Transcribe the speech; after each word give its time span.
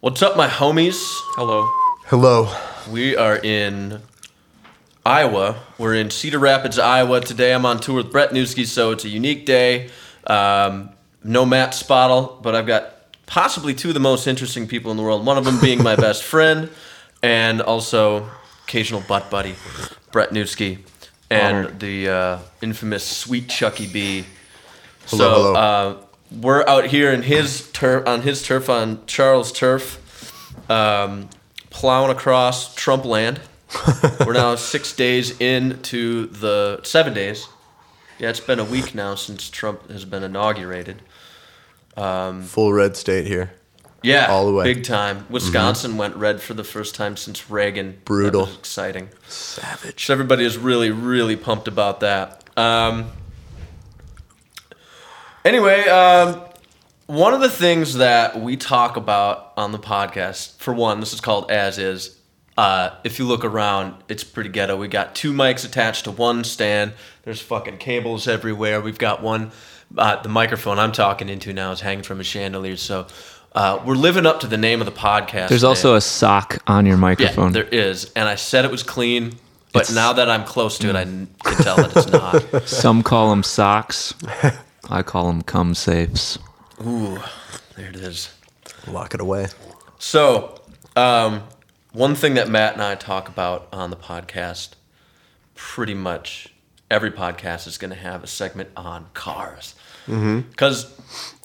What's 0.00 0.22
up, 0.22 0.36
my 0.36 0.46
homies? 0.46 0.94
Hello. 1.34 1.68
Hello. 2.06 2.54
We 2.88 3.16
are 3.16 3.36
in 3.36 4.00
Iowa. 5.04 5.56
We're 5.76 5.96
in 5.96 6.10
Cedar 6.10 6.38
Rapids, 6.38 6.78
Iowa. 6.78 7.20
Today 7.20 7.52
I'm 7.52 7.66
on 7.66 7.80
tour 7.80 7.96
with 7.96 8.12
Brett 8.12 8.30
Newski, 8.30 8.64
so 8.64 8.92
it's 8.92 9.04
a 9.04 9.08
unique 9.08 9.44
day. 9.44 9.90
Um, 10.24 10.90
no 11.24 11.44
Matt 11.44 11.74
Spottle, 11.74 12.38
but 12.44 12.54
I've 12.54 12.68
got 12.68 12.94
possibly 13.26 13.74
two 13.74 13.88
of 13.88 13.94
the 13.94 13.98
most 14.00 14.28
interesting 14.28 14.68
people 14.68 14.92
in 14.92 14.96
the 14.96 15.02
world. 15.02 15.26
One 15.26 15.36
of 15.36 15.44
them 15.44 15.60
being 15.62 15.82
my 15.82 15.96
best 15.96 16.22
friend, 16.22 16.70
and 17.20 17.60
also 17.60 18.30
occasional 18.68 19.00
butt 19.00 19.28
buddy, 19.30 19.56
Brett 20.12 20.30
Newski, 20.30 20.78
and 21.28 21.56
Honored. 21.56 21.80
the 21.80 22.08
uh, 22.08 22.38
infamous 22.62 23.04
Sweet 23.04 23.48
Chucky 23.48 23.88
B. 23.92 24.24
Hello, 25.06 25.18
so 25.18 25.34
hello. 25.34 25.54
Uh, 25.54 26.02
we're 26.30 26.66
out 26.66 26.86
here 26.86 27.10
in 27.12 27.22
his 27.22 27.70
turf 27.72 28.06
on 28.06 28.22
his 28.22 28.42
turf 28.42 28.68
on 28.68 29.04
Charles' 29.06 29.52
turf, 29.52 30.70
um, 30.70 31.28
plowing 31.70 32.10
across 32.10 32.74
Trump 32.74 33.04
land. 33.04 33.40
we're 34.26 34.32
now 34.32 34.54
six 34.54 34.92
days 34.94 35.38
into 35.40 36.26
the 36.26 36.80
seven 36.84 37.12
days. 37.14 37.48
Yeah, 38.18 38.30
it's 38.30 38.40
been 38.40 38.58
a 38.58 38.64
week 38.64 38.94
now 38.94 39.14
since 39.14 39.48
Trump 39.48 39.90
has 39.90 40.04
been 40.04 40.22
inaugurated. 40.22 41.02
Full 41.96 42.72
red 42.72 42.96
state 42.96 43.26
here. 43.26 43.52
Yeah, 44.02 44.26
All 44.26 44.46
the 44.46 44.52
way. 44.52 44.64
Mm-hmm. 44.64 44.78
big 44.78 44.84
time. 44.84 45.26
Wisconsin 45.28 45.96
went 45.96 46.14
red 46.16 46.40
for 46.40 46.54
the 46.54 46.62
first 46.62 46.94
time 46.94 47.16
since 47.16 47.50
Reagan. 47.50 48.00
Brutal. 48.04 48.48
Exciting. 48.54 49.08
Savage. 49.26 50.06
So 50.06 50.12
everybody 50.12 50.44
is 50.44 50.56
really, 50.56 50.90
really 50.90 51.36
pumped 51.36 51.66
about 51.66 52.00
that. 52.00 52.44
Um, 52.56 53.10
anyway, 55.44 55.86
um, 55.88 56.42
one 57.06 57.34
of 57.34 57.40
the 57.40 57.48
things 57.48 57.94
that 57.94 58.40
we 58.40 58.56
talk 58.56 58.96
about 58.96 59.52
on 59.56 59.72
the 59.72 59.78
podcast, 59.78 60.58
for 60.58 60.74
one, 60.74 61.00
this 61.00 61.12
is 61.12 61.20
called 61.20 61.50
As 61.50 61.78
Is. 61.78 62.18
Uh, 62.56 62.90
if 63.04 63.18
you 63.18 63.24
look 63.24 63.44
around, 63.44 63.94
it's 64.08 64.24
pretty 64.24 64.50
ghetto. 64.50 64.76
We 64.76 64.88
got 64.88 65.14
two 65.14 65.32
mics 65.32 65.64
attached 65.64 66.04
to 66.04 66.10
one 66.10 66.42
stand. 66.42 66.92
There's 67.22 67.40
fucking 67.40 67.78
cables 67.78 68.26
everywhere. 68.26 68.80
We've 68.80 68.98
got 68.98 69.22
one. 69.22 69.52
Uh, 69.96 70.20
the 70.20 70.28
microphone 70.28 70.78
I'm 70.78 70.92
talking 70.92 71.28
into 71.28 71.52
now 71.52 71.70
is 71.70 71.80
hanging 71.80 72.02
from 72.02 72.20
a 72.20 72.24
chandelier. 72.24 72.76
So 72.76 73.06
uh, 73.54 73.80
we're 73.86 73.94
living 73.94 74.26
up 74.26 74.40
to 74.40 74.46
the 74.46 74.58
name 74.58 74.80
of 74.80 74.86
the 74.86 74.92
podcast. 74.92 75.48
There's 75.48 75.60
today. 75.60 75.68
also 75.68 75.94
a 75.94 76.00
sock 76.00 76.58
on 76.66 76.84
your 76.84 76.96
microphone. 76.96 77.54
Yeah, 77.54 77.62
there 77.62 77.68
is, 77.68 78.10
and 78.14 78.28
I 78.28 78.34
said 78.34 78.64
it 78.64 78.70
was 78.70 78.82
clean, 78.82 79.36
but 79.72 79.90
now 79.94 80.12
that 80.12 80.28
I'm 80.28 80.44
close 80.44 80.78
to 80.78 80.88
it, 80.90 80.96
I 80.96 81.02
n- 81.02 81.28
can 81.44 81.62
tell 81.62 81.76
that 81.76 81.96
it's 81.96 82.08
not. 82.08 82.68
Some 82.68 83.02
call 83.02 83.30
them 83.30 83.42
socks. 83.42 84.14
I 84.88 85.02
call 85.02 85.26
them 85.26 85.42
cum 85.42 85.74
safes. 85.74 86.38
Ooh, 86.84 87.18
there 87.76 87.88
it 87.88 87.96
is. 87.96 88.30
Lock 88.86 89.14
it 89.14 89.20
away. 89.20 89.48
So, 89.98 90.60
um, 90.96 91.42
one 91.92 92.14
thing 92.14 92.34
that 92.34 92.48
Matt 92.48 92.74
and 92.74 92.82
I 92.82 92.94
talk 92.94 93.28
about 93.28 93.68
on 93.72 93.90
the 93.90 93.96
podcast, 93.96 94.70
pretty 95.54 95.94
much 95.94 96.52
every 96.90 97.10
podcast 97.10 97.66
is 97.66 97.76
going 97.76 97.90
to 97.90 97.96
have 97.96 98.22
a 98.24 98.26
segment 98.26 98.70
on 98.76 99.06
cars, 99.14 99.74
because 100.06 100.94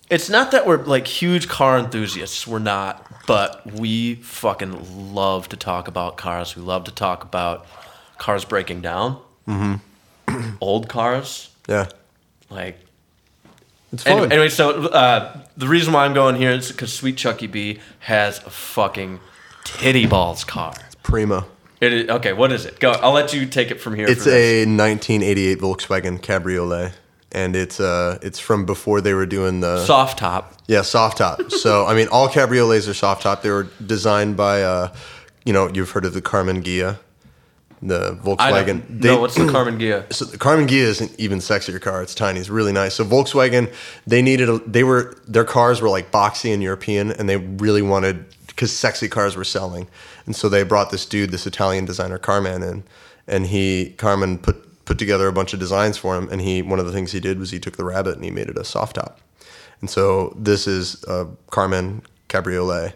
it's 0.10 0.30
not 0.30 0.52
that 0.52 0.66
we're 0.66 0.84
like 0.84 1.08
huge 1.08 1.48
car 1.50 1.78
enthusiasts. 1.78 2.48
We're 2.48 2.60
not, 2.60 3.06
but 3.28 3.66
we 3.74 4.16
fucking 4.16 5.14
love 5.14 5.50
to 5.50 5.58
talk 5.58 5.88
about 5.90 6.16
cars. 6.18 6.56
We 6.56 6.62
love 6.62 6.86
to 6.86 6.92
talk 6.92 7.24
about 7.24 7.66
cars 8.20 8.46
breaking 8.46 8.82
down, 8.82 9.20
old 10.62 10.88
cars, 10.88 11.50
Yeah. 11.68 11.90
like 12.50 12.80
It's 13.94 14.04
fun. 14.04 14.14
Anyway, 14.14 14.30
anyway, 14.32 14.50
so 14.50 14.88
uh, 14.88 15.38
the 15.56 15.68
reason 15.68 15.94
why 15.94 16.06
I'm 16.06 16.14
going 16.14 16.36
here 16.36 16.52
is 16.52 16.72
because 16.72 16.92
Sweet 16.92 17.16
Chucky 17.16 17.48
B 17.48 17.80
has 18.00 18.40
a 18.40 18.50
fucking 18.50 19.20
titty 19.64 20.08
balls 20.08 20.44
car. 20.44 20.74
Primo. 21.04 21.46
It 21.80 21.94
is, 21.94 22.10
okay, 22.10 22.34
what 22.34 22.52
is 22.52 22.66
it? 22.66 22.80
Go. 22.80 22.92
I'll 22.92 23.12
let 23.12 23.34
you 23.34 23.46
take 23.46 23.70
it 23.70 23.80
from 23.80 23.96
here. 23.96 24.08
It's 24.08 24.24
for 24.24 24.32
this. 24.32 24.66
a 24.66 24.70
1988 24.70 25.60
Volkswagen 25.60 26.22
Cabriolet, 26.22 26.94
and 27.32 27.56
it's 27.56 27.80
uh 27.80 28.18
it's 28.22 28.40
from 28.40 28.66
before 28.66 29.02
they 29.02 29.14
were 29.14 29.26
doing 29.26 29.60
the 29.60 29.86
soft 29.86 30.18
top. 30.20 30.54
yeah 30.68 30.82
soft 30.82 31.18
top. 31.20 31.40
so 31.52 31.86
I 31.86 31.94
mean, 31.94 32.08
all 32.08 32.30
cabriolets 32.30 32.88
are 32.90 32.94
soft 32.94 33.24
top. 33.24 33.42
They 33.42 33.52
were 33.52 33.68
designed 33.86 34.38
by 34.38 34.64
uh, 34.64 34.96
you 35.46 35.54
know, 35.54 35.70
you've 35.70 35.92
heard 35.92 36.06
of 36.06 36.14
the 36.14 36.22
Karmann 36.22 36.64
Ghia, 36.64 36.98
the 37.88 38.16
Volkswagen. 38.16 38.88
don't 38.88 39.02
know 39.02 39.22
what's 39.22 39.36
the 39.36 39.44
Karmann 39.44 39.80
Ghia. 39.80 40.12
so 40.14 40.26
the 40.26 40.38
Karmann 40.38 40.68
Ghia 40.68 40.84
is 40.84 41.02
an 41.02 41.10
even 41.18 41.40
sexier 41.40 41.82
car. 41.82 42.02
It's 42.02 42.16
tiny. 42.16 42.40
It's 42.40 42.50
really 42.50 42.72
nice. 42.72 42.96
So 42.96 43.06
Volkswagen, 43.06 43.74
they 44.08 44.22
needed 44.22 44.50
a, 44.50 44.60
they 44.60 44.84
were 44.84 45.16
their 45.28 45.44
cars 45.44 45.82
were 45.82 45.90
like 45.90 46.12
boxy 46.12 46.54
and 46.54 46.64
European, 46.64 47.12
and 47.12 47.28
they 47.28 47.38
really 47.38 47.82
wanted 47.82 48.26
because 48.48 48.72
sexy 48.72 49.10
cars 49.10 49.36
were 49.36 49.44
selling, 49.44 49.88
and 50.26 50.36
so 50.36 50.48
they 50.48 50.64
brought 50.64 50.92
this 50.92 51.06
dude, 51.06 51.32
this 51.32 51.46
Italian 51.46 51.86
designer 51.86 52.20
Karmann, 52.20 52.68
in, 52.68 52.84
and 53.28 53.48
he 53.48 53.96
Karmann 53.98 54.42
put 54.42 54.86
put 54.86 55.00
together 55.00 55.28
a 55.28 55.34
bunch 55.34 55.54
of 55.54 55.60
designs 55.60 55.98
for 55.98 56.18
him, 56.18 56.30
and 56.32 56.42
he 56.42 56.62
one 56.62 56.80
of 56.80 56.86
the 56.86 56.92
things 56.92 57.12
he 57.12 57.20
did 57.20 57.40
was 57.40 57.52
he 57.52 57.60
took 57.60 57.78
the 57.78 57.86
Rabbit 57.86 58.16
and 58.16 58.24
he 58.24 58.32
made 58.32 58.48
it 58.48 58.58
a 58.58 58.64
soft 58.64 58.96
top, 58.96 59.20
and 59.82 59.90
so 59.90 60.34
this 60.38 60.68
is 60.68 61.04
a 61.06 61.28
Karmann 61.52 62.02
Cabriolet, 62.30 62.94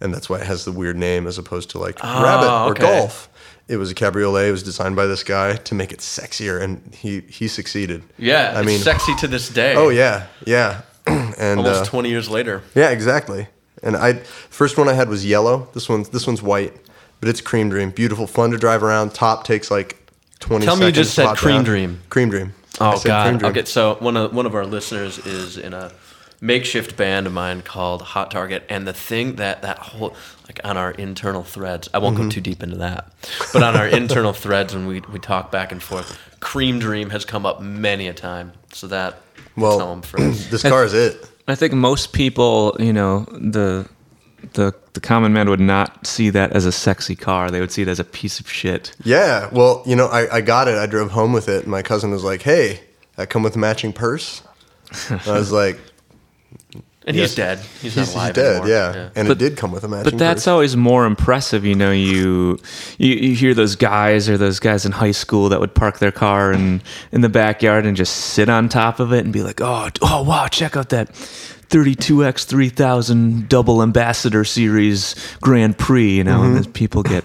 and 0.00 0.12
that's 0.12 0.28
why 0.28 0.40
it 0.40 0.46
has 0.46 0.64
the 0.64 0.72
weird 0.72 0.96
name 0.96 1.26
as 1.26 1.38
opposed 1.38 1.70
to 1.70 1.78
like 1.78 1.98
ah, 2.02 2.22
Rabbit 2.22 2.66
or 2.66 2.70
okay. 2.72 3.00
Golf. 3.00 3.30
It 3.68 3.78
was 3.78 3.90
a 3.90 3.94
cabriolet. 3.94 4.48
It 4.48 4.52
was 4.52 4.62
designed 4.62 4.94
by 4.94 5.06
this 5.06 5.24
guy 5.24 5.56
to 5.56 5.74
make 5.74 5.92
it 5.92 5.98
sexier, 5.98 6.60
and 6.62 6.94
he 6.94 7.20
he 7.22 7.48
succeeded. 7.48 8.02
Yeah, 8.16 8.52
I 8.54 8.60
it's 8.60 8.66
mean, 8.66 8.78
sexy 8.78 9.14
to 9.16 9.26
this 9.28 9.48
day. 9.48 9.74
oh 9.74 9.88
yeah, 9.88 10.26
yeah, 10.46 10.82
and 11.06 11.58
almost 11.58 11.82
uh, 11.82 11.86
20 11.86 12.08
years 12.08 12.28
later. 12.28 12.62
yeah, 12.74 12.90
exactly. 12.90 13.48
And 13.82 13.96
I 13.96 14.14
first 14.14 14.78
one 14.78 14.88
I 14.88 14.94
had 14.94 15.08
was 15.08 15.26
yellow. 15.26 15.68
This 15.74 15.88
one's 15.88 16.08
this 16.10 16.26
one's 16.26 16.42
white, 16.42 16.74
but 17.20 17.28
it's 17.28 17.40
cream 17.40 17.68
dream. 17.68 17.90
Beautiful, 17.90 18.26
fun 18.26 18.50
to 18.52 18.56
drive 18.56 18.82
around. 18.82 19.14
Top 19.14 19.44
takes 19.44 19.70
like 19.70 20.10
twenty. 20.38 20.64
Tell 20.64 20.76
me 20.76 20.86
you 20.86 20.92
just 20.92 21.14
said 21.14 21.36
cream 21.36 21.56
down. 21.56 21.64
dream. 21.64 22.00
Cream 22.08 22.30
dream. 22.30 22.54
Oh 22.80 23.00
God. 23.04 23.42
Okay, 23.42 23.64
so 23.64 23.96
one 23.96 24.16
of 24.16 24.34
one 24.34 24.46
of 24.46 24.54
our 24.54 24.64
listeners 24.66 25.18
is 25.26 25.56
in 25.58 25.74
a 25.74 25.92
makeshift 26.46 26.96
band 26.96 27.26
of 27.26 27.32
mine 27.32 27.62
called 27.62 28.02
Hot 28.02 28.30
Target, 28.30 28.64
and 28.68 28.86
the 28.86 28.92
thing 28.92 29.36
that 29.36 29.62
that 29.62 29.78
whole 29.78 30.14
like 30.46 30.60
on 30.64 30.76
our 30.76 30.92
internal 30.92 31.42
threads, 31.42 31.88
I 31.92 31.98
won't 31.98 32.14
Mm-hmm. 32.16 32.24
go 32.28 32.30
too 32.30 32.40
deep 32.40 32.62
into 32.62 32.76
that, 32.76 33.12
but 33.52 33.62
on 33.62 33.76
our 33.76 33.86
internal 33.88 34.32
threads 34.32 34.74
when 34.74 34.86
we 34.86 35.00
we 35.12 35.18
talk 35.18 35.50
back 35.50 35.72
and 35.72 35.82
forth, 35.82 36.18
Cream 36.40 36.78
Dream 36.78 37.10
has 37.10 37.24
come 37.24 37.44
up 37.44 37.60
many 37.60 38.06
a 38.08 38.14
time. 38.14 38.52
So 38.72 38.86
that 38.88 39.20
Well, 39.56 39.78
tell 39.78 39.92
'em 39.92 40.02
first. 40.02 40.50
This 40.50 40.62
car 40.62 40.84
is 40.84 40.94
it. 40.94 41.28
I 41.48 41.54
think 41.54 41.72
most 41.74 42.12
people, 42.12 42.76
you 42.78 42.92
know, 42.92 43.26
the 43.32 43.86
the 44.52 44.72
the 44.92 45.00
common 45.00 45.32
man 45.32 45.48
would 45.48 45.60
not 45.60 46.06
see 46.06 46.30
that 46.30 46.52
as 46.52 46.64
a 46.66 46.72
sexy 46.72 47.16
car. 47.16 47.50
They 47.50 47.60
would 47.60 47.72
see 47.72 47.82
it 47.82 47.88
as 47.88 47.98
a 48.00 48.04
piece 48.04 48.38
of 48.40 48.48
shit. 48.50 48.94
Yeah. 49.04 49.48
Well, 49.52 49.82
you 49.86 49.96
know, 49.96 50.06
I, 50.06 50.36
I 50.36 50.40
got 50.40 50.68
it. 50.68 50.78
I 50.78 50.86
drove 50.86 51.10
home 51.10 51.32
with 51.32 51.48
it, 51.48 51.62
and 51.64 51.70
my 51.70 51.82
cousin 51.82 52.10
was 52.10 52.22
like, 52.24 52.42
"Hey, 52.42 52.80
I 53.18 53.26
come 53.26 53.42
with 53.42 53.56
a 53.56 53.58
matching 53.58 53.92
purse." 53.92 54.42
And 55.10 55.20
I 55.26 55.32
was 55.38 55.50
like, 55.52 55.78
And 57.08 57.14
Yes. 57.16 57.28
he's 57.30 57.36
dead. 57.36 57.58
He's, 57.80 57.94
"He's, 57.94 57.96
not 57.96 58.04
he's 58.06 58.14
alive 58.14 58.34
dead." 58.34 58.46
anymore. 58.62 58.68
Yeah. 58.68 59.08
And 59.14 59.28
But- 59.28 59.36
it 59.36 59.38
did 59.38 59.56
come 59.56 59.70
with 59.70 59.84
a 59.84 59.88
matching. 59.88 60.10
But 60.10 60.18
that's 60.18 60.42
purse. 60.42 60.48
always 60.48 60.76
more 60.76 61.06
impressive, 61.06 61.64
you 61.64 61.76
know. 61.76 61.92
You, 61.92 62.58
you 62.98 63.14
you 63.14 63.34
hear 63.36 63.54
those 63.54 63.76
guys 63.76 64.28
or 64.28 64.36
those 64.36 64.58
guys 64.58 64.84
in 64.84 64.90
high 64.90 65.12
school 65.12 65.48
that 65.50 65.60
would 65.60 65.72
park 65.72 66.00
their 66.00 66.10
car 66.10 66.50
in 66.52 66.82
in 67.12 67.20
the 67.20 67.28
backyard 67.28 67.86
and 67.86 67.96
just 67.96 68.12
sit 68.16 68.48
on 68.48 68.68
top 68.68 68.98
of 68.98 69.12
it 69.12 69.24
and 69.24 69.32
be 69.32 69.42
like, 69.44 69.60
"Oh, 69.60 69.88
oh 70.02 70.22
wow, 70.24 70.48
check 70.48 70.76
out 70.76 70.88
that 70.88 71.12
32x 71.70 72.44
3000 72.44 73.48
double 73.48 73.82
ambassador 73.82 74.42
series 74.44 75.14
Grand 75.40 75.78
Prix," 75.78 76.10
you 76.16 76.24
know. 76.24 76.40
Mm-hmm. 76.40 76.56
And 76.56 76.74
people 76.74 77.04
get 77.04 77.24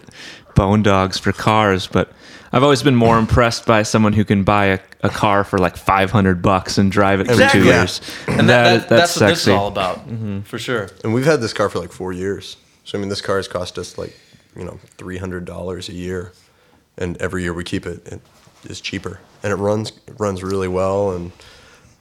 bone 0.54 0.84
dogs 0.84 1.18
for 1.18 1.32
cars, 1.32 1.88
but 1.88 2.12
I've 2.54 2.64
always 2.64 2.84
been 2.84 2.96
more 2.96 3.18
impressed 3.18 3.66
by 3.66 3.84
someone 3.84 4.14
who 4.14 4.26
can 4.26 4.44
buy 4.44 4.66
a, 4.66 4.80
a 5.02 5.10
car 5.10 5.44
for 5.44 5.58
like 5.58 5.78
500 5.78 6.42
bucks 6.42 6.78
and 6.78 6.92
drive 6.92 7.22
it 7.22 7.28
for 7.28 7.34
Exactly. 7.34 7.62
two 7.62 7.68
Yeah. 7.68 7.80
years. 7.80 8.02
And 8.28 8.50
that, 8.50 8.82
that, 8.82 8.90
that's, 8.90 9.20
what 9.20 9.28
this 9.30 9.42
is 9.44 9.48
all 9.50 9.68
about, 9.68 10.08
mm-hmm. 10.08 10.42
for 10.42 10.60
sure. 10.60 10.90
And 11.04 11.14
we've 11.14 11.26
had 11.26 11.40
this 11.42 11.54
car 11.54 11.70
for 11.70 11.80
like 11.80 11.92
four 11.92 12.12
years. 12.12 12.58
So 12.84 12.98
I 12.98 13.02
mean, 13.02 13.10
this 13.10 13.22
car 13.22 13.38
has 13.38 13.48
cost 13.48 13.78
us 13.78 13.98
like, 13.98 14.18
you 14.56 14.66
know, 14.66 14.80
three 14.98 15.18
hundred 15.18 15.46
dollars 15.46 15.88
a 15.88 15.94
year, 15.94 16.34
and 16.98 17.16
every 17.22 17.44
year 17.44 17.54
we 17.54 17.64
keep 17.64 17.86
it, 17.86 18.06
it 18.06 18.20
is 18.66 18.82
cheaper, 18.82 19.22
and 19.44 19.54
it 19.54 19.56
runs 19.56 19.92
it 20.08 20.16
runs 20.20 20.44
really 20.44 20.68
well, 20.68 21.12
and 21.12 21.32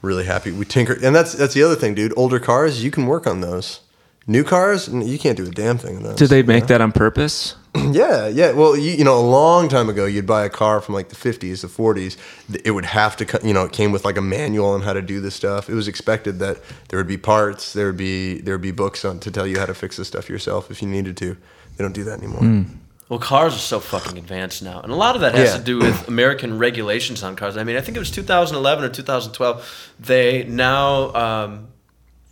really 0.03 0.25
happy. 0.25 0.51
We 0.51 0.65
tinker, 0.65 0.95
and 1.01 1.15
that's 1.15 1.33
that's 1.35 1.55
the 1.55 1.63
other 1.63 1.77
thing, 1.77 1.95
dude. 1.95 2.13
Older 2.17 2.41
cars, 2.41 2.83
you 2.83 2.91
can 2.91 3.07
work 3.07 3.27
on 3.27 3.41
those. 3.41 3.81
New 4.27 4.45
cars, 4.45 4.87
you 4.89 5.19
can't 5.19 5.37
do 5.37 5.47
a 5.47 5.51
damn 5.51 5.77
thing 5.79 5.97
in 5.97 6.03
those. 6.03 6.17
Did 6.17 6.29
they 6.29 6.43
make 6.43 6.67
that 6.69 6.81
on 6.81 6.93
purpose? 6.93 7.57
Yeah, 7.93 8.27
yeah. 8.27 8.51
Well, 8.51 8.77
you, 8.77 8.91
you 8.91 9.05
know, 9.05 9.17
a 9.17 9.23
long 9.23 9.69
time 9.69 9.89
ago, 9.89 10.05
you'd 10.05 10.27
buy 10.27 10.45
a 10.45 10.51
car 10.51 10.81
from 10.81 10.95
like 10.97 11.09
the 11.09 11.15
50s, 11.15 11.61
the 11.61 11.69
40s. 11.69 12.17
It 12.65 12.73
would 12.73 12.85
have 12.85 13.17
to, 13.19 13.25
co- 13.25 13.39
you 13.47 13.55
know, 13.55 13.65
it 13.65 13.71
came 13.73 13.93
with 13.93 14.05
like 14.05 14.17
a 14.17 14.21
manual 14.21 14.71
on 14.71 14.81
how 14.83 14.93
to 14.93 15.01
do 15.01 15.21
this 15.21 15.37
stuff. 15.37 15.71
It 15.71 15.75
was 15.75 15.87
expected 15.87 16.41
that 16.41 16.59
there 16.89 16.99
would 16.99 17.07
be 17.07 17.17
parts, 17.17 17.73
there 17.73 17.87
would 17.87 17.97
be 17.97 18.41
there 18.41 18.55
would 18.55 18.61
be 18.63 18.73
books 18.73 19.05
on 19.05 19.21
to 19.21 19.31
tell 19.31 19.47
you 19.47 19.57
how 19.61 19.67
to 19.67 19.75
fix 19.75 19.97
this 19.97 20.09
stuff 20.09 20.29
yourself 20.29 20.69
if 20.69 20.83
you 20.83 20.89
needed 20.89 21.17
to. 21.19 21.37
They 21.77 21.85
don't 21.85 21.93
do 21.95 22.03
that 22.05 22.19
anymore. 22.21 22.67
Well, 23.09 23.21
cars 23.21 23.55
are 23.55 23.59
so 23.59 23.79
fucking 23.79 24.19
advanced 24.19 24.63
now, 24.65 24.81
and 24.81 24.91
a 24.91 24.97
lot 24.97 25.15
of 25.15 25.21
that 25.21 25.37
has 25.37 25.53
Yeah. 25.53 25.59
to 25.59 25.63
do 25.65 25.79
with 25.79 26.09
American 26.09 26.59
regulations 26.59 27.23
on 27.23 27.37
cars. 27.37 27.57
I 27.57 27.63
mean, 27.63 27.77
I 27.77 27.81
think 27.81 27.97
it 27.97 28.01
was 28.01 28.11
2011 28.11 28.85
or 28.85 28.89
2012. 28.89 29.93
They 30.01 30.43
now 30.45 31.15
um, 31.15 31.69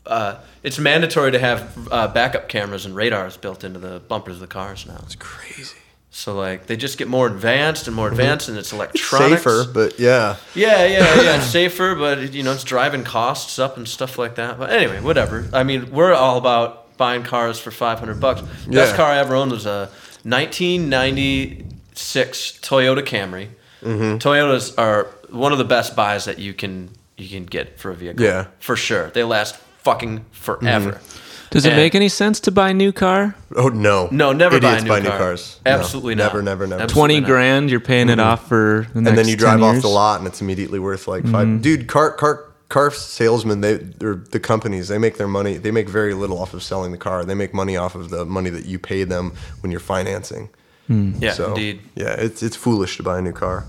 uh, 0.09 0.41
it's 0.63 0.79
mandatory 0.79 1.33
to 1.33 1.39
have 1.39 1.89
uh, 1.91 2.09
backup 2.09 2.49
cameras 2.49 2.87
and 2.87 2.97
radars 2.97 3.37
built 3.37 3.63
into 3.65 3.79
the 3.79 4.01
bumpers 4.01 4.37
of 4.37 4.41
the 4.41 4.47
cars 4.47 4.87
now. 4.87 4.99
It's 5.05 5.17
crazy. 5.17 5.77
So 6.11 6.35
like 6.35 6.67
they 6.67 6.77
just 6.77 6.97
get 6.99 7.07
more 7.07 7.27
advanced 7.27 7.87
and 7.87 7.95
more 7.95 8.09
advanced, 8.09 8.49
and 8.49 8.57
it's 8.59 8.73
electronics. 8.73 9.43
Safer, 9.43 9.65
but 9.73 10.01
yeah. 10.01 10.37
Yeah, 10.55 10.85
yeah, 10.87 11.21
yeah. 11.23 11.37
It's 11.37 11.47
safer, 11.47 11.95
but 11.95 12.33
you 12.33 12.43
know, 12.43 12.53
it's 12.53 12.65
driving 12.65 13.05
costs 13.05 13.59
up 13.59 13.77
and 13.77 13.87
stuff 13.87 14.19
like 14.19 14.35
that. 14.37 14.59
But 14.59 14.71
anyway, 14.71 15.01
whatever. 15.01 15.47
I 15.53 15.63
mean, 15.63 15.93
we're 15.93 16.15
all 16.15 16.39
about 16.39 16.97
buying 16.97 17.23
cars 17.23 17.61
for 17.61 17.71
five 17.71 17.99
hundred 18.01 18.21
bucks. 18.21 18.41
Best 18.67 18.97
car 18.97 19.13
I 19.13 19.19
ever 19.19 19.35
owned 19.37 19.53
was 19.53 19.67
a 19.67 19.91
1996 20.25 22.59
Toyota 22.61 23.03
Camry. 23.03 23.49
Mm-hmm. 23.83 24.17
Toyotas 24.17 24.77
are 24.79 25.05
one 25.31 25.53
of 25.53 25.59
the 25.59 25.65
best 25.65 25.95
buys 25.95 26.25
that 26.25 26.39
you 26.39 26.55
can 26.55 26.91
you 27.17 27.29
can 27.29 27.45
get 27.47 27.79
for 27.79 27.91
a 27.91 27.95
vehicle. 27.95 28.25
Yeah. 28.25 28.43
Mm-hmm. 28.43 28.51
for 28.61 28.77
sure. 28.77 29.11
They 29.11 29.25
last 29.25 29.57
fucking 29.93 30.25
forever. 30.33 30.93
Mm-hmm. 30.93 31.49
Does 31.51 31.65
it 31.65 31.71
And- 31.71 31.79
make 31.79 31.95
any 31.95 32.11
sense 32.11 32.41
to 32.41 32.51
buy 32.51 32.71
a 32.71 32.75
new 32.75 32.93
car? 32.93 33.35
Oh 33.57 33.69
no. 33.69 34.09
No, 34.11 34.33
never 34.33 34.61
buy 34.61 34.77
a 34.79 34.83
new 34.83 34.89
buy 34.89 35.01
new 35.01 35.09
car. 35.09 35.19
cars. 35.19 35.61
No, 35.65 35.73
Absolutely 35.73 36.15
not. 36.15 36.25
Never, 36.25 36.43
never, 36.43 36.67
never. 36.67 36.83
Absolutely. 36.83 36.95
Twenty 37.01 37.21
not. 37.21 37.27
grand, 37.27 37.71
you're 37.71 37.81
paying 37.81 38.09
it 38.11 38.19
mm-hmm. 38.19 38.21
off 38.29 38.49
for 38.49 38.57
the 38.59 38.77
next 38.77 38.89
Mm-hmm. 38.91 39.07
and 39.09 39.19
then 39.19 39.29
you 39.29 39.37
drive 39.37 39.63
off 39.63 39.75
years? 39.75 39.83
the 39.83 39.89
lot, 39.89 40.19
and 40.19 40.27
it's 40.29 40.43
immediately 40.43 40.79
worth 40.79 41.09
like 41.09 41.25
5 41.25 41.33
mm-hmm. 41.33 41.59
Dude, 41.63 41.87
car 41.89 42.13
car 42.13 42.45
car 42.69 42.91
salesmen, 42.91 43.63
they 43.63 43.79
they're 43.79 44.17
the 44.17 44.41
companies. 44.41 44.89
They 44.89 44.99
make 44.99 45.17
their 45.17 45.29
money. 45.29 45.57
They 45.57 45.71
make 45.71 45.89
very 45.89 46.13
little 46.13 46.39
off 46.39 46.53
of 46.53 46.63
selling 46.63 46.93
the 46.93 46.99
car. 46.99 47.25
They 47.25 47.35
make 47.35 47.55
money 47.55 47.79
off 47.79 47.95
of 47.95 48.11
the 48.11 48.27
money 48.27 48.51
that 48.51 48.67
you 48.67 48.79
pay 48.79 49.05
them 49.05 49.33
when 49.63 49.71
you're 49.71 49.81
financing. 49.81 50.51
Hmm. 50.87 51.13
Yeah, 51.19 51.33
So 51.33 51.49
indeed. 51.49 51.81
yeah, 51.95 52.15
it's 52.19 52.43
it's 52.43 52.57
foolish 52.57 52.99
to 52.99 53.03
buy 53.03 53.19
a 53.19 53.23
new 53.23 53.33
car. 53.33 53.65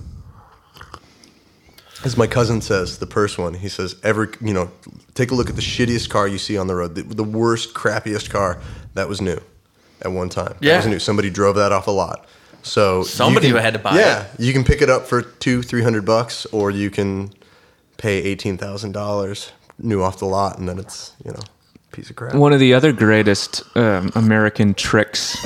As 2.06 2.16
my 2.16 2.28
cousin 2.28 2.62
says, 2.62 2.98
the 3.00 3.08
purse 3.08 3.38
one, 3.38 3.54
he 3.56 3.68
says, 3.68 3.96
every 4.04 4.30
you 4.42 4.54
know, 4.54 4.72
take 5.16 5.32
a 5.32 5.36
look 5.36 5.50
at 5.50 5.56
the 5.56 5.62
shittiest 5.62 6.10
car 6.10 6.28
you 6.28 6.38
see 6.38 6.58
on 6.58 6.68
the 6.68 6.76
road, 6.76 6.96
the, 6.96 7.04
the 7.04 7.24
worst, 7.24 7.74
crappiest 7.74 8.30
car 8.30 8.60
that 8.94 9.10
was 9.10 9.20
new 9.22 9.40
at 10.02 10.12
one 10.12 10.30
time. 10.30 10.54
That 10.60 10.64
Yeah. 10.64 10.78
was 10.78 10.88
new. 10.88 11.00
Somebody 11.00 11.30
drove 11.30 11.56
that 11.58 11.72
off 11.74 11.88
a 11.88 11.92
lot. 11.92 12.26
So 12.64 13.00
you 13.00 13.04
Somebody 13.06 13.50
had 13.50 13.74
to 13.74 13.80
buy 13.80 13.96
yeah, 13.96 14.22
it. 14.24 14.28
Yeah, 14.40 14.46
you 14.48 14.54
can 14.54 14.64
pick 14.64 14.82
it 14.82 14.90
up 14.90 15.08
for 15.08 15.22
two, 15.22 15.62
three 15.62 15.82
hundred 15.82 16.06
bucks, 16.06 16.46
or 16.48 16.72
you 16.72 16.90
can 16.90 17.32
pay 17.98 18.18
eighteen 18.24 18.58
thousand 18.58 18.92
dollars 18.94 19.52
new 19.78 20.02
off 20.04 20.20
the 20.20 20.26
lot, 20.26 20.58
and 20.58 20.68
then 20.68 20.78
it's 20.78 21.14
you 21.24 21.32
know, 21.32 21.40
a 21.40 21.96
piece 21.96 22.10
of 22.10 22.16
crap. 22.18 22.36
One 22.36 22.52
of 22.54 22.60
the 22.60 22.74
other 22.74 22.92
greatest 22.92 23.64
um, 23.78 24.12
American 24.16 24.74
tricks 24.74 25.38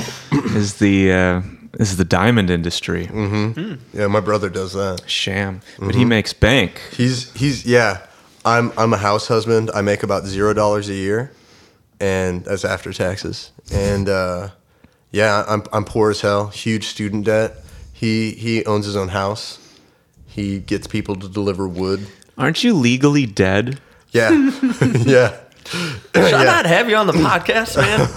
is 0.56 0.74
the 0.78 1.12
uh, 1.12 1.42
is 1.80 1.96
the 1.96 2.04
diamond 2.04 2.50
industry. 2.50 3.06
mm-hmm 3.06 3.74
Yeah, 3.98 4.06
my 4.08 4.20
brother 4.20 4.48
does 4.50 4.72
that. 4.72 5.02
Sham, 5.08 5.60
but 5.78 5.88
Mm-hmm. 5.88 5.98
he 5.98 6.04
makes 6.04 6.32
bank. 6.32 6.80
He's 6.92 7.32
he's 7.34 7.64
yeah. 7.66 7.98
I'm 8.44 8.72
I'm 8.76 8.92
a 8.92 8.98
house 8.98 9.28
husband. 9.28 9.70
I 9.74 9.80
make 9.82 10.02
about 10.02 10.24
zero 10.26 10.52
dollars 10.52 10.88
a 10.88 10.94
year, 10.94 11.30
and 12.00 12.44
that's 12.44 12.64
after 12.64 12.92
taxes. 12.92 13.50
And 13.72 14.08
uh, 14.08 14.48
yeah, 15.12 15.44
I'm 15.48 15.62
I'm 15.72 15.84
poor 15.84 16.10
as 16.10 16.20
hell. 16.20 16.48
Huge 16.48 16.84
student 16.86 17.24
debt. 17.24 17.52
He 17.92 18.32
he 18.32 18.64
owns 18.66 18.84
his 18.86 18.96
own 18.96 19.08
house. 19.08 19.58
He 20.26 20.58
gets 20.58 20.86
people 20.86 21.14
to 21.16 21.28
deliver 21.28 21.66
wood. 21.68 22.06
Aren't 22.36 22.64
you 22.64 22.74
legally 22.74 23.24
dead? 23.24 23.80
Yeah, 24.10 24.30
yeah. 25.06 25.36
Should 25.66 26.34
I 26.34 26.44
not 26.44 26.66
have 26.66 26.88
you 26.90 26.96
on 26.96 27.06
the 27.06 27.12
podcast, 27.14 27.76
man? 27.76 28.08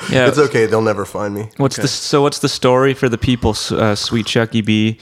Yeah. 0.10 0.26
It's 0.28 0.38
okay. 0.38 0.66
They'll 0.66 0.82
never 0.82 1.04
find 1.04 1.34
me. 1.34 1.48
What's 1.56 1.76
the 1.76 1.86
so? 1.88 2.22
What's 2.22 2.38
the 2.40 2.48
story 2.48 2.94
for 2.94 3.08
the 3.08 3.18
people? 3.18 3.54
Uh, 3.70 3.94
Sweet 3.94 4.26
Chucky 4.26 4.60
B. 4.60 4.98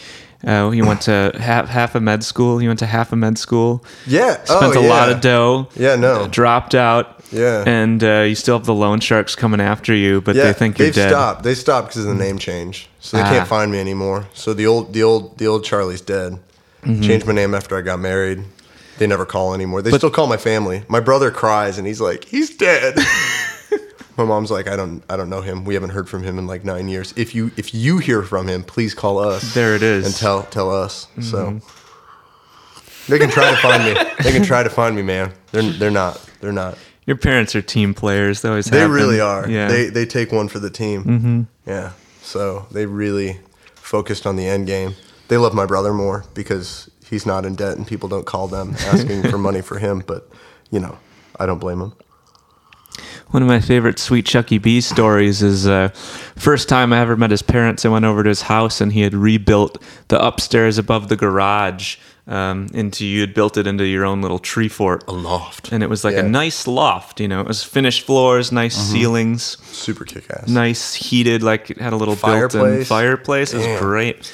Uh, 0.46 0.70
he 0.70 0.82
went 0.82 1.00
to 1.02 1.32
half 1.38 1.68
half 1.68 1.94
a 1.94 2.00
med 2.00 2.22
school. 2.22 2.58
He 2.58 2.66
went 2.68 2.78
to 2.80 2.86
half 2.86 3.12
a 3.12 3.16
med 3.16 3.38
school. 3.38 3.84
Yeah. 4.06 4.34
Spent 4.44 4.76
oh, 4.76 4.80
a 4.80 4.86
lot 4.86 5.08
of 5.10 5.20
dough. 5.20 5.68
Yeah, 5.74 5.96
no. 5.96 6.22
uh, 6.22 6.26
dropped 6.28 6.74
out. 6.74 7.22
Yeah. 7.32 7.64
And 7.66 8.02
uh, 8.04 8.20
you 8.28 8.34
still 8.34 8.56
have 8.58 8.66
the 8.66 8.74
loan 8.74 9.00
sharks 9.00 9.34
coming 9.34 9.60
after 9.60 9.94
you, 9.94 10.20
but 10.20 10.36
Yeah, 10.36 10.44
they 10.44 10.52
think 10.52 10.78
you're 10.78 10.86
they've 10.88 10.94
dead. 10.94 11.10
stopped. 11.10 11.42
They 11.42 11.54
stopped 11.54 11.88
because 11.88 12.04
of 12.06 12.16
the 12.16 12.22
name 12.24 12.38
change, 12.38 12.88
so 13.00 13.16
they 13.16 13.22
Ah. 13.22 13.30
can't 13.30 13.48
find 13.48 13.70
me 13.72 13.78
anymore. 13.80 14.26
So 14.32 14.54
the 14.54 14.66
old, 14.66 14.92
the 14.94 15.02
old, 15.02 15.36
the 15.38 15.46
old 15.46 15.64
Charlie's 15.64 16.00
dead. 16.00 16.38
Mm-hmm. 16.84 17.02
Changed 17.02 17.26
my 17.26 17.32
name 17.32 17.54
after 17.54 17.76
I 17.76 17.82
got 17.82 17.98
married. 17.98 18.44
They 18.98 19.06
never 19.06 19.24
call 19.24 19.54
anymore. 19.54 19.82
They 19.82 19.90
still 19.92 20.10
call 20.10 20.26
my 20.26 20.36
family. 20.36 20.82
My 20.88 21.00
brother 21.00 21.30
cries 21.30 21.78
and 21.78 21.86
he's 21.86 22.00
like, 22.00 22.24
"He's 22.24 22.56
dead." 22.56 22.96
my 24.16 24.24
mom's 24.24 24.50
like, 24.50 24.68
"I 24.68 24.76
don't, 24.76 25.02
I 25.08 25.16
don't 25.16 25.30
know 25.30 25.40
him. 25.40 25.64
We 25.64 25.74
haven't 25.74 25.90
heard 25.90 26.08
from 26.08 26.22
him 26.22 26.38
in 26.38 26.46
like 26.46 26.64
nine 26.64 26.88
years. 26.88 27.14
If 27.16 27.34
you, 27.34 27.50
if 27.56 27.74
you 27.74 27.98
hear 27.98 28.22
from 28.22 28.48
him, 28.48 28.62
please 28.64 28.94
call 28.94 29.18
us. 29.18 29.54
There 29.54 29.74
it 29.74 29.82
is. 29.82 30.06
and 30.06 30.14
tell, 30.14 30.42
tell 30.44 30.70
us." 30.74 31.06
Mm-hmm. 31.16 31.22
So 31.22 31.60
they 33.08 33.18
can 33.18 33.30
try 33.30 33.50
to 33.50 33.56
find 33.56 33.84
me. 33.84 33.94
They 34.22 34.32
can 34.32 34.42
try 34.42 34.62
to 34.62 34.70
find 34.70 34.94
me, 34.94 35.02
man. 35.02 35.32
They're, 35.52 35.62
they're 35.62 35.90
not. 35.90 36.24
They're 36.40 36.52
not. 36.52 36.76
Your 37.06 37.16
parents 37.16 37.56
are 37.56 37.62
team 37.62 37.94
players. 37.94 38.42
They 38.42 38.50
always 38.50 38.66
They 38.66 38.80
have 38.80 38.90
really 38.90 39.18
are. 39.18 39.48
Yeah. 39.48 39.68
They 39.68 39.86
they 39.86 40.04
take 40.04 40.30
one 40.30 40.48
for 40.48 40.58
the 40.58 40.68
team. 40.68 41.04
Mm-hmm. 41.04 41.42
Yeah. 41.66 41.92
So 42.20 42.66
they 42.70 42.84
really 42.84 43.40
focused 43.74 44.26
on 44.26 44.36
the 44.36 44.46
end 44.46 44.66
game. 44.66 44.94
They 45.28 45.38
love 45.38 45.54
my 45.54 45.64
brother 45.64 45.94
more 45.94 46.26
because 46.34 46.90
he's 47.08 47.26
not 47.26 47.44
in 47.44 47.54
debt 47.54 47.76
and 47.76 47.86
people 47.86 48.08
don't 48.08 48.26
call 48.26 48.48
them 48.48 48.74
asking 48.80 49.22
for 49.30 49.38
money 49.38 49.60
for 49.60 49.78
him. 49.78 50.02
But 50.06 50.28
you 50.70 50.80
know, 50.80 50.98
I 51.38 51.46
don't 51.46 51.58
blame 51.58 51.80
him. 51.80 51.92
One 53.28 53.42
of 53.42 53.48
my 53.48 53.60
favorite 53.60 53.98
Sweet 53.98 54.24
Chucky 54.24 54.56
B 54.58 54.80
stories 54.80 55.42
is 55.42 55.66
uh, 55.66 55.88
first 56.36 56.68
time 56.68 56.92
I 56.94 57.00
ever 57.00 57.14
met 57.16 57.30
his 57.30 57.42
parents. 57.42 57.84
I 57.84 57.90
went 57.90 58.06
over 58.06 58.22
to 58.22 58.28
his 58.28 58.42
house 58.42 58.80
and 58.80 58.92
he 58.92 59.02
had 59.02 59.14
rebuilt 59.14 59.80
the 60.08 60.18
upstairs 60.24 60.78
above 60.78 61.08
the 61.10 61.16
garage 61.16 61.96
um, 62.26 62.68
into 62.72 63.04
you 63.06 63.20
had 63.20 63.34
built 63.34 63.56
it 63.58 63.66
into 63.66 63.84
your 63.84 64.04
own 64.06 64.22
little 64.22 64.38
tree 64.38 64.68
fort. 64.68 65.04
A 65.08 65.12
loft. 65.12 65.72
And 65.72 65.82
it 65.82 65.90
was 65.90 66.04
like 66.04 66.14
Yeah. 66.14 66.20
a 66.24 66.28
nice 66.28 66.66
loft, 66.66 67.20
you 67.20 67.28
know. 67.28 67.40
It 67.42 67.46
was 67.46 67.62
finished 67.62 68.04
floors, 68.06 68.50
nice 68.50 68.74
ceilings, 68.76 69.58
Super 69.62 70.04
kick 70.06 70.24
ass. 70.30 70.48
nice 70.48 70.94
heated, 70.94 71.42
like 71.42 71.70
it 71.70 71.78
had 71.78 71.92
a 71.92 71.96
little 71.96 72.14
built-in 72.16 72.48
Fireplace. 72.50 72.88
fireplace. 72.88 73.52
It 73.54 73.58
was 73.58 73.80
great. 73.80 74.32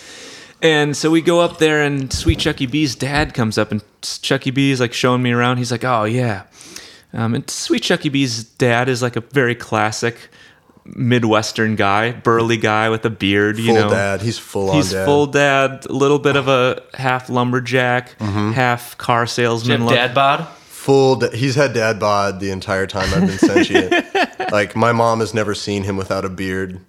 And 0.64 0.96
so 0.96 1.10
we 1.10 1.20
go 1.20 1.40
up 1.40 1.58
there, 1.58 1.82
and 1.82 2.10
Sweet 2.12 2.38
Chucky 2.38 2.64
B's 2.66 2.96
dad 2.96 3.34
comes 3.34 3.58
up, 3.58 3.70
and 3.70 3.82
Chucky 4.02 4.50
B 4.50 4.70
is 4.70 4.80
like 4.80 4.94
showing 4.94 5.22
me 5.22 5.30
around. 5.30 5.58
He's 5.58 5.70
like, 5.70 5.84
"Oh 5.84 6.04
yeah," 6.04 6.44
um, 7.12 7.34
and 7.34 7.48
Sweet 7.50 7.82
Chucky 7.82 8.08
B's 8.08 8.44
dad 8.44 8.88
is 8.88 9.02
like 9.02 9.14
a 9.14 9.20
very 9.20 9.54
classic 9.54 10.16
Midwestern 10.86 11.76
guy, 11.76 12.12
burly 12.12 12.56
guy 12.56 12.88
with 12.88 13.04
a 13.04 13.10
beard. 13.10 13.58
You 13.58 13.66
Full 13.74 13.74
know, 13.74 13.90
dad. 13.90 14.22
He's 14.22 14.38
full 14.38 14.70
on 14.70 14.76
He's 14.76 14.92
dad. 14.92 15.04
full 15.04 15.26
dad, 15.26 15.86
a 15.86 15.92
little 15.92 16.18
bit 16.18 16.36
of 16.36 16.48
a 16.48 16.82
half 16.94 17.28
lumberjack, 17.28 18.18
Mm-hmm. 18.18 18.52
half 18.52 18.96
car 18.98 19.26
salesman. 19.26 19.78
Jim 19.78 19.84
look. 19.86 19.94
Dad 19.94 20.14
bod. 20.14 20.46
Full. 20.48 21.16
Da- 21.16 21.30
he's 21.30 21.54
had 21.54 21.72
dad 21.74 21.98
bod 22.00 22.40
the 22.40 22.50
entire 22.50 22.86
time 22.86 23.08
I've 23.14 23.26
been 23.28 23.38
sentient. 23.38 23.92
like 24.52 24.76
my 24.76 24.92
mom 24.92 25.20
has 25.20 25.32
never 25.34 25.54
seen 25.54 25.82
him 25.84 25.96
without 25.96 26.24
a 26.24 26.28
beard. 26.30 26.80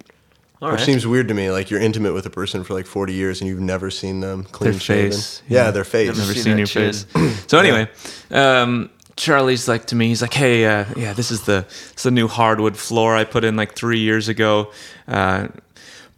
All 0.62 0.70
Which 0.70 0.78
right. 0.78 0.86
seems 0.86 1.06
weird 1.06 1.28
to 1.28 1.34
me. 1.34 1.50
Like 1.50 1.70
you're 1.70 1.80
intimate 1.80 2.14
with 2.14 2.24
a 2.26 2.30
person 2.30 2.64
for 2.64 2.72
like 2.74 2.86
40 2.86 3.12
years 3.12 3.40
and 3.42 3.48
you've 3.48 3.60
never 3.60 3.90
seen 3.90 4.20
them 4.20 4.44
clean 4.44 4.70
Their 4.72 4.80
shaven. 4.80 5.10
face, 5.12 5.42
Yeah, 5.48 5.64
yeah. 5.66 5.70
their 5.70 5.84
face. 5.84 6.16
Never 6.16 6.32
seen 6.32 6.42
seen, 6.42 6.58
your 6.58 6.66
chin. 6.66 6.92
face. 6.92 7.44
so 7.46 7.58
anyway, 7.58 7.88
um, 8.30 8.88
Charlie's 9.16 9.68
like 9.68 9.86
to 9.88 9.94
me, 9.96 10.08
he's 10.08 10.22
like, 10.22 10.32
"Hey, 10.34 10.64
uh, 10.64 10.84
yeah, 10.96 11.12
this 11.12 11.30
is 11.30 11.42
the 11.42 11.66
it's 11.92 12.02
the 12.04 12.10
new 12.10 12.26
hardwood 12.28 12.76
floor 12.76 13.14
I 13.16 13.24
put 13.24 13.44
in 13.44 13.56
like 13.56 13.74
three 13.74 13.98
years 14.00 14.28
ago." 14.28 14.72
Uh, 15.08 15.48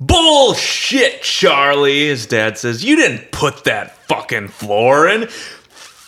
Bullshit, 0.00 1.23
Charlie. 1.23 2.07
His 2.07 2.26
dad 2.26 2.57
says, 2.59 2.85
"You 2.85 2.97
didn't 2.97 3.33
put 3.33 3.64
that 3.64 3.97
fucking 4.07 4.49
floor 4.49 5.09
in." 5.09 5.28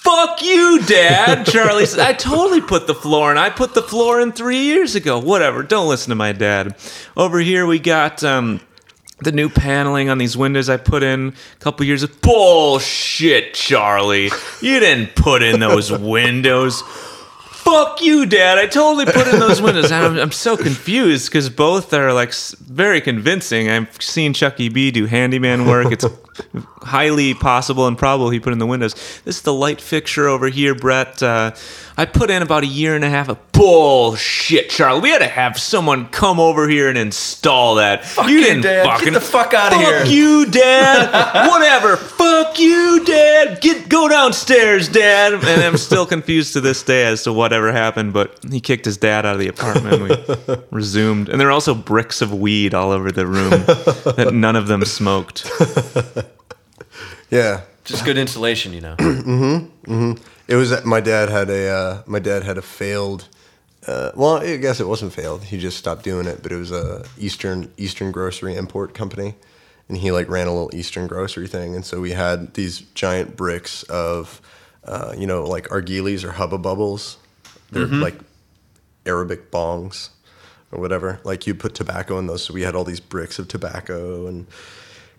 Fuck 0.02 0.42
you, 0.42 0.80
Dad. 0.86 1.44
Charlie 1.46 1.84
says, 1.84 1.98
I 1.98 2.14
totally 2.14 2.62
put 2.62 2.86
the 2.86 2.94
floor 2.94 3.30
in. 3.30 3.38
I 3.38 3.50
put 3.50 3.74
the 3.74 3.82
floor 3.82 4.20
in 4.20 4.32
three 4.32 4.62
years 4.62 4.94
ago. 4.94 5.18
Whatever. 5.18 5.62
Don't 5.62 5.88
listen 5.88 6.08
to 6.08 6.14
my 6.14 6.32
dad. 6.32 6.74
Over 7.16 7.38
here, 7.38 7.66
we 7.66 7.78
got 7.78 8.24
um, 8.24 8.60
the 9.20 9.30
new 9.30 9.50
paneling 9.50 10.08
on 10.08 10.16
these 10.16 10.36
windows 10.36 10.70
I 10.70 10.78
put 10.78 11.02
in 11.02 11.28
a 11.28 11.58
couple 11.58 11.84
years 11.84 12.02
ago. 12.02 12.14
Bullshit, 12.22 13.52
Charlie. 13.52 14.30
You 14.62 14.80
didn't 14.80 15.14
put 15.14 15.42
in 15.42 15.60
those 15.60 15.92
windows. 15.92 16.82
Fuck 17.70 18.02
you, 18.02 18.26
Dad. 18.26 18.58
I 18.58 18.66
totally 18.66 19.04
put 19.04 19.28
in 19.28 19.38
those 19.38 19.62
windows. 19.62 19.92
I'm, 19.92 20.18
I'm 20.18 20.32
so 20.32 20.56
confused 20.56 21.30
because 21.30 21.48
both 21.48 21.94
are 21.94 22.12
like 22.12 22.34
very 22.34 23.00
convincing. 23.00 23.70
I've 23.70 24.02
seen 24.02 24.34
Chucky 24.34 24.68
B 24.68 24.90
do 24.90 25.06
handyman 25.06 25.66
work. 25.66 25.92
It's 25.92 26.04
highly 26.82 27.32
possible 27.34 27.86
and 27.86 27.96
probable 27.96 28.30
he 28.30 28.40
put 28.40 28.52
in 28.52 28.58
the 28.58 28.66
windows. 28.66 28.94
This 29.24 29.36
is 29.36 29.42
the 29.42 29.52
light 29.52 29.80
fixture 29.80 30.26
over 30.26 30.48
here, 30.48 30.74
Brett. 30.74 31.22
Uh, 31.22 31.52
I 32.00 32.06
put 32.06 32.30
in 32.30 32.40
about 32.40 32.62
a 32.62 32.66
year 32.66 32.96
and 32.96 33.04
a 33.04 33.10
half 33.10 33.28
of 33.28 33.52
bullshit, 33.52 34.70
Charlie. 34.70 35.02
We 35.02 35.10
had 35.10 35.18
to 35.18 35.28
have 35.28 35.58
someone 35.58 36.08
come 36.08 36.40
over 36.40 36.66
here 36.66 36.88
and 36.88 36.96
install 36.96 37.74
that. 37.74 38.10
you, 38.26 38.40
didn't 38.40 38.62
Dad. 38.62 39.04
Get 39.04 39.12
the 39.12 39.20
fuck 39.20 39.52
out 39.52 39.72
Fuck 39.72 39.82
here. 39.82 39.98
Fuck 40.00 40.08
you, 40.08 40.46
Dad. 40.46 41.46
Whatever. 41.50 41.98
Fuck 41.98 42.58
you, 42.58 43.04
Dad. 43.04 43.60
Get 43.60 43.90
go 43.90 44.08
downstairs, 44.08 44.88
Dad. 44.88 45.34
And 45.34 45.62
I'm 45.62 45.76
still 45.76 46.06
confused 46.06 46.54
to 46.54 46.62
this 46.62 46.82
day 46.82 47.04
as 47.04 47.24
to 47.24 47.34
whatever 47.34 47.70
happened, 47.70 48.14
but 48.14 48.38
he 48.50 48.62
kicked 48.62 48.86
his 48.86 48.96
dad 48.96 49.26
out 49.26 49.34
of 49.34 49.38
the 49.38 49.48
apartment. 49.48 50.00
We 50.48 50.56
resumed, 50.70 51.28
and 51.28 51.38
there 51.38 51.48
are 51.48 51.52
also 51.52 51.74
bricks 51.74 52.22
of 52.22 52.32
weed 52.32 52.72
all 52.72 52.92
over 52.92 53.12
the 53.12 53.26
room 53.26 53.50
that 54.16 54.30
none 54.32 54.56
of 54.56 54.68
them 54.68 54.86
smoked. 54.86 55.46
Yeah. 57.30 57.60
Just 57.84 58.06
good 58.06 58.16
insulation, 58.16 58.72
you 58.72 58.80
know. 58.80 58.96
Mm-hmm. 59.20 59.92
Mm-hmm. 59.92 60.22
It 60.50 60.56
was 60.56 60.84
my 60.84 61.00
dad 61.00 61.28
had 61.28 61.48
a 61.48 61.68
uh, 61.68 62.02
my 62.06 62.18
dad 62.18 62.42
had 62.42 62.58
a 62.58 62.62
failed. 62.62 63.28
Uh, 63.86 64.10
well, 64.16 64.38
I 64.38 64.56
guess 64.56 64.80
it 64.80 64.88
wasn't 64.88 65.12
failed. 65.12 65.44
He 65.44 65.58
just 65.58 65.78
stopped 65.78 66.02
doing 66.02 66.26
it. 66.26 66.42
But 66.42 66.50
it 66.50 66.56
was 66.56 66.72
a 66.72 67.06
Eastern 67.16 67.72
Eastern 67.76 68.10
grocery 68.10 68.56
import 68.56 68.92
company, 68.92 69.36
and 69.88 69.96
he 69.96 70.10
like 70.10 70.28
ran 70.28 70.48
a 70.48 70.50
little 70.52 70.74
Eastern 70.74 71.06
grocery 71.06 71.46
thing. 71.46 71.76
And 71.76 71.84
so 71.84 72.00
we 72.00 72.10
had 72.10 72.54
these 72.54 72.80
giant 72.80 73.36
bricks 73.36 73.84
of, 73.84 74.40
uh, 74.84 75.14
you 75.16 75.26
know, 75.26 75.44
like 75.44 75.70
argiles 75.70 76.24
or 76.24 76.32
hubba 76.32 76.58
bubbles. 76.58 77.16
They're 77.70 77.86
like 77.86 78.16
Arabic 79.06 79.52
bongs 79.52 80.08
or 80.72 80.80
whatever. 80.80 81.20
Like 81.22 81.46
you 81.46 81.54
put 81.54 81.76
tobacco 81.76 82.18
in 82.18 82.26
those. 82.26 82.42
So 82.42 82.52
we 82.52 82.62
had 82.62 82.74
all 82.74 82.82
these 82.82 82.98
bricks 82.98 83.38
of 83.38 83.46
tobacco 83.46 84.26
and 84.26 84.48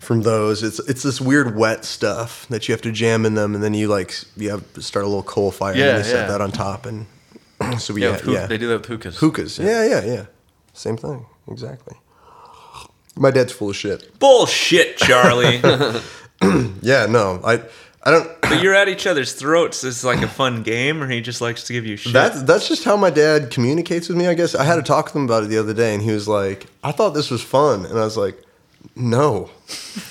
from 0.02 0.22
those 0.22 0.62
it's 0.62 0.78
it's 0.88 1.02
this 1.02 1.20
weird 1.20 1.56
wet 1.56 1.84
stuff 1.84 2.46
that 2.48 2.66
you 2.68 2.72
have 2.72 2.82
to 2.82 2.90
jam 2.92 3.24
in 3.24 3.34
them 3.34 3.54
and 3.54 3.62
then 3.62 3.72
you 3.72 3.86
like 3.88 4.12
you 4.36 4.50
have 4.50 4.72
to 4.74 4.82
start 4.82 5.04
a 5.04 5.08
little 5.08 5.22
coal 5.22 5.50
fire 5.50 5.74
Yeah, 5.76 5.96
and 5.96 5.98
they 6.04 6.08
set 6.08 6.28
that 6.28 6.40
on 6.40 6.50
top 6.50 6.86
and 6.86 7.06
so 7.78 7.94
we 7.94 8.02
Yeah, 8.02 8.10
yeah, 8.10 8.16
hook- 8.18 8.34
yeah. 8.34 8.46
they 8.46 8.58
do 8.58 8.66
that 8.68 8.78
with 8.80 8.86
hookahs. 8.86 9.18
hookahs 9.18 9.58
yeah 9.58 9.84
yeah 9.86 10.04
yeah 10.04 10.26
same 10.72 10.96
thing 10.96 11.24
exactly 11.48 11.96
my 13.16 13.30
dad's 13.30 13.52
full 13.52 13.70
of 13.70 13.76
shit 13.76 14.18
Bullshit, 14.18 14.96
Charlie. 14.96 15.56
yeah 16.82 17.06
no 17.06 17.40
I 17.44 17.62
I 18.04 18.10
don't 18.10 18.40
but 18.40 18.60
you're 18.62 18.74
at 18.74 18.88
each 18.88 19.06
other's 19.06 19.32
throats. 19.32 19.84
Is 19.84 20.04
like 20.04 20.22
a 20.22 20.28
fun 20.28 20.64
game, 20.64 21.00
or 21.00 21.08
he 21.08 21.20
just 21.20 21.40
likes 21.40 21.62
to 21.68 21.72
give 21.72 21.86
you 21.86 21.96
shit? 21.96 22.12
That's 22.12 22.42
that's 22.42 22.66
just 22.66 22.82
how 22.82 22.96
my 22.96 23.10
dad 23.10 23.50
communicates 23.52 24.08
with 24.08 24.18
me. 24.18 24.26
I 24.26 24.34
guess 24.34 24.56
I 24.56 24.64
had 24.64 24.74
to 24.74 24.82
talk 24.82 25.12
to 25.12 25.18
him 25.18 25.24
about 25.24 25.44
it 25.44 25.50
the 25.50 25.58
other 25.58 25.72
day, 25.72 25.94
and 25.94 26.02
he 26.02 26.10
was 26.10 26.26
like, 26.26 26.66
"I 26.82 26.90
thought 26.90 27.10
this 27.10 27.30
was 27.30 27.42
fun," 27.44 27.86
and 27.86 27.96
I 27.96 28.02
was 28.02 28.16
like, 28.16 28.42
"No, 28.96 29.50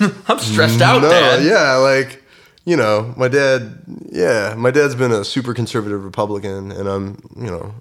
I'm 0.28 0.38
stressed 0.38 0.80
out, 0.80 1.02
no, 1.02 1.10
Dad. 1.10 1.44
yeah, 1.44 1.74
like 1.76 2.22
you 2.64 2.76
know, 2.76 3.12
my 3.16 3.28
dad, 3.28 3.82
yeah, 4.10 4.54
my 4.56 4.70
dad's 4.70 4.94
been 4.94 5.10
a 5.12 5.24
super 5.24 5.52
conservative 5.54 6.04
Republican, 6.04 6.70
and 6.70 6.88
I'm, 6.88 7.18
you 7.36 7.50
know, 7.50 7.74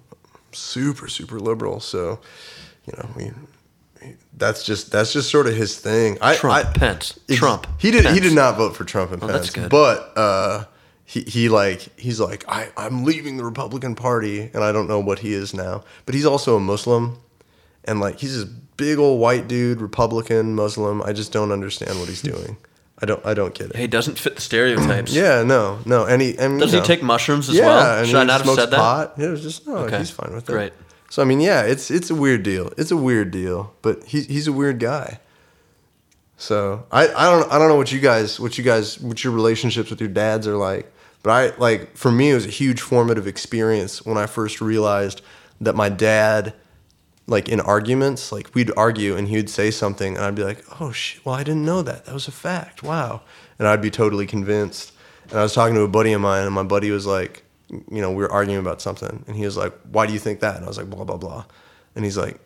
super 0.51 1.07
super 1.07 1.39
liberal. 1.39 1.79
So, 1.79 2.19
you 2.87 2.93
know, 2.97 3.09
we, 3.15 3.31
that's 4.35 4.63
just 4.63 4.91
that's 4.91 5.13
just 5.13 5.29
sort 5.29 5.45
of 5.47 5.55
his 5.55 5.77
thing. 5.77 6.17
I, 6.21 6.35
Trump, 6.35 6.65
I, 6.67 6.71
Pence, 6.73 7.19
Ex- 7.29 7.37
Trump. 7.39 7.67
He 7.77 7.91
did. 7.91 8.05
He 8.07 8.19
did 8.19 8.33
not 8.33 8.57
vote 8.57 8.75
for 8.75 8.83
Trump 8.83 9.11
and 9.11 9.21
Oh, 9.23 9.27
Pence. 9.27 9.55
But 9.69 10.11
uh, 10.17 10.65
he 11.05 11.21
he 11.21 11.47
like 11.49 11.87
he's 11.99 12.19
like 12.19 12.43
I 12.47 12.69
I'm 12.75 13.03
leaving 13.03 13.37
the 13.37 13.45
Republican 13.45 13.93
Party, 13.93 14.49
and 14.53 14.63
I 14.63 14.71
don't 14.71 14.87
know 14.87 14.99
what 14.99 15.19
he 15.19 15.33
is 15.33 15.53
now. 15.53 15.83
But 16.07 16.15
he's 16.15 16.25
also 16.25 16.55
a 16.55 16.59
Muslim, 16.59 17.19
and 17.85 17.99
like 17.99 18.19
he's 18.19 18.35
this 18.35 18.45
big 18.77 18.97
old 18.97 19.19
white 19.19 19.47
dude, 19.47 19.81
Republican 19.81 20.55
Muslim. 20.55 21.01
I 21.03 21.13
just 21.13 21.31
don't 21.31 21.51
understand 21.51 21.99
what 21.99 22.09
he's 22.09 22.21
doing. 22.21 22.57
I 23.01 23.05
don't. 23.05 23.25
I 23.25 23.33
don't 23.33 23.53
get 23.53 23.71
it. 23.71 23.77
He 23.77 23.87
doesn't 23.87 24.19
fit 24.19 24.35
the 24.35 24.41
stereotypes. 24.41 25.13
Yeah. 25.13 25.43
No. 25.43 25.79
No. 25.85 26.05
And 26.05 26.21
he. 26.21 26.37
And, 26.37 26.59
Does 26.59 26.71
he 26.71 26.79
know, 26.79 26.85
take 26.85 27.01
mushrooms 27.01 27.49
as 27.49 27.55
yeah, 27.55 27.65
well? 27.65 27.99
and 27.99 28.07
Should 28.07 28.15
I 28.17 28.21
he 28.21 28.27
not 28.27 28.41
have 28.45 28.55
said 28.55 28.69
that? 28.71 28.77
pot. 28.77 29.13
Yeah, 29.17 29.27
it 29.27 29.31
was 29.31 29.41
just 29.41 29.67
no. 29.67 29.77
Okay. 29.77 29.97
He's 29.97 30.11
fine 30.11 30.33
with 30.33 30.47
it. 30.47 30.51
Great. 30.51 30.73
So 31.09 31.21
I 31.21 31.25
mean, 31.25 31.41
yeah, 31.41 31.63
it's 31.63 31.89
it's 31.89 32.09
a 32.09 32.15
weird 32.15 32.43
deal. 32.43 32.71
It's 32.77 32.91
a 32.91 32.97
weird 32.97 33.31
deal, 33.31 33.73
but 33.81 34.03
he's 34.05 34.27
he's 34.27 34.47
a 34.47 34.53
weird 34.53 34.79
guy. 34.79 35.19
So 36.37 36.85
I, 36.91 37.07
I 37.07 37.29
don't 37.29 37.51
I 37.51 37.59
don't 37.59 37.69
know 37.69 37.75
what 37.75 37.91
you 37.91 37.99
guys 37.99 38.39
what 38.39 38.57
you 38.57 38.63
guys 38.63 38.99
what 38.99 39.23
your 39.23 39.33
relationships 39.33 39.89
with 39.89 39.99
your 39.99 40.09
dads 40.09 40.47
are 40.47 40.55
like, 40.55 40.91
but 41.21 41.31
I 41.31 41.57
like 41.57 41.97
for 41.97 42.11
me 42.11 42.31
it 42.31 42.33
was 42.35 42.45
a 42.45 42.49
huge 42.49 42.81
formative 42.81 43.27
experience 43.27 44.05
when 44.05 44.17
I 44.17 44.25
first 44.25 44.61
realized 44.61 45.21
that 45.59 45.75
my 45.75 45.89
dad 45.89 46.53
like 47.31 47.47
in 47.47 47.61
arguments 47.61 48.31
like 48.31 48.53
we'd 48.53 48.71
argue 48.75 49.15
and 49.15 49.29
he 49.29 49.37
would 49.37 49.49
say 49.49 49.71
something 49.71 50.15
and 50.15 50.25
I'd 50.25 50.35
be 50.35 50.43
like 50.43 50.63
oh 50.79 50.91
shit 50.91 51.25
well 51.25 51.33
I 51.33 51.43
didn't 51.43 51.65
know 51.65 51.81
that. 51.81 52.05
That 52.05 52.13
was 52.13 52.27
a 52.27 52.31
fact. 52.31 52.83
Wow. 52.83 53.21
And 53.57 53.67
I'd 53.67 53.81
be 53.81 53.89
totally 53.89 54.27
convinced. 54.27 54.91
And 55.29 55.39
I 55.39 55.43
was 55.43 55.53
talking 55.53 55.75
to 55.75 55.81
a 55.81 55.87
buddy 55.87 56.11
of 56.11 56.21
mine 56.21 56.45
and 56.45 56.53
my 56.53 56.63
buddy 56.63 56.91
was 56.91 57.05
like 57.05 57.43
you 57.69 58.01
know 58.01 58.11
we 58.11 58.17
were 58.17 58.31
arguing 58.31 58.59
about 58.59 58.81
something 58.81 59.23
and 59.25 59.35
he 59.35 59.45
was 59.45 59.55
like 59.55 59.73
why 59.91 60.05
do 60.05 60.13
you 60.13 60.19
think 60.19 60.41
that? 60.41 60.57
And 60.57 60.65
I 60.65 60.67
was 60.67 60.77
like 60.77 60.89
blah 60.89 61.05
blah 61.05 61.17
blah. 61.17 61.45
And 61.95 62.03
he's 62.03 62.17
like 62.17 62.39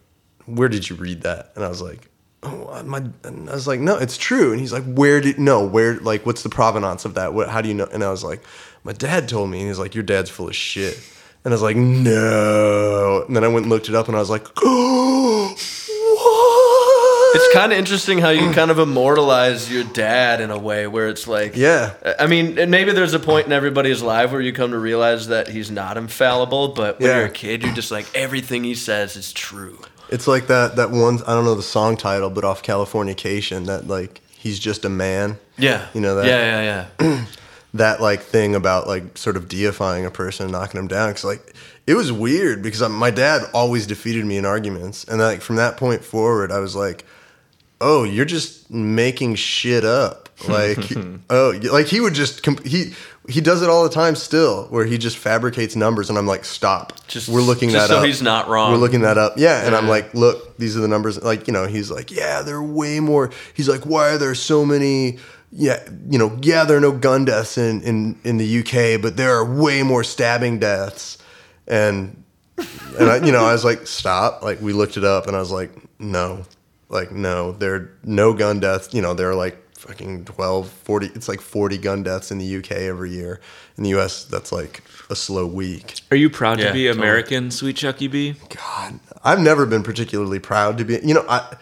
where 0.45 0.69
did 0.69 0.87
you 0.89 0.95
read 0.95 1.23
that? 1.23 1.51
And 1.55 1.65
I 1.65 1.69
was 1.69 1.81
like 1.81 2.09
oh 2.43 2.83
my 2.83 3.03
and 3.23 3.49
I 3.49 3.53
was 3.53 3.67
like 3.67 3.79
no 3.79 3.97
it's 3.97 4.17
true. 4.17 4.51
And 4.51 4.61
he's 4.61 4.71
like 4.71 4.85
where 4.85 5.19
did 5.19 5.39
no 5.39 5.65
where 5.65 5.95
like 5.97 6.27
what's 6.27 6.43
the 6.43 6.49
provenance 6.49 7.05
of 7.05 7.15
that? 7.15 7.33
What 7.33 7.49
how 7.49 7.61
do 7.61 7.67
you 7.69 7.73
know? 7.73 7.89
And 7.91 8.03
I 8.03 8.11
was 8.11 8.23
like 8.23 8.43
my 8.83 8.93
dad 8.93 9.27
told 9.27 9.49
me. 9.49 9.61
And 9.61 9.67
he's 9.67 9.79
like 9.79 9.95
your 9.95 10.03
dad's 10.03 10.29
full 10.29 10.47
of 10.47 10.55
shit 10.55 10.99
and 11.45 11.53
I 11.53 11.55
was 11.55 11.61
like 11.61 11.77
no 11.77 13.23
and 13.27 13.35
then 13.35 13.43
I 13.43 13.47
went 13.47 13.63
and 13.65 13.69
looked 13.69 13.87
it 13.87 13.95
up 13.95 14.07
and 14.07 14.17
I 14.17 14.19
was 14.19 14.29
like 14.29 14.45
oh 14.61 15.55
what 15.55 17.35
It's 17.35 17.53
kind 17.53 17.71
of 17.71 17.77
interesting 17.77 18.17
how 18.19 18.29
you 18.29 18.51
kind 18.53 18.71
of 18.71 18.79
immortalize 18.79 19.71
your 19.71 19.83
dad 19.83 20.41
in 20.41 20.51
a 20.51 20.57
way 20.57 20.87
where 20.87 21.09
it's 21.09 21.27
like, 21.27 21.55
Yeah. 21.55 21.93
I 22.19 22.27
mean, 22.27 22.57
and 22.57 22.71
maybe 22.71 22.91
there's 22.93 23.13
a 23.13 23.19
point 23.19 23.45
in 23.45 23.51
everybody's 23.51 24.01
life 24.01 24.31
where 24.31 24.39
you 24.41 24.53
come 24.53 24.71
to 24.71 24.79
realize 24.79 25.27
that 25.27 25.49
he's 25.49 25.69
not 25.69 25.97
infallible, 25.97 26.69
but 26.69 26.99
when 26.99 27.09
Yeah. 27.09 27.17
you're 27.17 27.25
a 27.27 27.31
kid, 27.31 27.61
you're 27.63 27.73
just 27.73 27.91
like, 27.91 28.05
everything 28.15 28.63
he 28.63 28.73
says 28.75 29.17
is 29.17 29.33
true. 29.33 29.79
It's 30.09 30.27
like 30.27 30.47
that 30.47 30.75
that 30.77 30.91
one 30.91 31.19
I 31.27 31.33
don't 31.33 31.43
know 31.45 31.55
the 31.55 31.63
song 31.63 31.97
title, 31.97 32.29
but 32.29 32.43
off 32.45 32.63
Californication 32.63 33.65
that 33.65 33.87
like 33.87 34.21
he's 34.37 34.57
just 34.59 34.85
a 34.85 34.89
man. 34.89 35.37
Yeah. 35.57 35.87
You 35.93 35.99
know 36.01 36.15
that? 36.15 36.25
Yeah, 36.25 36.61
yeah, 36.61 36.87
yeah. 37.01 37.25
That 37.75 38.01
like 38.01 38.21
thing 38.21 38.55
about 38.55 38.87
like 38.87 39.17
sort 39.17 39.37
of 39.37 39.47
deifying 39.47 40.05
a 40.05 40.11
person, 40.11 40.45
and 40.45 40.51
knocking 40.51 40.79
them 40.79 40.87
down. 40.87 41.11
Cause 41.11 41.23
like 41.25 41.53
it 41.87 41.93
was 41.93 42.11
weird 42.11 42.63
because 42.63 42.81
I, 42.81 42.87
my 42.87 43.11
dad 43.11 43.43
always 43.53 43.85
defeated 43.85 44.25
me 44.25 44.37
in 44.37 44.45
arguments, 44.45 45.03
and 45.03 45.19
like 45.19 45.41
from 45.41 45.57
that 45.57 45.77
point 45.77 46.03
forward, 46.03 46.51
I 46.51 46.59
was 46.59 46.75
like, 46.75 47.05
oh, 47.81 48.03
you're 48.03 48.25
just 48.25 48.71
making 48.71 49.35
shit 49.35 49.83
up. 49.85 50.21
Like 50.49 50.91
oh, 51.29 51.57
like 51.71 51.85
he 51.85 52.01
would 52.01 52.13
just 52.13 52.43
comp- 52.43 52.65
he. 52.65 52.93
He 53.27 53.41
does 53.41 53.63
it 53.63 53.69
all 53.71 53.83
the 53.83 53.89
time 53.89 54.13
still, 54.15 54.65
where 54.65 54.85
he 54.85 54.99
just 54.99 55.17
fabricates 55.17 55.75
numbers, 55.75 56.09
and 56.09 56.19
I'm 56.19 56.27
like, 56.27 56.45
"Stop! 56.45 56.93
Just- 57.07 57.27
we're 57.27 57.41
looking 57.41 57.71
just 57.71 57.87
that 57.87 57.93
so 57.95 58.01
up. 58.01 58.05
he's 58.05 58.21
not 58.21 58.47
wrong. 58.49 58.71
We're 58.71 58.77
looking 58.77 59.01
that 59.01 59.17
up. 59.17 59.33
Yeah, 59.37 59.65
and 59.65 59.73
I'm 59.75 59.87
like, 59.87 60.13
look, 60.13 60.55
these 60.57 60.77
are 60.77 60.81
the 60.81 60.87
numbers. 60.87 61.19
Like, 61.23 61.47
you 61.47 61.53
know, 61.53 61.65
he's 61.65 61.89
like, 61.89 62.11
yeah, 62.11 62.43
they're 62.43 62.61
way 62.61 62.99
more. 62.99 63.31
He's 63.55 63.67
like, 63.67 63.81
why 63.87 64.09
are 64.09 64.19
there 64.19 64.35
so 64.35 64.63
many? 64.63 65.17
Yeah, 65.57 65.81
you 66.09 66.19
know, 66.19 66.37
yeah, 66.41 66.65
there 66.65 66.75
are 66.75 66.81
no 66.81 66.91
gun 66.91 67.23
deaths 67.23 67.57
in 67.57 67.81
in 67.83 68.19
in 68.25 68.37
the 68.37 68.59
UK, 68.59 69.01
but 69.01 69.15
there 69.15 69.33
are 69.33 69.45
way 69.45 69.83
more 69.83 70.03
stabbing 70.03 70.59
deaths. 70.59 71.17
And 71.65 72.23
and 72.99 73.09
I, 73.09 73.25
you 73.25 73.31
know, 73.31 73.45
I 73.45 73.53
was 73.53 73.63
like, 73.63 73.87
stop. 73.87 74.43
Like, 74.43 74.59
we 74.61 74.73
looked 74.73 74.97
it 74.97 75.05
up, 75.05 75.27
and 75.27 75.35
I 75.35 75.39
was 75.39 75.51
like, 75.51 75.71
no, 75.97 76.43
like, 76.89 77.11
no, 77.11 77.53
there 77.53 77.73
are 77.75 77.97
no 78.03 78.33
gun 78.33 78.59
deaths. 78.59 78.93
You 78.93 79.01
know, 79.01 79.13
there 79.13 79.29
are 79.29 79.35
like 79.35 79.57
fucking 79.77 80.25
12, 80.25 80.69
40. 80.69 81.07
It's 81.15 81.27
like 81.29 81.39
40 81.41 81.77
gun 81.77 82.03
deaths 82.03 82.31
in 82.31 82.37
the 82.37 82.57
UK 82.57 82.71
every 82.71 83.11
year. 83.11 83.39
In 83.77 83.83
the 83.83 83.89
US, 83.99 84.25
that's 84.25 84.51
like 84.51 84.83
a 85.09 85.15
slow 85.15 85.45
week. 85.45 86.01
Are 86.11 86.17
you 86.17 86.29
proud 86.29 86.59
Yeah, 86.59 86.67
to 86.67 86.73
be 86.73 86.85
totally. 86.85 87.01
American, 87.01 87.49
sweet 87.51 87.77
Chucky 87.77 88.07
B? 88.09 88.35
God, 88.49 88.99
I've 89.23 89.39
never 89.39 89.65
been 89.65 89.83
particularly 89.83 90.39
proud 90.39 90.77
to 90.79 90.85
be. 90.85 90.99
You 91.03 91.13
know, 91.13 91.25
I, 91.29 91.55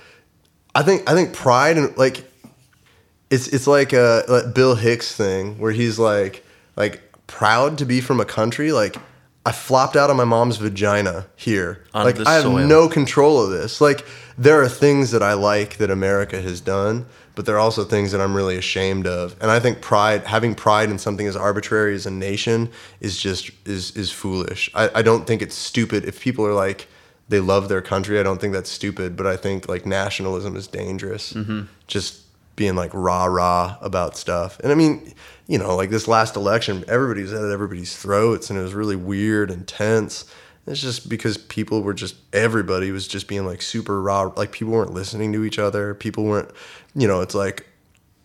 I 0.73 0.81
think 0.81 1.07
I 1.09 1.13
think 1.13 1.33
pride 1.33 1.77
and 1.77 1.95
like, 1.97 2.23
it's 3.33 3.47
it's 3.47 3.67
like 3.67 3.93
a 3.93 4.23
like 4.27 4.53
Bill 4.53 4.75
Hicks 4.75 5.15
thing 5.15 5.57
where 5.59 5.71
he's 5.71 5.97
like 5.97 6.45
like 6.75 7.01
proud 7.27 7.77
to 7.79 7.85
be 7.85 8.01
from 8.01 8.19
a 8.19 8.25
country 8.25 8.71
like. 8.71 8.95
I 9.45 9.51
flopped 9.51 9.97
out 9.97 10.09
of 10.09 10.15
my 10.15 10.23
mom's 10.23 10.55
vagina 10.55 11.27
here. 11.35 11.83
On 11.93 12.05
like 12.05 12.17
I 12.25 12.35
have 12.35 12.43
soil. 12.43 12.65
no 12.65 12.87
control 12.87 13.43
of 13.43 13.49
this. 13.49 13.81
Like 13.81 14.05
there 14.37 14.61
are 14.61 14.69
things 14.69 15.11
that 15.11 15.21
I 15.21 15.33
like 15.33 15.75
that 15.79 15.91
America 15.91 16.41
has 16.41 16.61
done, 16.61 17.05
but 17.35 17.45
there 17.45 17.55
are 17.55 17.59
also 17.59 17.83
things 17.83 18.13
that 18.13 18.21
I'm 18.21 18.33
really 18.33 18.55
ashamed 18.55 19.05
of. 19.05 19.35
And 19.41 19.51
I 19.51 19.59
think 19.59 19.81
pride, 19.81 20.23
having 20.25 20.55
pride 20.55 20.89
in 20.89 20.97
something 20.97 21.27
as 21.27 21.35
arbitrary 21.35 21.93
as 21.93 22.05
a 22.05 22.11
nation, 22.11 22.71
is 23.01 23.17
just 23.17 23.51
is 23.65 23.91
is 23.97 24.11
foolish. 24.11 24.69
I, 24.75 24.89
I 24.95 25.01
don't 25.01 25.27
think 25.27 25.41
it's 25.41 25.55
stupid 25.55 26.05
if 26.05 26.21
people 26.21 26.45
are 26.45 26.53
like 26.53 26.87
they 27.27 27.41
love 27.41 27.67
their 27.67 27.81
country. 27.81 28.21
I 28.21 28.23
don't 28.23 28.39
think 28.39 28.53
that's 28.53 28.69
stupid, 28.69 29.17
but 29.17 29.27
I 29.27 29.35
think 29.35 29.67
like 29.67 29.85
nationalism 29.85 30.55
is 30.55 30.67
dangerous. 30.67 31.33
Mm-hmm. 31.33 31.63
Just 31.87 32.22
being 32.55 32.75
like 32.75 32.91
rah 32.93 33.25
rah 33.25 33.77
about 33.81 34.15
stuff. 34.17 34.59
And 34.59 34.71
I 34.71 34.75
mean, 34.75 35.13
you 35.47 35.57
know, 35.57 35.75
like 35.75 35.89
this 35.89 36.07
last 36.07 36.35
election, 36.35 36.83
everybody 36.87 37.21
was 37.21 37.33
at 37.33 37.49
everybody's 37.49 37.95
throats, 37.95 38.49
and 38.49 38.59
it 38.59 38.61
was 38.61 38.73
really 38.73 38.95
weird 38.95 39.51
and 39.51 39.67
tense. 39.67 40.25
It's 40.65 40.81
just 40.81 41.09
because 41.09 41.37
people 41.37 41.81
were 41.81 41.93
just 41.93 42.15
everybody 42.31 42.91
was 42.91 43.07
just 43.07 43.27
being 43.27 43.45
like 43.45 43.61
super 43.61 44.01
raw. 44.01 44.31
Like 44.35 44.51
people 44.51 44.73
weren't 44.73 44.93
listening 44.93 45.33
to 45.33 45.43
each 45.43 45.59
other. 45.59 45.93
People 45.93 46.23
weren't, 46.23 46.51
you 46.95 47.07
know, 47.07 47.21
it's 47.21 47.35
like 47.35 47.67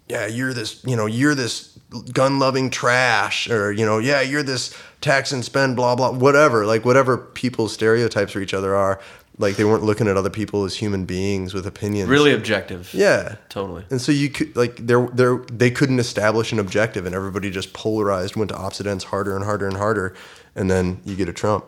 yeah, 0.09 0.27
you're 0.27 0.55
this, 0.55 0.83
you 0.85 0.97
know, 0.97 1.07
you're 1.07 1.35
this 1.35 1.79
gun 2.13 2.39
loving 2.39 2.71
trash, 2.71 3.49
or, 3.51 3.73
you 3.73 3.85
know, 3.85 3.99
yeah, 3.99 4.21
you're 4.21 4.43
this 4.43 4.77
tax 5.01 5.33
and 5.33 5.45
spend, 5.45 5.77
blah, 5.77 5.95
blah, 5.95 6.13
whatever. 6.13 6.65
Like, 6.65 6.85
whatever 6.85 7.19
people's 7.19 7.73
stereotypes 7.73 8.33
for 8.33 8.41
each 8.41 8.55
other 8.55 8.75
are, 8.75 9.01
like, 9.39 9.57
they 9.57 9.65
weren't 9.65 9.85
looking 9.85 10.09
at 10.09 10.17
other 10.17 10.31
people 10.31 10.65
as 10.65 10.75
human 10.75 11.05
beings 11.05 11.55
with 11.55 11.67
opinions. 11.67 12.09
Really 12.09 12.33
objective. 12.33 12.93
Yeah. 12.93 13.37
Totally. 13.49 13.85
And 13.91 14.01
so 14.01 14.13
you 14.13 14.29
could, 14.31 14.57
like, 14.57 14.77
they're, 14.87 15.07
they're, 15.09 15.39
they 15.51 15.71
couldn't 15.71 15.99
establish 15.99 16.53
an 16.53 16.59
objective, 16.59 17.07
and 17.07 17.15
everybody 17.15 17.51
just 17.51 17.73
polarized, 17.73 18.37
went 18.37 18.51
to 18.51 18.57
opposite 18.57 18.87
ends 18.87 19.05
harder 19.05 19.35
and 19.35 19.45
harder 19.45 19.67
and 19.67 19.77
harder. 19.77 20.15
And 20.55 20.71
then 20.71 21.01
you 21.05 21.17
get 21.17 21.29
a 21.29 21.33
Trump. 21.33 21.65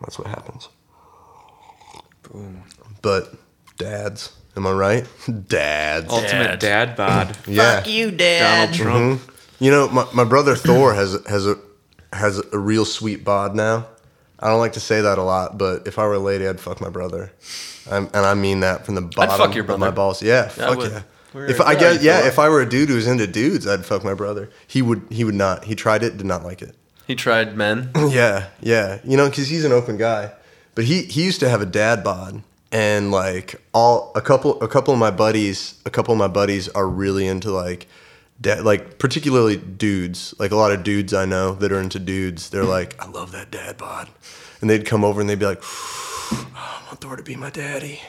That's 0.00 0.18
what 0.18 0.28
happens. 0.28 0.68
Boom. 2.22 2.62
But 3.02 3.34
dads, 3.76 4.32
am 4.56 4.66
I 4.66 4.72
right? 4.72 5.06
dads. 5.48 6.10
Ultimate 6.10 6.60
dad 6.60 6.96
bod. 6.96 7.36
yeah. 7.46 7.84
you, 7.86 8.10
dad. 8.10 8.72
Donald 8.72 8.74
Trump. 8.74 9.20
Mm-hmm. 9.20 9.64
You 9.64 9.70
know, 9.70 9.88
my, 9.88 10.06
my 10.14 10.24
brother 10.24 10.56
Thor 10.56 10.94
has 10.94 11.18
has 11.28 11.46
a 11.46 11.56
has 12.12 12.42
a 12.52 12.58
real 12.58 12.84
sweet 12.84 13.24
bod 13.24 13.54
now. 13.54 13.86
I 14.40 14.48
don't 14.48 14.58
like 14.58 14.72
to 14.72 14.80
say 14.80 15.00
that 15.02 15.18
a 15.18 15.22
lot, 15.22 15.58
but 15.58 15.86
if 15.86 15.98
I 15.98 16.06
were 16.06 16.14
a 16.14 16.18
lady, 16.18 16.48
I'd 16.48 16.60
fuck 16.60 16.80
my 16.80 16.88
brother, 16.88 17.30
I'm, 17.90 18.06
and 18.14 18.24
I 18.26 18.34
mean 18.34 18.60
that 18.60 18.86
from 18.86 18.94
the 18.94 19.02
bottom 19.02 19.36
fuck 19.38 19.54
your 19.54 19.70
of 19.70 19.78
my 19.78 19.90
balls. 19.90 20.22
Yeah, 20.22 20.48
fuck 20.48 20.78
would. 20.78 20.90
yeah. 20.92 21.02
Where- 21.32 21.46
If 21.46 21.60
I 21.60 21.74
guess, 21.74 22.02
yeah, 22.02 22.26
if 22.26 22.38
I 22.38 22.48
were 22.48 22.60
a 22.60 22.68
dude 22.68 22.88
who 22.88 22.96
was 22.96 23.06
into 23.06 23.26
dudes, 23.26 23.66
I'd 23.66 23.84
fuck 23.84 24.02
my 24.02 24.14
brother. 24.14 24.50
He 24.66 24.82
would, 24.82 25.02
he 25.10 25.22
would 25.24 25.34
not. 25.34 25.64
He 25.64 25.74
tried 25.74 26.02
it, 26.02 26.16
did 26.16 26.26
not 26.26 26.42
like 26.44 26.62
it. 26.62 26.74
He 27.06 27.16
tried 27.16 27.56
men. 27.56 27.90
Yeah, 28.10 28.46
yeah. 28.60 28.98
You 29.04 29.16
know, 29.16 29.28
because 29.28 29.48
he's 29.48 29.64
an 29.64 29.72
open 29.72 29.96
guy, 29.96 30.30
but 30.76 30.84
he 30.84 31.02
he 31.02 31.24
used 31.24 31.40
to 31.40 31.48
have 31.48 31.60
a 31.60 31.66
dad 31.66 32.02
bod, 32.04 32.42
and 32.72 33.10
like 33.10 33.60
all 33.74 34.12
a 34.14 34.20
couple 34.20 34.60
a 34.62 34.68
couple 34.68 34.94
of 34.94 35.00
my 35.00 35.10
buddies, 35.10 35.74
a 35.84 35.90
couple 35.90 36.12
of 36.12 36.18
my 36.18 36.28
buddies 36.28 36.68
are 36.68 36.88
really 36.88 37.26
into 37.26 37.50
like. 37.50 37.86
Dad, 38.40 38.64
like 38.64 38.98
particularly 38.98 39.56
dudes, 39.56 40.34
like 40.38 40.50
a 40.50 40.56
lot 40.56 40.72
of 40.72 40.82
dudes 40.82 41.12
I 41.12 41.26
know 41.26 41.54
that 41.54 41.72
are 41.72 41.80
into 41.80 41.98
dudes. 41.98 42.50
They're 42.50 42.64
like, 42.64 43.00
I 43.02 43.08
love 43.08 43.32
that 43.32 43.50
dad 43.50 43.76
bod, 43.76 44.08
and 44.60 44.70
they'd 44.70 44.86
come 44.86 45.04
over 45.04 45.20
and 45.20 45.28
they'd 45.28 45.38
be 45.38 45.44
like, 45.46 45.62
I 45.62 46.82
want 46.86 47.00
Thor 47.00 47.16
to 47.16 47.22
be 47.22 47.36
my 47.36 47.50
daddy, 47.50 48.00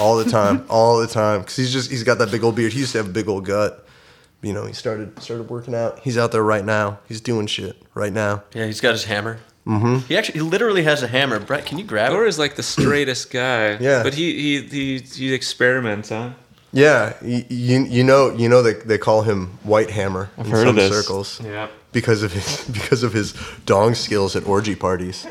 all 0.00 0.16
the 0.16 0.30
time, 0.30 0.64
all 0.70 0.98
the 0.98 1.06
time, 1.06 1.40
because 1.40 1.56
he's 1.56 1.72
just 1.72 1.90
he's 1.90 2.04
got 2.04 2.18
that 2.18 2.30
big 2.30 2.42
old 2.42 2.56
beard. 2.56 2.72
He 2.72 2.80
used 2.80 2.92
to 2.92 2.98
have 2.98 3.08
a 3.08 3.12
big 3.12 3.28
old 3.28 3.44
gut. 3.44 3.86
You 4.42 4.52
know, 4.52 4.64
he 4.64 4.72
started 4.72 5.20
started 5.20 5.50
working 5.50 5.74
out. 5.74 5.98
He's 6.00 6.16
out 6.16 6.32
there 6.32 6.42
right 6.42 6.64
now. 6.64 7.00
He's 7.06 7.20
doing 7.20 7.46
shit 7.46 7.76
right 7.94 8.12
now. 8.12 8.44
Yeah, 8.54 8.66
he's 8.66 8.80
got 8.80 8.92
his 8.92 9.04
hammer. 9.04 9.40
Mm-hmm. 9.66 10.06
He 10.06 10.16
actually, 10.16 10.38
he 10.38 10.40
literally 10.42 10.84
has 10.84 11.02
a 11.02 11.08
hammer. 11.08 11.40
Brett, 11.40 11.66
can 11.66 11.76
you 11.76 11.84
grab 11.84 12.12
Thor 12.12 12.24
it? 12.24 12.28
is 12.28 12.38
like 12.38 12.54
the 12.54 12.62
straightest 12.62 13.30
guy. 13.30 13.76
Yeah. 13.78 14.02
But 14.02 14.14
he 14.14 14.60
he 14.60 14.98
he, 14.98 14.98
he 15.00 15.34
experiments, 15.34 16.10
huh? 16.10 16.30
Yeah, 16.76 17.14
you, 17.22 17.44
you, 17.48 17.84
you 17.84 18.04
know 18.04 18.30
you 18.36 18.48
know 18.48 18.62
they, 18.62 18.74
they 18.74 18.98
call 18.98 19.22
him 19.22 19.46
White 19.64 19.90
Hammer 19.90 20.28
in 20.36 20.44
heard 20.44 20.66
of 20.68 20.74
some 20.74 20.76
this. 20.76 20.92
circles 20.92 21.40
Yeah. 21.42 21.68
because 21.92 22.22
of 22.22 22.32
his 22.32 22.64
because 22.78 23.02
of 23.02 23.12
his 23.14 23.32
dong 23.64 23.94
skills 23.94 24.36
at 24.36 24.46
orgy 24.46 24.76
parties. 24.76 25.26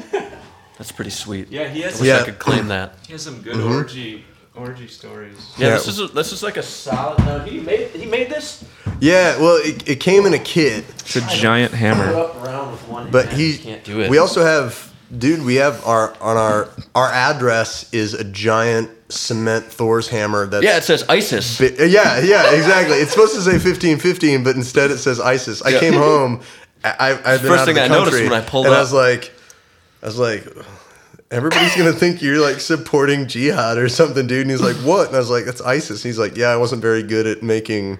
That's 0.78 0.92
pretty 0.92 1.12
sweet. 1.12 1.50
Yeah, 1.52 1.70
he 1.70 1.84
I 1.84 1.88
has 1.90 2.00
wish 2.00 2.10
Yeah. 2.10 2.22
I 2.22 2.25
could 2.25 2.40
claim 2.40 2.68
that. 2.70 2.96
he 3.08 3.14
has 3.14 3.22
some 3.24 3.42
good 3.42 3.56
mm-hmm. 3.56 3.75
orgy 3.75 4.25
orgy 4.56 4.88
stories. 4.88 5.38
Yeah, 5.58 5.68
Yeah. 5.68 5.74
this 5.75 5.88
is 5.88 6.00
a, 6.00 6.08
this 6.08 6.32
is 6.34 6.42
like 6.42 6.58
a 6.58 6.64
solid. 6.64 7.20
No, 7.20 7.40
he 7.40 7.60
made 7.60 7.90
he 7.92 8.06
made 8.08 8.30
this. 8.30 8.64
Yeah, 9.00 9.38
well, 9.40 9.58
it, 9.62 9.88
it 9.88 10.00
came 10.00 10.25
in 10.25 10.34
a 10.34 10.40
kit, 10.40 10.84
It's 10.90 11.16
a 11.18 11.22
giant 11.28 11.72
Throw 11.72 11.80
hammer. 11.80 12.16
up 12.16 12.36
around 12.44 12.72
with 12.72 12.88
one 12.88 13.12
but 13.12 13.25
hand. 13.28 13.38
he 13.42 13.58
can't 13.58 13.84
do 13.84 14.00
it. 14.02 14.10
We 14.10 14.18
also 14.20 14.42
have, 14.44 14.92
dude. 15.16 15.44
We 15.46 15.56
have 15.56 15.86
our 15.86 16.16
on 16.22 16.38
our 16.38 16.70
our 16.96 17.10
address 17.12 17.94
is 17.94 18.14
a 18.14 18.24
giant 18.24 18.90
cement 19.09 19.65
Thor's 19.65 20.07
hammer. 20.07 20.47
That's 20.47 20.63
yeah, 20.63 20.77
it 20.77 20.83
says 20.83 21.03
ISIS. 21.09 21.59
Bi- 21.59 21.67
uh, 21.79 21.83
yeah, 21.85 22.19
yeah, 22.19 22.53
exactly. 22.55 22.97
It's 22.97 23.12
supposed 23.12 23.35
to 23.35 23.41
say 23.41 23.59
fifteen 23.59 23.97
fifteen, 23.97 24.43
but 24.43 24.55
instead 24.55 24.91
it 24.91 24.97
says 24.97 25.19
ISIS. 25.19 25.62
I 25.62 25.69
Yeah. 25.69 25.79
came 25.79 25.93
home. 25.93 26.41
I, 26.83 26.89
I, 27.00 27.33
I've 27.33 27.41
been 27.41 27.51
First 27.51 27.65
thing 27.65 27.79
I 27.79 27.88
noticed 27.88 28.21
when 28.21 28.33
I 28.33 28.41
pulled 28.41 28.65
and 28.67 28.75
I 28.75 28.79
was 28.79 28.93
like, 28.93 29.31
I 30.03 30.05
was 30.05 30.19
like, 30.19 30.45
everybody's 31.31 31.75
gonna 31.75 31.93
think 31.93 32.21
you're 32.21 32.39
like 32.39 32.59
supporting 32.59 33.27
jihad 33.27 33.77
or 33.77 33.89
something, 33.89 34.27
dude. 34.27 34.41
And 34.41 34.51
he's 34.51 34.62
like, 34.62 34.75
what? 34.77 35.07
And 35.07 35.15
I 35.15 35.19
was 35.19 35.29
like, 35.29 35.45
that's 35.45 35.62
ISIS. 35.62 36.03
And 36.03 36.09
he's 36.09 36.19
like, 36.19 36.38
yeah, 36.38 36.47
I 36.50 36.57
wasn't 36.57 36.81
very 36.81 37.01
good 37.03 37.25
at 37.27 37.41
making 37.43 38.00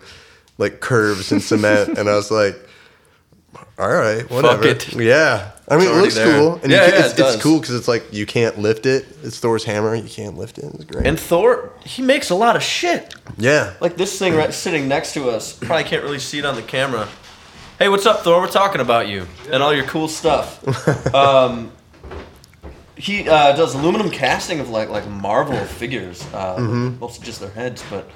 like 0.58 0.80
curves 0.82 1.32
and 1.32 1.42
cement. 1.42 1.98
and 1.98 2.10
I 2.10 2.16
was 2.16 2.32
like, 2.32 2.56
all 3.80 3.90
right, 3.90 4.30
whatever. 4.30 4.68
it. 4.68 4.94
Yeah. 4.94 5.52
I 5.68 5.78
mean, 5.78 5.88
it 5.90 5.94
looks 6.00 6.14
there. 6.16 6.40
cool, 6.40 6.60
and 6.62 6.72
Yeah, 6.72 6.86
you 6.86 6.92
can, 6.92 7.00
yeah, 7.02 7.06
it's, 7.10 7.20
it 7.20 7.24
it's 7.34 7.42
cool 7.44 7.60
because 7.60 7.74
it's 7.76 7.88
like 7.88 8.14
you 8.14 8.26
can't 8.28 8.60
lift 8.60 8.86
it. 8.86 9.06
It's 9.24 9.40
Thor's 9.40 9.64
hammer. 9.64 9.96
You 9.96 10.08
can't 10.08 10.38
lift 10.38 10.60
it. 10.60 10.66
It's 10.66 10.84
great. 10.86 11.08
And 11.08 11.20
Thor, 11.20 11.72
he 11.84 12.02
makes 12.04 12.30
a 12.30 12.36
lot 12.36 12.56
of 12.56 12.62
shit. 12.62 13.16
yeah, 13.38 13.74
Like 13.82 13.98
this 13.98 14.18
thing 14.20 14.36
right 14.36 14.54
sitting 14.54 14.88
next 14.88 15.14
to 15.16 15.30
us. 15.30 15.54
Probably 15.54 15.84
can't 15.84 16.04
really 16.04 16.20
see 16.20 16.38
it 16.40 16.46
on 16.46 16.56
the 16.56 16.62
camera. 16.62 17.08
Hey, 17.80 17.90
what's 17.90 18.06
up, 18.06 18.20
Thor? 18.22 18.40
We're 18.42 18.48
talking 18.48 18.80
about 18.80 19.08
you 19.08 19.26
and 19.52 19.64
all 19.64 19.74
your 19.74 19.86
cool 19.86 20.08
stuff. 20.08 21.14
um, 21.16 21.72
he 22.96 23.28
uh, 23.28 23.56
does 23.56 23.76
aluminum 23.76 24.10
casting 24.12 24.60
of 24.60 24.70
like 24.70 24.90
like 24.90 25.08
Marvel 25.08 25.58
figures, 25.66 26.22
uh, 26.34 26.56
Mm-hmm. 26.58 27.00
mostly 27.00 27.26
just 27.26 27.40
their 27.40 27.50
heads, 27.50 27.84
but 27.90 28.10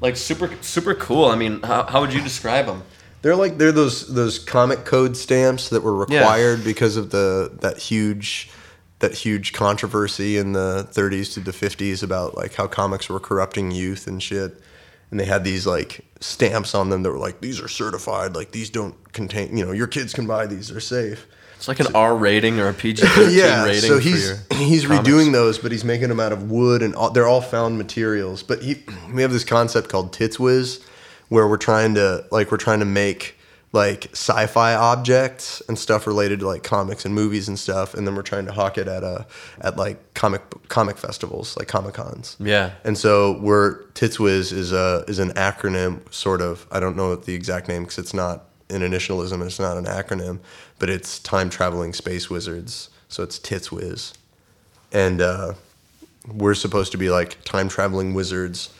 like 0.00 0.16
super 0.16 0.50
super 0.62 0.94
cool. 0.94 1.26
I 1.26 1.36
mean, 1.36 1.60
how, 1.62 1.82
how 1.84 2.00
would 2.00 2.14
you 2.14 2.20
describe 2.22 2.66
them? 2.66 2.82
They're 3.24 3.34
like 3.34 3.56
they're 3.56 3.72
those 3.72 4.06
those 4.14 4.38
comic 4.38 4.84
code 4.84 5.16
stamps 5.16 5.70
that 5.70 5.82
were 5.82 6.06
Yeah. 6.10 6.18
required 6.20 6.62
because 6.62 6.98
of 6.98 7.08
the 7.10 7.50
that 7.62 7.78
huge 7.78 8.50
that 8.98 9.14
huge 9.14 9.52
controversy 9.54 10.36
in 10.36 10.52
the 10.52 10.86
30s 10.92 11.32
to 11.34 11.40
the 11.40 11.50
50s 11.50 12.02
about 12.02 12.36
like 12.36 12.54
how 12.54 12.66
comics 12.66 13.08
were 13.08 13.18
corrupting 13.18 13.70
youth 13.70 14.06
and 14.06 14.22
shit. 14.22 14.60
And 15.10 15.18
they 15.18 15.24
had 15.24 15.42
these 15.42 15.66
like 15.66 16.04
stamps 16.20 16.74
on 16.74 16.90
them 16.90 17.02
that 17.02 17.10
were 17.10 17.18
like 17.18 17.40
these 17.40 17.60
are 17.60 17.68
certified, 17.68 18.36
like 18.36 18.52
these 18.52 18.68
don't 18.68 18.94
contain, 19.14 19.56
you 19.56 19.64
know, 19.64 19.72
your 19.72 19.86
kids 19.86 20.12
can 20.12 20.26
buy 20.26 20.46
these, 20.46 20.68
they're 20.68 20.80
safe. 20.80 21.26
It's 21.56 21.66
like 21.68 21.80
an 21.80 21.94
R 21.94 22.14
rating 22.14 22.60
or 22.60 22.68
a 22.68 22.74
PG 22.74 23.02
yeah, 23.30 23.64
rating. 23.64 23.80
so 23.88 23.98
he's 23.98 24.36
he's 24.52 24.84
comics. 24.86 25.08
redoing 25.08 25.32
those, 25.32 25.58
but 25.58 25.72
he's 25.72 25.84
making 25.84 26.08
them 26.10 26.20
out 26.20 26.32
of 26.32 26.50
wood 26.50 26.82
and 26.82 26.94
all, 26.94 27.10
they're 27.10 27.28
all 27.28 27.40
found 27.40 27.78
materials. 27.78 28.42
But 28.42 28.62
he 28.62 28.82
we 29.14 29.22
have 29.22 29.32
this 29.32 29.44
concept 29.44 29.88
called 29.88 30.12
Tits 30.12 30.38
Whiz, 30.38 30.84
where 31.28 31.48
we're 31.48 31.56
trying 31.56 31.94
to 31.94 32.26
like 32.30 32.50
we're 32.50 32.56
trying 32.58 32.80
to 32.80 32.84
make 32.84 33.36
like 33.74 34.06
sci-fi 34.12 34.74
objects 34.74 35.60
and 35.68 35.76
stuff 35.76 36.06
related 36.06 36.38
to 36.38 36.46
like 36.46 36.62
comics 36.62 37.04
and 37.04 37.12
movies 37.12 37.48
and 37.48 37.58
stuff, 37.58 37.92
and 37.92 38.06
then 38.06 38.14
we're 38.14 38.22
trying 38.22 38.46
to 38.46 38.52
hawk 38.52 38.78
it 38.78 38.86
at 38.86 39.02
a 39.02 39.26
at 39.60 39.76
like 39.76 40.14
comic 40.14 40.42
comic 40.68 40.96
festivals 40.96 41.56
like 41.56 41.66
comic 41.66 41.94
cons. 41.94 42.36
Yeah. 42.38 42.70
And 42.84 42.96
so 42.96 43.38
we're 43.40 43.82
Titswiz 43.94 44.52
is 44.52 44.72
a 44.72 45.04
is 45.08 45.18
an 45.18 45.30
acronym, 45.30 46.00
sort 46.12 46.40
of. 46.40 46.66
I 46.70 46.78
don't 46.78 46.96
know 46.96 47.16
the 47.16 47.34
exact 47.34 47.68
name 47.68 47.82
because 47.82 47.98
it's 47.98 48.14
not 48.14 48.44
an 48.70 48.82
initialism. 48.82 49.44
It's 49.44 49.58
not 49.58 49.76
an 49.76 49.86
acronym, 49.86 50.38
but 50.78 50.88
it's 50.88 51.18
time 51.18 51.50
traveling 51.50 51.92
space 51.92 52.30
wizards. 52.30 52.90
So 53.08 53.24
it's 53.24 53.40
Titswiz, 53.40 54.14
and 54.92 55.20
uh, 55.20 55.54
we're 56.32 56.54
supposed 56.54 56.92
to 56.92 56.98
be 56.98 57.10
like 57.10 57.42
time 57.44 57.68
traveling 57.68 58.14
wizards. 58.14 58.72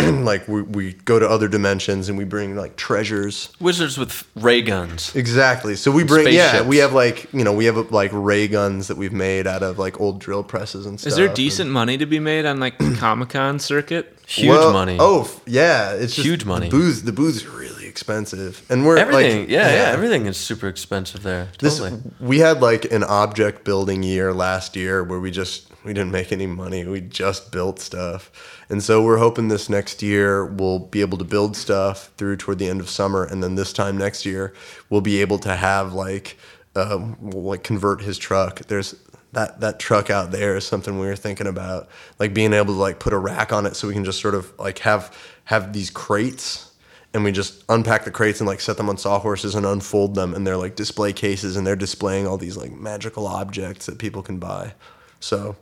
like 0.24 0.46
we, 0.48 0.62
we 0.62 0.92
go 0.92 1.18
to 1.18 1.28
other 1.28 1.48
dimensions 1.48 2.08
and 2.08 2.16
we 2.18 2.24
bring 2.24 2.56
like 2.56 2.76
treasures. 2.76 3.52
Wizards 3.60 3.98
with 3.98 4.28
ray 4.36 4.62
guns. 4.62 5.14
Exactly. 5.14 5.76
So 5.76 5.90
we 5.90 6.04
bring 6.04 6.26
yeah, 6.32 6.48
Spaceships. 6.48 6.68
we 6.68 6.76
have 6.78 6.92
like 6.92 7.32
you 7.32 7.44
know 7.44 7.52
we 7.52 7.66
have 7.66 7.76
like 7.90 8.10
ray 8.12 8.48
guns 8.48 8.88
that 8.88 8.96
we've 8.96 9.12
made 9.12 9.46
out 9.46 9.62
of 9.62 9.78
like 9.78 10.00
old 10.00 10.18
drill 10.20 10.42
presses 10.44 10.86
and 10.86 10.98
stuff. 10.98 11.08
Is 11.12 11.16
there 11.16 11.28
decent 11.28 11.70
money 11.70 11.96
to 11.98 12.06
be 12.06 12.18
made 12.18 12.46
on 12.46 12.60
like 12.60 12.78
the 12.78 12.94
Comic 12.98 13.30
Con 13.30 13.58
circuit? 13.58 14.16
Huge 14.26 14.48
Well, 14.48 14.72
money. 14.72 14.96
Oh 15.00 15.22
f- 15.22 15.40
yeah, 15.46 15.92
it's 15.94 16.14
just 16.14 16.26
Huge 16.26 16.44
money. 16.44 16.68
The 16.68 16.76
booze, 16.76 17.02
the 17.02 17.12
booze 17.12 17.44
are 17.44 17.50
really 17.50 17.79
expensive, 17.90 18.64
and 18.70 18.86
we're 18.86 18.96
everything. 18.96 19.40
Like, 19.40 19.50
yeah, 19.50 19.68
yeah, 19.68 19.90
everything 19.90 20.26
is 20.26 20.38
super 20.38 20.68
expensive 20.68 21.22
there. 21.22 21.48
This 21.58 21.80
we 22.20 22.38
had 22.38 22.62
like 22.62 22.90
an 22.90 23.04
object 23.04 23.64
building 23.64 24.02
year 24.02 24.32
last 24.32 24.76
year 24.76 25.04
where 25.04 25.20
we 25.20 25.30
just 25.30 25.70
we 25.84 25.92
didn't 25.92 26.12
make 26.12 26.32
any 26.32 26.46
money. 26.46 26.86
We 26.86 27.00
just 27.00 27.52
built 27.52 27.78
stuff, 27.80 28.30
and 28.70 28.82
so 28.82 29.02
we're 29.02 29.18
hoping 29.18 29.48
this 29.48 29.68
next 29.68 30.02
year 30.02 30.46
we'll 30.46 30.78
be 30.78 31.02
able 31.02 31.18
to 31.18 31.24
build 31.24 31.56
stuff 31.56 32.10
through 32.16 32.36
toward 32.36 32.58
the 32.58 32.68
end 32.68 32.80
of 32.80 32.88
summer, 32.88 33.24
and 33.24 33.42
then 33.42 33.56
this 33.56 33.72
time 33.72 33.98
next 33.98 34.24
year 34.24 34.54
we'll 34.88 35.02
be 35.02 35.20
able 35.20 35.38
to 35.40 35.54
have 35.56 35.92
like 35.92 36.38
um, 36.76 37.16
we'll, 37.20 37.42
like 37.42 37.64
convert 37.64 38.00
his 38.00 38.16
truck. 38.16 38.60
There's 38.66 38.94
that 39.32 39.60
that 39.60 39.78
truck 39.78 40.10
out 40.10 40.30
there 40.30 40.56
is 40.56 40.66
something 40.66 40.98
we 40.98 41.06
were 41.06 41.16
thinking 41.16 41.46
about, 41.46 41.88
like 42.18 42.34
being 42.34 42.52
able 42.52 42.74
to 42.74 42.80
like 42.80 42.98
put 42.98 43.12
a 43.12 43.18
rack 43.18 43.52
on 43.52 43.66
it 43.66 43.76
so 43.76 43.88
we 43.88 43.94
can 43.94 44.04
just 44.04 44.20
sort 44.20 44.34
of 44.34 44.52
like 44.58 44.78
have 44.80 45.16
have 45.44 45.72
these 45.72 45.90
crates 45.90 46.69
and 47.12 47.24
we 47.24 47.32
just 47.32 47.64
unpack 47.68 48.04
the 48.04 48.10
crates 48.10 48.40
and 48.40 48.46
like 48.48 48.60
set 48.60 48.76
them 48.76 48.88
on 48.88 48.96
sawhorses 48.96 49.54
and 49.54 49.66
unfold 49.66 50.14
them 50.14 50.34
and 50.34 50.46
they're 50.46 50.56
like 50.56 50.76
display 50.76 51.12
cases 51.12 51.56
and 51.56 51.66
they're 51.66 51.76
displaying 51.76 52.26
all 52.26 52.36
these 52.38 52.56
like 52.56 52.72
magical 52.72 53.26
objects 53.26 53.86
that 53.86 53.98
people 53.98 54.22
can 54.22 54.38
buy. 54.38 54.74
So, 55.18 55.56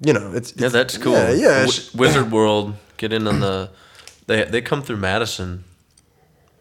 you 0.00 0.12
know, 0.12 0.32
it's, 0.34 0.52
Yeah, 0.56 0.68
that's 0.68 0.98
cool. 0.98 1.12
Yeah, 1.12 1.30
yeah, 1.32 1.62
it's- 1.62 1.94
Wizard 1.94 2.30
World, 2.30 2.74
get 2.96 3.12
in 3.12 3.26
on 3.26 3.40
the. 3.40 3.70
They 4.26 4.44
they 4.44 4.60
come 4.62 4.82
through 4.82 4.96
Madison 4.98 5.64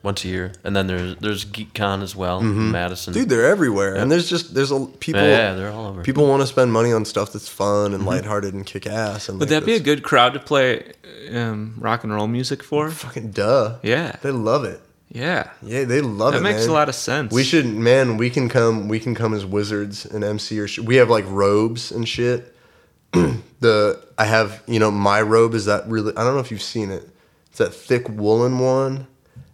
once 0.03 0.23
a 0.25 0.27
year, 0.27 0.51
and 0.63 0.75
then 0.75 0.85
there's 0.87 1.15
there's 1.15 1.45
GeekCon 1.45 2.03
as 2.03 2.15
well 2.15 2.39
in 2.41 2.71
Madison. 2.71 3.13
Mm-hmm. 3.13 3.21
dude, 3.21 3.29
they're 3.29 3.47
everywhere, 3.47 3.95
and 3.95 4.11
there's 4.11 4.29
just 4.29 4.53
there's 4.53 4.69
a 4.71 4.85
people. 4.99 5.21
yeah, 5.21 5.27
yeah, 5.51 5.53
they're 5.55 5.71
all 5.71 5.87
over. 5.87 6.03
People 6.03 6.27
want 6.27 6.41
to 6.41 6.47
spend 6.47 6.71
money 6.71 6.91
on 6.91 7.05
stuff 7.05 7.33
that's 7.33 7.47
fun 7.47 7.93
and 7.93 8.05
lighthearted 8.05 8.53
and 8.53 8.65
kick 8.65 8.85
ass. 8.85 9.29
And 9.29 9.39
Would 9.39 9.49
like, 9.49 9.61
that 9.61 9.65
be 9.65 9.71
a 9.71 9.75
that's 9.75 9.85
good 9.85 10.03
crowd 10.03 10.33
to 10.33 10.39
play 10.39 10.91
um, 11.33 11.75
rock 11.79 12.03
and 12.03 12.13
roll 12.13 12.27
music 12.27 12.61
for? 12.61 12.91
fucking 12.91 13.31
duh? 13.31 13.77
Yeah, 13.81 14.17
They 14.21 14.31
love 14.31 14.65
it. 14.65 14.81
yeah. 15.09 15.51
Yeah, 15.61 15.85
they 15.85 16.01
love 16.01 16.33
it. 16.33 16.37
That 16.37 16.43
makes 16.43 16.61
man. 16.61 16.69
a 16.69 16.73
lot 16.73 16.89
of 16.89 16.95
sense. 16.95 17.31
We 17.33 17.43
should, 17.43 17.65
man. 17.65 18.17
We 18.17 18.29
can 18.29 18.49
come. 18.49 18.89
We 18.89 18.99
can 18.99 19.15
come 19.15 19.33
as 19.33 19.45
wizards 19.45 20.05
and 20.05 20.23
MC 20.23 20.59
or 20.59 20.67
sh- 20.67 20.79
we 20.79 20.97
have 20.97 21.09
like 21.09 21.25
robes 21.29 21.91
and 21.91 22.07
shit. 22.07 22.49
the 23.13 24.03
I 24.17 24.25
have 24.25 24.61
you 24.67 24.79
know 24.79 24.91
my 24.91 25.21
robe 25.21 25.53
is 25.53 25.65
that 25.65 25.87
really 25.87 26.11
I 26.17 26.23
don't 26.23 26.33
know 26.33 26.39
if 26.39 26.51
you've 26.51 26.61
seen 26.61 26.91
it. 26.91 27.07
It's 27.49 27.59
that 27.59 27.73
thick 27.73 28.09
woolen 28.09 28.57
one, 28.59 29.05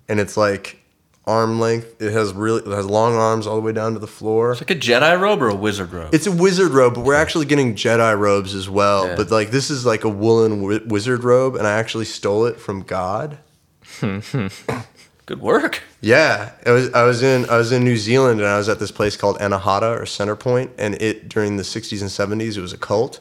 and 0.09 0.19
it's 0.19 0.35
like 0.35 0.79
arm 1.25 1.59
length. 1.59 2.01
It 2.01 2.11
has 2.11 2.33
really 2.33 2.61
it 2.63 2.75
has 2.75 2.85
long 2.87 3.15
arms 3.15 3.47
all 3.47 3.55
the 3.55 3.61
way 3.61 3.71
down 3.71 3.93
to 3.93 3.99
the 3.99 4.07
floor. 4.07 4.51
It's 4.51 4.61
like 4.61 4.71
a 4.71 4.75
Jedi 4.75 5.17
robe 5.19 5.41
or 5.41 5.49
a 5.49 5.55
wizard 5.55 5.93
robe. 5.93 6.13
It's 6.13 6.27
a 6.27 6.31
wizard 6.31 6.71
robe, 6.71 6.95
but 6.95 7.05
we're 7.05 7.13
actually 7.15 7.45
getting 7.45 7.75
Jedi 7.75 8.17
robes 8.17 8.53
as 8.55 8.67
well. 8.67 9.07
Yeah. 9.07 9.15
But 9.15 9.31
like 9.31 9.51
this 9.51 9.69
is 9.69 9.85
like 9.85 10.03
a 10.03 10.09
woolen 10.09 10.61
wi- 10.61 10.83
wizard 10.87 11.23
robe, 11.23 11.55
and 11.55 11.65
I 11.65 11.73
actually 11.73 12.05
stole 12.05 12.45
it 12.45 12.59
from 12.59 12.81
God. 12.81 13.37
Good 14.01 15.41
work. 15.41 15.83
Yeah, 16.01 16.53
I 16.65 16.71
was 16.71 16.91
I 16.93 17.03
was 17.03 17.21
in 17.21 17.47
I 17.49 17.57
was 17.57 17.71
in 17.71 17.83
New 17.83 17.97
Zealand 17.97 18.39
and 18.39 18.49
I 18.49 18.57
was 18.57 18.67
at 18.67 18.79
this 18.79 18.91
place 18.91 19.15
called 19.15 19.37
Anahata 19.37 19.95
or 19.95 20.03
Centrepoint, 20.03 20.71
and 20.79 20.95
it 20.99 21.29
during 21.29 21.57
the 21.57 21.63
'60s 21.63 22.01
and 22.01 22.09
'70s 22.09 22.57
it 22.57 22.61
was 22.61 22.73
a 22.73 22.77
cult, 22.77 23.19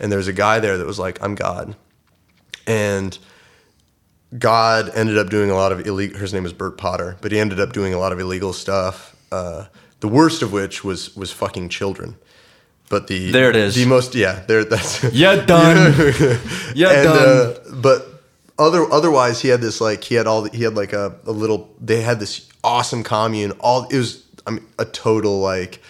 and 0.00 0.10
there 0.10 0.16
was 0.16 0.28
a 0.28 0.32
guy 0.32 0.58
there 0.58 0.78
that 0.78 0.86
was 0.86 0.98
like, 0.98 1.22
"I'm 1.22 1.34
God," 1.34 1.76
and 2.66 3.18
God 4.38 4.90
ended 4.94 5.18
up 5.18 5.28
doing 5.28 5.50
a 5.50 5.54
lot 5.54 5.72
of 5.72 5.86
illegal. 5.86 6.18
His 6.18 6.32
name 6.32 6.44
was 6.44 6.52
Bert 6.52 6.78
Potter, 6.78 7.16
but 7.20 7.32
he 7.32 7.38
ended 7.38 7.58
up 7.58 7.72
doing 7.72 7.92
a 7.92 7.98
lot 7.98 8.12
of 8.12 8.20
illegal 8.20 8.52
stuff. 8.52 9.16
Uh, 9.32 9.66
the 10.00 10.08
worst 10.08 10.42
of 10.42 10.52
which 10.52 10.84
was 10.84 11.16
was 11.16 11.32
fucking 11.32 11.68
children. 11.68 12.16
But 12.88 13.06
the 13.06 13.30
There 13.30 13.50
it 13.50 13.56
is. 13.56 13.74
The 13.74 13.86
most 13.86 14.14
yeah, 14.14 14.42
there 14.46 14.64
that's 14.64 15.02
Yeah, 15.12 15.44
done. 15.44 15.94
Yeah, 16.74 16.90
and, 16.90 17.04
done. 17.04 17.16
Uh, 17.16 17.54
but 17.80 18.06
other 18.58 18.90
otherwise, 18.92 19.40
he 19.40 19.48
had 19.48 19.60
this 19.60 19.80
like 19.80 20.04
he 20.04 20.14
had 20.14 20.26
all 20.26 20.44
he 20.44 20.62
had 20.62 20.74
like 20.74 20.92
a, 20.92 21.16
a 21.24 21.32
little. 21.32 21.74
They 21.80 22.02
had 22.02 22.20
this 22.20 22.48
awesome 22.62 23.02
commune. 23.02 23.52
All 23.60 23.86
it 23.88 23.96
was 23.96 24.24
I 24.46 24.52
mean 24.52 24.66
a 24.78 24.84
total 24.84 25.40
like 25.40 25.80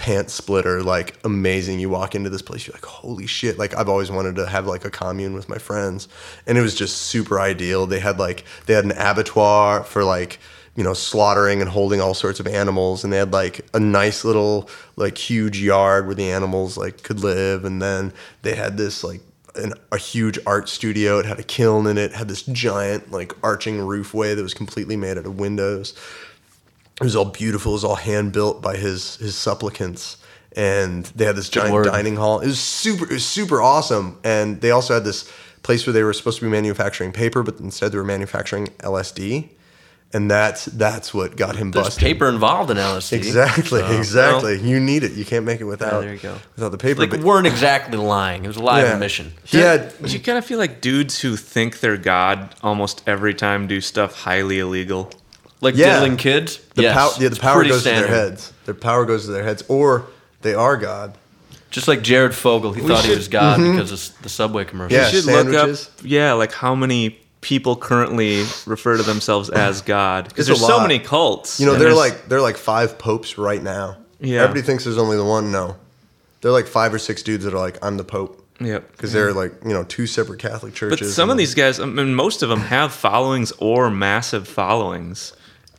pants 0.00 0.32
splitter. 0.32 0.82
Like 0.82 1.18
amazing. 1.24 1.78
You 1.78 1.90
walk 1.90 2.14
into 2.14 2.30
this 2.30 2.42
place, 2.42 2.66
you're 2.66 2.74
like 2.74 2.86
holy 2.86 3.26
shit. 3.26 3.58
Like 3.58 3.76
I've 3.76 3.88
always 3.88 4.10
wanted 4.10 4.34
to 4.36 4.46
have 4.46 4.66
like 4.66 4.84
a 4.84 4.90
commune 4.90 5.34
with 5.34 5.48
my 5.48 5.58
friends, 5.58 6.08
and 6.46 6.56
it 6.56 6.62
was 6.62 6.74
just 6.74 6.96
super 6.96 7.38
ideal. 7.38 7.86
They 7.86 8.00
had 8.00 8.18
like 8.18 8.44
they 8.66 8.74
had 8.74 8.84
an 8.84 8.92
abattoir 8.92 9.84
for 9.84 10.02
like 10.02 10.38
you 10.74 10.82
know 10.82 10.94
slaughtering 10.94 11.60
and 11.60 11.68
holding 11.68 12.00
all 12.00 12.14
sorts 12.14 12.40
of 12.40 12.46
animals 12.46 13.04
and 13.04 13.12
they 13.12 13.18
had 13.18 13.32
like 13.32 13.60
a 13.74 13.80
nice 13.80 14.24
little 14.24 14.70
like 14.96 15.18
huge 15.18 15.60
yard 15.60 16.06
where 16.06 16.14
the 16.14 16.30
animals 16.30 16.78
like 16.78 17.02
could 17.02 17.20
live 17.20 17.64
and 17.64 17.82
then 17.82 18.12
they 18.42 18.54
had 18.54 18.76
this 18.76 19.02
like 19.02 19.20
an, 19.56 19.74
a 19.90 19.98
huge 19.98 20.38
art 20.46 20.68
studio 20.68 21.18
it 21.18 21.26
had 21.26 21.40
a 21.40 21.42
kiln 21.42 21.88
in 21.88 21.98
it 21.98 22.12
had 22.12 22.28
this 22.28 22.42
giant 22.44 23.10
like 23.10 23.32
arching 23.42 23.78
roofway 23.78 24.34
that 24.34 24.42
was 24.42 24.54
completely 24.54 24.96
made 24.96 25.18
out 25.18 25.26
of 25.26 25.40
windows 25.40 25.92
it 27.00 27.04
was 27.04 27.16
all 27.16 27.24
beautiful 27.24 27.72
it 27.72 27.76
was 27.76 27.84
all 27.84 27.94
hand 27.96 28.32
built 28.32 28.60
by 28.62 28.76
his 28.76 29.16
his 29.16 29.34
supplicants 29.34 30.16
and 30.56 31.06
they 31.16 31.24
had 31.24 31.36
this 31.36 31.48
giant 31.48 31.72
word. 31.72 31.86
dining 31.86 32.16
hall 32.16 32.40
it 32.40 32.46
was 32.46 32.60
super 32.60 33.04
it 33.04 33.12
was 33.12 33.26
super 33.26 33.60
awesome 33.62 34.18
and 34.24 34.60
they 34.60 34.70
also 34.70 34.94
had 34.94 35.04
this 35.04 35.30
place 35.62 35.86
where 35.86 35.92
they 35.92 36.02
were 36.02 36.12
supposed 36.12 36.38
to 36.38 36.44
be 36.44 36.50
manufacturing 36.50 37.12
paper 37.12 37.42
but 37.42 37.58
instead 37.60 37.92
they 37.92 37.98
were 37.98 38.04
manufacturing 38.04 38.66
lsd 38.78 39.48
and 40.12 40.28
that's 40.28 40.64
that's 40.64 41.14
what 41.14 41.36
got 41.36 41.54
him 41.56 41.70
There's 41.70 41.86
busted. 41.86 42.02
paper 42.02 42.28
involved 42.28 42.68
in 42.72 42.76
LSD. 42.78 43.12
Exactly, 43.12 43.78
So, 43.80 43.96
exactly. 43.96 44.60
you 44.60 44.80
need 44.80 45.04
it. 45.04 45.12
You 45.12 45.24
can't 45.24 45.44
make 45.44 45.60
it 45.60 45.64
without. 45.64 45.92
Oh, 45.92 46.00
there 46.00 46.12
you 46.12 46.18
go. 46.18 46.36
Without 46.56 46.70
the 46.72 46.78
paper. 46.78 47.02
Like 47.02 47.10
but- 47.10 47.20
weren't 47.20 47.46
exactly 47.46 47.96
lying. 47.96 48.44
It 48.44 48.48
was 48.48 48.56
a 48.56 48.62
live 48.62 48.86
yeah. 48.86 48.94
admission. 48.94 49.32
He 49.44 49.58
had. 49.58 49.94
Do 50.02 50.08
you 50.12 50.18
kind 50.18 50.36
of 50.36 50.44
feel 50.44 50.58
like 50.58 50.80
dudes 50.80 51.20
who 51.20 51.36
think 51.36 51.78
they're 51.78 51.96
God 51.96 52.56
almost 52.60 53.04
every 53.06 53.34
time 53.34 53.68
do 53.68 53.80
stuff 53.80 54.14
highly 54.22 54.58
illegal? 54.58 55.12
Like 55.60 55.76
Yeah. 55.76 55.94
diddling 55.94 56.16
kids. 56.16 56.58
The, 56.74 56.82
yes, 56.82 56.94
pow- 56.96 57.20
yeah, 57.22 57.28
the 57.28 57.36
power 57.36 57.54
pretty 57.56 57.70
goes 57.70 57.82
to 57.82 57.90
their 57.90 58.06
heads. 58.06 58.52
Their 58.64 58.74
power 58.74 59.04
goes 59.04 59.26
to 59.26 59.30
their 59.32 59.44
heads, 59.44 59.62
or 59.68 60.06
they 60.42 60.54
are 60.54 60.76
God. 60.76 61.16
Just 61.70 61.86
like 61.86 62.02
Jared 62.02 62.34
Fogle, 62.34 62.72
he 62.72 62.80
thought 62.80 63.04
he 63.04 63.14
was 63.14 63.28
God 63.28 63.58
because 63.58 63.92
of 63.92 64.22
the 64.22 64.28
Subway 64.28 64.64
commercial. 64.64 64.96
Mm-hmm. 64.96 65.04
Yeah. 65.06 65.10
You 65.10 65.16
should 65.22 65.24
sandwiches. 65.24 65.86
look 65.96 66.04
up, 66.04 66.10
yeah, 66.10 66.32
like 66.32 66.52
how 66.52 66.74
many 66.74 67.20
people 67.42 67.76
currently 67.76 68.44
refer 68.66 68.96
to 68.96 69.02
themselves 69.02 69.48
as 69.68 69.80
God 69.82 70.28
because 70.28 70.46
there's 70.46 70.64
so 70.66 70.80
many 70.80 70.98
cults. 70.98 71.60
You 71.60 71.66
know, 71.66 71.76
they're 71.76 71.94
like 71.94 72.28
they're 72.28 72.40
like 72.40 72.56
five 72.56 72.98
popes 72.98 73.38
right 73.38 73.62
now. 73.62 73.96
Yeah. 74.18 74.40
Everybody 74.42 74.62
thinks 74.62 74.84
there's 74.84 74.98
only 74.98 75.16
the 75.16 75.24
one. 75.24 75.52
No, 75.52 75.76
they're 76.40 76.50
like 76.52 76.66
five 76.66 76.92
or 76.92 76.98
six 76.98 77.22
dudes 77.22 77.44
that 77.44 77.54
are 77.54 77.58
like, 77.58 77.78
I'm 77.82 77.96
the 77.98 78.04
pope. 78.04 78.44
Yep. 78.60 78.90
Because 78.92 79.12
they're 79.12 79.32
like 79.32 79.52
you 79.64 79.70
know 79.72 79.84
two 79.84 80.06
separate 80.06 80.38
Catholic 80.40 80.74
churches. 80.74 81.00
But 81.00 81.06
some 81.14 81.28
of 81.30 81.34
and- 81.34 81.40
these 81.40 81.54
guys, 81.54 81.78
I 81.80 81.86
mean, 81.86 82.14
most 82.14 82.42
of 82.42 82.48
them 82.48 82.60
have 82.60 82.92
followings 82.92 83.52
or 83.58 83.90
massive 83.90 84.48
followings. 84.48 85.32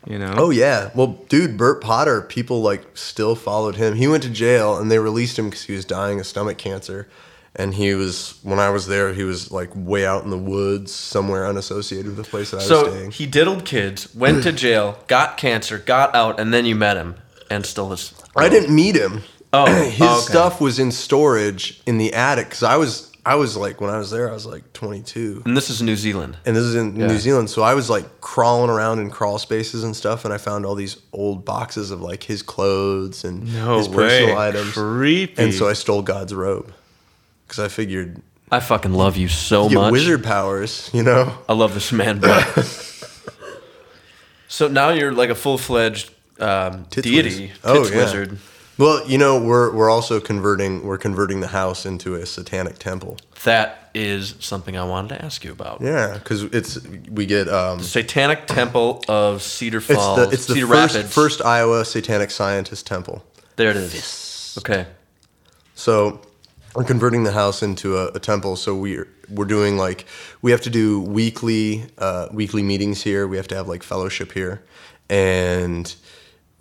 You 0.06 0.18
know. 0.18 0.34
Oh 0.36 0.50
yeah. 0.50 0.90
Well, 0.96 1.24
dude, 1.30 1.58
Bert 1.58 1.82
Potter, 1.82 2.22
people 2.22 2.62
like 2.62 2.98
still 2.98 3.36
followed 3.36 3.76
him. 3.76 3.96
He 3.96 4.08
went 4.08 4.24
to 4.24 4.30
jail 4.30 4.78
and 4.78 4.90
they 4.92 4.98
released 5.00 5.38
him 5.38 5.46
because 5.50 5.64
he 5.64 5.74
was 5.74 5.86
dying 5.86 6.20
of 6.20 6.26
stomach 6.26 6.58
cancer. 6.58 7.08
And 7.56 7.74
he 7.74 7.94
was 7.94 8.40
when 8.44 8.60
I 8.60 8.70
was 8.70 8.88
there, 8.88 9.14
he 9.14 9.24
was 9.24 9.52
like 9.52 9.70
way 9.76 10.06
out 10.06 10.24
in 10.24 10.30
the 10.30 10.38
woods, 10.38 10.92
somewhere 10.94 11.46
unassociated 11.46 12.08
with 12.08 12.16
the 12.16 12.24
place 12.24 12.52
that 12.52 12.58
I 12.58 12.60
was 12.60 12.68
So 12.68 12.90
staying. 12.90 13.12
he 13.12 13.26
diddled 13.28 13.66
kids, 13.66 14.14
went 14.16 14.44
to 14.44 14.52
jail, 14.66 14.98
got 15.08 15.38
cancer, 15.38 15.78
got 15.78 16.16
out, 16.16 16.40
and 16.40 16.54
then 16.54 16.66
you 16.66 16.76
met 16.76 16.96
him, 16.98 17.16
and 17.50 17.66
still 17.66 17.92
is. 17.92 18.14
I 18.38 18.48
didn't 18.48 18.74
meet 18.74 18.96
him. 18.96 19.24
Oh, 19.54 19.66
his 19.90 20.02
oh, 20.02 20.18
okay. 20.20 20.32
stuff 20.32 20.62
was 20.62 20.80
in 20.80 20.92
storage 20.94 21.82
in 21.86 21.98
the 21.98 22.14
attic 22.14 22.46
because 22.46 22.64
I 22.64 22.78
was 22.78 23.11
I 23.24 23.36
was 23.36 23.56
like 23.56 23.80
when 23.80 23.92
I 23.92 24.00
was 24.00 24.10
there, 24.10 24.30
I 24.30 24.34
was 24.34 24.48
like 24.48 24.74
22. 24.74 25.44
And 25.46 25.56
this 25.56 25.70
is 25.70 25.80
New 25.82 25.96
Zealand. 25.96 26.38
and 26.46 26.56
this 26.56 26.64
is 26.64 26.74
in 26.76 26.96
Yeah. 26.96 27.06
New 27.08 27.20
Zealand. 27.20 27.50
So 27.52 27.62
I 27.62 27.76
was 27.76 27.88
like 27.90 28.20
crawling 28.20 28.70
around 28.72 28.98
in 29.00 29.12
crawl 29.12 29.38
spaces 29.38 29.84
and 29.84 29.96
stuff, 29.96 30.26
and 30.26 30.34
I 30.34 30.38
found 30.40 30.66
all 30.66 30.74
these 30.76 30.98
old 31.14 31.46
boxes 31.46 31.92
of 31.92 32.02
like 32.02 32.24
his 32.24 32.42
clothes 32.42 33.24
and 33.24 33.54
no 33.54 33.78
his 33.78 33.88
way. 33.90 33.96
personal 33.96 34.38
items. 34.40 34.74
Creepy. 34.74 35.42
And 35.44 35.54
so 35.54 35.70
I 35.70 35.74
stole 35.74 36.02
God's 36.02 36.34
robe 36.34 36.74
because 37.48 37.60
I 37.60 37.68
figured 37.68 38.22
I 38.52 38.60
fucking 38.60 38.94
love 38.94 39.18
you 39.18 39.28
so 39.30 39.70
you 39.70 39.76
much. 39.78 39.92
wizard 39.92 40.24
powers, 40.24 40.90
you 40.92 41.04
know. 41.04 41.32
I 41.48 41.54
love 41.54 41.76
this 41.76 41.92
man. 41.92 42.20
But 42.20 42.44
so 44.48 44.68
now 44.68 44.90
you're 44.90 45.14
like 45.14 45.30
a 45.30 45.36
full 45.36 45.58
fledged 45.58 46.12
um, 46.40 46.86
Tits 46.90 47.08
deity, 47.08 47.48
whiz. 47.48 47.52
Oh, 47.64 47.88
yeah. 47.88 47.96
wizard. 47.98 48.38
Well, 48.78 49.08
you 49.08 49.18
know, 49.18 49.40
we're 49.40 49.74
we're 49.76 49.90
also 49.90 50.20
converting 50.20 50.84
we're 50.84 50.98
converting 50.98 51.42
the 51.42 51.48
house 51.48 51.86
into 51.86 52.16
a 52.16 52.26
satanic 52.26 52.80
temple. 52.80 53.18
That 53.44 53.90
is 53.94 54.36
something 54.40 54.78
I 54.78 54.86
wanted 54.86 55.18
to 55.20 55.26
ask 55.26 55.44
you 55.44 55.52
about. 55.52 55.82
Yeah, 55.82 56.14
because 56.18 56.44
it's 56.44 56.80
we 57.10 57.26
get 57.26 57.48
um, 57.50 57.80
Satanic 57.82 58.48
Temple 58.48 59.04
of 59.08 59.42
Cedar 59.42 59.78
it's 59.80 59.88
Falls, 59.88 60.18
the 60.18 60.30
it's 60.34 60.46
the 60.48 60.54
Cedar 60.56 60.68
first 60.68 60.96
Rapids. 60.96 61.14
first 61.14 61.46
Iowa 61.46 61.86
satanic 61.86 62.32
scientist 62.32 62.88
temple. 62.88 63.24
there 63.58 63.72
it 63.72 63.78
is. 63.78 64.56
Okay. 64.58 64.86
So 65.76 66.22
we're 66.76 66.84
converting 66.84 67.24
the 67.24 67.32
house 67.32 67.62
into 67.62 67.98
a, 67.98 68.08
a 68.10 68.20
temple. 68.20 68.56
So 68.56 68.76
we're 68.76 69.08
we're 69.30 69.46
doing 69.46 69.78
like 69.78 70.06
we 70.42 70.52
have 70.52 70.62
to 70.62 70.70
do 70.70 71.02
weekly 71.02 71.86
uh, 71.98 72.30
weekly 72.32 72.64
meetings 72.64 73.04
here. 73.04 73.28
We 73.28 73.38
have 73.38 73.48
to 73.50 73.56
have 73.56 73.68
like 73.68 73.84
fellowship 73.84 74.32
here, 74.32 74.64
and 75.10 75.94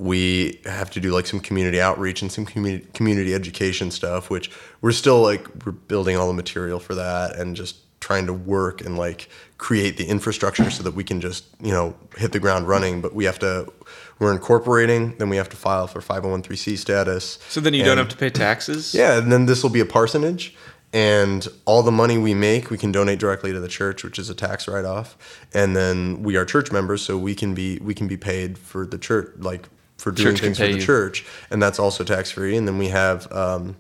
we 0.01 0.59
have 0.65 0.91
to 0.93 1.01
do 1.01 1.11
like 1.13 1.27
some 1.27 1.41
community 1.41 1.79
outreach 1.79 2.23
and 2.23 2.33
some 2.33 2.47
community 2.47 2.87
community 2.95 3.35
education 3.35 3.91
stuff. 3.91 4.31
Which 4.31 4.51
we're 4.81 4.93
still 4.93 5.21
like 5.21 5.47
we're 5.65 5.73
building 5.73 6.17
all 6.17 6.27
the 6.27 6.33
material 6.33 6.81
for 6.81 6.95
that 6.95 7.37
and 7.37 7.55
just 7.55 7.77
trying 8.01 8.27
to 8.27 8.33
work 8.33 8.81
and 8.81 8.97
like 8.97 9.29
create 9.59 9.99
the 9.99 10.07
infrastructure 10.07 10.71
so 10.71 10.83
that 10.83 10.95
we 10.95 11.05
can 11.05 11.21
just 11.21 11.45
you 11.61 11.71
know 11.71 11.95
hit 12.17 12.33
the 12.33 12.41
ground 12.41 12.67
running. 12.67 13.03
But 13.03 13.15
we 13.15 13.27
have 13.27 13.39
to. 13.41 13.71
We're 14.19 14.33
incorporating, 14.33 15.17
then 15.17 15.31
we 15.31 15.39
have 15.39 15.49
to 15.49 15.57
file 15.57 15.87
for 15.87 16.03
501c 16.03 16.77
status. 16.77 17.39
So 17.49 17.59
then 17.59 17.73
you 17.73 17.83
don't 17.83 17.97
have 17.97 18.11
to 18.11 18.17
pay 18.19 18.29
taxes. 18.29 18.95
yeah, 18.95 19.17
and 19.17 19.33
then 19.33 19.47
this 19.47 19.63
will 19.63 19.71
be 19.71 19.81
a 19.81 19.87
parsonage, 19.87 20.55
and 20.93 21.49
all 21.65 21.83
the 21.83 21.91
money 21.91 22.19
we 22.19 22.35
make, 22.35 22.69
we 22.69 22.77
can 22.77 22.93
donate 22.93 23.19
directly 23.19 23.51
to 23.51 23.61
the 23.61 23.69
church, 23.69 24.05
which 24.05 24.19
is 24.19 24.29
a 24.29 24.35
tax 24.35 24.69
write-off. 24.69 25.17
And 25.55 25.75
then 25.75 26.23
we 26.23 26.37
are 26.37 26.45
church 26.45 26.71
members, 26.71 27.01
so 27.01 27.17
we 27.17 27.35
can 27.35 27.55
be 27.55 27.79
we 27.79 27.95
can 27.95 28.09
be 28.09 28.19
paid 28.19 28.59
for 28.59 28.87
the 28.87 28.99
church, 28.99 29.33
like 29.39 29.71
for 30.01 30.11
doing 30.11 30.35
Church 30.35 30.41
things 30.41 30.59
for 30.59 30.67
the 30.67 30.73
you. 30.75 30.81
church, 30.81 31.25
and 31.51 31.63
that's 31.63 31.79
also 31.79 32.03
tax 32.05 32.31
free. 32.31 32.57
And 32.57 32.67
then 32.67 32.79
we 32.79 32.89
have. 32.89 33.31
Um, 33.33 33.77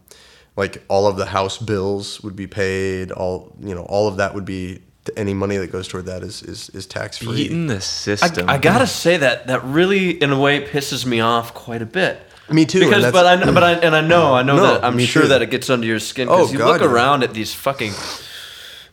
like 0.56 0.82
all 0.88 1.06
of 1.06 1.16
the 1.16 1.26
house 1.26 1.56
bills 1.58 2.20
would 2.22 2.36
be 2.36 2.46
paid. 2.46 3.12
All 3.12 3.56
you 3.60 3.74
know, 3.74 3.82
all 3.84 4.08
of 4.08 4.16
that 4.18 4.34
would 4.34 4.44
be 4.44 4.82
any 5.16 5.32
money 5.32 5.56
that 5.56 5.70
goes 5.72 5.88
toward 5.88 6.06
that 6.06 6.22
is 6.22 6.42
is, 6.42 6.68
is 6.70 6.86
tax 6.86 7.16
free. 7.18 7.34
Beating 7.36 7.66
the 7.68 7.76
I, 7.76 7.78
system. 7.78 8.50
I 8.50 8.58
gotta 8.58 8.86
say 8.86 9.16
that 9.16 9.46
that 9.46 9.64
really, 9.64 10.20
in 10.20 10.32
a 10.32 10.38
way, 10.38 10.66
pisses 10.66 11.06
me 11.06 11.20
off 11.20 11.54
quite 11.54 11.80
a 11.82 11.86
bit. 11.86 12.20
Me 12.50 12.66
too. 12.66 12.80
Because, 12.80 13.10
but 13.12 13.24
I, 13.24 13.36
kn- 13.40 13.54
but 13.54 13.62
I, 13.62 13.72
and 13.74 13.94
I 13.94 14.00
know, 14.02 14.34
I 14.34 14.42
know 14.42 14.56
No, 14.56 14.62
that 14.64 14.84
I'm 14.84 14.98
sure 14.98 15.22
too. 15.22 15.28
that 15.28 15.40
it 15.40 15.50
gets 15.50 15.70
under 15.70 15.86
your 15.86 16.00
skin 16.00 16.28
Oh, 16.28 16.38
because 16.38 16.52
you 16.52 16.58
God, 16.58 16.66
look 16.72 16.80
yeah. 16.82 16.88
around 16.92 17.22
at 17.22 17.32
these 17.32 17.54
fucking 17.54 17.92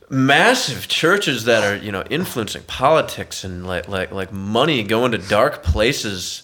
massive 0.10 0.88
churches 0.88 1.46
that 1.46 1.64
are, 1.64 1.84
you 1.84 1.92
know, 1.92 2.04
influencing 2.10 2.64
politics 2.64 3.44
and 3.44 3.66
like 3.66 3.88
like 3.90 4.12
like 4.12 4.32
money 4.32 4.84
going 4.84 5.12
to 5.12 5.18
dark 5.18 5.64
places. 5.64 6.44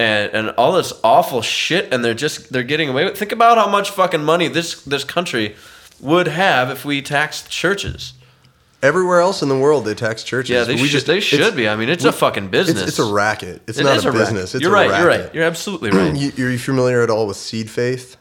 And, 0.00 0.32
and 0.32 0.50
all 0.56 0.72
this 0.72 0.92
awful 1.04 1.42
shit, 1.42 1.92
and 1.92 2.02
they're 2.02 2.14
just 2.14 2.50
they're 2.52 2.62
getting 2.62 2.88
away 2.88 3.04
with. 3.04 3.18
Think 3.18 3.32
about 3.32 3.58
how 3.58 3.68
much 3.68 3.90
fucking 3.90 4.24
money 4.24 4.48
this 4.48 4.82
this 4.84 5.04
country 5.04 5.54
would 6.00 6.26
have 6.28 6.70
if 6.70 6.84
we 6.86 7.02
taxed 7.02 7.50
churches. 7.50 8.14
everywhere 8.82 9.20
else 9.20 9.42
in 9.42 9.50
the 9.50 9.58
world 9.58 9.84
they 9.84 9.94
tax 9.94 10.24
churches. 10.24 10.48
Yeah, 10.54 10.64
they 10.64 10.76
We 10.76 10.88
should. 10.88 11.04
they 11.04 11.20
should 11.20 11.54
be. 11.54 11.68
I 11.68 11.76
mean, 11.76 11.90
it's 11.90 12.06
a 12.06 12.12
fucking 12.12 12.48
business. 12.48 12.80
It's, 12.80 12.88
it's 12.88 12.98
a 12.98 13.12
racket. 13.12 13.60
It's 13.68 13.76
It 13.78 13.84
not 13.84 14.02
a, 14.02 14.10
racket. 14.10 14.12
business. 14.14 14.54
It's 14.54 14.62
you're 14.62 14.72
a 14.72 14.74
right. 14.74 14.88
racket. 14.90 15.02
You're 15.04 15.24
right. 15.24 15.34
You're 15.34 15.44
absolutely 15.44 15.90
right. 15.90 16.14
You, 16.36 16.46
are 16.46 16.50
you 16.50 16.58
familiar 16.58 17.02
at 17.02 17.10
all 17.10 17.26
with 17.26 17.36
seed 17.36 17.68
faith? 17.68 18.16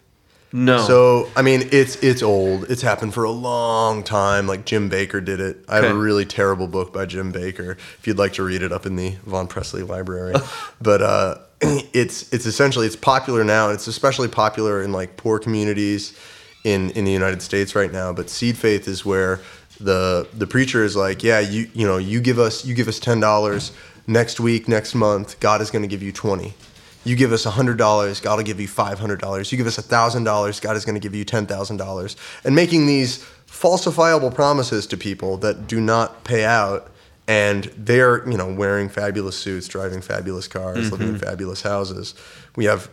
No. 0.52 0.80
So 0.80 1.30
I 1.36 1.42
mean, 1.42 1.70
it's 1.72 1.96
it's 1.98 2.24
old. 2.24 2.70
It's 2.72 2.82
happened 2.82 3.14
for 3.14 3.24
a 3.24 3.32
long 3.32 4.04
time. 4.04 4.48
Like 4.48 4.66
Jim 4.66 4.90
Bakker 4.90 5.24
did 5.24 5.40
it. 5.40 5.64
I 5.70 5.76
have 5.76 5.84
Okay. 5.86 5.94
a 5.94 5.98
really 5.98 6.26
terrible 6.26 6.68
book 6.68 6.92
by 6.92 7.06
Jim 7.06 7.32
Bakker. 7.32 7.72
If 8.00 8.08
you'd 8.08 8.18
like 8.18 8.34
to 8.34 8.44
read 8.44 8.64
it, 8.64 8.72
up 8.72 8.86
in 8.86 8.96
the 8.96 9.16
Von 9.26 9.48
Presley 9.48 9.84
Library. 9.84 10.34
but 10.82 11.02
uh, 11.02 11.36
it's 11.94 12.32
it's 12.34 12.46
essentially 12.48 12.88
it's 12.88 12.96
popular 12.96 13.44
now. 13.44 13.70
It's 13.70 13.88
especially 13.88 14.28
popular 14.28 14.82
in 14.82 14.92
like 14.92 15.18
poor 15.18 15.38
communities 15.38 16.18
in 16.64 16.90
in 16.92 17.06
the 17.06 17.12
United 17.12 17.42
States 17.42 17.76
right 17.76 17.92
now. 17.92 18.12
But 18.12 18.30
seed 18.30 18.58
faith 18.58 18.88
is 18.88 19.06
where 19.06 19.42
the 19.80 20.28
the 20.34 20.48
preacher 20.48 20.84
is 20.84 20.96
like, 20.96 21.22
yeah, 21.24 21.40
you 21.40 21.70
you 21.74 21.86
know, 21.86 21.98
you 21.98 22.20
give 22.22 22.40
us 22.40 22.66
you 22.66 22.74
give 22.74 22.88
us 22.88 23.00
ten 23.00 23.20
dollars. 23.20 23.72
next 24.08 24.40
week, 24.40 24.68
next 24.68 24.96
month, 24.96 25.40
God 25.40 25.62
is 25.62 25.70
going 25.70 25.84
to 25.84 25.88
give 25.88 26.02
you 26.02 26.12
20. 26.12 26.56
You 27.04 27.16
give 27.16 27.32
us 27.32 27.46
$100, 27.46 28.22
God 28.22 28.36
will 28.38 28.44
give 28.44 28.60
you 28.60 28.68
$500. 28.68 29.52
You 29.52 29.58
give 29.58 29.68
us 29.68 29.78
$1,000, 29.78 30.62
God 30.62 30.76
is 30.76 30.86
going 30.86 30.96
to 30.96 31.00
give 31.00 31.16
you 31.16 31.26
$10,000. 31.26 32.16
And 32.44 32.56
making 32.56 32.88
these 32.88 33.26
falsifiable 33.48 34.34
promises 34.34 34.86
to 34.88 34.98
people 34.98 35.38
that 35.38 35.68
do 35.68 35.80
not 35.80 36.24
pay 36.24 36.44
out 36.44 36.92
and 37.28 37.66
they're, 37.78 38.28
you 38.30 38.38
know, 38.38 38.52
wearing 38.52 38.90
fabulous 38.90 39.38
suits, 39.38 39.68
driving 39.68 40.02
fabulous 40.02 40.48
cars, 40.48 40.92
living 40.92 41.10
in 41.10 41.16
mm-hmm. 41.16 41.24
fabulous 41.24 41.62
houses. 41.62 42.16
We 42.56 42.66
have 42.66 42.90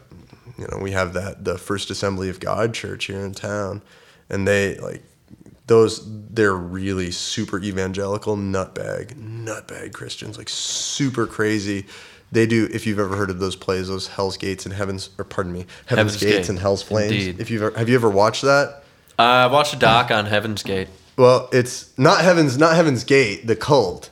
you 0.58 0.66
know, 0.70 0.78
we 0.78 0.92
have 0.92 1.12
that 1.14 1.44
the 1.44 1.58
First 1.58 1.90
Assembly 1.90 2.30
of 2.30 2.40
God 2.40 2.72
church 2.72 3.06
here 3.06 3.24
in 3.24 3.32
town 3.32 3.82
and 4.28 4.46
they 4.46 4.76
like 4.78 5.02
those 5.66 6.02
they're 6.30 6.54
really 6.54 7.10
super 7.10 7.60
evangelical 7.60 8.36
nutbag 8.36 9.14
nutbag 9.14 9.92
christians 9.92 10.38
like 10.38 10.48
super 10.48 11.26
crazy 11.26 11.86
they 12.32 12.46
do 12.46 12.68
if 12.72 12.86
you've 12.86 12.98
ever 12.98 13.16
heard 13.16 13.30
of 13.30 13.38
those 13.38 13.56
plays 13.56 13.88
those 13.88 14.08
hell's 14.08 14.36
gates 14.36 14.64
and 14.66 14.74
heavens 14.74 15.10
or 15.18 15.24
pardon 15.24 15.52
me 15.52 15.60
heaven's, 15.86 16.14
Heaven's 16.14 16.16
gates 16.20 16.36
Gate. 16.36 16.48
and 16.50 16.58
hell's 16.58 16.82
flames 16.82 17.12
Indeed. 17.12 17.40
if 17.40 17.50
you've 17.50 17.62
ever, 17.62 17.78
have 17.78 17.88
you 17.88 17.94
ever 17.94 18.10
watched 18.10 18.42
that 18.42 18.82
Uh, 19.18 19.22
I 19.22 19.46
watched 19.46 19.74
a 19.74 19.78
doc 19.78 20.10
on 20.10 20.26
Heaven's 20.26 20.62
Gate. 20.62 20.88
well 21.16 21.48
it's 21.52 21.96
not 21.98 22.20
heaven's 22.22 22.58
not 22.58 22.74
heaven's 22.74 23.04
gate 23.04 23.46
the 23.46 23.56
cult 23.56 24.10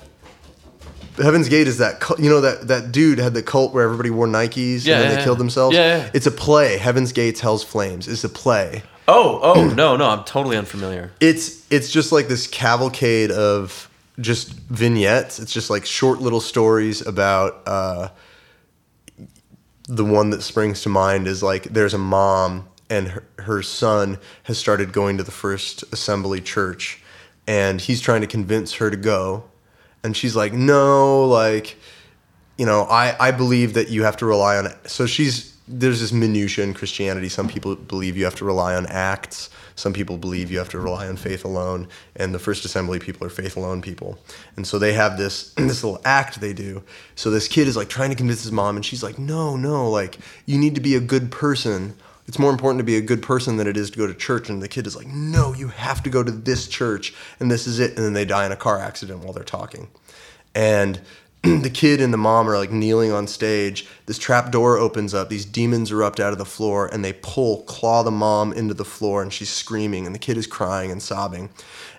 Heaven's 1.16 1.48
Gate 1.48 1.68
is 1.68 1.78
that 1.78 2.00
cult, 2.00 2.18
you 2.18 2.28
know 2.28 2.40
that 2.40 2.66
that 2.66 2.90
dude 2.90 3.18
had 3.20 3.34
the 3.34 3.42
cult 3.42 3.72
where 3.72 3.84
everybody 3.84 4.10
wore 4.10 4.26
Nikes 4.26 4.84
Yeah, 4.84 4.94
and 4.96 5.02
then 5.04 5.10
yeah, 5.12 5.16
they 5.18 5.22
killed 5.22 5.38
themselves. 5.38 5.76
Yeah, 5.76 5.98
yeah. 5.98 6.10
It's 6.12 6.26
a 6.26 6.32
play. 6.32 6.76
Heaven's 6.76 7.12
Gates, 7.12 7.38
Hell's 7.38 7.62
Flames. 7.62 8.08
It's 8.08 8.24
a 8.24 8.28
play. 8.28 8.82
Oh, 9.06 9.38
oh, 9.40 9.68
no, 9.68 9.96
no, 9.96 10.08
I'm 10.08 10.24
totally 10.24 10.56
unfamiliar. 10.56 11.12
it's 11.20 11.64
it's 11.70 11.92
just 11.92 12.10
like 12.10 12.26
this 12.26 12.48
cavalcade 12.48 13.30
of 13.30 13.88
just 14.20 14.52
vignettes. 14.52 15.38
It's 15.38 15.52
just 15.52 15.70
like 15.70 15.84
short 15.84 16.20
little 16.20 16.40
stories 16.40 17.06
about. 17.06 17.62
Uh, 17.66 18.08
the 19.88 20.04
one 20.04 20.30
that 20.30 20.42
springs 20.42 20.82
to 20.82 20.88
mind 20.88 21.26
is 21.26 21.42
like 21.42 21.64
there's 21.64 21.94
a 21.94 21.98
mom 21.98 22.68
and 22.88 23.08
her, 23.08 23.24
her 23.38 23.62
son 23.62 24.18
has 24.44 24.58
started 24.58 24.92
going 24.92 25.18
to 25.18 25.22
the 25.22 25.30
First 25.30 25.84
Assembly 25.92 26.40
Church, 26.40 27.02
and 27.46 27.80
he's 27.80 28.00
trying 28.00 28.20
to 28.20 28.26
convince 28.26 28.74
her 28.74 28.90
to 28.90 28.96
go, 28.96 29.44
and 30.02 30.16
she's 30.16 30.36
like, 30.36 30.52
no, 30.52 31.24
like 31.24 31.76
you 32.56 32.66
know, 32.66 32.82
I, 32.82 33.16
I 33.18 33.30
believe 33.32 33.74
that 33.74 33.88
you 33.88 34.04
have 34.04 34.16
to 34.18 34.26
rely 34.26 34.56
on 34.56 34.66
It. 34.66 34.76
so 34.88 35.06
she's 35.06 35.56
there's 35.66 36.00
this 36.00 36.12
minutia 36.12 36.64
in 36.64 36.74
Christianity. 36.74 37.28
Some 37.28 37.48
people 37.48 37.74
believe 37.74 38.16
you 38.16 38.24
have 38.24 38.36
to 38.36 38.44
rely 38.44 38.74
on 38.74 38.86
acts. 38.86 39.50
Some 39.76 39.92
people 39.92 40.16
believe 40.16 40.50
you 40.50 40.58
have 40.58 40.68
to 40.70 40.78
rely 40.78 41.08
on 41.08 41.16
faith 41.16 41.44
alone. 41.44 41.88
And 42.16 42.34
the 42.34 42.38
First 42.38 42.64
Assembly 42.64 42.98
people 42.98 43.26
are 43.26 43.30
faith 43.30 43.56
alone 43.56 43.82
people. 43.82 44.18
And 44.56 44.66
so 44.66 44.78
they 44.78 44.92
have 44.92 45.18
this 45.18 45.52
this 45.56 45.82
little 45.82 46.00
act 46.04 46.40
they 46.40 46.52
do. 46.52 46.82
So 47.16 47.30
this 47.30 47.48
kid 47.48 47.68
is 47.68 47.76
like 47.76 47.88
trying 47.88 48.10
to 48.10 48.16
convince 48.16 48.42
his 48.42 48.52
mom, 48.52 48.76
and 48.76 48.84
she's 48.84 49.02
like, 49.02 49.18
No, 49.18 49.56
no, 49.56 49.90
like 49.90 50.18
you 50.46 50.58
need 50.58 50.74
to 50.74 50.80
be 50.80 50.94
a 50.94 51.00
good 51.00 51.30
person. 51.30 51.94
It's 52.26 52.38
more 52.38 52.50
important 52.50 52.78
to 52.78 52.84
be 52.84 52.96
a 52.96 53.02
good 53.02 53.22
person 53.22 53.58
than 53.58 53.66
it 53.66 53.76
is 53.76 53.90
to 53.90 53.98
go 53.98 54.06
to 54.06 54.14
church. 54.14 54.48
And 54.48 54.62
the 54.62 54.68
kid 54.68 54.86
is 54.86 54.96
like, 54.96 55.08
No, 55.08 55.52
you 55.52 55.68
have 55.68 56.02
to 56.04 56.10
go 56.10 56.22
to 56.22 56.30
this 56.30 56.68
church, 56.68 57.14
and 57.40 57.50
this 57.50 57.66
is 57.66 57.78
it. 57.78 57.96
And 57.96 58.04
then 58.04 58.12
they 58.12 58.24
die 58.24 58.46
in 58.46 58.52
a 58.52 58.56
car 58.56 58.78
accident 58.78 59.20
while 59.24 59.32
they're 59.32 59.44
talking 59.44 59.88
and 60.54 61.00
the 61.62 61.70
kid 61.70 62.00
and 62.00 62.10
the 62.10 62.16
mom 62.16 62.48
are 62.48 62.56
like 62.56 62.70
kneeling 62.70 63.12
on 63.12 63.26
stage. 63.26 63.86
This 64.06 64.16
trap 64.16 64.50
door 64.50 64.78
opens 64.78 65.12
up. 65.12 65.28
These 65.28 65.44
demons 65.44 65.92
erupt 65.92 66.18
out 66.18 66.32
of 66.32 66.38
the 66.38 66.46
floor 66.46 66.88
and 66.90 67.04
they 67.04 67.12
pull, 67.12 67.64
claw 67.64 68.02
the 68.02 68.10
mom 68.10 68.54
into 68.54 68.72
the 68.72 68.84
floor, 68.84 69.20
and 69.20 69.30
she's 69.30 69.50
screaming, 69.50 70.06
and 70.06 70.14
the 70.14 70.18
kid 70.18 70.38
is 70.38 70.46
crying 70.46 70.90
and 70.90 71.02
sobbing. 71.02 71.50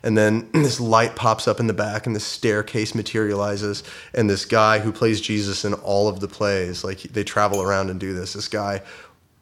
And 0.02 0.18
then 0.18 0.50
this 0.54 0.80
light 0.80 1.16
pops 1.16 1.48
up 1.48 1.60
in 1.60 1.68
the 1.68 1.74
back, 1.74 2.08
and 2.08 2.16
this 2.16 2.26
staircase 2.26 2.96
materializes, 2.96 3.84
and 4.16 4.28
this 4.28 4.46
guy 4.46 4.80
who 4.80 4.92
plays 4.92 5.22
Jesus 5.22 5.64
in 5.64 5.76
all 5.76 6.08
of 6.08 6.22
the 6.22 6.28
plays, 6.28 6.84
like 6.84 7.02
they 7.02 7.24
travel 7.24 7.62
around 7.62 7.92
and 7.92 8.00
do 8.00 8.14
this. 8.14 8.34
This 8.34 8.48
guy 8.48 8.82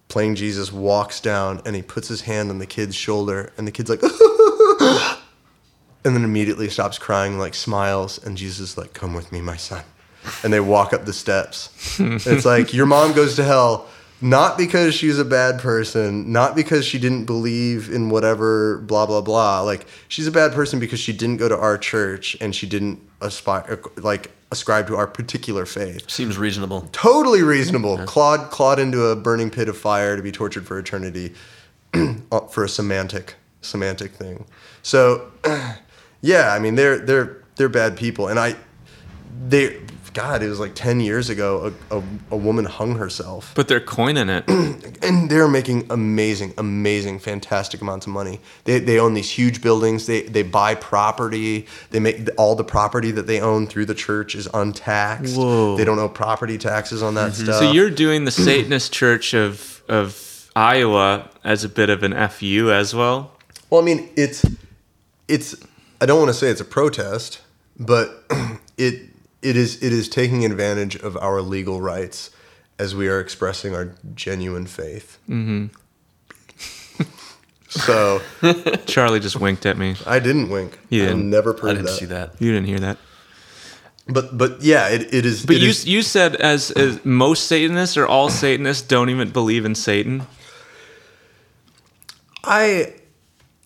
playing 0.10 0.36
Jesus 0.36 0.72
walks 0.72 1.22
down 1.22 1.62
and 1.66 1.76
he 1.76 1.82
puts 1.82 2.08
his 2.08 2.22
hand 2.22 2.50
on 2.50 2.60
the 2.60 2.66
kid's 2.66 2.96
shoulder, 2.96 3.54
and 3.58 3.66
the 3.66 3.72
kid's 3.72 3.90
like, 3.90 4.04
and 6.04 6.14
then 6.14 6.26
immediately 6.26 6.70
stops 6.70 6.98
crying, 6.98 7.40
like 7.40 7.54
smiles, 7.54 8.22
and 8.24 8.36
Jesus 8.36 8.72
is 8.72 8.78
like, 8.78 8.94
"Come 8.94 9.14
with 9.14 9.32
me, 9.32 9.40
my 9.40 9.56
son," 9.56 9.84
and 10.44 10.54
they 10.54 10.60
walk 10.60 10.94
up 10.94 11.06
the 11.06 11.14
steps. 11.14 11.70
it's 12.00 12.46
like 12.46 12.74
your 12.74 12.86
mom 12.86 13.14
goes 13.14 13.36
to 13.36 13.44
hell 13.44 13.88
not 14.24 14.58
because 14.58 14.96
she's 14.96 15.20
a 15.20 15.26
bad 15.26 15.60
person, 15.60 16.32
not 16.32 16.56
because 16.56 16.86
she 16.86 16.98
didn't 16.98 17.26
believe 17.26 17.90
in 17.90 18.10
whatever 18.10 18.78
blah 18.78 19.06
blah 19.06 19.20
blah. 19.20 19.62
Like 19.62 19.86
she's 20.08 20.28
a 20.28 20.32
bad 20.32 20.54
person 20.54 20.80
because 20.80 21.02
she 21.02 21.12
didn't 21.12 21.38
go 21.38 21.50
to 21.50 21.58
our 21.58 21.78
church 21.78 22.38
and 22.40 22.56
she 22.56 22.66
didn't 22.66 23.02
aspire 23.20 23.82
like 23.98 24.32
ascribe 24.50 24.88
to 24.88 24.96
our 24.96 25.08
particular 25.08 25.66
faith. 25.66 26.10
Seems 26.10 26.38
reasonable. 26.38 26.88
Totally 26.94 27.44
reasonable. 27.44 27.98
Clawed 28.06 28.50
clawed 28.50 28.80
into 28.80 29.04
a 29.08 29.16
burning 29.16 29.50
pit 29.50 29.68
of 29.68 29.78
fire 29.78 30.16
to 30.16 30.22
be 30.22 30.32
tortured 30.32 30.66
for 30.66 30.80
eternity 30.80 31.34
uh, 31.94 32.40
for 32.48 32.64
a 32.64 32.70
semantic 32.70 33.36
semantic 33.62 34.14
thing. 34.14 34.46
So 34.84 35.32
yeah, 36.22 36.54
I 36.54 36.60
mean 36.60 36.76
they're 36.76 36.98
they're 36.98 37.44
they're 37.58 37.68
bad 37.68 37.98
people, 37.98 38.30
and 38.30 38.40
I 38.40 38.56
they 39.50 39.82
God, 40.14 40.44
it 40.44 40.50
was 40.50 40.60
like 40.60 40.76
ten 40.76 41.00
years 41.00 41.30
ago. 41.30 41.74
A, 41.90 41.98
a, 41.98 42.04
a 42.32 42.38
woman 42.38 42.66
hung 42.66 42.96
herself, 42.96 43.54
But 43.56 43.68
they're 43.68 43.80
coining 43.80 44.30
it. 44.30 44.48
and 45.02 45.30
they're 45.30 45.48
making 45.48 45.88
amazing, 45.90 46.54
amazing, 46.58 47.20
fantastic 47.20 47.82
amounts 47.82 48.06
of 48.06 48.14
money. 48.14 48.40
They, 48.66 48.80
they 48.80 49.00
own 49.00 49.14
these 49.14 49.30
huge 49.30 49.62
buildings. 49.62 50.06
They 50.06 50.22
they 50.22 50.44
buy 50.44 50.76
property. 50.76 51.68
They 51.90 52.00
make 52.00 52.28
all 52.38 52.56
the 52.56 52.64
property 52.64 53.12
that 53.12 53.28
they 53.28 53.40
own 53.40 53.68
through 53.68 53.86
the 53.86 53.96
church 53.96 54.36
is 54.36 54.48
untaxed. 54.54 55.36
Whoa. 55.36 55.76
They 55.78 55.86
don't 55.86 56.00
owe 56.00 56.10
property 56.10 56.58
taxes 56.58 57.02
on 57.02 57.16
that 57.16 57.32
mm-hmm. 57.32 57.44
stuff. 57.46 57.60
So 57.60 57.72
you're 57.72 57.90
doing 57.90 58.26
the 58.26 58.32
Satanist 58.32 58.94
Church 58.94 59.34
of 59.34 59.84
of 59.90 60.52
Iowa 60.56 61.30
as 61.44 61.64
a 61.64 61.70
bit 61.70 61.90
of 61.90 62.04
an 62.04 62.14
fu 62.30 62.72
as 62.72 62.94
well. 62.94 63.32
Well, 63.70 63.82
I 63.82 63.86
mean, 63.86 64.10
it's 64.16 64.46
it's. 65.28 65.56
I 66.00 66.06
don't 66.06 66.20
want 66.20 66.30
to 66.30 66.34
say 66.34 66.50
it's 66.50 66.62
a 66.62 66.66
protest, 66.66 67.42
but 67.80 68.26
it 68.78 69.13
it 69.44 69.56
is 69.58 69.82
it 69.84 69.94
is 69.94 70.08
taking 70.10 70.46
advantage 70.46 70.96
of 70.96 71.18
our 71.18 71.42
legal 71.42 71.82
rights 71.82 72.30
as 72.80 72.96
we 72.96 73.08
are 73.08 73.20
expressing 73.20 73.76
our 73.76 73.94
genuine 74.16 74.66
faith. 74.66 75.18
Mm-hmm. 75.30 75.68
so 77.70 78.22
Charlie 78.86 79.20
just 79.20 79.40
winked 79.40 79.66
at 79.66 79.78
me. 79.78 79.96
I 80.06 80.20
didn't 80.20 80.50
wink. 80.50 80.80
You 80.90 81.04
I 81.04 81.08
didn't. 81.08 81.30
never 81.30 81.56
I 81.64 81.70
didn't 81.74 81.86
that. 81.86 81.92
see 81.92 82.06
that. 82.06 82.34
You 82.42 82.52
didn't 82.52 82.68
hear 82.68 82.80
that. 82.80 82.98
But 84.08 84.38
but 84.38 84.62
yeah, 84.62 84.90
it, 84.90 85.14
it 85.14 85.26
is. 85.26 85.46
But 85.46 85.56
it 85.58 85.62
you 85.62 85.70
is- 85.70 85.86
you 85.86 86.02
said 86.02 86.36
as, 86.36 86.72
as 86.72 87.04
most 87.06 87.48
Satanists 87.48 87.96
or 87.98 88.06
all 88.06 88.30
Satanists 88.30 88.86
don't 88.86 89.10
even 89.10 89.30
believe 89.32 89.64
in 89.66 89.76
Satan. 89.76 90.28
I 92.44 92.94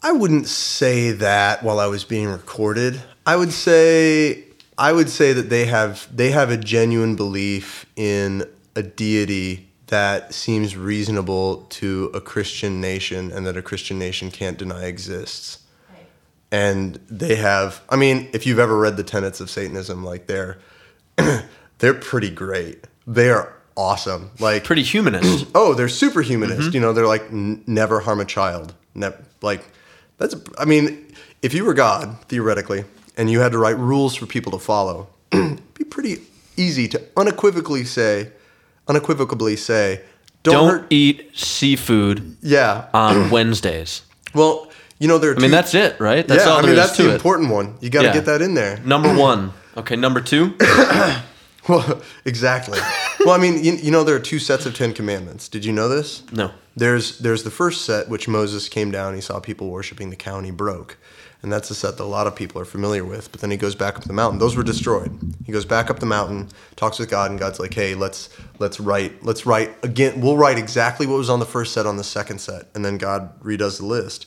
I 0.03 0.11
wouldn't 0.11 0.47
say 0.47 1.11
that 1.11 1.63
while 1.63 1.79
I 1.79 1.87
was 1.87 2.03
being 2.03 2.27
recorded. 2.27 3.01
I 3.25 3.35
would 3.35 3.51
say 3.51 4.43
I 4.77 4.93
would 4.93 5.09
say 5.09 5.33
that 5.33 5.49
they 5.49 5.65
have 5.65 6.07
they 6.15 6.31
have 6.31 6.49
a 6.51 6.57
genuine 6.57 7.15
belief 7.15 7.85
in 7.95 8.43
a 8.75 8.83
deity 8.83 9.69
that 9.87 10.33
seems 10.33 10.75
reasonable 10.75 11.65
to 11.69 12.11
a 12.13 12.21
Christian 12.21 12.79
nation 12.81 13.31
and 13.31 13.45
that 13.47 13.57
a 13.57 13.61
Christian 13.61 13.97
nation 13.97 14.29
can't 14.29 14.57
deny 14.57 14.85
exists. 14.85 15.59
And 16.51 16.99
they 17.09 17.35
have 17.35 17.81
I 17.89 17.95
mean, 17.95 18.29
if 18.33 18.45
you've 18.45 18.59
ever 18.59 18.77
read 18.77 18.97
the 18.97 19.03
tenets 19.03 19.39
of 19.39 19.49
Satanism, 19.49 20.03
like 20.03 20.27
they're 20.27 20.59
they're 21.79 21.93
pretty 21.93 22.29
great. 22.29 22.85
They 23.05 23.29
are 23.29 23.53
awesome. 23.75 24.31
Like 24.39 24.63
Pretty 24.63 24.83
humanist. 24.83 25.47
oh, 25.55 25.73
they're 25.73 25.89
super 25.89 26.21
humanist. 26.21 26.61
Mm-hmm. 26.61 26.75
You 26.75 26.81
know, 26.81 26.93
they're 26.93 27.07
like 27.07 27.23
n- 27.31 27.63
never 27.65 27.99
harm 28.01 28.19
a 28.19 28.25
child. 28.25 28.73
Ne- 28.93 29.11
like 29.41 29.67
that's. 30.17 30.35
I 30.57 30.65
mean, 30.65 31.13
if 31.41 31.53
you 31.53 31.63
were 31.65 31.73
God 31.73 32.19
theoretically, 32.27 32.83
and 33.17 33.29
you 33.29 33.39
had 33.41 33.51
to 33.51 33.57
write 33.57 33.77
rules 33.77 34.15
for 34.15 34.25
people 34.25 34.51
to 34.53 34.59
follow, 34.59 35.07
it'd 35.31 35.73
be 35.73 35.83
pretty 35.83 36.21
easy 36.55 36.87
to 36.89 37.01
unequivocally 37.17 37.83
say, 37.83 38.31
unequivocally 38.87 39.55
say, 39.55 40.01
don't, 40.43 40.53
Don't 40.53 40.69
hurt. 40.81 40.87
eat 40.89 41.31
seafood 41.37 42.37
Yeah. 42.41 42.85
on 42.93 43.29
Wednesdays. 43.31 44.03
Well, 44.33 44.71
you 44.99 45.07
know, 45.07 45.17
there. 45.17 45.31
Are 45.31 45.35
I 45.35 45.39
mean, 45.39 45.51
that's 45.51 45.73
it, 45.75 45.99
right? 45.99 46.27
That's 46.27 46.45
yeah, 46.45 46.51
all 46.51 46.59
I 46.59 46.61
mean, 46.63 46.75
that's 46.75 46.97
the 46.97 47.09
it. 47.09 47.15
important 47.15 47.51
one. 47.51 47.75
You 47.81 47.89
got 47.89 48.01
to 48.01 48.07
Yeah. 48.07 48.13
get 48.13 48.25
that 48.25 48.41
in 48.41 48.53
there. 48.53 48.77
Number 48.85 49.13
one. 49.13 49.51
Okay, 49.75 49.95
number 49.95 50.21
two. 50.21 50.55
Well, 51.69 52.01
exactly. 52.23 52.79
well, 53.25 53.31
I 53.35 53.37
mean, 53.37 53.61
you, 53.63 53.73
you 53.73 53.91
know, 53.91 54.03
there 54.05 54.15
are 54.15 54.19
two 54.19 54.39
sets 54.39 54.65
of 54.65 54.73
Ten 54.73 54.93
Commandments. 54.93 55.49
Did 55.49 55.65
you 55.65 55.73
know 55.73 55.89
this? 55.89 56.23
No. 56.31 56.51
There's 56.77 57.19
there's 57.19 57.43
the 57.43 57.51
first 57.51 57.83
set 57.83 58.07
which 58.07 58.27
Moses 58.27 58.69
came 58.69 58.89
down. 58.89 59.15
He 59.15 59.21
saw 59.21 59.39
people 59.41 59.69
worshiping 59.69 60.09
the 60.09 60.15
cow 60.15 60.37
and 60.37 60.45
he 60.45 60.51
broke, 60.51 60.97
and 61.43 61.51
that's 61.51 61.69
a 61.69 61.75
set 61.75 61.97
that 61.97 62.03
a 62.03 62.05
lot 62.05 62.27
of 62.27 62.35
people 62.35 62.61
are 62.61 62.65
familiar 62.65 63.05
with. 63.05 63.31
But 63.31 63.41
then 63.41 63.51
he 63.51 63.57
goes 63.57 63.75
back 63.75 63.95
up 63.97 64.03
the 64.03 64.13
mountain. 64.13 64.39
Those 64.39 64.55
were 64.55 64.63
destroyed. 64.63 65.17
He 65.45 65.51
goes 65.51 65.65
back 65.65 65.89
up 65.89 65.99
the 65.99 66.05
mountain, 66.05 66.49
talks 66.75 66.99
with 66.99 67.09
God, 67.09 67.31
and 67.31 67.39
God's 67.39 67.59
like, 67.59 67.73
"Hey, 67.73 67.95
let's 67.95 68.29
let's 68.59 68.79
write 68.79 69.23
let's 69.23 69.45
write 69.45 69.75
again. 69.83 70.21
We'll 70.21 70.37
write 70.37 70.57
exactly 70.57 71.05
what 71.05 71.17
was 71.17 71.29
on 71.29 71.39
the 71.39 71.45
first 71.45 71.73
set 71.73 71.85
on 71.85 71.97
the 71.97 72.03
second 72.03 72.39
set." 72.39 72.67
And 72.73 72.83
then 72.83 72.97
God 72.97 73.39
redoes 73.41 73.77
the 73.77 73.85
list. 73.85 74.25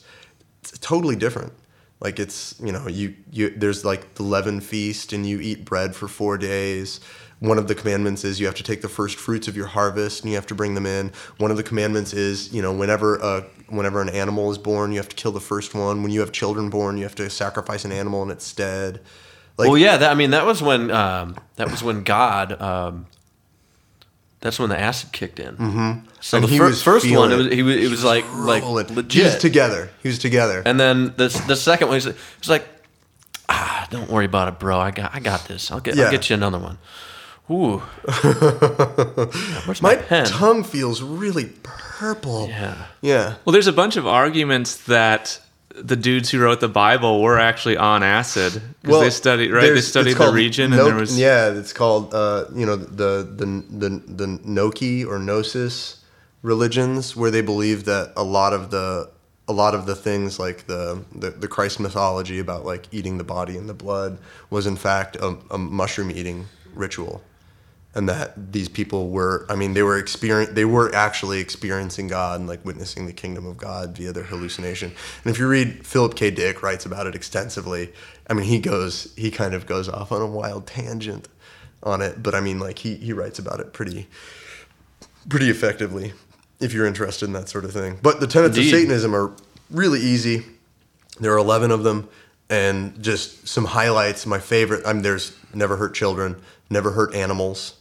It's 0.61 0.77
totally 0.79 1.15
different. 1.15 1.53
Like 1.99 2.19
it's 2.19 2.55
you 2.63 2.71
know 2.71 2.87
you 2.87 3.15
you 3.31 3.51
there's 3.51 3.85
like 3.85 4.15
the 4.15 4.23
leaven 4.23 4.59
feast 4.59 5.13
and 5.13 5.25
you 5.25 5.39
eat 5.39 5.65
bread 5.65 5.95
for 5.95 6.07
four 6.07 6.37
days 6.37 6.99
one 7.41 7.57
of 7.57 7.67
the 7.67 7.73
commandments 7.73 8.23
is 8.23 8.39
you 8.39 8.45
have 8.45 8.55
to 8.55 8.63
take 8.63 8.81
the 8.81 8.87
first 8.87 9.17
fruits 9.17 9.47
of 9.47 9.57
your 9.57 9.65
harvest 9.65 10.21
and 10.21 10.29
you 10.29 10.35
have 10.35 10.45
to 10.45 10.55
bring 10.55 10.75
them 10.75 10.85
in. 10.85 11.11
One 11.37 11.49
of 11.49 11.57
the 11.57 11.63
commandments 11.63 12.13
is, 12.13 12.53
you 12.53 12.61
know, 12.61 12.71
whenever 12.71 13.15
a 13.15 13.45
whenever 13.67 13.99
an 13.99 14.09
animal 14.09 14.51
is 14.51 14.59
born, 14.59 14.91
you 14.91 14.97
have 14.97 15.09
to 15.09 15.15
kill 15.15 15.31
the 15.31 15.39
first 15.39 15.73
one. 15.73 16.03
When 16.03 16.11
you 16.11 16.19
have 16.19 16.31
children 16.31 16.69
born, 16.69 16.97
you 16.97 17.03
have 17.03 17.15
to 17.15 17.29
sacrifice 17.31 17.83
an 17.83 17.91
animal 17.91 18.21
in 18.21 18.29
its 18.29 18.45
stead. 18.45 19.01
Like, 19.57 19.69
well, 19.69 19.77
yeah, 19.77 19.97
that, 19.97 20.11
I 20.11 20.13
mean, 20.13 20.31
that 20.31 20.45
was 20.45 20.61
when 20.61 20.91
um, 20.91 21.35
that 21.55 21.71
was 21.71 21.83
when 21.83 22.03
God. 22.03 22.61
Um, 22.61 23.07
that's 24.41 24.59
when 24.59 24.69
the 24.69 24.79
acid 24.79 25.11
kicked 25.11 25.39
in. 25.39 25.55
Mm-hmm. 25.55 26.07
So 26.19 26.37
And 26.37 26.45
the 26.45 26.49
he 26.49 26.57
fir- 26.57 26.73
first 26.73 27.09
one, 27.11 27.31
it 27.31 27.35
was, 27.35 27.47
he 27.47 27.63
was, 27.63 27.75
it 27.75 27.89
was 27.89 28.03
like 28.03 28.25
like 28.33 28.63
legit. 28.63 29.11
He 29.13 29.23
was 29.23 29.37
together. 29.37 29.89
He 30.03 30.09
was 30.09 30.19
together. 30.19 30.61
And 30.65 30.79
then 30.79 31.13
the 31.17 31.27
the 31.47 31.55
second 31.55 31.87
one, 31.87 31.99
he 31.99 32.05
was, 32.07 32.15
he 32.15 32.39
was 32.39 32.49
like, 32.49 32.67
ah, 33.49 33.87
don't 33.89 34.09
worry 34.09 34.25
about 34.25 34.47
it, 34.47 34.59
bro. 34.59 34.79
I 34.79 34.91
got 34.91 35.13
I 35.15 35.19
got 35.19 35.47
this. 35.47 35.71
I'll 35.71 35.79
get 35.79 35.95
Yeah. 35.95 36.05
I'll 36.05 36.11
get 36.11 36.29
you 36.29 36.35
another 36.35 36.59
one. 36.59 36.77
Ooh, 37.51 37.81
My 39.81 39.95
my, 40.09 40.23
tongue 40.25 40.63
feels 40.63 41.01
really 41.01 41.49
purple. 41.63 42.47
yeah. 42.47 42.85
Yeah. 43.01 43.35
Well, 43.45 43.51
there's 43.51 43.67
a 43.67 43.73
bunch 43.73 43.97
of 43.97 44.07
arguments 44.07 44.85
that 44.85 45.39
the 45.75 45.95
dudes 45.95 46.29
who 46.29 46.39
wrote 46.39 46.59
the 46.59 46.67
Bible 46.69 47.21
were 47.21 47.39
actually 47.39 47.77
on 47.77 48.03
acid 48.03 48.61
because 48.81 49.01
they 49.01 49.09
studied 49.09 49.51
right. 49.51 49.73
They 49.73 49.81
studied 49.81 50.17
the 50.17 50.31
region, 50.31 50.71
no- 50.71 50.77
and 50.77 50.87
there 50.87 50.95
was 50.95 51.19
yeah, 51.19 51.51
it's 51.51 51.73
called 51.73 52.13
uh, 52.13 52.45
you 52.53 52.65
know 52.65 52.75
the 52.75 53.23
the 53.23 53.45
the 53.69 53.89
the 54.07 54.25
Noki 54.45 55.05
or 55.05 55.19
Gnosis 55.19 55.97
religions 56.41 57.15
where 57.15 57.31
they 57.31 57.41
believe 57.41 57.85
that 57.85 58.13
a 58.15 58.23
lot 58.23 58.53
of 58.53 58.71
the 58.71 59.09
a 59.47 59.53
lot 59.53 59.75
of 59.75 59.85
the 59.85 59.95
things 59.95 60.39
like 60.39 60.65
the, 60.67 61.03
the, 61.13 61.31
the 61.31 61.47
Christ 61.47 61.79
mythology 61.79 62.39
about 62.39 62.65
like 62.65 62.87
eating 62.91 63.17
the 63.17 63.23
body 63.23 63.57
and 63.57 63.67
the 63.67 63.73
blood 63.73 64.17
was 64.49 64.65
in 64.65 64.77
fact 64.77 65.17
a, 65.17 65.37
a 65.49 65.57
mushroom 65.57 66.09
eating 66.09 66.45
ritual 66.73 67.21
and 67.93 68.07
that 68.07 68.53
these 68.53 68.69
people 68.69 69.09
were 69.09 69.45
i 69.49 69.55
mean 69.55 69.73
they 69.73 69.83
were 69.83 69.97
experience 69.97 70.51
they 70.53 70.65
were 70.65 70.93
actually 70.95 71.39
experiencing 71.39 72.07
god 72.07 72.39
and 72.39 72.47
like 72.47 72.63
witnessing 72.65 73.05
the 73.05 73.13
kingdom 73.13 73.45
of 73.45 73.57
god 73.57 73.95
via 73.97 74.11
their 74.11 74.23
hallucination. 74.23 74.91
And 75.23 75.33
if 75.33 75.39
you 75.39 75.47
read 75.47 75.85
philip 75.85 76.15
k. 76.15 76.31
Dick 76.31 76.63
writes 76.63 76.85
about 76.85 77.07
it 77.07 77.15
extensively 77.15 77.91
i 78.29 78.33
mean 78.33 78.45
he 78.45 78.59
goes 78.59 79.13
he 79.17 79.31
kind 79.31 79.53
of 79.53 79.65
goes 79.65 79.89
off 79.89 80.11
on 80.11 80.21
a 80.21 80.27
wild 80.27 80.67
tangent 80.67 81.27
on 81.83 82.01
it 82.01 82.23
but 82.23 82.33
i 82.33 82.39
mean 82.39 82.59
like 82.59 82.79
he 82.79 82.95
he 82.95 83.13
writes 83.13 83.39
about 83.39 83.59
it 83.59 83.73
pretty 83.73 84.07
pretty 85.27 85.49
effectively 85.49 86.13
if 86.59 86.73
you're 86.73 86.85
interested 86.85 87.25
in 87.25 87.33
that 87.33 87.49
sort 87.49 87.65
of 87.65 87.73
thing. 87.73 87.97
But 88.03 88.19
the 88.19 88.27
tenets 88.27 88.55
Indeed. 88.55 88.73
of 88.73 88.79
satanism 88.79 89.15
are 89.15 89.31
really 89.71 89.99
easy. 89.99 90.45
There 91.19 91.33
are 91.33 91.39
11 91.39 91.71
of 91.71 91.83
them 91.83 92.07
and 92.51 93.01
just 93.01 93.47
some 93.47 93.65
highlights. 93.65 94.25
My 94.25 94.39
favorite 94.39 94.85
i 94.85 94.93
mean 94.93 95.01
there's 95.01 95.35
never 95.53 95.75
hurt 95.75 95.93
children 95.93 96.39
never 96.71 96.91
hurt 96.91 97.13
animals 97.13 97.75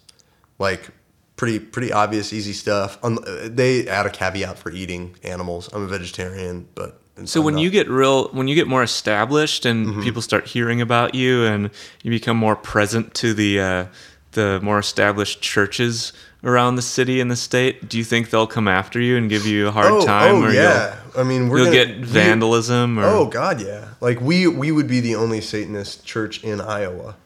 like 0.61 0.90
pretty 1.37 1.59
pretty 1.59 1.90
obvious 1.92 2.33
easy 2.33 2.53
stuff 2.53 2.99
uh, 3.03 3.16
they 3.44 3.88
add 3.88 4.05
a 4.07 4.11
caveat 4.11 4.57
for 4.59 4.70
eating 4.70 5.16
animals 5.25 5.68
i'm 5.73 5.83
a 5.85 5.88
vegetarian 5.88 6.68
but 6.77 7.01
So 7.25 7.40
I'm 7.40 7.44
when 7.46 7.55
not. 7.57 7.62
you 7.64 7.70
get 7.70 7.88
real, 7.90 8.29
when 8.33 8.46
you 8.49 8.55
get 8.55 8.66
more 8.68 8.83
established 8.83 9.66
and 9.66 9.87
Mm-hmm. 9.87 10.03
people 10.03 10.23
start 10.23 10.46
hearing 10.46 10.81
about 10.81 11.14
you, 11.14 11.44
and 11.44 11.70
you 12.03 12.11
become 12.11 12.37
more 12.46 12.57
present 12.57 13.12
to 13.20 13.35
the 13.35 13.61
uh, 13.61 13.85
the 14.33 14.59
more 14.62 14.79
established 14.79 15.42
churches 15.42 16.12
around 16.42 16.77
the 16.77 16.83
city 16.96 17.20
and 17.20 17.31
the 17.31 17.37
state, 17.37 17.88
do 17.90 17.99
you 17.99 18.05
think 18.05 18.31
they'll 18.31 18.46
come 18.59 18.68
after 18.68 18.99
you 19.01 19.16
and 19.18 19.29
give 19.29 19.44
you 19.44 19.68
a 19.68 19.70
hard 19.70 19.92
oh, 19.92 20.07
time, 20.07 20.37
oh 20.37 20.44
or 20.46 20.51
yeah 20.53 20.96
i 21.16 21.23
mean 21.23 21.49
we're 21.51 21.64
gonna- 21.64 21.73
get 21.85 21.88
we- 21.99 22.05
vandalism? 22.05 22.99
Or 22.99 23.05
oh 23.05 23.27
god 23.27 23.61
yeah 23.61 23.85
like 24.01 24.18
we 24.29 24.46
we 24.46 24.68
would 24.73 24.88
be 24.88 25.01
the 25.01 25.14
only 25.16 25.40
satanist 25.42 26.05
church 26.07 26.42
in 26.44 26.61
iowa 26.61 27.16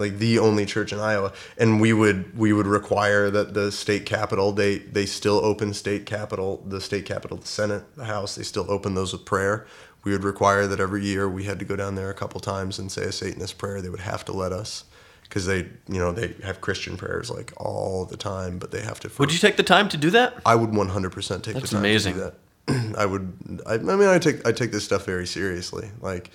like 0.00 0.18
the 0.18 0.38
only 0.38 0.66
church 0.66 0.92
in 0.92 0.98
iowa 0.98 1.32
and 1.58 1.80
we 1.80 1.92
would 1.92 2.36
we 2.36 2.52
would 2.52 2.66
require 2.66 3.30
that 3.30 3.54
the 3.54 3.70
state 3.70 4.04
capitol 4.06 4.50
they 4.52 4.78
they 4.78 5.06
still 5.06 5.38
open 5.44 5.72
state 5.72 6.06
capitol 6.06 6.62
the 6.66 6.80
state 6.80 7.04
capitol 7.04 7.36
the 7.36 7.46
senate 7.46 7.84
the 7.96 8.06
house 8.06 8.34
they 8.34 8.42
still 8.42 8.66
open 8.68 8.94
those 8.94 9.12
with 9.12 9.24
prayer 9.24 9.66
we 10.02 10.12
would 10.12 10.24
require 10.24 10.66
that 10.66 10.80
every 10.80 11.04
year 11.04 11.28
we 11.28 11.44
had 11.44 11.58
to 11.58 11.64
go 11.64 11.76
down 11.76 11.94
there 11.94 12.10
a 12.10 12.14
couple 12.14 12.40
times 12.40 12.78
and 12.78 12.90
say 12.90 13.02
a 13.04 13.12
satanist 13.12 13.58
prayer 13.58 13.80
they 13.80 13.90
would 13.90 14.00
have 14.00 14.24
to 14.24 14.32
let 14.32 14.52
us 14.52 14.84
because 15.22 15.46
they 15.46 15.58
you 15.88 15.98
know 16.00 16.10
they 16.10 16.34
have 16.42 16.60
christian 16.60 16.96
prayers 16.96 17.30
like 17.30 17.52
all 17.56 18.04
the 18.06 18.16
time 18.16 18.58
but 18.58 18.70
they 18.72 18.80
have 18.80 18.98
to 18.98 19.10
Would 19.18 19.32
you 19.32 19.38
take 19.38 19.56
the 19.56 19.62
time 19.62 19.88
to 19.90 19.96
do 19.96 20.10
that? 20.10 20.34
I 20.46 20.54
would 20.56 20.70
100% 20.70 21.42
take 21.42 21.54
That's 21.54 21.70
the 21.70 21.76
time 21.76 21.78
amazing. 21.84 22.14
to 22.14 22.18
do 22.18 22.24
that. 22.24 22.34
I 22.98 23.06
would. 23.06 23.62
I, 23.66 23.74
I 23.74 23.78
mean, 23.78 24.08
I 24.08 24.18
take 24.18 24.46
I 24.46 24.52
take 24.52 24.70
this 24.72 24.84
stuff 24.84 25.04
very 25.04 25.26
seriously. 25.26 25.90
Like, 26.00 26.30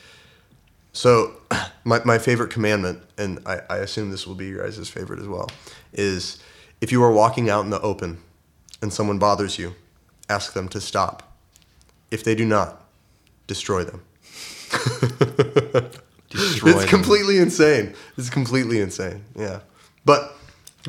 so 0.96 1.34
my 1.84 2.02
my 2.06 2.18
favorite 2.18 2.50
commandment, 2.50 3.02
and 3.18 3.40
I, 3.46 3.60
I 3.70 3.78
assume 3.78 4.12
this 4.12 4.26
will 4.26 4.36
be 4.36 4.48
your 4.48 4.64
guys' 4.64 4.90
favorite 4.90 5.20
as 5.20 5.28
well, 5.28 5.50
is 5.94 6.40
if 6.82 6.92
you 6.92 7.04
are 7.04 7.12
walking 7.12 7.50
out 7.50 7.64
in 7.66 7.70
the 7.70 7.82
open, 7.82 8.20
and 8.82 8.92
someone 8.92 9.20
bothers 9.20 9.60
you, 9.60 9.76
ask 10.30 10.54
them 10.54 10.70
to 10.70 10.82
stop. 10.82 11.38
If 12.12 12.24
they 12.24 12.34
do 12.34 12.46
not, 12.46 12.82
destroy 13.46 13.84
them. 13.84 14.04
Destroy 16.30 16.72
it's 16.72 16.80
them. 16.82 16.90
completely 16.90 17.38
insane. 17.38 17.94
It's 18.18 18.30
completely 18.30 18.82
insane. 18.82 19.24
Yeah, 19.36 19.62
but 20.04 20.35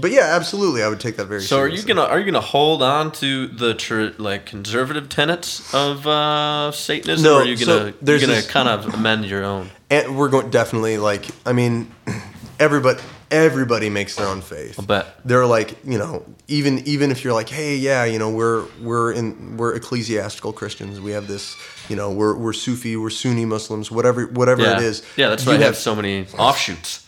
but 0.00 0.10
yeah, 0.10 0.34
absolutely, 0.36 0.82
I 0.82 0.88
would 0.88 1.00
take 1.00 1.16
that 1.16 1.26
very. 1.26 1.40
Seriously. 1.40 1.48
So 1.56 1.60
are 1.60 1.68
you 1.68 1.82
gonna 1.86 2.08
are 2.08 2.18
you 2.18 2.24
gonna 2.26 2.40
hold 2.40 2.82
on 2.82 3.12
to 3.12 3.46
the 3.48 3.74
tr- 3.74 4.10
like 4.18 4.46
conservative 4.46 5.08
tenets 5.08 5.72
of 5.74 6.06
uh, 6.06 6.70
Satanism, 6.72 7.24
No, 7.24 7.36
or 7.36 7.42
are 7.42 7.44
you 7.44 7.56
so 7.56 7.78
gonna 7.78 7.94
there's 8.02 8.20
you're 8.22 8.28
gonna 8.28 8.40
this- 8.42 8.50
kind 8.50 8.68
of 8.68 8.92
amend 8.94 9.24
your 9.26 9.44
own? 9.44 9.70
and 9.88 10.18
we're 10.18 10.28
going 10.28 10.44
to 10.46 10.50
definitely 10.50 10.98
like 10.98 11.26
i 11.46 11.52
mean 11.52 11.88
everybody 12.58 13.00
everybody 13.30 13.88
makes 13.88 14.16
their 14.16 14.26
own 14.26 14.40
faith 14.40 14.78
I'll 14.80 14.84
bet. 14.84 15.06
they're 15.24 15.46
like 15.46 15.76
you 15.84 15.96
know 15.96 16.24
even 16.48 16.80
even 16.88 17.12
if 17.12 17.22
you're 17.22 17.32
like 17.34 17.48
hey 17.48 17.76
yeah 17.76 18.04
you 18.04 18.18
know 18.18 18.28
we're 18.30 18.64
we're 18.82 19.12
in 19.12 19.56
we're 19.56 19.76
ecclesiastical 19.76 20.52
christians 20.52 21.00
we 21.00 21.12
have 21.12 21.28
this 21.28 21.56
you 21.88 21.94
know 21.94 22.10
we're 22.10 22.34
we're 22.36 22.52
sufi 22.52 22.96
we're 22.96 23.10
sunni 23.10 23.44
muslims 23.44 23.92
whatever 23.92 24.26
whatever 24.26 24.62
Yeah, 24.62 24.76
it 24.78 24.82
is 24.82 25.02
yeah, 25.16 25.28
that's 25.28 25.44
you 25.44 25.52
why 25.52 25.58
I 25.58 25.60
have 25.62 25.76
so 25.76 25.94
many 25.94 26.26
offshoots. 26.36 27.05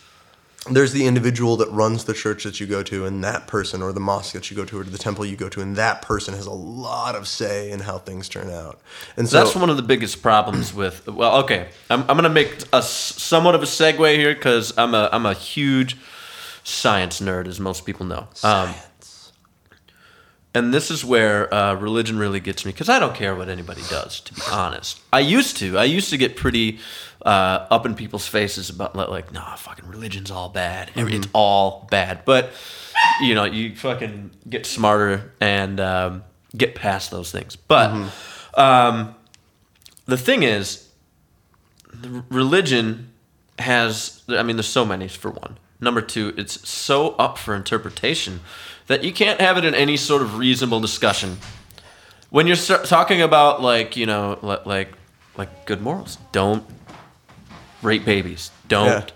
There's 0.70 0.92
the 0.92 1.06
individual 1.06 1.56
that 1.56 1.70
runs 1.70 2.04
the 2.04 2.14
church 2.14 2.44
that 2.44 2.60
you 2.60 2.66
go 2.66 2.82
to 2.82 3.06
and 3.06 3.22
that 3.24 3.46
person 3.46 3.82
or 3.82 3.92
the 3.92 4.00
mosque 4.00 4.32
that 4.34 4.50
you 4.50 4.56
go 4.56 4.64
to 4.64 4.80
or 4.80 4.84
the 4.84 4.98
temple 4.98 5.24
you 5.24 5.36
go 5.36 5.48
to 5.48 5.60
and 5.60 5.76
that 5.76 6.02
person 6.02 6.34
has 6.34 6.46
a 6.46 6.52
lot 6.52 7.14
of 7.14 7.26
say 7.26 7.70
in 7.70 7.80
how 7.80 7.98
things 7.98 8.28
turn 8.28 8.50
out 8.50 8.80
and 9.16 9.28
so 9.28 9.38
That's 9.38 9.54
one 9.54 9.70
of 9.70 9.76
the 9.76 9.82
biggest 9.82 10.22
problems 10.22 10.72
with. 10.74 11.06
Well, 11.06 11.36
okay, 11.42 11.68
I'm, 11.90 12.00
I'm 12.02 12.16
gonna 12.16 12.28
make 12.28 12.64
a 12.72 12.82
somewhat 12.82 13.54
of 13.54 13.62
a 13.62 13.66
segue 13.66 14.16
here 14.16 14.34
because 14.34 14.76
I'm 14.78 14.94
a 14.94 15.08
I'm 15.12 15.26
a 15.26 15.34
huge 15.34 15.96
science 16.64 17.20
nerd, 17.20 17.46
as 17.46 17.58
most 17.58 17.86
people 17.86 18.06
know. 18.06 18.28
Um, 18.42 18.74
and 20.54 20.72
this 20.74 20.90
is 20.90 21.04
where 21.04 21.52
uh, 21.52 21.74
religion 21.74 22.18
really 22.18 22.40
gets 22.40 22.64
me 22.64 22.72
because 22.72 22.88
I 22.88 22.98
don't 22.98 23.14
care 23.14 23.34
what 23.36 23.48
anybody 23.48 23.82
does. 23.90 24.20
To 24.20 24.34
be 24.34 24.40
honest, 24.50 25.00
I 25.12 25.20
used 25.20 25.56
to. 25.58 25.78
I 25.78 25.84
used 25.84 26.10
to 26.10 26.16
get 26.16 26.36
pretty 26.36 26.78
uh, 27.24 27.66
up 27.70 27.84
in 27.86 27.94
people's 27.94 28.26
faces 28.26 28.70
about 28.70 28.96
like, 28.96 29.32
nah, 29.32 29.54
fucking 29.56 29.86
religion's 29.88 30.30
all 30.30 30.48
bad. 30.48 30.90
Every- 30.96 31.16
It's 31.16 31.28
all 31.32 31.86
bad. 31.90 32.24
But 32.24 32.50
you 33.20 33.34
know, 33.34 33.44
you 33.44 33.76
fucking 33.76 34.30
get 34.48 34.66
smarter 34.66 35.32
and 35.40 35.78
um, 35.80 36.24
get 36.56 36.74
past 36.74 37.10
those 37.10 37.30
things. 37.30 37.54
But 37.56 38.10
um, 38.54 39.14
the 40.06 40.16
thing 40.16 40.42
is, 40.42 40.88
the 41.92 42.24
religion 42.30 43.12
has. 43.58 44.22
I 44.28 44.42
mean, 44.42 44.56
there's 44.56 44.66
so 44.66 44.84
many 44.84 45.08
for 45.08 45.30
one. 45.30 45.58
Number 45.80 46.00
two, 46.00 46.34
it's 46.36 46.68
so 46.68 47.10
up 47.16 47.38
for 47.38 47.54
interpretation 47.54 48.40
that 48.88 49.04
you 49.04 49.12
can't 49.12 49.40
have 49.40 49.56
it 49.56 49.64
in 49.64 49.74
any 49.74 49.96
sort 49.96 50.22
of 50.22 50.36
reasonable 50.36 50.80
discussion. 50.80 51.38
When 52.30 52.46
you're 52.46 52.56
talking 52.56 53.22
about 53.22 53.62
like 53.62 53.96
you 53.96 54.06
know 54.06 54.38
like 54.42 54.92
like 55.36 55.66
good 55.66 55.80
morals, 55.80 56.18
don't 56.32 56.64
rape 57.80 58.04
babies, 58.04 58.50
don't 58.66 59.12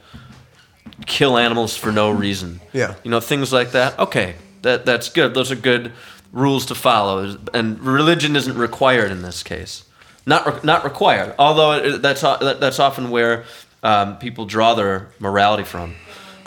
kill 1.07 1.37
animals 1.37 1.77
for 1.77 1.91
no 1.91 2.11
reason. 2.11 2.61
Yeah. 2.73 2.95
you 3.03 3.11
know 3.11 3.21
things 3.21 3.53
like 3.53 3.73
that. 3.73 3.99
Okay, 3.99 4.37
that 4.63 4.87
that's 4.87 5.09
good. 5.09 5.35
Those 5.35 5.51
are 5.51 5.57
good 5.57 5.93
rules 6.33 6.67
to 6.67 6.75
follow, 6.75 7.37
and 7.53 7.81
religion 7.81 8.37
isn't 8.37 8.57
required 8.57 9.11
in 9.11 9.23
this 9.23 9.43
case. 9.43 9.85
Not 10.25 10.47
re- 10.47 10.61
not 10.63 10.85
required. 10.85 11.35
Although 11.39 11.73
it, 11.73 12.03
that's 12.03 12.23
that's 12.23 12.79
often 12.79 13.11
where 13.11 13.45
um, 13.83 14.19
people 14.19 14.47
draw 14.47 14.75
their 14.75 15.09
morality 15.19 15.65
from. 15.65 15.97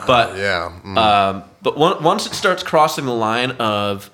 But 0.07 0.37
yeah 0.37 0.71
mm. 0.83 0.97
um, 0.97 1.43
but 1.65 1.79
one, 1.79 2.03
once 2.03 2.27
it 2.27 2.35
starts 2.35 2.61
crossing 2.61 3.05
the 3.05 3.13
line 3.13 3.49
of 3.53 4.11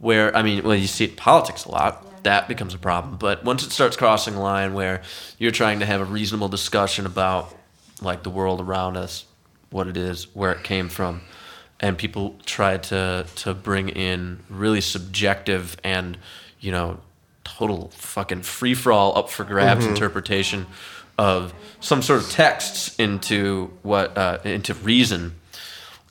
where 0.00 0.36
I 0.36 0.42
mean, 0.42 0.62
well, 0.62 0.74
you 0.74 0.86
see 0.86 1.04
it 1.04 1.12
in 1.12 1.16
politics 1.16 1.64
a 1.64 1.70
lot. 1.70 2.24
That 2.24 2.46
becomes 2.46 2.74
a 2.74 2.78
problem. 2.78 3.16
But 3.16 3.42
once 3.42 3.64
it 3.64 3.72
starts 3.72 3.96
crossing 3.96 4.34
the 4.34 4.40
line 4.40 4.74
where 4.74 5.00
you're 5.38 5.50
trying 5.50 5.80
to 5.80 5.86
have 5.86 6.02
a 6.02 6.04
reasonable 6.04 6.48
discussion 6.48 7.06
about 7.06 7.56
like 8.02 8.22
the 8.22 8.28
world 8.28 8.60
around 8.60 8.98
us, 8.98 9.24
what 9.70 9.88
it 9.88 9.96
is, 9.96 10.24
where 10.34 10.52
it 10.52 10.62
came 10.62 10.90
from, 10.90 11.22
and 11.80 11.96
people 11.96 12.36
try 12.44 12.76
to 12.76 13.26
to 13.36 13.54
bring 13.54 13.88
in 13.88 14.40
really 14.50 14.82
subjective 14.82 15.78
and 15.82 16.18
you 16.60 16.70
know 16.70 17.00
total 17.44 17.88
fucking 17.94 18.42
free 18.42 18.74
for 18.74 18.92
all, 18.92 19.16
up 19.16 19.30
for 19.30 19.44
grabs 19.44 19.86
interpretation 19.86 20.66
of 21.16 21.54
some 21.80 22.02
sort 22.02 22.22
of 22.22 22.30
texts 22.30 22.94
into 22.96 23.70
what 23.80 24.18
uh, 24.18 24.36
into 24.44 24.74
reason 24.74 25.39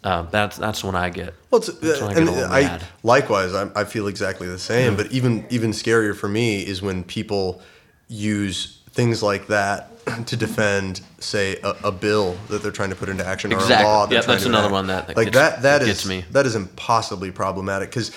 Uh, 0.03 0.21
that's 0.23 0.57
that's 0.57 0.83
when 0.83 0.95
I 0.95 1.09
get. 1.09 1.33
Well, 1.51 1.59
it's, 1.59 1.67
that's 1.79 1.99
when 2.01 2.11
I 2.11 2.13
get 2.19 2.27
all 2.29 2.53
I, 2.53 2.61
mad. 2.61 2.83
likewise, 3.03 3.53
I, 3.53 3.69
I 3.75 3.83
feel 3.83 4.07
exactly 4.07 4.47
the 4.47 4.59
same. 4.59 4.95
But 4.95 5.11
even 5.11 5.45
even 5.49 5.71
scarier 5.71 6.15
for 6.15 6.29
me 6.29 6.61
is 6.65 6.81
when 6.81 7.03
people 7.03 7.61
use 8.07 8.79
things 8.91 9.21
like 9.21 9.47
that 9.47 9.89
to 10.25 10.35
defend, 10.35 11.01
say, 11.19 11.57
a, 11.63 11.75
a 11.85 11.91
bill 11.91 12.35
that 12.47 12.63
they're 12.63 12.71
trying 12.71 12.89
to 12.89 12.95
put 12.95 13.09
into 13.09 13.25
action 13.25 13.53
or 13.53 13.57
a 13.57 13.59
law. 13.59 14.07
trying 14.07 14.21
that's 14.25 14.43
to 14.43 14.49
another 14.49 14.69
one 14.71 14.87
that- 14.87 15.07
that 15.07 15.17
like 15.17 15.27
gets- 15.31 15.35
that. 15.37 15.61
That 15.61 15.79
that 15.79 15.87
is 15.89 16.05
me. 16.07 16.25
that 16.31 16.45
is 16.45 16.55
impossibly 16.55 17.31
problematic 17.31 17.89
because. 17.89 18.11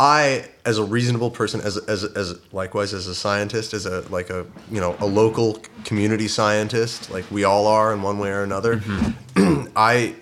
I, 0.00 0.44
as 0.64 0.78
a 0.78 0.84
reasonable 0.84 1.28
person, 1.32 1.60
as 1.60 1.76
as 1.76 2.04
as 2.04 2.38
likewise 2.52 2.94
as 2.94 3.08
a 3.08 3.16
scientist, 3.16 3.74
as 3.74 3.84
a 3.84 4.02
like 4.10 4.30
a 4.30 4.46
you 4.70 4.80
know 4.80 4.94
a 5.00 5.06
local 5.06 5.60
community 5.84 6.28
scientist, 6.28 7.10
like 7.10 7.28
we 7.32 7.42
all 7.42 7.66
are 7.66 7.92
in 7.92 8.00
one 8.02 8.20
way 8.20 8.28
or 8.30 8.44
another, 8.44 8.76
Mm-hmm. 8.76 9.66
I 9.76 10.14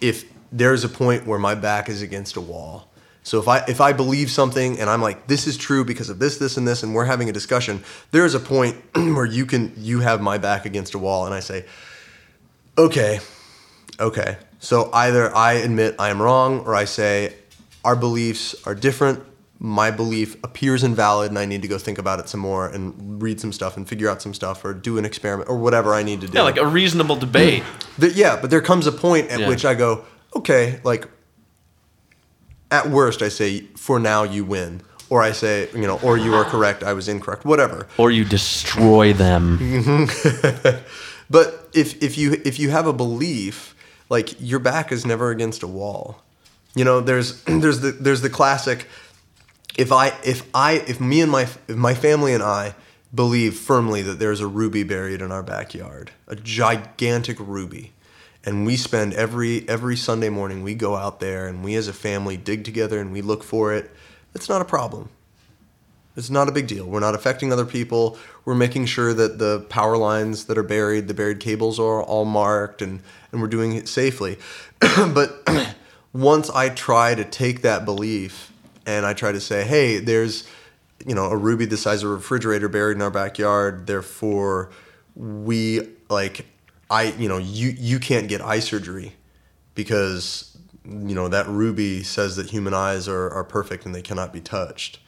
if 0.00 0.24
there's 0.54 0.84
a 0.84 0.88
point 0.88 1.26
where 1.26 1.38
my 1.38 1.54
back 1.56 1.88
is 1.88 2.00
against 2.00 2.36
a 2.36 2.40
wall. 2.40 2.88
So 3.24 3.40
if 3.40 3.48
I 3.48 3.58
if 3.66 3.80
I 3.80 3.92
believe 3.92 4.30
something 4.30 4.78
and 4.78 4.88
I'm 4.88 5.02
like 5.02 5.26
this 5.26 5.46
is 5.46 5.56
true 5.56 5.84
because 5.84 6.10
of 6.10 6.18
this 6.18 6.36
this 6.38 6.56
and 6.56 6.68
this 6.68 6.82
and 6.82 6.94
we're 6.94 7.06
having 7.06 7.28
a 7.28 7.32
discussion, 7.32 7.82
there 8.12 8.24
is 8.24 8.34
a 8.34 8.40
point 8.40 8.76
where 8.94 9.24
you 9.26 9.46
can 9.46 9.72
you 9.76 10.00
have 10.00 10.20
my 10.20 10.38
back 10.38 10.64
against 10.66 10.94
a 10.94 10.98
wall 10.98 11.24
and 11.26 11.34
I 11.34 11.40
say, 11.40 11.64
"Okay. 12.78 13.20
Okay." 13.98 14.36
So 14.60 14.90
either 14.92 15.34
I 15.34 15.54
admit 15.54 15.96
I 15.98 16.08
am 16.10 16.20
wrong 16.22 16.60
or 16.60 16.74
I 16.74 16.84
say 16.84 17.34
our 17.84 17.96
beliefs 17.96 18.54
are 18.66 18.74
different. 18.74 19.22
My 19.58 19.90
belief 19.90 20.36
appears 20.44 20.82
invalid 20.84 21.30
and 21.30 21.38
I 21.38 21.44
need 21.46 21.62
to 21.62 21.68
go 21.68 21.78
think 21.78 21.98
about 21.98 22.18
it 22.20 22.28
some 22.28 22.40
more 22.40 22.68
and 22.68 23.22
read 23.22 23.40
some 23.40 23.52
stuff 23.52 23.76
and 23.76 23.88
figure 23.88 24.08
out 24.10 24.20
some 24.20 24.34
stuff 24.34 24.64
or 24.64 24.74
do 24.74 24.98
an 24.98 25.04
experiment 25.04 25.48
or 25.48 25.56
whatever 25.56 25.94
I 25.94 26.02
need 26.02 26.20
to 26.22 26.26
do. 26.26 26.34
Yeah, 26.36 26.42
like 26.42 26.56
a 26.58 26.66
reasonable 26.66 27.16
debate. 27.16 27.62
Yeah, 27.98 28.38
but 28.40 28.50
there 28.50 28.60
comes 28.60 28.86
a 28.86 28.92
point 28.92 29.30
at 29.30 29.40
Yeah. 29.40 29.48
which 29.48 29.64
I 29.64 29.74
go, 29.74 30.04
okay, 30.36 30.80
like 30.84 31.08
at 32.70 32.88
worst, 32.88 33.22
I 33.22 33.28
say, 33.28 33.60
for 33.76 33.98
now 33.98 34.22
you 34.24 34.44
win, 34.44 34.82
or 35.10 35.22
I 35.22 35.32
say, 35.32 35.68
you 35.72 35.86
know, 35.86 35.98
or 36.02 36.16
you 36.16 36.34
are 36.34 36.44
correct, 36.44 36.82
I 36.82 36.92
was 36.92 37.08
incorrect, 37.08 37.44
whatever. 37.44 37.86
or 37.98 38.10
you 38.10 38.24
destroy 38.24 39.12
them. 39.12 39.58
Mm-hmm. 39.58 40.78
But 41.30 41.68
if 41.72 42.02
if 42.02 42.18
you 42.18 42.40
if 42.44 42.58
you 42.58 42.70
have 42.70 42.86
a 42.86 42.92
belief, 42.92 43.74
like 44.10 44.34
your 44.40 44.58
back 44.58 44.92
is 44.92 45.06
never 45.06 45.30
against 45.30 45.62
a 45.62 45.66
wall. 45.66 46.22
You 46.74 46.84
know, 46.84 47.00
there's 47.00 47.42
there's 47.46 47.80
the 47.80 47.92
there's 47.92 48.20
the 48.20 48.30
classic. 48.30 48.86
If 49.76 49.90
I 49.90 50.12
if 50.22 50.48
I 50.54 50.74
if 50.86 51.00
me 51.00 51.22
and 51.22 51.32
my 51.32 51.42
if 51.42 51.76
my 51.76 51.94
family 51.94 52.34
and 52.34 52.42
I 52.42 52.74
believe 53.14 53.56
firmly 53.56 54.02
that 54.02 54.18
there's 54.18 54.40
a 54.40 54.46
ruby 54.46 54.82
buried 54.82 55.22
in 55.22 55.32
our 55.32 55.42
backyard, 55.42 56.10
a 56.28 56.36
gigantic 56.36 57.38
ruby, 57.40 57.92
and 58.44 58.66
we 58.66 58.76
spend 58.76 59.14
every 59.14 59.68
every 59.68 59.96
Sunday 59.96 60.28
morning 60.28 60.62
we 60.62 60.74
go 60.74 60.96
out 60.96 61.20
there 61.20 61.46
and 61.46 61.64
we 61.64 61.74
as 61.74 61.88
a 61.88 61.92
family 61.92 62.36
dig 62.36 62.64
together 62.64 63.00
and 63.00 63.12
we 63.12 63.22
look 63.22 63.42
for 63.42 63.72
it, 63.72 63.90
it's 64.34 64.48
not 64.48 64.60
a 64.60 64.64
problem. 64.64 65.08
It's 66.16 66.30
not 66.30 66.48
a 66.48 66.52
big 66.52 66.68
deal. 66.68 66.86
We're 66.86 67.00
not 67.00 67.16
affecting 67.16 67.52
other 67.52 67.64
people. 67.64 68.16
We're 68.44 68.54
making 68.54 68.86
sure 68.86 69.12
that 69.14 69.38
the 69.38 69.60
power 69.68 69.96
lines 69.96 70.44
that 70.44 70.56
are 70.56 70.62
buried, 70.62 71.08
the 71.08 71.14
buried 71.14 71.40
cables 71.40 71.80
are 71.80 72.02
all 72.02 72.24
marked 72.24 72.82
and, 72.82 73.00
and 73.32 73.40
we're 73.40 73.48
doing 73.48 73.74
it 73.74 73.88
safely. 73.88 74.38
but 74.80 75.42
once 76.12 76.50
I 76.50 76.68
try 76.68 77.16
to 77.16 77.24
take 77.24 77.62
that 77.62 77.84
belief 77.84 78.52
and 78.86 79.04
I 79.04 79.12
try 79.12 79.32
to 79.32 79.40
say, 79.40 79.64
hey, 79.64 79.98
there's 79.98 80.46
you 81.04 81.14
know, 81.14 81.26
a 81.26 81.36
ruby 81.36 81.66
the 81.66 81.76
size 81.76 82.02
of 82.02 82.10
a 82.10 82.14
refrigerator 82.14 82.68
buried 82.68 82.96
in 82.96 83.02
our 83.02 83.10
backyard, 83.10 83.86
therefore 83.86 84.70
we 85.14 85.88
like 86.08 86.46
I 86.90 87.12
you 87.18 87.28
know, 87.28 87.38
you 87.38 87.70
you 87.70 87.98
can't 87.98 88.28
get 88.28 88.40
eye 88.40 88.60
surgery 88.60 89.14
because 89.74 90.56
you 90.84 91.14
know 91.14 91.28
that 91.28 91.48
ruby 91.48 92.02
says 92.02 92.36
that 92.36 92.50
human 92.50 92.74
eyes 92.74 93.08
are, 93.08 93.30
are 93.30 93.44
perfect 93.44 93.86
and 93.86 93.94
they 93.94 94.02
cannot 94.02 94.32
be 94.32 94.40
touched. 94.40 94.98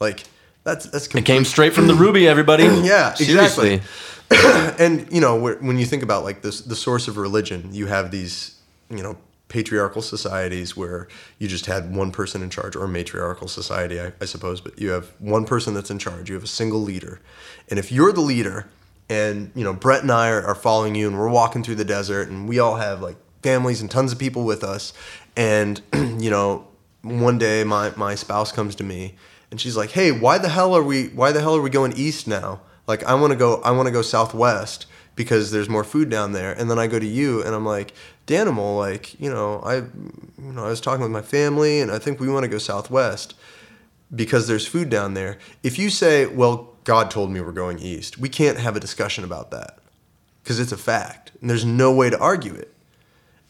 Like 0.00 0.24
that's 0.66 0.86
that's 0.86 1.06
It 1.14 1.24
came 1.24 1.44
straight 1.44 1.72
from 1.72 1.86
the 1.86 1.94
ruby, 2.04 2.26
everybody. 2.26 2.64
yeah, 2.82 3.12
exactly. 3.12 3.80
and 4.78 5.06
you 5.12 5.20
know, 5.20 5.36
when 5.38 5.78
you 5.78 5.86
think 5.86 6.02
about 6.02 6.24
like 6.24 6.42
this, 6.42 6.60
the 6.60 6.74
source 6.74 7.06
of 7.06 7.16
religion, 7.16 7.68
you 7.72 7.86
have 7.86 8.10
these, 8.10 8.56
you 8.90 9.02
know, 9.02 9.16
patriarchal 9.48 10.02
societies 10.02 10.76
where 10.76 11.06
you 11.38 11.46
just 11.46 11.66
had 11.66 11.94
one 11.94 12.10
person 12.10 12.42
in 12.42 12.50
charge, 12.50 12.74
or 12.74 12.88
matriarchal 12.88 13.46
society, 13.46 14.00
I, 14.00 14.12
I 14.20 14.24
suppose. 14.24 14.60
But 14.60 14.80
you 14.80 14.90
have 14.90 15.12
one 15.20 15.44
person 15.44 15.72
that's 15.72 15.90
in 15.90 16.00
charge. 16.00 16.28
You 16.28 16.34
have 16.34 16.44
a 16.44 16.48
single 16.48 16.80
leader, 16.80 17.20
and 17.68 17.78
if 17.78 17.92
you're 17.92 18.12
the 18.12 18.20
leader, 18.20 18.66
and 19.08 19.50
you 19.54 19.64
know, 19.64 19.72
Brett 19.72 20.02
and 20.02 20.10
I 20.10 20.30
are, 20.30 20.42
are 20.42 20.54
following 20.54 20.94
you, 20.94 21.08
and 21.08 21.18
we're 21.18 21.28
walking 21.28 21.62
through 21.62 21.76
the 21.76 21.84
desert, 21.84 22.28
and 22.28 22.48
we 22.48 22.58
all 22.58 22.76
have 22.76 23.00
like 23.00 23.16
families 23.42 23.80
and 23.80 23.90
tons 23.90 24.12
of 24.12 24.18
people 24.18 24.44
with 24.44 24.64
us, 24.64 24.92
and 25.36 25.80
you 25.94 26.30
know, 26.30 26.66
one 27.02 27.38
day 27.38 27.64
my 27.64 27.92
my 27.96 28.14
spouse 28.14 28.52
comes 28.52 28.74
to 28.76 28.84
me 28.84 29.14
and 29.50 29.60
she's 29.60 29.76
like, 29.76 29.90
"Hey, 29.90 30.12
why 30.12 30.38
the 30.38 30.48
hell 30.48 30.74
are 30.74 30.82
we 30.82 31.08
why 31.08 31.32
the 31.32 31.40
hell 31.40 31.56
are 31.56 31.62
we 31.62 31.70
going 31.70 31.92
east 31.96 32.26
now? 32.26 32.60
Like 32.86 33.04
I 33.04 33.14
want 33.14 33.32
to 33.32 33.36
go 33.36 33.60
I 33.62 33.70
want 33.70 33.86
to 33.86 33.92
go 33.92 34.02
southwest 34.02 34.86
because 35.14 35.50
there's 35.50 35.68
more 35.68 35.84
food 35.84 36.10
down 36.10 36.32
there." 36.32 36.52
And 36.52 36.70
then 36.70 36.78
I 36.78 36.86
go 36.86 36.98
to 36.98 37.06
you 37.06 37.42
and 37.42 37.54
I'm 37.54 37.64
like, 37.64 37.92
"Danimal, 38.26 38.76
like, 38.76 39.18
you 39.20 39.30
know, 39.30 39.60
I 39.60 39.76
you 39.76 40.52
know, 40.52 40.64
I 40.64 40.68
was 40.68 40.80
talking 40.80 41.02
with 41.02 41.12
my 41.12 41.22
family 41.22 41.80
and 41.80 41.90
I 41.90 41.98
think 41.98 42.20
we 42.20 42.28
want 42.28 42.44
to 42.44 42.48
go 42.48 42.58
southwest 42.58 43.34
because 44.14 44.46
there's 44.46 44.66
food 44.66 44.88
down 44.90 45.14
there." 45.14 45.38
If 45.62 45.78
you 45.78 45.90
say, 45.90 46.26
"Well, 46.26 46.74
God 46.84 47.10
told 47.10 47.30
me 47.30 47.40
we're 47.40 47.52
going 47.52 47.78
east." 47.78 48.18
We 48.18 48.28
can't 48.28 48.58
have 48.58 48.76
a 48.76 48.80
discussion 48.80 49.24
about 49.24 49.50
that 49.50 49.78
because 50.46 50.60
it's 50.60 50.70
a 50.70 50.76
fact 50.76 51.32
and 51.40 51.50
there's 51.50 51.64
no 51.64 51.92
way 51.92 52.08
to 52.08 52.16
argue 52.20 52.54
it 52.54 52.72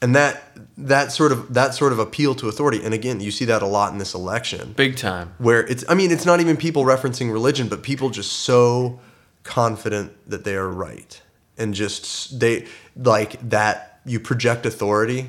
and 0.01 0.17
that 0.17 0.43
that 0.79 1.13
sort 1.13 1.31
of 1.31 1.53
that 1.53 1.75
sort 1.75 1.93
of 1.93 1.99
appeal 1.99 2.35
to 2.35 2.49
authority 2.49 2.83
and 2.83 2.95
again 2.95 3.21
you 3.21 3.31
see 3.31 3.45
that 3.45 3.61
a 3.61 3.67
lot 3.67 3.93
in 3.93 3.99
this 3.99 4.15
election 4.15 4.73
Big 4.75 4.97
time. 4.97 5.35
where 5.37 5.67
it's 5.67 5.85
i 5.91 5.95
mean 5.95 6.11
it's 6.11 6.25
not 6.25 6.41
even 6.41 6.57
people 6.57 6.85
referencing 6.85 7.31
religion 7.31 7.69
but 7.69 7.83
people 7.83 8.09
just 8.09 8.33
so 8.33 8.99
confident 9.43 10.11
that 10.27 10.45
they 10.45 10.55
are 10.55 10.71
right 10.71 11.21
and 11.59 11.75
just 11.75 12.41
they 12.41 12.67
like 12.97 13.39
that 13.47 14.01
you 14.07 14.19
project 14.19 14.65
authority 14.65 15.29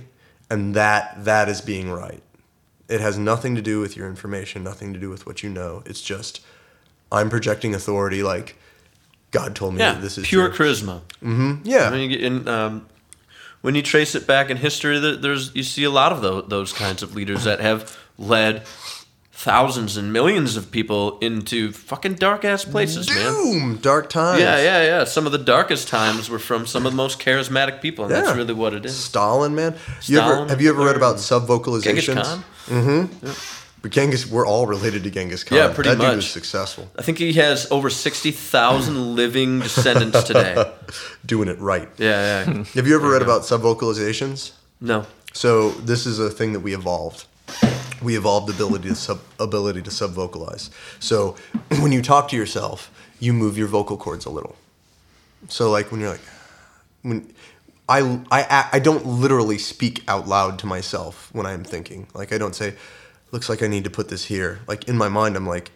and 0.50 0.74
that 0.74 1.26
that 1.26 1.50
is 1.50 1.60
being 1.60 1.92
right 1.92 2.24
it 2.90 3.02
has 3.02 3.18
nothing 3.18 3.56
to 3.56 3.62
do 3.62 3.80
with 3.80 3.96
your 3.98 4.08
information 4.08 4.64
nothing 4.64 4.94
to 4.94 5.00
do 5.00 5.10
with 5.10 5.26
what 5.26 5.44
you 5.44 5.50
know 5.50 5.84
it's 5.86 6.02
just 6.02 6.42
i'm 7.12 7.30
projecting 7.30 7.74
authority 7.76 8.24
like 8.24 8.56
god 9.32 9.56
told 9.56 9.74
me 9.74 9.80
Yeah, 9.80 9.94
that 9.94 10.02
this 10.02 10.18
is 10.18 10.26
pure 10.28 10.50
true. 10.50 10.66
charisma. 10.68 11.02
yeah 11.64 11.90
I 11.90 11.92
mean, 11.92 12.12
in, 12.12 12.48
um, 12.48 12.86
when 13.62 13.76
you 13.76 13.82
trace 13.82 14.14
it 14.16 14.26
back 14.28 14.50
in 14.50 14.58
history, 14.58 15.00
there's 15.00 15.54
you 15.56 15.64
see 15.64 15.84
a 15.84 15.90
lot 15.90 16.12
of 16.14 16.22
those, 16.22 16.46
those 16.48 16.72
kinds 16.74 17.02
of 17.04 17.16
leaders 17.16 17.44
that 17.44 17.60
have 17.60 17.98
led 18.18 18.64
thousands 19.40 19.98
and 19.98 20.12
millions 20.12 20.58
of 20.58 20.72
people 20.72 21.20
into 21.20 21.72
fucking 21.72 22.16
dark 22.16 22.44
ass 22.44 22.66
places, 22.66 23.08
man. 23.08 23.18
doom 23.34 23.78
dark 23.78 24.10
times 24.10 24.42
Yeah, 24.42 24.58
yeah, 24.58 24.84
yeah. 24.84 25.04
Some 25.04 25.28
of 25.28 25.32
the 25.32 25.38
darkest 25.38 25.88
times 25.88 26.28
were 26.28 26.40
from 26.40 26.66
some 26.66 26.88
of 26.88 26.92
the 26.92 26.96
most 26.98 27.20
charismatic 27.20 27.80
people, 27.80 28.06
and 28.06 28.12
Yeah. 28.14 28.22
that's 28.22 28.36
really 28.36 28.56
what 28.56 28.74
it 28.74 28.84
is. 28.84 28.96
Stalin, 28.98 29.54
man. 29.54 29.76
You 30.04 30.20
ever, 30.20 30.48
have 30.48 30.60
you 30.60 30.70
ever 30.70 30.84
read 30.84 30.96
about 30.96 31.20
sub 31.20 31.48
Genghis 31.48 31.68
vocalizations? 32.08 32.24
Khan. 32.24 32.44
Mm-hmm. 32.68 33.32
But 33.84 33.92
Genghis, 33.92 34.26
we're 34.26 34.48
all 34.48 34.66
related 34.66 35.04
to 35.04 35.12
Genghis 35.12 35.44
Khan. 35.44 35.56
Yeah, 35.60 35.72
pretty 35.72 35.92
that 35.92 35.98
Dude 36.00 36.16
was 36.16 36.26
much. 36.26 36.32
successful, 36.32 36.90
I 36.98 37.04
think 37.04 37.20
he 37.20 37.34
has 37.34 37.72
over 37.72 37.92
sixty 37.92 38.32
thousand 38.32 39.16
living 39.16 39.60
descendants 39.60 40.24
today. 40.24 40.56
doing 41.28 41.48
it 41.48 41.60
right. 41.60 41.88
Yeah, 42.00 42.44
yeah. 42.48 42.64
Have 42.74 42.88
you 42.88 42.96
ever 42.96 43.08
read 43.08 43.22
about 43.22 43.46
sub 43.46 43.62
vocalizations? 43.62 44.54
No. 44.82 45.06
So 45.34 45.70
this 45.72 46.08
is 46.08 46.18
a 46.18 46.32
thing 46.32 46.54
that 46.54 46.62
we 46.62 46.74
evolved. 46.74 47.26
We 48.02 48.18
evolved 48.18 48.48
the 48.48 48.54
ability 48.54 48.90
to 48.90 48.96
sub 48.96 49.20
ability 49.40 49.82
to 49.84 49.92
sub 49.92 50.12
vocalize. 50.12 50.70
So 51.00 51.36
when 51.80 51.92
you 51.92 52.02
talk 52.02 52.30
to 52.30 52.36
yourself, 52.36 52.92
you 53.20 53.34
move 53.34 53.58
your 53.58 53.68
vocal 53.68 53.98
cords 53.98 54.26
a 54.26 54.30
little. 54.30 54.56
So 55.50 55.72
like 55.72 55.92
when 55.92 56.02
you're 56.02 56.12
like, 56.12 56.22
when 57.02 57.34
I 57.90 58.20
I 58.32 58.70
I 58.74 58.80
don't 58.80 59.06
literally 59.06 59.58
speak 59.58 60.04
out 60.08 60.28
loud 60.28 60.60
to 60.60 60.68
myself 60.68 61.30
when 61.34 61.46
I'm 61.46 61.64
thinking. 61.64 62.08
Like 62.14 62.34
I 62.34 62.38
don't 62.38 62.56
say, 62.56 62.76
looks 63.32 63.50
like 63.50 63.64
I 63.64 63.68
need 63.68 63.84
to 63.86 63.90
put 63.90 64.10
this 64.10 64.26
here. 64.26 64.60
Like 64.68 64.88
in 64.88 64.98
my 64.98 65.10
mind, 65.10 65.36
I'm 65.36 65.48
like, 65.48 65.72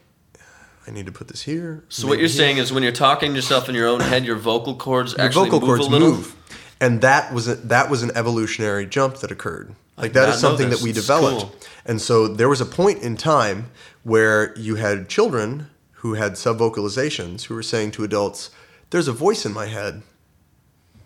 I 0.87 0.91
need 0.91 1.05
to 1.05 1.11
put 1.11 1.27
this 1.27 1.43
here. 1.43 1.83
So 1.89 2.07
what 2.07 2.19
you're 2.19 2.27
saying 2.27 2.57
is, 2.57 2.73
when 2.73 2.83
you're 2.83 2.91
talking 2.91 3.31
to 3.31 3.35
yourself 3.35 3.69
in 3.69 3.75
your 3.75 3.87
own 3.87 3.99
head, 3.99 4.25
your 4.25 4.35
vocal 4.35 4.75
cords 4.75 5.13
your 5.13 5.21
actually 5.21 5.49
vocal 5.49 5.59
move 5.61 5.67
cords 5.67 5.87
a 5.87 5.89
little. 5.89 6.09
move, 6.09 6.35
and 6.81 6.99
that 7.01 7.31
was 7.31 7.47
a, 7.47 7.55
that 7.55 7.89
was 7.89 8.03
an 8.03 8.11
evolutionary 8.15 8.85
jump 8.85 9.17
that 9.17 9.31
occurred. 9.31 9.73
Like 9.95 10.13
that 10.13 10.29
is 10.29 10.39
something 10.39 10.71
that 10.71 10.81
we 10.81 10.91
developed, 10.91 11.41
cool. 11.41 11.55
and 11.85 12.01
so 12.01 12.27
there 12.27 12.49
was 12.49 12.59
a 12.59 12.65
point 12.65 13.03
in 13.03 13.15
time 13.15 13.69
where 14.03 14.57
you 14.57 14.75
had 14.75 15.07
children 15.07 15.69
who 15.93 16.15
had 16.15 16.37
sub 16.37 16.57
vocalizations 16.57 17.43
who 17.43 17.53
were 17.53 17.63
saying 17.63 17.91
to 17.91 18.03
adults, 18.03 18.49
"There's 18.89 19.07
a 19.07 19.13
voice 19.13 19.45
in 19.45 19.53
my 19.53 19.67
head, 19.67 20.01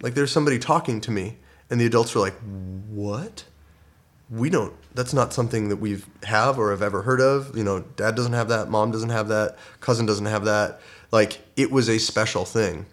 like 0.01 0.13
there's 0.13 0.31
somebody 0.31 0.57
talking 0.57 1.01
to 1.01 1.11
me," 1.11 1.37
and 1.69 1.79
the 1.79 1.85
adults 1.85 2.15
were 2.15 2.21
like, 2.21 2.35
"What?" 2.89 3.43
we 4.29 4.49
don't 4.49 4.73
that's 4.95 5.13
not 5.13 5.33
something 5.33 5.69
that 5.69 5.75
we've 5.75 6.07
have 6.23 6.57
or 6.57 6.71
have 6.71 6.81
ever 6.81 7.03
heard 7.03 7.21
of 7.21 7.55
you 7.55 7.63
know 7.63 7.81
dad 7.95 8.15
doesn't 8.15 8.33
have 8.33 8.47
that 8.47 8.69
mom 8.69 8.91
doesn't 8.91 9.09
have 9.09 9.27
that 9.27 9.55
cousin 9.81 10.05
doesn't 10.05 10.25
have 10.25 10.45
that 10.45 10.79
like 11.11 11.39
it 11.55 11.71
was 11.71 11.87
a 11.87 11.99
special 11.99 12.43
thing 12.43 12.85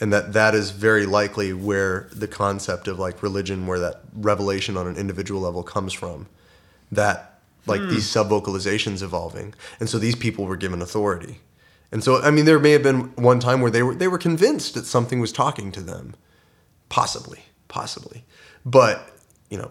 and 0.00 0.12
that 0.12 0.32
that 0.34 0.54
is 0.54 0.70
very 0.70 1.06
likely 1.06 1.52
where 1.52 2.08
the 2.12 2.28
concept 2.28 2.88
of 2.88 2.98
like 2.98 3.22
religion 3.22 3.66
where 3.66 3.78
that 3.80 4.02
revelation 4.14 4.76
on 4.76 4.86
an 4.86 4.96
individual 4.96 5.40
level 5.40 5.62
comes 5.62 5.92
from 5.92 6.28
that 6.92 7.40
like 7.66 7.80
hmm. 7.80 7.88
these 7.88 8.08
sub 8.08 8.28
vocalizations 8.28 9.02
evolving. 9.02 9.54
And 9.80 9.88
so 9.88 9.98
these 9.98 10.14
people 10.14 10.44
were 10.44 10.56
given 10.56 10.80
authority. 10.82 11.40
And 11.92 12.02
so 12.02 12.20
i 12.22 12.30
mean 12.30 12.44
there 12.44 12.58
may 12.58 12.72
have 12.72 12.82
been 12.82 13.12
one 13.14 13.40
time 13.40 13.60
where 13.60 13.70
they 13.70 13.82
were 13.82 13.94
they 13.94 14.08
were 14.08 14.18
convinced 14.18 14.74
that 14.74 14.86
something 14.86 15.20
was 15.20 15.32
talking 15.32 15.72
to 15.72 15.80
them. 15.80 16.14
Possibly. 16.88 17.40
Possibly. 17.68 18.24
But 18.64 19.10
you 19.50 19.58
know 19.58 19.70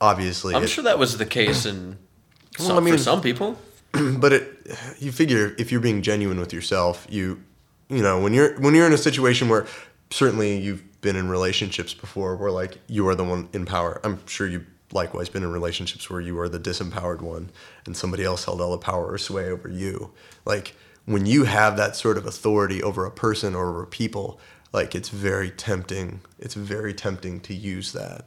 obviously 0.00 0.54
I'm 0.54 0.64
it- 0.64 0.68
sure 0.68 0.84
that 0.84 0.98
was 0.98 1.18
the 1.18 1.26
case 1.26 1.66
in 1.66 1.98
Well, 2.58 2.68
some, 2.68 2.76
I 2.76 2.80
mean- 2.80 2.94
for 2.94 2.98
some 2.98 3.20
people. 3.20 3.58
but 3.92 4.32
it 4.32 4.76
you 4.98 5.12
figure 5.12 5.54
if 5.58 5.70
you're 5.70 5.80
being 5.80 6.02
genuine 6.02 6.40
with 6.40 6.52
yourself 6.52 7.06
you 7.08 7.40
you 7.88 8.02
know 8.02 8.20
when 8.20 8.32
you're 8.32 8.58
when 8.60 8.74
you're 8.74 8.86
in 8.86 8.92
a 8.92 8.98
situation 8.98 9.48
where 9.48 9.66
certainly 10.10 10.58
you've 10.58 11.00
been 11.00 11.16
in 11.16 11.28
relationships 11.28 11.92
before 11.92 12.36
where 12.36 12.50
like 12.50 12.78
you 12.86 13.06
are 13.08 13.14
the 13.14 13.24
one 13.24 13.48
in 13.52 13.66
power. 13.66 14.00
I'm 14.04 14.26
sure 14.26 14.46
you've 14.46 14.66
likewise 14.92 15.28
been 15.28 15.42
in 15.42 15.52
relationships 15.52 16.08
where 16.08 16.20
you 16.20 16.38
are 16.38 16.48
the 16.48 16.60
disempowered 16.60 17.20
one 17.20 17.50
and 17.84 17.96
somebody 17.96 18.24
else 18.24 18.44
held 18.44 18.60
all 18.60 18.70
the 18.70 18.78
power 18.78 19.12
or 19.12 19.18
sway 19.18 19.48
over 19.50 19.68
you. 19.68 20.12
Like 20.44 20.76
when 21.04 21.26
you 21.26 21.44
have 21.44 21.76
that 21.76 21.96
sort 21.96 22.16
of 22.16 22.26
authority 22.26 22.82
over 22.82 23.04
a 23.04 23.10
person 23.10 23.54
or 23.54 23.68
over 23.68 23.86
people 23.86 24.40
like 24.72 24.94
it's 24.94 25.08
very 25.08 25.50
tempting 25.50 26.20
it's 26.38 26.54
very 26.54 26.94
tempting 26.94 27.40
to 27.40 27.54
use 27.54 27.92
that. 27.92 28.26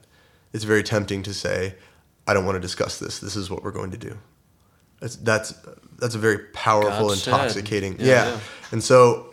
It's 0.53 0.63
very 0.65 0.83
tempting 0.83 1.23
to 1.23 1.33
say 1.33 1.75
i 2.27 2.33
don't 2.33 2.45
want 2.45 2.57
to 2.57 2.61
discuss 2.61 2.99
this. 2.99 3.19
This 3.19 3.35
is 3.35 3.49
what 3.49 3.63
we're 3.63 3.71
going 3.71 3.91
to 3.91 3.97
do 3.97 4.17
that's 4.99 5.15
that's 5.17 5.53
that's 5.99 6.15
a 6.15 6.19
very 6.19 6.39
powerful, 6.53 7.07
God 7.09 7.17
intoxicating. 7.17 7.99
Yeah, 7.99 8.05
Yeah. 8.05 8.25
yeah. 8.31 8.39
And 8.71 8.83
so, 8.83 9.27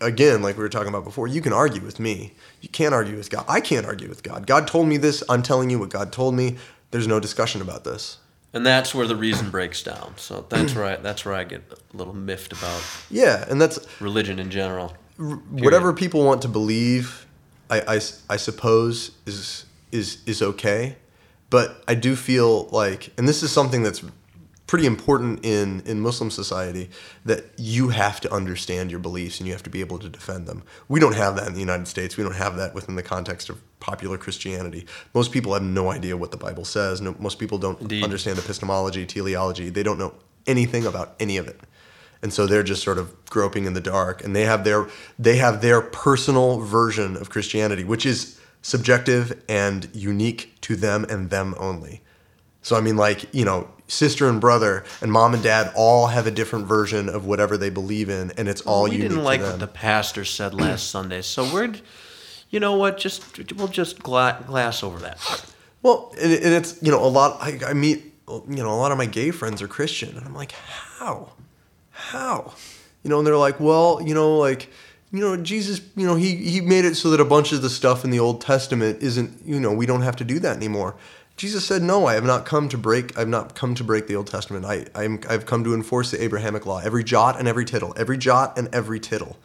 again, 0.00 0.42
like 0.42 0.56
we 0.56 0.62
were 0.62 0.68
talking 0.68 0.88
about 0.88 1.04
before, 1.04 1.28
you 1.28 1.40
can 1.40 1.52
argue 1.52 1.80
with 1.82 2.00
me. 2.00 2.32
You 2.60 2.68
can't 2.68 2.94
argue 2.94 3.16
with 3.16 3.30
God. 3.30 3.44
I 3.48 3.60
can't 3.60 3.86
argue 3.86 4.08
with 4.08 4.22
God. 4.22 4.46
God 4.46 4.66
told 4.66 4.88
me 4.88 4.96
this. 4.96 5.22
I'm 5.28 5.42
telling 5.42 5.70
you 5.70 5.78
what 5.78 5.90
God 5.90 6.10
told 6.12 6.34
me. 6.34 6.56
There's 6.90 7.06
no 7.06 7.20
discussion 7.20 7.60
about 7.60 7.84
this. 7.84 8.18
And 8.52 8.64
that's 8.64 8.94
where 8.94 9.06
the 9.06 9.14
reason 9.16 9.50
breaks 9.50 9.82
down. 9.82 10.14
So 10.16 10.46
that's 10.48 10.74
where 10.74 10.84
I, 10.84 10.96
that's 10.96 11.24
where 11.26 11.34
I 11.34 11.44
get 11.44 11.62
a 11.70 11.96
little 11.96 12.14
miffed 12.14 12.52
about 12.52 12.82
Yeah, 13.10 13.44
and 13.50 13.60
that's 13.60 13.78
religion 14.00 14.38
in 14.38 14.50
general. 14.50 14.96
whatever 15.50 15.92
people 15.92 16.24
want 16.24 16.42
to 16.42 16.48
believe. 16.48 17.26
I 17.68 18.00
I 18.30 18.36
suppose 18.36 19.10
is 19.26 19.66
is 19.92 20.22
is 20.24 20.40
okay, 20.40 20.96
but 21.50 21.82
I 21.88 21.94
do 21.94 22.14
feel 22.16 22.68
like, 22.68 23.12
and 23.18 23.28
this 23.28 23.42
is 23.42 23.50
something 23.52 23.82
that's 23.82 24.02
pretty 24.66 24.86
important 24.86 25.44
in 25.44 25.80
in 25.86 26.00
Muslim 26.00 26.30
society 26.30 26.90
that 27.24 27.44
you 27.56 27.90
have 27.90 28.20
to 28.20 28.32
understand 28.32 28.90
your 28.90 29.00
beliefs 29.00 29.38
and 29.38 29.46
you 29.46 29.52
have 29.52 29.62
to 29.62 29.70
be 29.70 29.80
able 29.80 29.98
to 29.98 30.08
defend 30.08 30.46
them. 30.46 30.62
We 30.88 31.00
don't 31.00 31.14
have 31.14 31.36
that 31.36 31.46
in 31.46 31.54
the 31.54 31.60
United 31.60 31.88
States. 31.88 32.16
We 32.16 32.24
don't 32.24 32.34
have 32.34 32.56
that 32.56 32.74
within 32.74 32.96
the 32.96 33.02
context 33.02 33.48
of 33.48 33.60
popular 33.80 34.18
Christianity. 34.18 34.86
Most 35.14 35.32
people 35.32 35.52
have 35.54 35.62
no 35.62 35.90
idea 35.90 36.16
what 36.16 36.30
the 36.30 36.36
Bible 36.36 36.64
says. 36.64 37.00
No, 37.00 37.14
most 37.18 37.38
people 37.38 37.58
don't 37.58 37.80
Indeed. 37.80 38.02
understand 38.02 38.38
epistemology, 38.38 39.06
teleology. 39.06 39.70
They 39.70 39.82
don't 39.82 39.98
know 39.98 40.14
anything 40.46 40.86
about 40.86 41.14
any 41.20 41.36
of 41.36 41.46
it. 41.46 41.60
And 42.22 42.32
so 42.32 42.46
they're 42.46 42.62
just 42.62 42.82
sort 42.82 42.98
of 42.98 43.24
groping 43.26 43.66
in 43.66 43.74
the 43.74 43.80
dark 43.80 44.24
and 44.24 44.34
they 44.34 44.44
have 44.44 44.64
their 44.64 44.88
they 45.18 45.36
have 45.36 45.60
their 45.60 45.80
personal 45.80 46.60
version 46.60 47.16
of 47.16 47.30
Christianity, 47.30 47.84
which 47.84 48.06
is 48.06 48.40
subjective 48.62 49.44
and 49.48 49.88
unique 49.92 50.56
to 50.62 50.74
them 50.74 51.06
and 51.08 51.30
them 51.30 51.54
only. 51.58 52.02
So 52.66 52.74
I 52.74 52.80
mean, 52.80 52.96
like 52.96 53.32
you 53.32 53.44
know, 53.44 53.68
sister 53.86 54.28
and 54.28 54.40
brother 54.40 54.84
and 55.00 55.12
mom 55.12 55.34
and 55.34 55.40
dad 55.40 55.70
all 55.76 56.08
have 56.08 56.26
a 56.26 56.32
different 56.32 56.66
version 56.66 57.08
of 57.08 57.24
whatever 57.24 57.56
they 57.56 57.70
believe 57.70 58.08
in, 58.08 58.32
and 58.32 58.48
it's 58.48 58.60
all 58.62 58.90
we 58.90 58.98
didn't 58.98 59.22
like 59.22 59.40
what 59.40 59.60
the 59.60 59.68
pastor 59.68 60.24
said 60.24 60.52
last 60.52 60.90
Sunday, 60.90 61.22
so 61.22 61.44
we're, 61.54 61.74
you 62.50 62.58
know 62.58 62.76
what? 62.76 62.98
Just 62.98 63.52
we'll 63.52 63.68
just 63.68 64.02
gla- 64.02 64.42
glass 64.48 64.82
over 64.82 64.98
that. 64.98 65.44
Well, 65.82 66.12
and, 66.20 66.32
and 66.32 66.54
it's 66.54 66.82
you 66.82 66.90
know 66.90 67.04
a 67.04 67.06
lot. 67.06 67.38
I, 67.40 67.60
I 67.68 67.72
meet 67.72 68.02
you 68.28 68.42
know 68.48 68.74
a 68.74 68.80
lot 68.80 68.90
of 68.90 68.98
my 68.98 69.06
gay 69.06 69.30
friends 69.30 69.62
are 69.62 69.68
Christian, 69.68 70.16
and 70.16 70.26
I'm 70.26 70.34
like, 70.34 70.50
how, 70.50 71.34
how, 71.90 72.52
you 73.04 73.10
know, 73.10 73.18
and 73.18 73.26
they're 73.28 73.36
like, 73.36 73.60
well, 73.60 74.00
you 74.02 74.12
know, 74.12 74.38
like 74.38 74.72
you 75.12 75.20
know, 75.20 75.36
Jesus, 75.36 75.80
you 75.94 76.04
know, 76.04 76.16
he 76.16 76.34
he 76.34 76.60
made 76.60 76.84
it 76.84 76.96
so 76.96 77.10
that 77.10 77.20
a 77.20 77.24
bunch 77.24 77.52
of 77.52 77.62
the 77.62 77.70
stuff 77.70 78.04
in 78.04 78.10
the 78.10 78.18
Old 78.18 78.40
Testament 78.40 79.04
isn't, 79.04 79.46
you 79.46 79.60
know, 79.60 79.72
we 79.72 79.86
don't 79.86 80.02
have 80.02 80.16
to 80.16 80.24
do 80.24 80.40
that 80.40 80.56
anymore. 80.56 80.96
Jesus 81.36 81.66
said, 81.66 81.82
"No, 81.82 82.06
I 82.06 82.14
have 82.14 82.24
not 82.24 82.46
come 82.46 82.68
to 82.70 82.78
break. 82.78 83.16
I've 83.18 83.28
not 83.28 83.54
come 83.54 83.74
to 83.74 83.84
break 83.84 84.06
the 84.06 84.16
Old 84.16 84.26
Testament. 84.26 84.64
I, 84.64 84.86
I'm, 84.94 85.20
I've 85.28 85.44
come 85.44 85.64
to 85.64 85.74
enforce 85.74 86.10
the 86.10 86.22
Abrahamic 86.22 86.64
law. 86.64 86.80
Every 86.80 87.04
jot 87.04 87.38
and 87.38 87.46
every 87.46 87.64
tittle, 87.64 87.92
every 87.96 88.16
jot 88.16 88.56
and 88.56 88.74
every 88.74 89.00
tittle, 89.00 89.36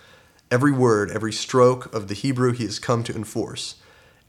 every 0.49 0.71
word, 0.71 1.11
every 1.11 1.33
stroke 1.33 1.93
of 1.93 2.07
the 2.07 2.13
Hebrew, 2.13 2.53
he 2.53 2.63
has 2.63 2.79
come 2.79 3.03
to 3.03 3.15
enforce." 3.15 3.75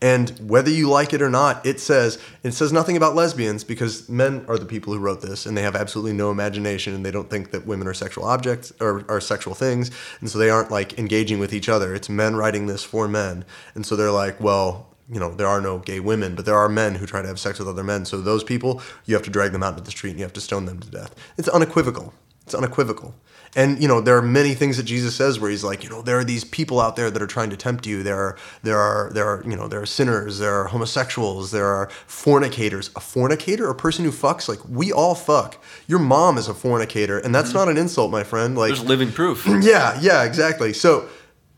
And 0.00 0.30
whether 0.50 0.68
you 0.68 0.90
like 0.90 1.12
it 1.12 1.22
or 1.22 1.30
not, 1.30 1.64
it 1.64 1.78
says 1.78 2.18
it 2.42 2.50
says 2.50 2.72
nothing 2.72 2.96
about 2.96 3.14
lesbians 3.14 3.62
because 3.62 4.08
men 4.08 4.44
are 4.48 4.58
the 4.58 4.66
people 4.66 4.92
who 4.92 4.98
wrote 4.98 5.22
this, 5.22 5.46
and 5.46 5.56
they 5.56 5.62
have 5.62 5.76
absolutely 5.76 6.12
no 6.12 6.32
imagination, 6.32 6.92
and 6.92 7.06
they 7.06 7.12
don't 7.12 7.30
think 7.30 7.52
that 7.52 7.68
women 7.68 7.86
are 7.86 7.94
sexual 7.94 8.24
objects 8.24 8.72
or 8.80 9.04
are 9.08 9.20
sexual 9.20 9.54
things, 9.54 9.92
and 10.20 10.28
so 10.28 10.40
they 10.40 10.50
aren't 10.50 10.72
like 10.72 10.98
engaging 10.98 11.38
with 11.38 11.54
each 11.54 11.68
other. 11.68 11.94
It's 11.94 12.08
men 12.08 12.34
writing 12.34 12.66
this 12.66 12.82
for 12.82 13.06
men, 13.06 13.44
and 13.76 13.86
so 13.86 13.94
they're 13.94 14.10
like, 14.10 14.40
well, 14.40 14.91
you 15.12 15.20
know, 15.20 15.34
there 15.34 15.46
are 15.46 15.60
no 15.60 15.78
gay 15.78 16.00
women, 16.00 16.34
but 16.34 16.46
there 16.46 16.56
are 16.56 16.68
men 16.68 16.94
who 16.94 17.06
try 17.06 17.20
to 17.20 17.28
have 17.28 17.38
sex 17.38 17.58
with 17.58 17.68
other 17.68 17.84
men. 17.84 18.04
So 18.06 18.20
those 18.20 18.42
people, 18.42 18.80
you 19.04 19.14
have 19.14 19.22
to 19.24 19.30
drag 19.30 19.52
them 19.52 19.62
out 19.62 19.74
into 19.74 19.84
the 19.84 19.90
street 19.90 20.10
and 20.10 20.18
you 20.18 20.24
have 20.24 20.32
to 20.32 20.40
stone 20.40 20.64
them 20.64 20.80
to 20.80 20.90
death. 20.90 21.14
It's 21.36 21.48
unequivocal. 21.48 22.14
It's 22.44 22.54
unequivocal. 22.54 23.14
And 23.54 23.82
you 23.82 23.86
know, 23.86 24.00
there 24.00 24.16
are 24.16 24.22
many 24.22 24.54
things 24.54 24.78
that 24.78 24.84
Jesus 24.84 25.14
says 25.14 25.38
where 25.38 25.50
he's 25.50 25.62
like, 25.62 25.84
you 25.84 25.90
know, 25.90 26.00
there 26.00 26.18
are 26.18 26.24
these 26.24 26.42
people 26.42 26.80
out 26.80 26.96
there 26.96 27.10
that 27.10 27.20
are 27.20 27.26
trying 27.26 27.50
to 27.50 27.56
tempt 27.56 27.86
you. 27.86 28.02
There 28.02 28.16
are 28.16 28.38
there 28.62 28.78
are 28.78 29.10
there 29.12 29.28
are, 29.28 29.42
you 29.46 29.54
know, 29.54 29.68
there 29.68 29.82
are 29.82 29.86
sinners, 29.86 30.38
there 30.38 30.54
are 30.54 30.68
homosexuals, 30.68 31.50
there 31.50 31.66
are 31.66 31.90
fornicators. 32.06 32.90
A 32.96 33.00
fornicator, 33.00 33.68
a 33.68 33.74
person 33.74 34.06
who 34.06 34.10
fucks, 34.10 34.48
like 34.48 34.66
we 34.66 34.90
all 34.90 35.14
fuck. 35.14 35.62
Your 35.86 35.98
mom 35.98 36.38
is 36.38 36.48
a 36.48 36.54
fornicator, 36.54 37.18
and 37.18 37.34
that's 37.34 37.50
mm-hmm. 37.50 37.58
not 37.58 37.68
an 37.68 37.76
insult, 37.76 38.10
my 38.10 38.24
friend. 38.24 38.56
Like 38.56 38.68
There's 38.68 38.84
living 38.84 39.12
proof. 39.12 39.46
yeah, 39.60 39.98
yeah, 40.00 40.24
exactly. 40.24 40.72
So, 40.72 41.08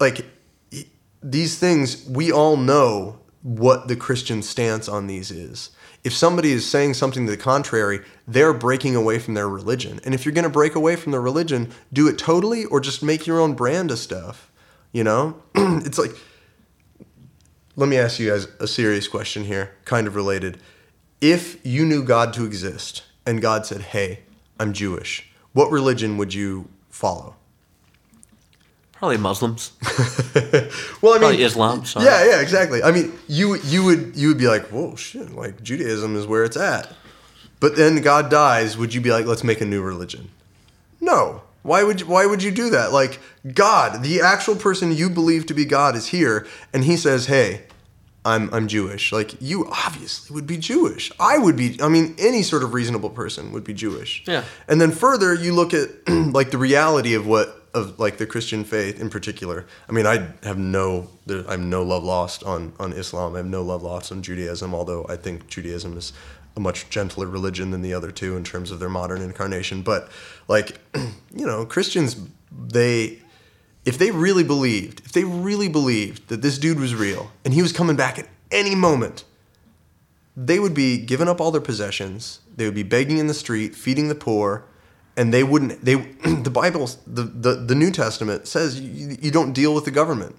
like, 0.01 0.27
these 1.23 1.59
things, 1.59 2.09
we 2.09 2.33
all 2.33 2.57
know 2.57 3.21
what 3.45 3.89
the 3.89 3.95
Christian 3.95 4.41
stance 4.43 4.89
on 4.89 5.07
these 5.07 5.31
is. 5.31 5.71
If 6.03 6.15
somebody 6.15 6.51
is 6.51 6.69
saying 6.69 6.95
something 6.95 7.27
to 7.27 7.31
the 7.31 7.37
contrary, 7.37 8.01
they're 8.27 8.55
breaking 8.55 8.97
away 8.97 9.19
from 9.19 9.35
their 9.35 9.49
religion. 9.49 10.01
And 10.03 10.15
if 10.15 10.25
you're 10.25 10.35
going 10.35 10.45
to 10.45 10.51
break 10.51 10.75
away 10.75 10.97
from 10.97 11.13
their 11.13 11.21
religion, 11.21 11.71
do 11.93 12.09
it 12.09 12.19
totally 12.19 12.65
or 12.65 12.81
just 12.81 13.03
make 13.03 13.27
your 13.27 13.39
own 13.39 13.53
brand 13.53 13.91
of 13.91 13.99
stuff. 13.99 14.51
You 14.93 15.05
know? 15.05 15.43
it's 15.55 15.99
like, 15.99 16.13
let 17.77 17.89
me 17.89 17.99
ask 17.99 18.19
you 18.19 18.31
guys 18.31 18.49
a 18.61 18.67
serious 18.67 19.09
question 19.09 19.45
here, 19.45 19.75
kind 19.85 20.07
of 20.07 20.17
related. 20.17 20.59
If 21.21 21.65
you 21.67 21.85
knew 21.85 22.03
God 22.03 22.33
to 22.35 22.47
exist 22.47 23.03
and 23.27 23.43
God 23.43 23.67
said, 23.67 23.83
hey, 23.83 24.21
I'm 24.59 24.73
Jewish, 24.73 25.31
what 25.53 25.71
religion 25.71 26.17
would 26.17 26.33
you 26.33 26.71
follow? 26.89 27.37
Probably 28.97 29.17
Muslims. 29.19 29.73
Well, 31.03 31.13
I 31.13 31.17
mean, 31.17 31.21
Probably 31.21 31.43
Islam. 31.43 31.85
Sorry. 31.85 32.07
yeah, 32.07 32.25
yeah, 32.25 32.41
exactly. 32.41 32.83
I 32.83 32.91
mean, 32.91 33.13
you 33.29 33.57
you 33.57 33.85
would 33.85 34.17
you 34.17 34.29
would 34.29 34.39
be 34.39 34.49
like, 34.49 34.63
whoa, 34.69 34.97
shit, 34.97 35.33
like 35.35 35.63
Judaism 35.63 36.17
is 36.17 36.27
where 36.27 36.45
it's 36.45 36.57
at. 36.57 36.91
But 37.61 37.77
then 37.77 38.01
God 38.01 38.31
dies. 38.31 38.77
Would 38.79 38.95
you 38.95 39.01
be 39.01 39.11
like, 39.11 39.27
let's 39.27 39.45
make 39.45 39.61
a 39.61 39.65
new 39.67 39.83
religion? 39.83 40.31
No. 41.01 41.43
Why 41.63 41.83
would 41.83 42.01
you, 42.01 42.07
why 42.07 42.27
would 42.27 42.43
you 42.43 42.51
do 42.51 42.71
that? 42.71 42.93
Like 42.93 43.21
God, 43.53 44.03
the 44.03 44.21
actual 44.23 44.57
person 44.57 44.93
you 44.93 45.09
believe 45.11 45.47
to 45.47 45.55
be 45.55 45.65
God, 45.65 45.95
is 45.95 46.09
here, 46.09 46.47
and 46.73 46.85
He 46.85 46.97
says, 46.97 47.27
hey. 47.27 47.63
I'm, 48.27 48.49
I'm 48.55 48.69
Jewish. 48.69 49.13
Like 49.13 49.35
you 49.43 49.67
obviously 49.71 50.33
would 50.35 50.47
be 50.47 50.57
Jewish. 50.57 51.13
I 51.21 51.37
would 51.37 51.57
be. 51.57 51.77
I 51.83 51.89
mean, 51.91 52.15
any 52.19 52.43
sort 52.43 52.63
of 52.63 52.73
reasonable 52.73 53.11
person 53.11 53.53
would 53.53 53.65
be 53.65 53.75
Jewish. 53.75 54.23
Yeah. 54.27 54.45
And 54.67 54.81
then 54.81 54.93
further, 54.93 55.35
you 55.35 55.53
look 55.55 55.75
at 55.75 55.91
like 56.09 56.51
the 56.51 56.57
reality 56.57 57.13
of 57.13 57.27
what 57.27 57.64
of 57.75 57.99
like 57.99 58.19
the 58.19 58.27
Christian 58.27 58.65
faith 58.65 59.01
in 59.01 59.11
particular. 59.11 59.67
I 59.89 59.93
mean, 59.93 60.07
I 60.07 60.29
have 60.45 60.59
no 60.59 61.11
I 61.29 61.53
have 61.53 61.61
no 61.61 61.83
love 61.83 62.05
lost 62.05 62.45
on 62.45 62.73
on 62.79 62.93
Islam. 62.93 63.35
I 63.35 63.39
have 63.39 63.47
no 63.47 63.63
love 63.63 63.83
lost 63.83 64.13
on 64.13 64.23
Judaism. 64.23 64.75
Although 64.75 65.05
I 65.09 65.17
think 65.17 65.49
Judaism 65.49 65.99
is 65.99 66.13
a 66.57 66.61
much 66.61 66.89
gentler 66.89 67.27
religion 67.27 67.73
than 67.73 67.83
the 67.83 67.93
other 67.93 68.13
two 68.13 68.37
in 68.37 68.45
terms 68.45 68.71
of 68.71 68.79
their 68.79 68.89
modern 68.89 69.21
incarnation. 69.21 69.83
But 69.83 70.09
like, 70.47 70.79
you 70.95 71.47
know, 71.47 71.67
Christians 71.67 72.17
they 72.57 73.21
if 73.85 73.99
they 73.99 74.11
really 74.11 74.45
believed, 74.45 75.01
if 75.05 75.13
they 75.13 75.25
really 75.25 75.69
believed 75.69 76.29
that 76.29 76.41
this 76.41 76.59
dude 76.59 76.81
was 76.81 76.95
real 76.95 77.33
and 77.45 77.53
he 77.53 77.61
was 77.61 77.73
coming 77.73 77.97
back 77.97 78.19
at 78.19 78.29
any 78.51 78.75
moment, 78.75 79.25
they 80.37 80.59
would 80.59 80.75
be 80.75 80.99
giving 80.99 81.29
up 81.29 81.41
all 81.41 81.51
their 81.51 81.61
possessions. 81.61 82.41
They 82.57 82.65
would 82.65 82.75
be 82.75 82.83
begging 82.83 83.19
in 83.19 83.27
the 83.27 83.35
street, 83.35 83.75
feeding 83.75 84.09
the 84.09 84.15
poor, 84.15 84.65
and 85.17 85.33
they 85.33 85.45
wouldn't. 85.45 85.85
They 85.85 85.95
the 86.25 86.51
Bible, 86.51 86.89
the 87.07 87.23
the, 87.23 87.55
the 87.55 87.75
New 87.75 87.91
Testament 87.91 88.47
says 88.47 88.81
you, 88.81 89.17
you 89.21 89.31
don't 89.31 89.53
deal 89.53 89.75
with 89.75 89.85
the 89.85 89.91
government. 89.91 90.37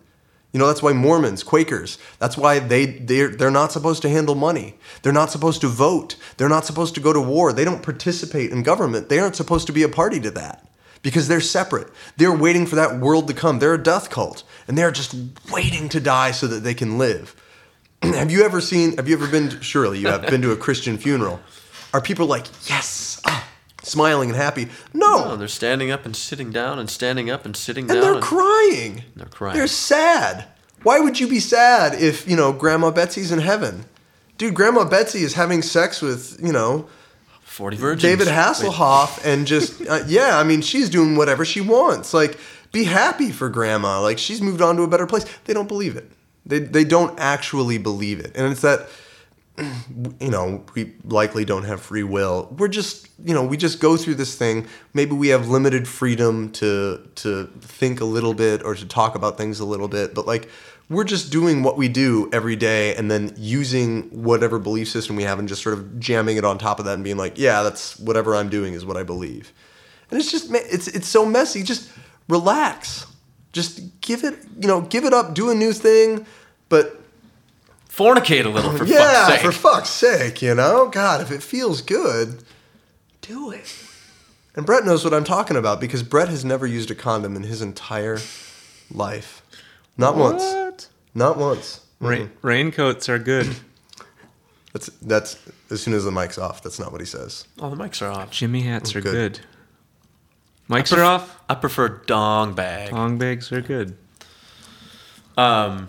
You 0.52 0.60
know 0.60 0.68
that's 0.68 0.82
why 0.82 0.94
Mormons, 0.94 1.44
Quakers, 1.44 1.98
that's 2.18 2.38
why 2.38 2.60
they 2.60 2.86
they're 2.86 3.28
they're 3.28 3.52
not 3.52 3.74
supposed 3.74 4.02
to 4.04 4.10
handle 4.10 4.36
money. 4.36 4.76
They're 5.02 5.12
not 5.12 5.30
supposed 5.30 5.62
to 5.62 5.68
vote. 5.68 6.16
They're 6.38 6.48
not 6.50 6.66
supposed 6.66 6.96
to 6.96 7.02
go 7.02 7.12
to 7.12 7.20
war. 7.20 7.52
They 7.52 7.66
don't 7.66 7.84
participate 7.84 8.52
in 8.52 8.64
government. 8.64 9.10
They 9.10 9.20
aren't 9.20 9.36
supposed 9.36 9.68
to 9.68 9.74
be 9.74 9.84
a 9.84 9.90
party 9.90 10.20
to 10.22 10.32
that 10.32 10.66
because 11.02 11.28
they're 11.28 11.42
separate. 11.42 11.90
They're 12.18 12.36
waiting 12.36 12.66
for 12.66 12.76
that 12.78 13.00
world 13.00 13.28
to 13.28 13.34
come. 13.34 13.60
They're 13.60 13.74
a 13.74 13.84
death 13.84 14.10
cult, 14.10 14.44
and 14.68 14.78
they're 14.78 14.92
just 14.92 15.14
waiting 15.52 15.90
to 15.90 16.00
die 16.00 16.32
so 16.32 16.48
that 16.48 16.62
they 16.62 16.74
can 16.74 16.98
live. 16.98 17.36
have 18.02 18.32
you 18.32 18.44
ever 18.44 18.62
seen? 18.62 18.96
Have 18.96 19.10
you 19.10 19.16
ever 19.16 19.28
been? 19.28 19.50
to, 19.50 19.62
Surely 19.62 20.00
you 20.00 20.08
have 20.08 20.28
been 20.28 20.42
to 20.42 20.52
a 20.52 20.58
Christian 20.58 20.98
funeral. 20.98 21.40
Are 21.94 22.02
people 22.02 22.28
like 22.28 22.46
yes, 22.70 23.22
ah, 23.26 23.46
smiling 23.86 24.30
and 24.30 24.38
happy? 24.38 24.68
No, 24.94 25.26
Oh, 25.26 25.36
they're 25.36 25.48
standing 25.48 25.92
up 25.92 26.06
and 26.06 26.16
sitting 26.16 26.52
down 26.52 26.80
and 26.80 26.90
standing 26.90 27.30
up 27.30 27.46
and 27.46 27.56
sitting 27.56 27.88
down. 27.88 27.98
and 27.98 28.04
down. 28.06 28.14
they're 28.14 28.22
crying. 28.22 29.04
They're 29.16 29.28
crying. 29.28 29.58
They're 29.58 29.68
sad. 29.68 30.46
Why 30.84 31.00
would 31.00 31.20
you 31.20 31.28
be 31.28 31.40
sad 31.40 32.00
if 32.00 32.28
you 32.28 32.36
know 32.36 32.52
Grandma 32.54 32.92
Betsy's 32.92 33.32
in 33.32 33.40
heaven? 33.40 33.86
Dude, 34.38 34.54
Grandma 34.54 34.84
Betsy 34.86 35.20
is 35.24 35.34
having 35.34 35.62
sex 35.62 36.02
with 36.02 36.38
you 36.44 36.52
know 36.52 36.88
Forty 37.44 37.78
virgins. 37.78 38.02
David 38.04 38.28
Wait, 38.28 38.36
Hasselhoff 38.36 39.26
and 39.26 39.48
just 39.48 39.82
uh, 39.90 40.04
yeah, 40.08 40.38
I 40.38 40.44
mean 40.44 40.62
she's 40.62 40.90
doing 40.90 41.16
whatever 41.16 41.46
she 41.46 41.62
wants. 41.62 42.14
Like 42.14 42.38
be 42.72 42.84
happy 42.84 43.32
for 43.32 43.50
grandma. 43.50 44.02
Like 44.02 44.18
she's 44.20 44.42
moved 44.42 44.62
on 44.62 44.76
to 44.76 44.84
a 44.84 44.88
better 44.88 45.08
place. 45.08 45.26
They 45.46 45.54
don't 45.54 45.68
believe 45.70 45.96
it. 45.96 46.12
They 46.46 46.60
they 46.60 46.84
don't 46.84 47.18
actually 47.20 47.78
believe 47.78 48.20
it. 48.20 48.34
And 48.36 48.52
it's 48.52 48.62
that 48.62 48.88
you 50.20 50.30
know, 50.30 50.64
we 50.74 50.94
likely 51.06 51.46
don't 51.46 51.64
have 51.64 51.82
free 51.82 52.04
will. 52.04 52.54
We're 52.58 52.68
just, 52.68 53.08
you 53.24 53.34
know, 53.34 53.44
we 53.44 53.58
just 53.58 53.80
go 53.80 53.98
through 53.98 54.16
this 54.16 54.36
thing. 54.36 54.68
Maybe 54.94 55.14
we 55.14 55.30
have 55.30 55.48
limited 55.48 55.88
freedom 55.88 56.52
to 56.54 57.08
to 57.16 57.48
think 57.62 58.02
a 58.02 58.06
little 58.06 58.34
bit 58.34 58.64
or 58.64 58.76
to 58.76 58.86
talk 58.86 59.16
about 59.16 59.38
things 59.38 59.60
a 59.60 59.66
little 59.66 59.88
bit, 59.88 60.14
but 60.14 60.26
like 60.26 60.50
we're 60.90 61.04
just 61.04 61.32
doing 61.32 61.64
what 61.64 61.78
we 61.78 61.88
do 61.88 62.30
every 62.32 62.56
day 62.56 62.96
and 62.96 63.10
then 63.10 63.34
using 63.38 64.04
whatever 64.24 64.60
belief 64.60 64.88
system 64.88 65.16
we 65.16 65.24
have 65.24 65.40
and 65.40 65.48
just 65.48 65.64
sort 65.64 65.74
of 65.74 66.00
jamming 66.00 66.38
it 66.38 66.46
on 66.46 66.58
top 66.58 66.78
of 66.78 66.86
that 66.86 66.94
and 66.94 67.04
being 67.04 67.18
like, 67.18 67.38
yeah, 67.38 67.64
that's 67.64 67.98
whatever 68.00 68.36
I'm 68.36 68.50
doing 68.50 68.74
is 68.74 68.86
what 68.86 68.96
I 68.96 69.04
believe. 69.04 69.52
And 70.12 70.20
it's 70.20 70.32
just 70.32 70.52
it's 70.54 70.88
it's 70.88 71.08
so 71.08 71.26
messy. 71.26 71.64
Just 71.64 71.92
relax. 72.28 73.08
Just 73.54 74.02
give 74.02 74.24
it, 74.24 74.38
you 74.60 74.68
know, 74.68 74.82
give 74.82 75.06
it 75.06 75.14
up, 75.14 75.34
do 75.34 75.50
a 75.50 75.56
new 75.56 75.72
thing, 75.72 76.26
but 76.68 77.02
Fornicate 77.96 78.46
a 78.46 78.50
little 78.50 78.76
for 78.78 78.86
yeah, 78.86 79.26
fuck's 79.26 79.28
sake. 79.34 79.42
for 79.42 79.52
fuck's 79.52 79.90
sake, 79.90 80.42
you 80.42 80.54
know? 80.54 80.90
God, 80.90 81.22
if 81.22 81.32
it 81.32 81.42
feels 81.42 81.82
good, 81.82 82.44
do 83.22 83.52
it. 83.52 83.74
And 84.56 84.66
Brett 84.66 84.84
knows 84.86 85.04
what 85.06 85.14
I'm 85.14 85.24
talking 85.24 85.56
about 85.56 85.80
because 85.80 86.04
Brett 86.04 86.28
has 86.30 86.44
never 86.44 86.66
used 86.68 86.92
a 86.92 86.96
condom 86.96 87.36
in 87.36 87.44
his 87.44 87.62
entire 87.62 88.20
life. 88.92 89.42
Not 89.98 90.16
once. 90.18 90.90
Not 91.14 91.38
once. 91.38 91.82
Rain, 92.02 92.32
raincoats 92.42 93.08
are 93.08 93.20
good. 93.20 93.56
That's 94.74 94.88
that's 95.02 95.38
as 95.72 95.82
soon 95.82 95.94
as 95.94 96.04
the 96.04 96.12
mic's 96.12 96.38
off, 96.38 96.62
that's 96.62 96.80
not 96.80 96.92
what 96.92 97.00
he 97.00 97.08
says. 97.08 97.48
oh, 97.62 97.70
the 97.70 97.78
mics 97.78 98.02
are 98.02 98.12
off. 98.12 98.30
Jimmy 98.30 98.60
hats 98.60 98.94
are 98.94 99.00
Good. 99.00 99.40
good. 99.40 99.40
Mics 100.70 100.92
are 100.98 101.02
off. 101.02 101.40
I 101.48 101.56
prefer 101.56 101.88
dong 101.88 102.56
bag. 102.56 102.90
Dong 102.90 103.18
bags 103.18 103.54
are 103.54 103.62
good. 103.62 103.96
Um, 105.38 105.88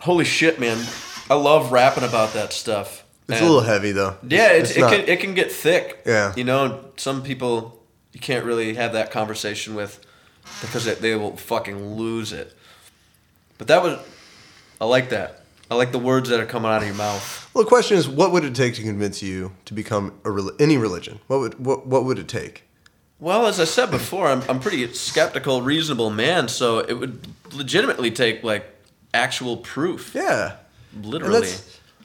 holy 0.00 0.24
shit, 0.24 0.58
man! 0.60 0.84
I 1.30 1.34
love 1.34 1.72
rapping 1.72 2.04
about 2.04 2.32
that 2.34 2.52
stuff. 2.52 3.04
It's 3.28 3.38
And- 3.38 3.46
a 3.46 3.52
little 3.52 3.68
heavy 3.68 3.92
though. 3.92 4.16
Yeah, 4.28 4.52
it's, 4.52 4.76
it 4.76 4.80
not- 4.80 4.90
can 4.92 5.00
it 5.08 5.20
can 5.20 5.34
get 5.34 5.50
thick. 5.50 6.02
Yeah. 6.06 6.32
You 6.36 6.44
know, 6.44 6.84
some 6.96 7.22
people 7.22 7.82
you 8.12 8.20
can't 8.20 8.44
really 8.44 8.74
have 8.74 8.92
that 8.94 9.10
conversation 9.10 9.74
with 9.74 10.00
because 10.60 10.84
they, 10.84 10.94
they 10.94 11.14
will 11.16 11.36
fucking 11.36 11.96
lose 11.96 12.32
it. 12.32 12.56
But 13.58 13.66
that 13.68 13.82
was, 13.82 13.98
I 14.80 14.84
like 14.84 15.08
that. 15.10 15.42
I 15.70 15.74
like 15.74 15.90
the 15.90 15.98
words 15.98 16.28
that 16.28 16.38
are 16.38 16.46
coming 16.46 16.70
out 16.70 16.82
of 16.82 16.86
your 16.86 16.96
mouth. 16.96 17.50
Well, 17.52 17.64
the 17.64 17.68
question 17.68 17.96
is, 17.96 18.08
what 18.08 18.30
would 18.30 18.44
it 18.44 18.54
take 18.54 18.74
to 18.74 18.82
convince 18.82 19.22
you 19.22 19.52
to 19.64 19.74
become 19.74 20.12
a 20.24 20.50
any 20.60 20.76
religion? 20.76 21.18
What 21.26 21.40
would 21.40 21.64
what 21.64 21.86
what 21.86 22.04
would 22.04 22.18
it 22.20 22.28
take? 22.28 22.62
Well, 23.18 23.46
as 23.46 23.58
I 23.58 23.64
said 23.64 23.90
before, 23.90 24.28
I'm 24.28 24.42
I'm 24.48 24.60
pretty 24.60 24.92
skeptical, 24.92 25.62
reasonable 25.62 26.10
man. 26.10 26.46
So 26.48 26.78
it 26.78 26.94
would 26.94 27.26
legitimately 27.52 28.12
take 28.12 28.44
like 28.44 28.64
actual 29.16 29.56
proof. 29.56 30.12
Yeah. 30.14 30.56
Literally. 31.02 31.48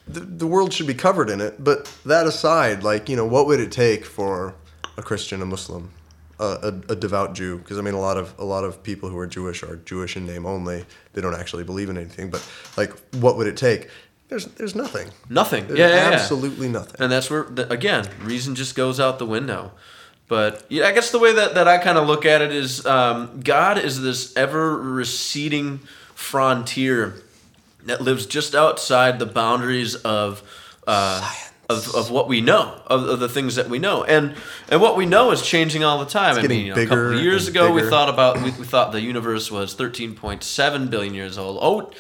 the, 0.08 0.20
the 0.22 0.48
world 0.48 0.74
should 0.74 0.88
be 0.88 0.94
covered 0.94 1.30
in 1.30 1.42
it. 1.42 1.64
But 1.64 1.86
that 2.06 2.28
aside, 2.28 2.84
like 2.84 3.10
you 3.10 3.16
know, 3.16 3.26
what 3.26 3.46
would 3.48 3.60
it 3.60 3.72
take 3.72 4.06
for 4.06 4.56
a 4.98 5.02
Christian, 5.02 5.42
a 5.42 5.46
Muslim, 5.46 5.92
a, 6.40 6.74
a, 6.90 6.96
devout 6.96 7.34
Jew? 7.34 7.58
Because 7.60 7.78
I 7.78 7.82
mean, 7.82 7.94
a 7.94 8.00
lot 8.00 8.18
of 8.18 8.34
a 8.38 8.44
lot 8.46 8.64
of 8.64 8.84
people 8.84 9.10
who 9.10 9.18
are 9.18 9.28
Jewish 9.28 9.64
are 9.64 9.78
Jewish 9.78 10.18
in 10.18 10.26
name 10.26 10.46
only. 10.46 10.86
They 11.14 11.22
don't 11.22 11.36
actually 11.36 11.64
believe 11.64 11.90
in 11.90 11.98
anything. 11.98 12.30
But 12.30 12.46
like, 12.78 12.92
what 13.16 13.38
would 13.38 13.48
it 13.48 13.58
take? 13.58 13.90
There's 14.28 14.46
there's 14.46 14.76
nothing. 14.76 15.10
Nothing. 15.30 15.68
There's 15.68 15.80
yeah, 15.80 15.90
yeah, 15.90 16.10
yeah. 16.10 16.16
absolutely 16.16 16.70
nothing. 16.70 17.02
And 17.02 17.12
that's 17.12 17.30
where, 17.30 17.44
the, 17.44 17.72
again, 17.72 18.08
reason 18.22 18.56
just 18.56 18.76
goes 18.76 19.00
out 19.00 19.20
the 19.20 19.26
window. 19.26 19.74
But 20.30 20.66
yeah, 20.70 20.88
I 20.88 20.94
guess 20.94 21.12
the 21.12 21.20
way 21.20 21.34
that, 21.34 21.56
that 21.56 21.68
I 21.68 21.78
kind 21.78 21.98
of 21.98 22.08
look 22.08 22.26
at 22.26 22.42
it 22.42 22.54
is 22.54 22.86
um, 22.86 23.42
God 23.44 23.78
is 23.78 24.02
this 24.02 24.34
ever 24.38 24.78
receding 24.78 25.82
frontier 26.22 27.16
that 27.86 28.02
lives 28.02 28.26
just 28.26 28.56
outside 28.56 29.20
the 29.20 29.26
boundaries 29.26 29.96
of. 29.96 30.44
Uh, 30.88 31.30
of, 31.70 31.96
of 31.96 32.12
what 32.12 32.28
we 32.28 32.42
know, 32.42 32.82
of, 32.88 33.08
of 33.08 33.20
the 33.22 33.30
things 33.30 33.56
that 33.56 33.70
we 33.70 33.80
know, 33.80 34.04
and 34.04 34.36
and 34.68 34.82
what 34.82 34.98
we 34.98 35.06
know 35.06 35.32
is 35.32 35.42
changing 35.42 35.86
all 35.86 36.00
the 36.00 36.06
time. 36.06 36.38
I 36.38 36.46
mean, 36.46 36.66
you 36.66 36.76
know, 36.76 36.82
a 36.82 36.86
couple 36.86 37.14
of 37.14 37.22
years 37.22 37.48
ago, 37.48 37.72
we 37.72 37.82
thought 37.84 38.10
about 38.10 38.42
we, 38.42 38.52
we 38.52 38.66
thought 38.66 38.92
the 38.92 39.00
universe 39.00 39.50
was 39.50 39.74
13.7 39.74 40.90
billion 40.90 41.14
years 41.14 41.38
old. 41.38 41.60
Oh, 41.62 41.92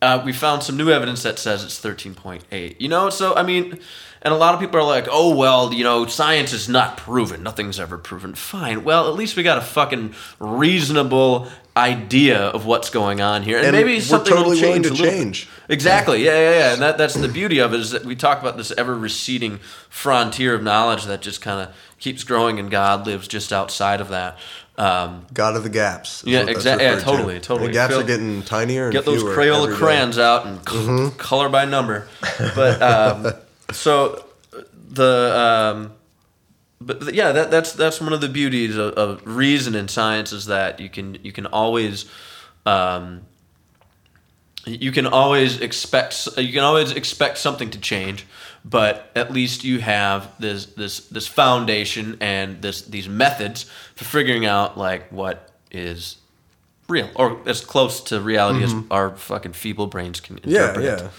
uh, 0.00 0.22
we 0.24 0.32
found 0.32 0.62
some 0.62 0.76
new 0.76 0.90
evidence 0.90 1.24
that 1.24 1.40
says 1.40 1.64
it's 1.64 1.80
13.8. 1.80 2.76
You 2.78 2.88
know, 2.88 3.10
so 3.10 3.34
I 3.34 3.42
mean, 3.42 3.80
and 4.22 4.34
a 4.34 4.36
lot 4.36 4.54
of 4.54 4.60
people 4.60 4.78
are 4.80 4.84
like, 4.84 5.06
oh, 5.10 5.34
well, 5.36 5.72
you 5.72 5.84
know, 5.84 6.06
science 6.06 6.52
is 6.52 6.68
not 6.68 6.96
proven. 6.96 7.42
Nothing's 7.42 7.78
ever 7.80 7.98
proven. 7.98 8.34
Fine. 8.34 8.84
Well, 8.84 9.08
at 9.08 9.14
least 9.14 9.36
we 9.36 9.42
got 9.42 9.58
a 9.58 9.62
fucking 9.62 10.14
reasonable 10.40 11.48
idea 11.76 12.38
of 12.40 12.66
what's 12.66 12.90
going 12.90 13.20
on 13.20 13.42
here. 13.44 13.56
And, 13.58 13.66
And 13.68 13.76
maybe 13.76 14.00
something 14.00 14.32
totally 14.34 14.56
will 14.56 14.62
willing 14.68 14.82
change 14.82 14.86
to 14.86 14.90
little 14.94 15.06
bit. 15.06 15.12
change. 15.22 15.48
Exactly. 15.68 16.24
Yeah, 16.24 16.32
yeah, 16.32 16.50
yeah. 16.58 16.72
And 16.72 16.82
that, 16.82 16.98
that's 16.98 17.14
the 17.14 17.28
beauty 17.28 17.60
of 17.60 17.72
it 17.72 17.80
is 17.80 17.92
that 17.92 18.04
we 18.04 18.16
talk 18.16 18.40
about 18.40 18.56
this 18.56 18.72
ever 18.72 18.94
receding 18.96 19.58
frontier 19.88 20.54
of 20.54 20.62
knowledge 20.62 21.04
that 21.04 21.22
just 21.22 21.40
kind 21.40 21.68
of 21.68 21.74
keeps 22.00 22.24
growing 22.24 22.58
and 22.58 22.70
God 22.70 23.06
lives 23.06 23.28
just 23.28 23.52
outside 23.52 24.00
of 24.00 24.08
that. 24.08 24.38
Um, 24.76 25.26
God 25.32 25.56
of 25.56 25.62
the 25.64 25.68
gaps. 25.70 26.22
Yeah, 26.26 26.38
what 26.40 26.46
that's 26.46 26.58
exact- 26.58 26.82
yeah, 26.82 26.88
referred 26.90 26.98
to. 27.00 27.04
totally, 27.16 27.40
totally. 27.40 27.66
The 27.68 27.72
gaps 27.72 27.92
Feel- 27.94 28.00
are 28.02 28.06
getting 28.06 28.42
tinier 28.42 28.84
and 28.84 28.92
get 28.92 29.04
those 29.04 29.22
Crayola 29.24 29.74
crayons 29.74 30.18
out 30.18 30.46
and 30.46 30.68
c- 30.68 31.16
color 31.18 31.48
by 31.48 31.64
number. 31.64 32.06
But 32.54 32.80
um, 32.82 33.32
so 33.72 34.24
the 34.72 35.36
um, 35.36 35.92
but 36.80 37.14
yeah, 37.14 37.32
that, 37.32 37.50
that's 37.50 37.72
that's 37.72 38.00
one 38.00 38.12
of 38.12 38.20
the 38.20 38.28
beauties 38.28 38.76
of, 38.76 38.94
of 38.94 39.26
reason 39.26 39.74
in 39.74 39.88
science 39.88 40.32
is 40.32 40.46
that 40.46 40.80
you 40.80 40.88
can 40.88 41.18
you 41.22 41.32
can 41.32 41.46
always 41.46 42.06
um, 42.66 43.22
you 44.64 44.92
can 44.92 45.06
always 45.06 45.60
expect 45.60 46.28
you 46.36 46.52
can 46.52 46.62
always 46.62 46.92
expect 46.92 47.38
something 47.38 47.70
to 47.70 47.80
change, 47.80 48.26
but 48.64 49.10
at 49.16 49.32
least 49.32 49.64
you 49.64 49.80
have 49.80 50.30
this 50.38 50.66
this 50.66 51.00
this 51.08 51.26
foundation 51.26 52.16
and 52.20 52.62
this 52.62 52.82
these 52.82 53.08
methods 53.08 53.64
for 53.94 54.04
figuring 54.04 54.46
out 54.46 54.78
like 54.78 55.10
what 55.10 55.50
is 55.70 56.16
real 56.88 57.10
or 57.16 57.38
as 57.46 57.62
close 57.62 58.00
to 58.00 58.20
reality 58.20 58.64
as 58.64 58.74
our 58.90 59.14
fucking 59.16 59.52
feeble 59.52 59.86
brains 59.86 60.20
can 60.20 60.36
Mm-hmm. 60.36 60.50
Yeah, 60.50 60.68
interpret 60.68 60.84
it. 60.84 61.10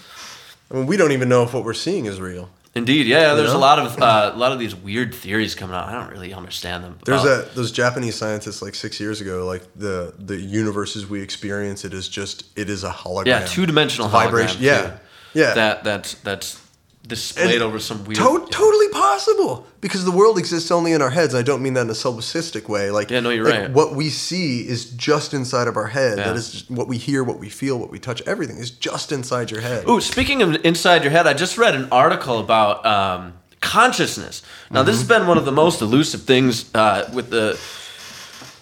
I 0.70 0.74
mean, 0.74 0.86
we 0.86 0.96
don't 0.96 1.12
even 1.12 1.28
know 1.28 1.42
if 1.42 1.52
what 1.52 1.64
we're 1.64 1.74
seeing 1.74 2.06
is 2.06 2.20
real. 2.20 2.48
Indeed, 2.74 3.08
yeah. 3.08 3.34
There's 3.34 3.52
know? 3.52 3.58
a 3.58 3.60
lot 3.60 3.78
of 3.80 4.00
uh, 4.00 4.30
a 4.32 4.38
lot 4.38 4.52
of 4.52 4.60
these 4.60 4.76
weird 4.76 5.12
theories 5.12 5.56
coming 5.56 5.74
out. 5.74 5.88
I 5.88 5.92
don't 5.92 6.10
really 6.10 6.32
understand 6.32 6.84
them. 6.84 6.98
There's 7.04 7.24
a 7.24 7.48
those 7.54 7.72
Japanese 7.72 8.14
scientists 8.14 8.62
like 8.62 8.76
six 8.76 9.00
years 9.00 9.20
ago, 9.20 9.44
like 9.44 9.62
the 9.74 10.14
the 10.18 10.36
universes 10.36 11.08
we 11.08 11.20
experience, 11.20 11.84
it 11.84 11.92
is 11.92 12.08
just 12.08 12.44
it 12.56 12.70
is 12.70 12.84
a 12.84 12.90
hologram. 12.90 13.26
yeah 13.26 13.46
two 13.46 13.66
dimensional 13.66 14.08
vibration. 14.08 14.62
Yeah, 14.62 14.98
yeah. 15.34 15.54
That 15.54 15.82
that's 15.82 16.14
that's 16.14 16.64
displayed 17.10 17.56
And 17.56 17.62
over 17.62 17.78
some 17.78 18.04
weird. 18.04 18.16
To- 18.16 18.46
totally 18.50 18.88
possible 18.88 19.66
because 19.82 20.06
the 20.06 20.10
world 20.10 20.38
exists 20.38 20.70
only 20.70 20.92
in 20.92 21.02
our 21.02 21.10
heads. 21.10 21.34
I 21.34 21.42
don't 21.42 21.62
mean 21.62 21.74
that 21.74 21.82
in 21.82 21.90
a 21.90 21.92
solipsistic 21.94 22.68
way. 22.68 22.90
Like, 22.90 23.10
Yeah, 23.10 23.20
no, 23.20 23.28
you're 23.28 23.44
like, 23.44 23.60
right. 23.60 23.70
What 23.70 23.94
we 23.94 24.08
see 24.08 24.66
is 24.66 24.86
just 24.92 25.34
inside 25.34 25.68
of 25.68 25.76
our 25.76 25.88
head. 25.88 26.16
Yeah. 26.16 26.24
That 26.24 26.36
is 26.36 26.64
what 26.70 26.88
we 26.88 26.96
hear, 26.96 27.22
what 27.22 27.38
we 27.38 27.50
feel, 27.50 27.78
what 27.78 27.90
we 27.90 27.98
touch. 27.98 28.22
Everything 28.22 28.56
is 28.56 28.70
just 28.70 29.12
inside 29.12 29.50
your 29.50 29.60
head. 29.60 29.86
Ooh, 29.86 30.00
speaking 30.00 30.40
of 30.40 30.64
inside 30.64 31.02
your 31.02 31.12
head, 31.12 31.26
I 31.26 31.34
just 31.34 31.58
read 31.58 31.74
an 31.74 31.88
article 31.92 32.38
about 32.38 32.86
um, 32.86 33.34
consciousness. 33.60 34.42
Now, 34.70 34.82
this 34.82 34.96
has 34.96 35.06
been 35.06 35.26
one 35.26 35.36
of 35.36 35.44
the 35.44 35.52
most 35.52 35.82
elusive 35.82 36.22
things 36.22 36.74
uh, 36.74 37.10
with 37.12 37.30
the 37.30 37.60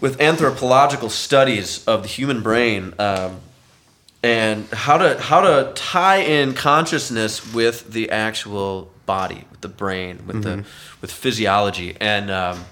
with 0.01 0.21
anthropological 0.21 1.11
studies 1.11 1.85
of 1.87 2.03
the 2.03 2.09
human 2.09 2.41
brain, 2.43 2.95
um, 2.99 3.41
and 4.23 4.67
how 4.69 4.99
to 4.99 5.21
how 5.21 5.41
to 5.41 5.73
tie 5.75 6.19
in 6.19 6.55
consciousness 6.55 7.53
with 7.55 7.93
the 7.93 8.11
actual 8.11 8.91
body, 9.07 9.45
with 9.51 9.61
the 9.61 9.69
brain, 9.69 10.25
with 10.27 10.43
the 10.43 10.65
with 11.01 11.13
physiology, 11.13 11.97
and. 12.01 12.31
Um, 12.31 12.65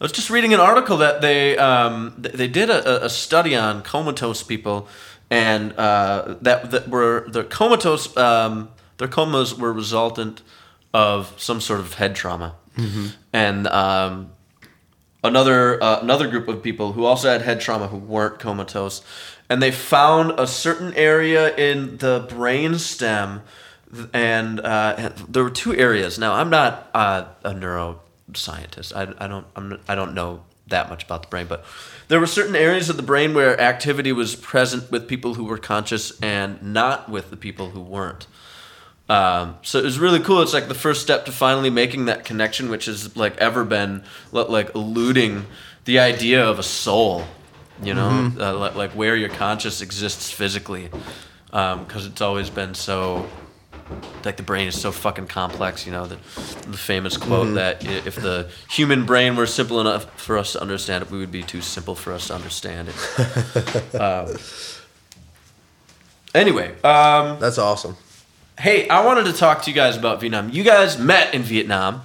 I 0.00 0.04
was 0.04 0.12
just 0.12 0.30
reading 0.30 0.54
an 0.54 0.60
article 0.60 0.96
that 0.96 1.20
they 1.20 1.58
um, 1.58 2.14
they 2.16 2.48
did 2.48 2.70
a, 2.70 3.04
a 3.04 3.10
study 3.10 3.54
on 3.54 3.82
comatose 3.82 4.42
people, 4.42 4.88
and 5.28 5.74
uh, 5.74 6.36
that 6.40 6.70
that 6.70 6.88
were 6.88 7.26
the 7.28 7.44
comatose 7.44 8.16
um, 8.16 8.70
their 8.96 9.08
comas 9.08 9.54
were 9.54 9.74
resultant 9.74 10.40
of 10.94 11.34
some 11.36 11.60
sort 11.60 11.80
of 11.80 11.92
head 11.94 12.14
trauma, 12.14 12.54
and 13.30 13.66
um, 13.66 14.30
another 15.22 15.82
uh, 15.82 16.00
another 16.00 16.28
group 16.28 16.48
of 16.48 16.62
people 16.62 16.92
who 16.92 17.04
also 17.04 17.28
had 17.30 17.42
head 17.42 17.60
trauma 17.60 17.88
who 17.88 17.98
weren't 17.98 18.38
comatose, 18.38 19.02
and 19.50 19.60
they 19.60 19.72
found 19.72 20.38
a 20.38 20.46
certain 20.46 20.94
area 20.94 21.54
in 21.56 21.98
the 21.98 22.24
brain 22.30 22.78
stem, 22.78 23.42
and 24.12 24.60
uh, 24.60 25.10
there 25.28 25.42
were 25.42 25.50
two 25.50 25.74
areas. 25.74 26.18
Now 26.18 26.34
I'm 26.34 26.48
not 26.48 26.88
uh, 26.94 27.24
a 27.42 27.50
neuroscientist. 27.50 28.94
I, 28.94 29.12
I 29.22 29.26
don't 29.26 29.46
I'm, 29.56 29.80
I 29.88 29.96
don't 29.96 30.14
know 30.14 30.44
that 30.68 30.88
much 30.88 31.02
about 31.02 31.22
the 31.22 31.28
brain, 31.28 31.46
but 31.48 31.64
there 32.06 32.20
were 32.20 32.28
certain 32.28 32.54
areas 32.54 32.88
of 32.88 32.96
the 32.96 33.02
brain 33.02 33.34
where 33.34 33.60
activity 33.60 34.12
was 34.12 34.36
present 34.36 34.90
with 34.92 35.08
people 35.08 35.34
who 35.34 35.44
were 35.44 35.58
conscious 35.58 36.18
and 36.20 36.62
not 36.62 37.08
with 37.08 37.30
the 37.30 37.36
people 37.36 37.70
who 37.70 37.80
weren't. 37.80 38.28
Um, 39.08 39.56
so 39.62 39.80
it 39.80 39.84
was 39.84 39.98
really 39.98 40.20
cool. 40.20 40.40
It's 40.42 40.54
like 40.54 40.68
the 40.68 40.74
first 40.74 41.02
step 41.02 41.24
to 41.24 41.32
finally 41.32 41.70
making 41.70 42.04
that 42.04 42.24
connection, 42.24 42.70
which 42.70 42.84
has 42.84 43.16
like 43.16 43.36
ever 43.38 43.64
been 43.64 44.04
like 44.30 44.72
eluding 44.76 45.46
the 45.84 45.98
idea 45.98 46.48
of 46.48 46.60
a 46.60 46.62
soul, 46.62 47.24
you 47.82 47.94
know, 47.94 48.08
mm-hmm. 48.08 48.40
uh, 48.40 48.74
like 48.74 48.92
where 48.92 49.16
your 49.16 49.28
conscious 49.28 49.80
exists 49.80 50.30
physically, 50.30 50.88
because 51.46 51.74
um, 51.74 51.86
it's 52.12 52.20
always 52.20 52.50
been 52.50 52.74
so 52.74 53.28
like 54.24 54.36
the 54.36 54.42
brain 54.42 54.68
is 54.68 54.80
so 54.80 54.92
fucking 54.92 55.26
complex. 55.26 55.86
You 55.86 55.92
know, 55.92 56.06
the, 56.06 56.16
the 56.16 56.76
famous 56.76 57.16
quote 57.16 57.46
mm-hmm. 57.46 57.54
that 57.54 57.84
if 57.84 58.16
the 58.16 58.50
human 58.68 59.06
brain 59.06 59.36
were 59.36 59.46
simple 59.46 59.80
enough 59.80 60.04
for 60.20 60.38
us 60.38 60.52
to 60.52 60.60
understand 60.60 61.04
it, 61.04 61.10
we 61.10 61.18
would 61.18 61.32
be 61.32 61.42
too 61.42 61.60
simple 61.60 61.94
for 61.94 62.12
us 62.12 62.28
to 62.28 62.34
understand 62.34 62.88
it. 62.88 63.94
um, 64.00 64.36
anyway, 66.34 66.72
um, 66.82 67.38
that's 67.40 67.58
awesome. 67.58 67.96
Hey, 68.58 68.88
I 68.88 69.04
wanted 69.04 69.24
to 69.24 69.32
talk 69.32 69.62
to 69.62 69.70
you 69.70 69.74
guys 69.74 69.96
about 69.96 70.20
Vietnam. 70.20 70.50
You 70.50 70.62
guys 70.62 70.98
met 70.98 71.34
in 71.34 71.42
Vietnam, 71.42 72.02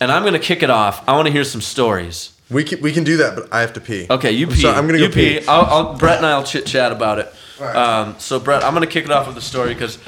and 0.00 0.10
I'm 0.10 0.24
gonna 0.24 0.38
kick 0.38 0.62
it 0.62 0.70
off. 0.70 1.06
I 1.06 1.12
want 1.12 1.26
to 1.26 1.32
hear 1.32 1.44
some 1.44 1.60
stories. 1.60 2.32
We 2.50 2.64
can, 2.64 2.80
we 2.80 2.92
can 2.92 3.04
do 3.04 3.18
that, 3.18 3.34
but 3.34 3.52
I 3.52 3.60
have 3.60 3.74
to 3.74 3.80
pee. 3.80 4.06
Okay, 4.08 4.32
you 4.32 4.46
pee. 4.46 4.66
I'm, 4.66 4.74
I'm 4.74 4.86
gonna 4.86 4.98
go 4.98 5.04
you 5.04 5.10
pee. 5.10 5.40
pee. 5.40 5.46
I'll, 5.46 5.64
I'll, 5.66 5.96
Brett 5.96 6.18
and 6.18 6.26
I'll 6.26 6.44
chit 6.44 6.64
chat 6.64 6.92
about 6.92 7.18
it. 7.18 7.32
Right. 7.60 7.76
Um, 7.76 8.16
so 8.18 8.40
Brett, 8.40 8.64
I'm 8.64 8.72
gonna 8.72 8.86
kick 8.86 9.04
it 9.04 9.10
off 9.10 9.26
with 9.26 9.36
a 9.36 9.42
story 9.42 9.74
because 9.74 9.98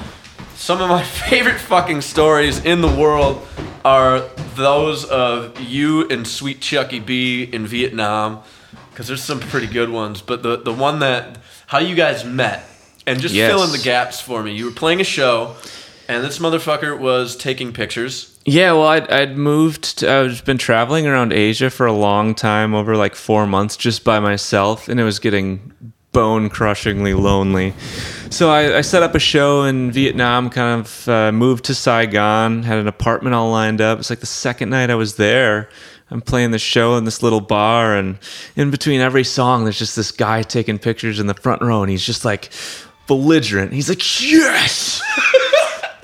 some 0.55 0.81
of 0.81 0.89
my 0.89 1.03
favorite 1.29 1.59
fucking 1.59 2.01
stories 2.01 2.63
in 2.65 2.81
the 2.81 2.87
world 2.87 3.45
are 3.85 4.21
those 4.55 5.05
of 5.05 5.59
you 5.59 6.07
and 6.09 6.27
Sweet 6.27 6.61
Chucky 6.61 6.99
B 6.99 7.43
in 7.43 7.67
Vietnam, 7.67 8.41
because 8.89 9.07
there's 9.07 9.23
some 9.23 9.39
pretty 9.39 9.67
good 9.67 9.89
ones. 9.89 10.21
But 10.21 10.41
the 10.41 10.57
the 10.57 10.73
one 10.73 10.99
that 10.99 11.37
how 11.67 11.79
you 11.79 11.95
guys 11.95 12.23
met 12.25 12.65
and 13.07 13.19
just 13.19 13.33
yes. 13.33 13.49
fill 13.49 13.63
in 13.63 13.71
the 13.71 13.79
gaps 13.83 14.19
for 14.19 14.43
me. 14.43 14.53
You 14.53 14.65
were 14.65 14.71
playing 14.71 15.01
a 15.01 15.05
show, 15.05 15.55
and 16.07 16.23
this 16.23 16.39
motherfucker 16.39 16.97
was 16.97 17.35
taking 17.35 17.73
pictures. 17.73 18.30
Yeah, 18.45 18.71
well, 18.71 18.87
I'd, 18.87 19.09
I'd 19.11 19.37
moved. 19.37 19.99
To, 19.99 20.11
I've 20.11 20.43
been 20.45 20.57
traveling 20.57 21.05
around 21.05 21.31
Asia 21.31 21.69
for 21.69 21.85
a 21.85 21.93
long 21.93 22.33
time, 22.33 22.73
over 22.73 22.95
like 22.97 23.15
four 23.15 23.45
months, 23.45 23.77
just 23.77 24.03
by 24.03 24.19
myself, 24.19 24.87
and 24.87 24.99
it 24.99 25.03
was 25.03 25.19
getting 25.19 25.73
bone 26.11 26.49
crushingly 26.49 27.13
lonely. 27.13 27.73
So 28.29 28.49
I, 28.49 28.79
I, 28.79 28.81
set 28.81 29.03
up 29.03 29.15
a 29.15 29.19
show 29.19 29.63
in 29.63 29.91
Vietnam, 29.91 30.49
kind 30.49 30.81
of 30.81 31.07
uh, 31.07 31.31
moved 31.31 31.65
to 31.65 31.75
Saigon, 31.75 32.63
had 32.63 32.79
an 32.79 32.87
apartment 32.87 33.33
all 33.33 33.49
lined 33.49 33.79
up. 33.79 33.99
It's 33.99 34.09
like 34.09 34.19
the 34.19 34.25
second 34.25 34.69
night 34.69 34.89
I 34.89 34.95
was 34.95 35.15
there. 35.15 35.69
I'm 36.09 36.21
playing 36.21 36.51
the 36.51 36.59
show 36.59 36.97
in 36.97 37.05
this 37.05 37.23
little 37.23 37.39
bar, 37.39 37.95
and 37.95 38.17
in 38.55 38.71
between 38.71 38.99
every 38.99 39.23
song, 39.23 39.63
there's 39.63 39.79
just 39.79 39.95
this 39.95 40.11
guy 40.11 40.41
taking 40.41 40.79
pictures 40.79 41.19
in 41.19 41.27
the 41.27 41.33
front 41.33 41.61
row, 41.61 41.83
and 41.83 41.89
he's 41.89 42.05
just 42.05 42.25
like 42.25 42.51
belligerent. 43.07 43.71
He's 43.71 43.87
like, 43.87 44.21
Yes! 44.21 45.01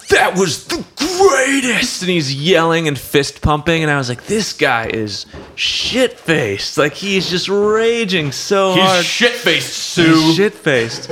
that 0.09 0.37
was 0.37 0.65
the 0.65 0.83
greatest. 0.95 2.01
And 2.01 2.09
he's 2.09 2.33
yelling 2.33 2.87
and 2.87 2.97
fist 2.97 3.41
pumping 3.41 3.81
and 3.83 3.91
i 3.91 3.97
was 3.97 4.09
like 4.09 4.25
this 4.25 4.53
guy 4.53 4.87
is 4.87 5.25
shit 5.55 6.19
faced 6.19 6.77
like 6.77 6.93
he's 6.93 7.29
just 7.29 7.49
raging 7.49 8.31
so 8.31 8.73
he's 8.73 8.83
hard. 8.83 9.05
shit 9.05 9.31
faced 9.33 9.73
sue. 9.73 10.33
shit 10.33 10.53
faced 10.53 11.09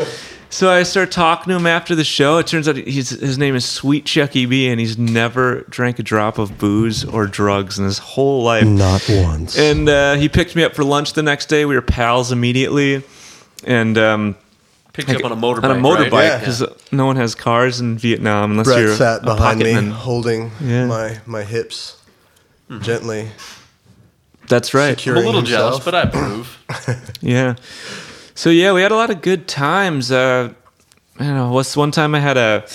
so 0.50 0.70
i 0.70 0.84
start 0.84 1.12
talking 1.12 1.52
to 1.52 1.56
him 1.58 1.66
after 1.68 1.96
the 1.96 2.04
show. 2.06 2.38
It 2.38 2.48
turns 2.48 2.70
out 2.70 2.78
he's, 2.78 3.10
his 3.10 3.38
name 3.38 3.56
is 3.56 3.66
sweet 3.66 4.06
chucky 4.06 4.46
b 4.46 4.70
and 4.70 4.80
he's 4.80 4.98
never 4.98 5.62
drank 5.70 6.00
a 6.00 6.04
drop 6.04 6.38
of 6.38 6.58
booze 6.58 7.04
or 7.04 7.28
drugs 7.28 7.78
in 7.78 7.86
his 7.86 7.98
whole 7.98 8.44
life. 8.44 8.66
Not 8.66 9.06
once. 9.10 9.58
And 9.58 9.90
uh, 9.90 10.16
he 10.16 10.30
picked 10.30 10.56
me 10.56 10.64
up 10.64 10.74
for 10.74 10.84
lunch 10.86 11.14
the 11.14 11.24
next 11.24 11.48
day. 11.48 11.66
We 11.66 11.76
were 11.76 11.82
pals 11.82 12.32
immediately. 12.32 13.04
And 13.66 13.98
um, 13.98 14.36
Picked 14.96 15.10
like, 15.10 15.18
up 15.18 15.26
on 15.26 15.32
a 15.34 15.36
motorbike. 15.36 15.64
On 15.66 15.72
a 15.72 15.76
motorbike, 15.76 16.40
because 16.40 16.62
right? 16.62 16.70
yeah. 16.70 16.98
no 16.98 17.06
one 17.06 17.18
has 17.18 17.36
cars 17.36 17.82
in 17.82 17.98
Vietnam 17.98 18.52
unless 18.52 18.68
Brett 18.68 18.80
you're 18.80 18.96
sat 18.96 19.24
behind 19.24 19.60
me, 19.60 19.74
man. 19.74 19.92
holding 19.92 20.52
yeah. 20.62 20.86
my 20.86 21.20
my 21.26 21.44
hips 21.44 22.02
mm-hmm. 22.70 22.82
gently. 22.82 23.28
That's 24.48 24.74
right. 24.74 25.06
I'm 25.06 25.14
a 25.14 25.20
little 25.20 25.42
himself. 25.42 25.84
jealous, 25.84 25.86
but 25.86 25.96
I 25.96 26.02
approve. 26.04 27.12
yeah. 27.22 27.56
So 28.36 28.50
yeah, 28.50 28.72
we 28.72 28.82
had 28.82 28.94
a 28.94 28.96
lot 28.96 29.10
of 29.10 29.22
good 29.22 29.50
times. 29.50 30.14
Uh, 30.14 30.54
I 31.20 31.24
don't 31.26 31.36
know. 31.36 31.52
What's 31.52 31.76
one 31.76 31.92
time 31.92 32.16
I 32.16 32.20
had 32.20 32.38
a 32.38 32.66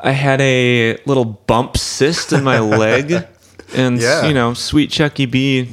I 0.00 0.12
had 0.12 0.40
a 0.40 0.96
little 1.04 1.26
bump 1.26 1.76
cyst 1.76 2.32
in 2.32 2.42
my 2.42 2.60
leg, 2.60 3.26
and 3.74 4.00
yeah. 4.00 4.26
you 4.26 4.32
know, 4.32 4.54
sweet 4.54 4.90
Chucky 4.90 5.26
B 5.26 5.68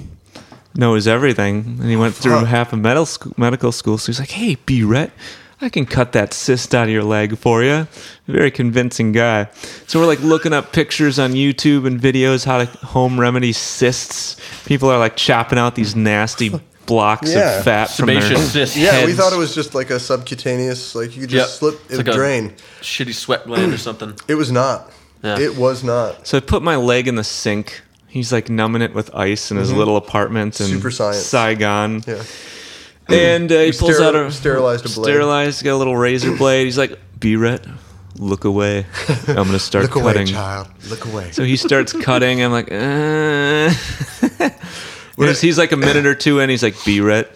knows 0.76 1.08
everything, 1.08 1.78
and 1.80 1.90
he 1.90 1.96
went 1.96 2.14
through 2.14 2.40
huh. 2.40 2.46
half 2.46 2.74
of 2.74 2.80
medical 2.80 3.06
school, 3.06 3.34
medical 3.38 3.72
school. 3.72 3.98
So 3.98 4.08
he's 4.08 4.20
like, 4.20 4.32
"Hey, 4.32 4.56
B. 4.66 4.84
Rhett, 4.84 5.12
I 5.60 5.70
can 5.70 5.86
cut 5.88 6.12
that 6.12 6.34
cyst 6.34 6.76
out 6.76 6.84
of 6.84 6.90
your 6.90 7.04
leg 7.04 7.38
for 7.38 7.64
you. 7.64 7.88
Very 8.28 8.52
convincing 8.52 9.12
guy. 9.12 9.50
So 9.88 10.00
we're 10.00 10.06
like 10.06 10.20
looking 10.20 10.54
up 10.54 10.72
pictures 10.72 11.18
on 11.18 11.32
YouTube 11.32 11.88
and 11.88 12.00
videos 12.00 12.46
how 12.46 12.64
to 12.64 12.66
home 12.86 13.20
remedy 13.20 13.54
cysts. 13.54 14.38
People 14.66 14.90
are 14.90 15.00
like 15.00 15.16
chopping 15.16 15.58
out 15.58 15.74
these 15.74 15.96
nasty 15.96 16.52
blocks 16.86 17.34
yeah. 17.34 17.58
of 17.58 17.64
fat 17.64 17.90
from 17.90 18.06
their 18.06 18.22
cysts. 18.22 18.78
Yeah, 18.78 19.04
we 19.06 19.14
thought 19.14 19.34
it 19.34 19.38
was 19.40 19.56
just 19.56 19.74
like 19.74 19.90
a 19.90 20.00
subcutaneous, 20.00 20.94
like 20.94 21.16
you 21.16 21.22
could 21.22 21.32
just 21.32 21.62
yep. 21.62 21.74
slip 21.74 21.92
it 21.92 22.06
like 22.06 22.16
drain. 22.16 22.52
Shitty 22.82 23.16
sweat 23.16 23.46
gland 23.46 23.74
or 23.74 23.78
something. 23.78 24.14
It 24.28 24.36
was 24.36 24.52
not. 24.52 24.92
Yeah. 25.24 25.40
It 25.40 25.58
was 25.58 25.84
not. 25.84 26.28
So 26.28 26.38
I 26.38 26.42
put 26.42 26.62
my 26.62 26.76
leg 26.76 27.08
in 27.08 27.16
the 27.16 27.24
sink. 27.24 27.82
He's 28.08 28.32
like 28.32 28.50
numbing 28.50 28.84
it 28.84 28.94
with 28.94 29.14
ice 29.16 29.50
in 29.50 29.58
his 29.58 29.70
mm-hmm. 29.70 29.80
little 29.80 29.98
apartment 29.98 30.60
in 30.62 30.68
Super 30.68 30.92
science. 30.92 31.26
Saigon. 31.26 32.04
Yeah. 32.06 32.24
And 33.10 33.52
uh, 33.52 33.60
he 33.62 33.72
pulls 33.72 34.00
out 34.00 34.16
a 34.16 34.32
sterilized 34.32 34.86
a 34.86 34.90
blade. 34.90 35.06
Sterilized, 35.06 35.64
got 35.64 35.74
a 35.74 35.78
little 35.78 35.96
razor 35.96 36.36
blade. 36.36 36.66
He's 36.66 36.78
like, 36.78 37.00
"Be 37.20 37.38
Rhett, 37.38 37.66
look 38.18 38.44
away. 38.44 38.86
I'm 39.28 39.36
gonna 39.36 39.60
start 39.60 39.84
look 39.96 40.04
cutting." 40.04 40.24
Away, 40.24 40.32
child. 40.34 40.68
Look 40.90 41.06
away. 41.06 41.32
So 41.32 41.44
he 41.44 41.56
starts 41.56 41.94
cutting. 42.02 42.44
I'm 42.44 42.52
like, 42.52 42.70
uh. 42.72 43.70
he's 45.42 45.58
like 45.58 45.72
a 45.72 45.78
minute 45.78 46.06
or 46.06 46.16
two 46.16 46.40
in. 46.40 46.50
He's 46.50 46.64
like, 46.64 46.76
"B 46.84 47.00
Rhett, 47.00 47.32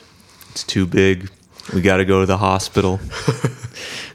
it's 0.50 0.64
too 0.64 0.86
big. 0.86 1.30
We 1.74 1.82
got 1.82 1.98
to 1.98 2.06
go 2.06 2.20
to 2.20 2.26
the 2.26 2.38
hospital." 2.38 3.00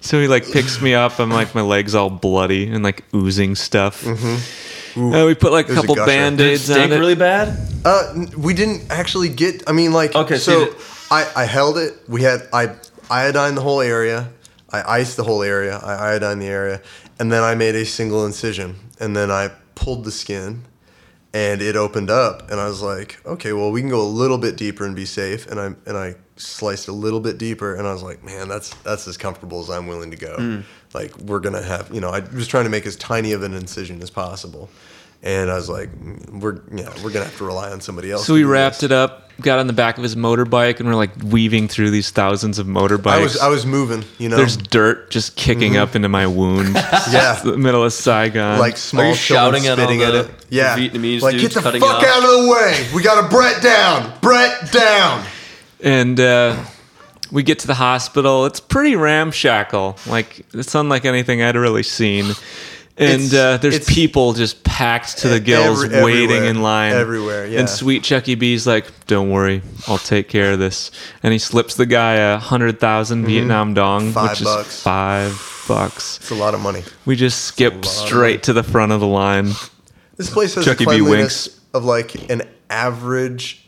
so 0.01 0.21
he 0.21 0.29
like 0.29 0.51
picks 0.51 0.83
me 0.83 0.95
up. 0.95 1.19
I'm 1.19 1.31
like, 1.31 1.55
my 1.55 1.63
legs 1.63 1.95
all 1.95 2.11
bloody 2.11 2.69
and 2.69 2.85
like 2.85 3.05
oozing 3.15 3.55
stuff. 3.55 4.03
Mm-hmm. 4.05 5.15
uh, 5.15 5.25
we 5.25 5.35
put 5.35 5.53
like 5.53 5.71
a 5.71 5.75
couple 5.75 5.95
band 5.95 6.39
aids 6.41 6.71
on 6.71 6.93
it. 6.93 6.99
really 6.99 7.15
bad? 7.15 7.59
Uh, 7.83 8.27
we 8.37 8.53
didn't 8.53 8.91
actually 8.91 9.31
get. 9.31 9.63
I 9.67 9.73
mean, 9.73 9.95
like, 9.95 10.15
okay, 10.15 10.37
so. 10.37 10.67
so 10.67 10.77
I, 11.11 11.31
I 11.37 11.45
held 11.45 11.79
it. 11.79 11.95
We 12.09 12.23
had 12.23 12.49
I 12.53 12.77
iodine 13.11 13.55
the 13.55 13.63
whole 13.63 13.81
area. 13.81 14.31
I 14.71 14.99
iced 14.99 15.17
the 15.17 15.25
whole 15.25 15.43
area. 15.43 15.79
I 15.79 16.13
iodine 16.13 16.39
the 16.39 16.47
area, 16.47 16.83
and 17.19 17.31
then 17.31 17.43
I 17.43 17.55
made 17.55 17.75
a 17.75 17.85
single 17.85 18.27
incision, 18.27 18.77
and 18.99 19.17
then 19.17 19.31
I 19.31 19.51
pulled 19.75 20.05
the 20.05 20.11
skin, 20.11 20.65
and 21.33 21.63
it 21.63 21.77
opened 21.77 22.11
up, 22.11 22.51
and 22.51 22.61
I 22.61 22.67
was 22.67 22.83
like, 22.83 23.25
okay, 23.25 23.53
well 23.53 23.71
we 23.71 23.81
can 23.81 23.91
go 23.91 24.01
a 24.01 24.09
little 24.09 24.39
bit 24.39 24.57
deeper 24.57 24.85
and 24.85 24.97
be 24.97 25.05
safe, 25.05 25.47
and 25.47 25.61
I 25.61 25.67
and 25.87 25.97
I 25.97 26.17
sliced 26.37 26.89
a 26.89 26.93
little 26.93 27.21
bit 27.21 27.39
deeper, 27.39 27.75
and 27.75 27.87
I 27.87 27.93
was 27.93 28.03
like, 28.03 28.25
man, 28.25 28.49
that's 28.49 28.75
that's 28.83 29.07
as 29.07 29.17
comfortable 29.17 29.61
as 29.61 29.71
I'm 29.71 29.87
willing 29.87 30.11
to 30.11 30.17
go. 30.17 30.37
Mm. 30.37 30.65
Like 30.93 31.17
we're 31.19 31.41
gonna 31.41 31.63
have, 31.63 31.93
you 31.95 32.01
know, 32.01 32.11
I 32.11 32.21
was 32.21 32.49
trying 32.49 32.65
to 32.65 32.71
make 32.71 32.87
as 32.87 32.97
tiny 32.97 33.33
of 33.33 33.43
an 33.43 33.55
incision 33.55 34.03
as 34.03 34.11
possible. 34.11 34.69
And 35.27 35.51
I 35.51 35.57
was 35.57 35.69
like, 35.69 35.91
we're 36.31 36.61
yeah, 36.73 36.89
we're 37.03 37.11
gonna 37.11 37.25
have 37.25 37.37
to 37.39 37.45
rely 37.45 37.73
on 37.73 37.81
somebody 37.81 38.13
else. 38.13 38.25
So 38.25 38.35
we 38.35 38.45
wrapped 38.45 38.77
this. 38.77 38.85
it 38.85 38.93
up, 38.93 39.29
got 39.41 39.59
on 39.59 39.67
the 39.67 39.73
back 39.73 39.97
of 39.97 40.05
his 40.05 40.15
motorbike, 40.15 40.79
and 40.79 40.89
we're 40.89 40.95
like 40.95 41.11
weaving 41.21 41.67
through 41.67 41.91
these 41.91 42.11
thousands 42.11 42.61
of 42.61 42.69
motorbikes. 42.69 43.07
I 43.11 43.21
was 43.21 43.37
I 43.39 43.49
was 43.49 43.67
moving, 43.67 44.05
you 44.19 44.29
know. 44.29 44.37
There's 44.37 44.57
dirt 44.57 45.11
just 45.11 45.35
kicking 45.35 45.73
mm-hmm. 45.73 45.83
up 45.83 45.97
into 45.97 46.09
my 46.09 46.29
wound. 46.29 46.75
yeah, 47.11 47.41
the 47.43 47.59
middle 47.59 47.83
of 47.83 47.93
Saigon. 47.93 48.61
Like 48.61 48.77
small 48.77 49.15
shouting 49.15 49.67
at, 49.67 49.81
all 49.81 49.89
the, 49.89 50.21
it. 50.21 50.31
Yeah, 50.49 50.77
the 50.77 50.91
Vietnamese 50.91 51.23
like 51.23 51.39
get 51.39 51.55
the 51.55 51.61
fuck 51.61 51.75
out 51.75 52.23
of 52.23 52.45
the 52.45 52.49
way. 52.49 52.89
We 52.95 53.03
got 53.03 53.25
a 53.25 53.29
Brett 53.29 53.61
down. 53.61 54.17
Brett 54.21 54.71
down. 54.71 55.27
And 55.83 56.21
uh, 56.21 56.65
we 57.33 57.43
get 57.43 57.59
to 57.61 57.67
the 57.67 57.75
hospital. 57.75 58.47
It's 58.47 58.61
pretty 58.61 58.95
ramshackle. 58.95 59.99
Like 60.07 60.47
it's 60.55 60.73
unlike 60.77 61.05
anything 61.05 61.43
I'd 61.43 61.57
really 61.57 61.83
seen 61.83 62.33
and 62.99 63.35
uh, 63.35 63.57
there's 63.59 63.85
people 63.85 64.33
just 64.33 64.65
packed 64.65 65.19
to 65.19 65.29
the 65.29 65.41
gills 65.41 65.85
every, 65.85 66.03
waiting 66.03 66.45
in 66.45 66.63
line. 66.63 66.93
Everywhere 66.93 67.47
yeah. 67.47 67.61
And 67.61 67.69
sweet 67.69 68.03
chucky 68.03 68.35
b's 68.35 68.67
like 68.67 69.07
don't 69.07 69.31
worry 69.31 69.63
i'll 69.87 69.99
take 69.99 70.29
care 70.29 70.53
of 70.53 70.59
this. 70.59 70.91
And 71.23 71.33
he 71.33 71.39
slips 71.39 71.75
the 71.75 71.87
guy 71.87 72.15
a 72.15 72.39
hundred 72.39 72.81
thousand 72.81 73.21
mm-hmm. 73.21 73.29
vietnam 73.29 73.75
dong 73.75 74.13
five 74.13 74.31
which 74.31 74.45
bucks. 74.45 74.69
is 74.69 74.83
five 74.83 75.65
bucks. 75.69 76.19
It's 76.19 76.31
a 76.31 76.35
lot 76.35 76.55
of 76.55 76.61
money. 76.61 76.83
We 77.05 77.17
just 77.17 77.45
skip 77.45 77.85
straight 77.85 78.45
to 78.45 78.53
the 78.53 78.63
front 78.63 78.93
of 78.93 79.01
the 79.01 79.07
line. 79.07 79.51
This 80.17 80.31
place 80.31 80.55
has 80.55 80.65
chucky 80.65 80.85
a 80.85 80.87
cleanliness 80.87 81.61
of 81.75 81.85
like 81.85 82.31
an 82.31 82.43
average 82.71 83.66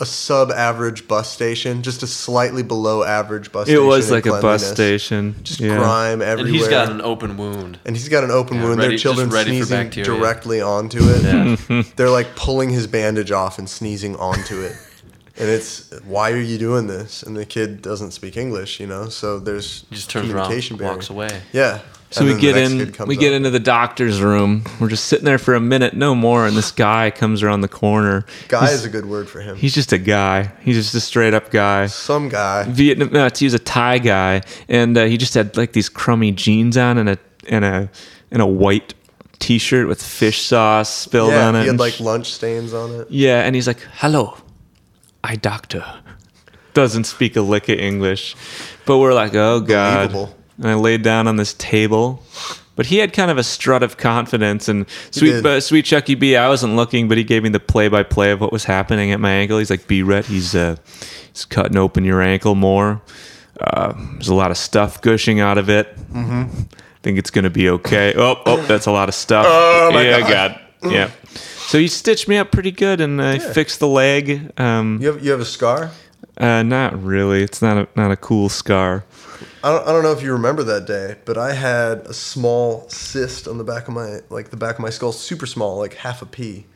a 0.00 0.06
sub-average 0.06 1.06
bus 1.06 1.30
station, 1.30 1.82
just 1.82 2.02
a 2.02 2.06
slightly 2.06 2.62
below 2.62 3.02
average 3.04 3.52
bus 3.52 3.68
It 3.68 3.72
station. 3.72 3.82
It 3.84 3.86
was 3.86 4.10
like 4.10 4.26
a 4.26 4.40
bus 4.40 4.68
station. 4.72 5.34
Just 5.42 5.60
yeah. 5.60 5.76
grime 5.78 6.20
everywhere. 6.22 6.46
And 6.46 6.48
he's 6.56 6.68
got 6.68 6.90
an 6.90 7.00
open 7.00 7.36
wound. 7.36 7.78
And 7.84 7.96
he's 7.96 8.08
got 8.08 8.24
an 8.24 8.30
open 8.30 8.56
Yeah, 8.56 8.64
wound. 8.64 8.78
ready- 8.78 8.90
Their 8.90 8.98
children 8.98 9.30
sneezing 9.30 9.90
directly 9.90 10.60
onto 10.60 10.98
it. 11.02 11.22
Yeah. 11.68 11.82
They're 11.96 12.10
like 12.10 12.34
pulling 12.36 12.70
his 12.70 12.86
bandage 12.86 13.30
off 13.30 13.58
and 13.58 13.68
sneezing 13.68 14.16
onto 14.16 14.60
it. 14.62 14.76
And 15.38 15.48
it's 15.48 15.90
why 16.04 16.30
are 16.32 16.36
you 16.40 16.58
doing 16.58 16.88
this? 16.88 17.22
And 17.22 17.36
the 17.36 17.46
kid 17.46 17.80
doesn't 17.80 18.10
speak 18.10 18.36
English, 18.36 18.80
you 18.80 18.86
know. 18.86 19.08
So 19.08 19.38
there's 19.38 19.84
He 19.88 19.96
just 19.96 20.10
turns 20.10 20.26
around, 20.30 20.44
communication 20.44 20.76
barrier. 20.76 20.92
walks 20.94 21.10
away. 21.10 21.40
Yeah. 21.52 21.80
So 22.12 22.24
we 22.24 22.38
get 22.38 22.56
in, 22.56 22.92
we 23.06 23.16
get 23.16 23.32
up. 23.32 23.36
into 23.36 23.50
the 23.50 23.58
doctor's 23.60 24.20
room. 24.20 24.64
We're 24.80 24.88
just 24.88 25.06
sitting 25.06 25.24
there 25.24 25.38
for 25.38 25.54
a 25.54 25.60
minute, 25.60 25.94
no 25.94 26.14
more, 26.14 26.46
and 26.46 26.56
this 26.56 26.70
guy 26.70 27.10
comes 27.10 27.42
around 27.42 27.62
the 27.62 27.68
corner. 27.68 28.24
Guy 28.48 28.62
he's, 28.62 28.72
is 28.80 28.84
a 28.84 28.88
good 28.90 29.06
word 29.06 29.28
for 29.28 29.40
him. 29.40 29.56
he's 29.56 29.74
just 29.74 29.92
a 29.92 29.98
guy. 29.98 30.52
He's 30.60 30.76
just 30.76 30.94
a 30.94 31.00
straight 31.00 31.34
up 31.34 31.50
guy. 31.50 31.86
Some 31.86 32.28
guy. 32.28 32.64
Vietnam, 32.68 33.10
no, 33.12 33.28
he 33.34 33.46
was 33.46 33.54
a 33.54 33.58
Thai 33.58 33.98
guy, 33.98 34.42
and 34.68 34.96
uh, 34.96 35.04
he 35.06 35.16
just 35.16 35.34
had 35.34 35.56
like 35.56 35.72
these 35.72 35.88
crummy 35.88 36.32
jeans 36.32 36.76
on 36.76 36.98
and 36.98 37.08
a 37.08 37.18
and 37.48 37.64
a 37.64 37.90
and 38.30 38.42
a 38.42 38.46
white 38.46 38.94
T-shirt 39.38 39.88
with 39.88 40.00
fish 40.00 40.42
sauce 40.42 40.88
spilled 40.88 41.30
Yeah, 41.32 41.48
on 41.48 41.56
it. 41.56 41.60
he 41.60 41.64
had 41.66 41.70
and 41.70 41.80
like 41.80 41.98
lunch 41.98 42.32
stains 42.32 42.72
on 42.72 42.92
it. 43.00 43.10
yeah, 43.10 43.40
and 43.42 43.54
he's 43.56 43.66
like, 43.66 43.80
"Hello, 43.94 44.36
I 45.24 45.34
doctor." 45.36 45.84
Doesn't 46.74 47.04
speak 47.04 47.36
a 47.36 47.40
lick 47.42 47.68
of 47.68 47.78
English, 47.78 48.36
but 48.86 48.98
we're 48.98 49.12
like, 49.14 49.34
"Oh 49.34 49.60
God!" 49.60 50.10
Believable. 50.12 50.36
And 50.58 50.68
I 50.68 50.74
laid 50.74 51.02
down 51.02 51.26
on 51.26 51.36
this 51.36 51.54
table, 51.54 52.22
but 52.76 52.86
he 52.86 52.98
had 52.98 53.12
kind 53.12 53.30
of 53.30 53.38
a 53.38 53.42
strut 53.42 53.82
of 53.82 53.96
confidence. 53.96 54.68
And 54.68 54.86
sweet, 55.10 55.44
uh, 55.44 55.60
sweet 55.60 55.84
Chucky 55.84 56.14
B, 56.14 56.36
I 56.36 56.48
wasn't 56.48 56.76
looking, 56.76 57.08
but 57.08 57.18
he 57.18 57.24
gave 57.24 57.42
me 57.42 57.48
the 57.48 57.60
play-by-play 57.60 58.30
of 58.32 58.40
what 58.40 58.52
was 58.52 58.64
happening 58.64 59.12
at 59.12 59.20
my 59.20 59.30
ankle. 59.30 59.58
He's 59.58 59.70
like, 59.70 59.86
"B, 59.86 60.02
Rhett, 60.02 60.26
he's 60.26 60.54
uh, 60.54 60.76
he's 61.32 61.44
cutting 61.44 61.76
open 61.76 62.04
your 62.04 62.20
ankle 62.20 62.54
more. 62.54 63.00
Uh, 63.60 63.92
there's 64.12 64.28
a 64.28 64.34
lot 64.34 64.50
of 64.50 64.56
stuff 64.56 65.00
gushing 65.00 65.40
out 65.40 65.58
of 65.58 65.68
it. 65.70 65.96
Mm-hmm. 66.12 66.62
Think 67.02 67.18
it's 67.18 67.30
gonna 67.30 67.50
be 67.50 67.68
okay. 67.68 68.14
Oh, 68.16 68.40
oh, 68.46 68.62
that's 68.66 68.86
a 68.86 68.92
lot 68.92 69.08
of 69.08 69.14
stuff. 69.14 69.46
Oh, 69.48 69.90
my 69.92 70.02
yeah, 70.02 70.20
God. 70.20 70.60
God. 70.82 70.92
Yeah. 70.92 71.10
So 71.66 71.78
he 71.78 71.88
stitched 71.88 72.28
me 72.28 72.36
up 72.36 72.50
pretty 72.52 72.70
good 72.72 73.00
and 73.00 73.20
uh, 73.20 73.38
fixed 73.38 73.80
the 73.80 73.88
leg. 73.88 74.52
Um, 74.60 74.98
You 75.00 75.12
have 75.12 75.24
you 75.24 75.30
have 75.30 75.40
a 75.40 75.44
scar? 75.44 75.90
uh, 76.38 76.62
not 76.62 77.02
really. 77.02 77.42
It's 77.42 77.62
not 77.62 77.76
a 77.78 77.88
not 77.96 78.10
a 78.10 78.16
cool 78.16 78.48
scar. 78.48 79.04
I 79.64 79.70
don't, 79.70 79.88
I 79.88 79.92
don't 79.92 80.02
know 80.02 80.12
if 80.12 80.22
you 80.22 80.32
remember 80.32 80.62
that 80.64 80.86
day, 80.86 81.16
but 81.24 81.36
I 81.38 81.52
had 81.52 82.00
a 82.06 82.14
small 82.14 82.88
cyst 82.88 83.46
on 83.48 83.58
the 83.58 83.64
back 83.64 83.88
of 83.88 83.94
my 83.94 84.20
like 84.30 84.50
the 84.50 84.56
back 84.56 84.76
of 84.76 84.80
my 84.80 84.90
skull, 84.90 85.12
super 85.12 85.46
small, 85.46 85.78
like 85.78 85.94
half 85.94 86.22
a 86.22 86.26
pea, 86.26 86.66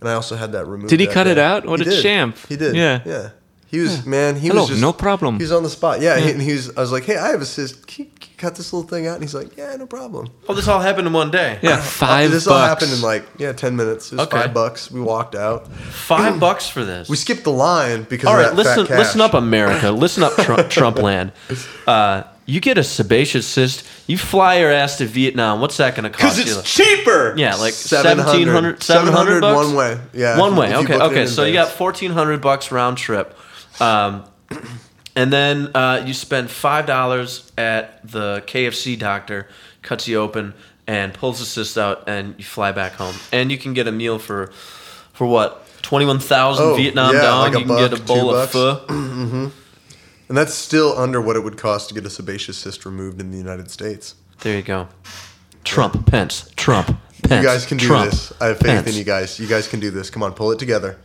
and 0.00 0.08
I 0.08 0.14
also 0.14 0.36
had 0.36 0.52
that 0.52 0.66
removed. 0.66 0.90
Did 0.90 1.00
he 1.00 1.06
cut 1.06 1.26
it 1.26 1.38
out? 1.38 1.66
What 1.66 1.80
He 1.80 1.86
a 1.86 1.90
did. 1.90 2.02
champ. 2.02 2.36
He 2.48 2.56
did. 2.56 2.74
Yeah. 2.76 3.00
yeah. 3.04 3.30
He 3.68 3.80
was 3.80 4.06
man. 4.06 4.36
He 4.36 4.46
Hello, 4.48 4.60
was 4.62 4.70
just 4.70 4.80
no 4.80 4.92
problem. 4.92 5.36
He 5.36 5.42
was 5.42 5.50
on 5.52 5.62
the 5.64 5.68
spot. 5.68 6.00
Yeah, 6.00 6.18
He, 6.18 6.30
and 6.30 6.40
he 6.40 6.52
was. 6.52 6.76
I 6.76 6.80
was 6.80 6.92
like, 6.92 7.02
hey, 7.04 7.16
I 7.16 7.28
have 7.30 7.40
a 7.40 7.44
cyst. 7.46 7.86
Can 7.86 8.04
you, 8.04 8.10
can 8.12 8.30
you 8.30 8.36
cut 8.38 8.54
this 8.54 8.72
little 8.72 8.88
thing 8.88 9.06
out? 9.08 9.14
And 9.14 9.24
he's 9.24 9.34
like, 9.34 9.56
yeah, 9.56 9.74
no 9.76 9.86
problem. 9.86 10.28
Oh, 10.48 10.54
this 10.54 10.68
all 10.68 10.80
happened 10.80 11.08
in 11.08 11.12
one 11.12 11.30
day. 11.32 11.58
Yeah, 11.62 11.80
five 11.80 12.30
this 12.30 12.44
bucks. 12.44 12.52
all 12.52 12.66
happened 12.68 12.92
in 12.92 13.00
like 13.02 13.24
yeah, 13.38 13.52
ten 13.52 13.74
minutes. 13.74 14.12
It 14.12 14.16
was 14.18 14.26
Okay. 14.28 14.38
five 14.42 14.54
bucks. 14.54 14.90
We 14.90 15.00
walked 15.00 15.34
out. 15.34 15.66
Five 15.72 16.38
bucks 16.46 16.68
for 16.68 16.84
this. 16.84 17.08
We 17.08 17.16
skipped 17.16 17.42
the 17.44 17.50
line 17.52 18.04
because 18.04 18.26
all 18.26 18.34
right. 18.36 18.46
of 18.52 18.56
right, 18.56 18.56
that 18.56 18.64
fat 18.64 18.78
listen, 18.78 18.86
cash. 18.86 18.98
listen 18.98 19.20
up, 19.20 19.34
America. 19.34 19.90
Listen 20.06 20.22
up, 20.22 20.34
Trump, 20.36 20.70
Trump 20.70 20.98
land. 20.98 21.32
Uh, 21.86 22.24
you 22.46 22.60
get 22.60 22.78
a 22.78 22.84
sebaceous 22.84 23.46
cyst. 23.46 23.84
You 24.08 24.16
fly 24.18 24.58
your 24.60 24.70
ass 24.72 24.98
to 24.98 25.06
Vietnam. 25.06 25.60
What's 25.60 25.76
that 25.78 25.94
going 25.96 26.10
to 26.10 26.16
cost 26.16 26.44
you? 26.46 26.60
cheaper. 26.62 27.34
Yeah, 27.36 27.54
like 27.56 27.74
700. 27.74 28.24
1700 28.24 28.82
700 28.82 29.40
bucks? 29.40 29.66
one 29.66 29.76
way. 29.76 30.00
Yeah, 30.12 30.38
One 30.38 30.54
way. 30.56 30.74
Okay, 30.74 30.94
okay. 30.96 31.22
in 31.22 31.28
So 31.28 31.44
you 31.44 31.52
got 31.52 31.68
1400 31.78 32.40
bucks 32.40 32.70
round 32.72 32.98
trip. 32.98 33.36
Um, 33.80 34.24
and 35.14 35.32
then 35.32 35.70
uh, 35.74 36.02
you 36.06 36.12
spend 36.14 36.48
$5 36.48 37.50
at 37.58 38.06
the 38.10 38.42
KFC 38.46 38.98
doctor, 38.98 39.48
cuts 39.82 40.06
you 40.08 40.18
open 40.20 40.54
and 40.86 41.12
pulls 41.14 41.38
the 41.40 41.44
cyst 41.46 41.76
out 41.78 42.08
and 42.08 42.34
you 42.38 42.44
fly 42.44 42.72
back 42.72 42.92
home. 42.92 43.14
And 43.32 43.50
you 43.50 43.58
can 43.58 43.74
get 43.74 43.86
a 43.88 43.92
meal 43.92 44.18
for 44.18 44.48
for 45.12 45.26
what? 45.26 45.62
21,000 45.82 46.64
Oh, 46.64 46.74
Vietnam 46.74 47.14
yeah, 47.14 47.20
dong. 47.22 47.40
like 47.42 47.54
a 47.54 47.60
you 47.60 47.66
can 47.66 47.76
get 47.76 47.98
a 47.98 48.02
bowl 48.02 48.34
of 48.34 48.52
bucks. 48.52 48.52
pho. 48.52 49.50
And 50.28 50.36
that's 50.36 50.54
still 50.54 50.98
under 50.98 51.20
what 51.20 51.36
it 51.36 51.44
would 51.44 51.56
cost 51.56 51.86
to 51.88 51.94
get 51.94 52.04
a 52.04 52.10
sebaceous 52.10 52.58
cyst 52.58 52.84
removed 52.84 53.20
in 53.20 53.30
the 53.30 53.38
United 53.38 53.70
States. 53.70 54.16
There 54.40 54.56
you 54.56 54.62
go. 54.62 54.88
Trump, 55.62 56.04
Pence, 56.06 56.50
Trump, 56.56 56.98
Pence. 57.22 57.42
You 57.44 57.48
guys 57.48 57.64
can 57.64 57.76
do 57.78 57.86
Trump, 57.86 58.10
this. 58.10 58.32
I 58.40 58.46
have 58.46 58.58
faith 58.58 58.66
Pence. 58.66 58.88
in 58.90 58.94
you 58.96 59.04
guys. 59.04 59.38
You 59.38 59.46
guys 59.46 59.68
can 59.68 59.78
do 59.78 59.92
this. 59.92 60.10
Come 60.10 60.24
on, 60.24 60.32
pull 60.32 60.50
it 60.50 60.58
together. 60.58 60.98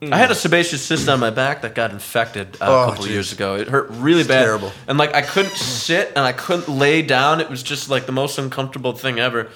I 0.00 0.16
had 0.16 0.30
a 0.30 0.34
sebaceous 0.34 0.82
cyst 0.82 1.08
on 1.08 1.18
my 1.18 1.30
back 1.30 1.62
that 1.62 1.74
got 1.74 1.90
infected 1.90 2.56
uh, 2.60 2.66
Oh, 2.68 2.82
a 2.82 2.86
couple 2.90 3.04
of 3.04 3.10
jeez. 3.10 3.12
years 3.14 3.32
ago. 3.32 3.56
It 3.56 3.68
hurt 3.68 3.90
really 3.90 4.22
bad. 4.24 4.44
terrible. 4.44 4.72
And 4.86 4.96
like 4.98 5.12
I 5.14 5.22
couldn't 5.22 5.56
sit 5.56 6.08
and 6.14 6.20
I 6.20 6.32
couldn't 6.32 6.68
lay 6.68 7.02
down. 7.02 7.40
It 7.40 7.50
was 7.50 7.62
just 7.64 7.88
like 7.90 8.06
the 8.06 8.12
most 8.12 8.38
uncomfortable 8.38 8.92
thing 8.92 9.18
ever. 9.18 9.48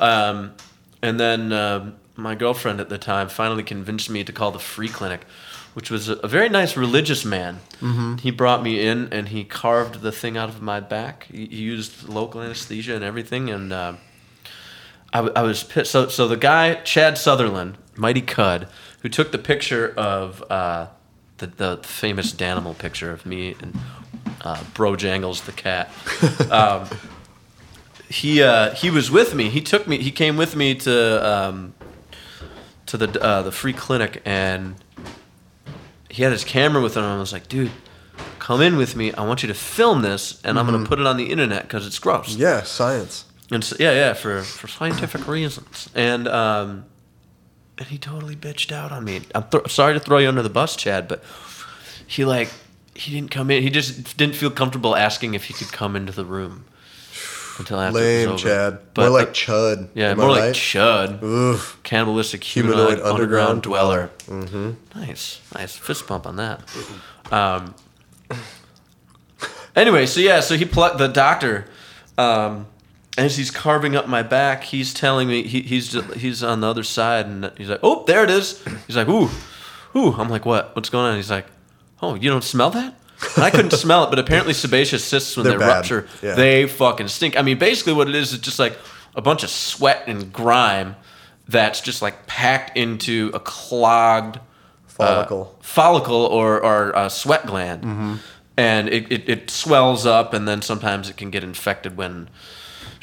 Um, 0.00 0.54
and 1.02 1.20
then 1.20 1.52
um 1.52 1.94
my 2.16 2.34
girlfriend 2.36 2.80
at 2.80 2.88
the 2.88 2.98
time 2.98 3.28
finally 3.28 3.62
convinced 3.64 4.08
me 4.08 4.22
to 4.24 4.32
call 4.32 4.52
the 4.52 4.58
free 4.60 4.88
clinic, 4.88 5.22
which 5.74 5.90
was 5.90 6.08
a, 6.08 6.14
a 6.14 6.28
very 6.28 6.48
nice 6.48 6.76
religious 6.76 7.24
man. 7.24 7.58
Mm-hmm. 7.80 8.16
He 8.18 8.30
brought 8.30 8.62
me 8.62 8.86
in 8.86 9.08
and 9.12 9.28
he 9.28 9.42
carved 9.42 10.00
the 10.00 10.12
thing 10.12 10.36
out 10.36 10.48
of 10.48 10.62
my 10.62 10.78
back. 10.78 11.24
He, 11.30 11.46
he 11.46 11.56
used 11.62 12.08
local 12.08 12.40
anesthesia 12.40 12.94
and 12.94 13.02
everything. 13.04 13.50
And 13.50 13.72
uh, 13.72 13.94
I, 15.12 15.20
I 15.20 15.42
was 15.42 15.64
pissed. 15.64 15.90
So, 15.90 16.06
so 16.08 16.28
the 16.28 16.36
guy, 16.36 16.74
Chad 16.82 17.18
Sutherland, 17.18 17.78
Mighty 17.96 18.20
Cud, 18.22 18.68
who 19.04 19.10
took 19.10 19.32
the 19.32 19.38
picture 19.38 19.92
of 19.98 20.42
uh, 20.50 20.86
the, 21.36 21.46
the 21.46 21.80
famous 21.82 22.32
Danimal 22.32 22.76
picture 22.76 23.12
of 23.12 23.26
me 23.26 23.54
and 23.60 23.78
uh, 24.40 24.64
Bro 24.72 24.96
Jangles 24.96 25.42
the 25.42 25.52
cat. 25.52 25.92
Um, 26.50 26.88
he 28.08 28.42
uh, 28.42 28.74
he 28.74 28.90
was 28.90 29.10
with 29.10 29.34
me. 29.34 29.48
He 29.50 29.60
took 29.60 29.86
me. 29.88 29.98
He 29.98 30.10
came 30.10 30.36
with 30.36 30.54
me 30.56 30.74
to 30.76 31.28
um, 31.28 31.74
to 32.86 32.96
the 32.96 33.20
uh, 33.20 33.42
the 33.42 33.50
free 33.50 33.72
clinic, 33.72 34.22
and 34.24 34.76
he 36.08 36.22
had 36.22 36.30
his 36.30 36.44
camera 36.44 36.82
with 36.82 36.96
him. 36.96 37.02
And 37.02 37.12
I 37.12 37.18
was 37.18 37.32
like, 37.32 37.48
dude, 37.48 37.72
come 38.38 38.60
in 38.62 38.76
with 38.76 38.94
me. 38.94 39.12
I 39.14 39.26
want 39.26 39.42
you 39.42 39.48
to 39.48 39.54
film 39.54 40.02
this, 40.02 40.40
and 40.44 40.58
I'm 40.58 40.66
gonna 40.66 40.86
put 40.86 41.00
it 41.00 41.06
on 41.06 41.16
the 41.16 41.30
internet 41.30 41.62
because 41.62 41.86
it's 41.86 41.98
gross. 41.98 42.36
Yeah, 42.36 42.62
science. 42.62 43.24
And 43.50 43.64
so, 43.64 43.76
yeah, 43.80 43.92
yeah, 43.92 44.12
for 44.12 44.42
for 44.42 44.68
scientific 44.68 45.26
reasons. 45.26 45.88
And 45.94 46.28
um, 46.28 46.84
and 47.78 47.86
he 47.88 47.98
totally 47.98 48.36
bitched 48.36 48.72
out 48.72 48.92
on 48.92 49.04
me. 49.04 49.22
I'm 49.34 49.44
th- 49.44 49.70
sorry 49.70 49.94
to 49.94 50.00
throw 50.00 50.18
you 50.18 50.28
under 50.28 50.42
the 50.42 50.50
bus, 50.50 50.76
Chad, 50.76 51.08
but 51.08 51.22
he 52.06 52.24
like 52.24 52.50
he 52.94 53.12
didn't 53.12 53.30
come 53.30 53.50
in. 53.50 53.62
He 53.62 53.70
just 53.70 54.16
didn't 54.16 54.36
feel 54.36 54.50
comfortable 54.50 54.94
asking 54.96 55.34
if 55.34 55.44
he 55.44 55.54
could 55.54 55.72
come 55.72 55.96
into 55.96 56.12
the 56.12 56.24
room 56.24 56.64
until 57.58 57.80
after 57.80 57.98
Lame, 57.98 58.28
it 58.28 58.32
was 58.32 58.44
over. 58.44 58.54
Chad. 58.54 58.78
But, 58.94 59.02
more 59.02 59.10
like 59.18 59.28
uh, 59.28 59.32
Chud. 59.32 59.88
yeah, 59.94 60.10
Am 60.10 60.18
more 60.18 60.30
like 60.30 60.40
right? 60.40 60.54
Chud, 60.54 61.22
Oof. 61.22 61.78
cannibalistic 61.82 62.42
Humanoid 62.44 62.76
humanoid, 62.76 63.06
underground, 63.06 63.14
underground 63.50 63.62
dweller. 63.62 64.10
Mm-hmm. 64.26 65.00
Nice, 65.00 65.40
nice 65.54 65.76
fist 65.76 66.06
bump 66.06 66.26
on 66.26 66.36
that. 66.36 66.62
Um, 67.30 67.74
anyway, 69.76 70.06
so 70.06 70.20
yeah, 70.20 70.40
so 70.40 70.56
he 70.56 70.64
plucked 70.64 70.98
the 70.98 71.08
doctor. 71.08 71.66
Um, 72.18 72.66
as 73.16 73.36
he's 73.36 73.50
carving 73.50 73.94
up 73.96 74.08
my 74.08 74.22
back, 74.22 74.64
he's 74.64 74.92
telling 74.92 75.28
me 75.28 75.42
he, 75.44 75.60
he's 75.62 75.92
he's 76.14 76.42
on 76.42 76.60
the 76.60 76.66
other 76.68 76.82
side, 76.82 77.26
and 77.26 77.50
he's 77.56 77.68
like, 77.68 77.80
"Oh, 77.82 78.04
there 78.06 78.24
it 78.24 78.30
is." 78.30 78.62
He's 78.86 78.96
like, 78.96 79.08
"Ooh, 79.08 79.28
ooh." 79.96 80.12
I'm 80.14 80.28
like, 80.28 80.44
"What? 80.44 80.74
What's 80.74 80.88
going 80.90 81.06
on?" 81.06 81.16
He's 81.16 81.30
like, 81.30 81.46
"Oh, 82.02 82.14
you 82.14 82.28
don't 82.30 82.44
smell 82.44 82.70
that?" 82.70 82.94
And 83.36 83.44
I 83.44 83.50
couldn't 83.50 83.70
smell 83.72 84.04
it, 84.04 84.10
but 84.10 84.18
apparently 84.18 84.52
sebaceous 84.52 85.04
cysts 85.04 85.36
when 85.36 85.44
They're 85.44 85.58
they 85.58 85.64
bad. 85.64 85.76
rupture, 85.76 86.08
Yeah. 86.22 86.34
they 86.34 86.66
fucking 86.66 87.08
stink. 87.08 87.38
I 87.38 87.42
mean, 87.42 87.58
basically, 87.58 87.92
what 87.92 88.08
it 88.08 88.14
is 88.14 88.32
is 88.32 88.38
just 88.40 88.58
like 88.58 88.76
a 89.14 89.22
bunch 89.22 89.44
of 89.44 89.50
sweat 89.50 90.04
and 90.08 90.32
grime 90.32 90.96
that's 91.48 91.80
just 91.80 92.02
like 92.02 92.26
packed 92.26 92.76
into 92.76 93.30
a 93.32 93.38
clogged 93.40 94.40
Follicle. 94.88 95.54
uh, 95.58 95.62
follicle 95.62 96.26
or, 96.26 96.62
or 96.62 96.90
a 96.96 97.08
sweat 97.10 97.46
gland. 97.46 98.20
And 98.56 98.88
it, 98.88 99.10
it, 99.10 99.28
it 99.28 99.50
swells 99.50 100.06
up, 100.06 100.32
and 100.34 100.46
then 100.46 100.62
sometimes 100.62 101.08
it 101.08 101.16
can 101.16 101.30
get 101.30 101.42
infected 101.44 101.96
when 101.96 102.28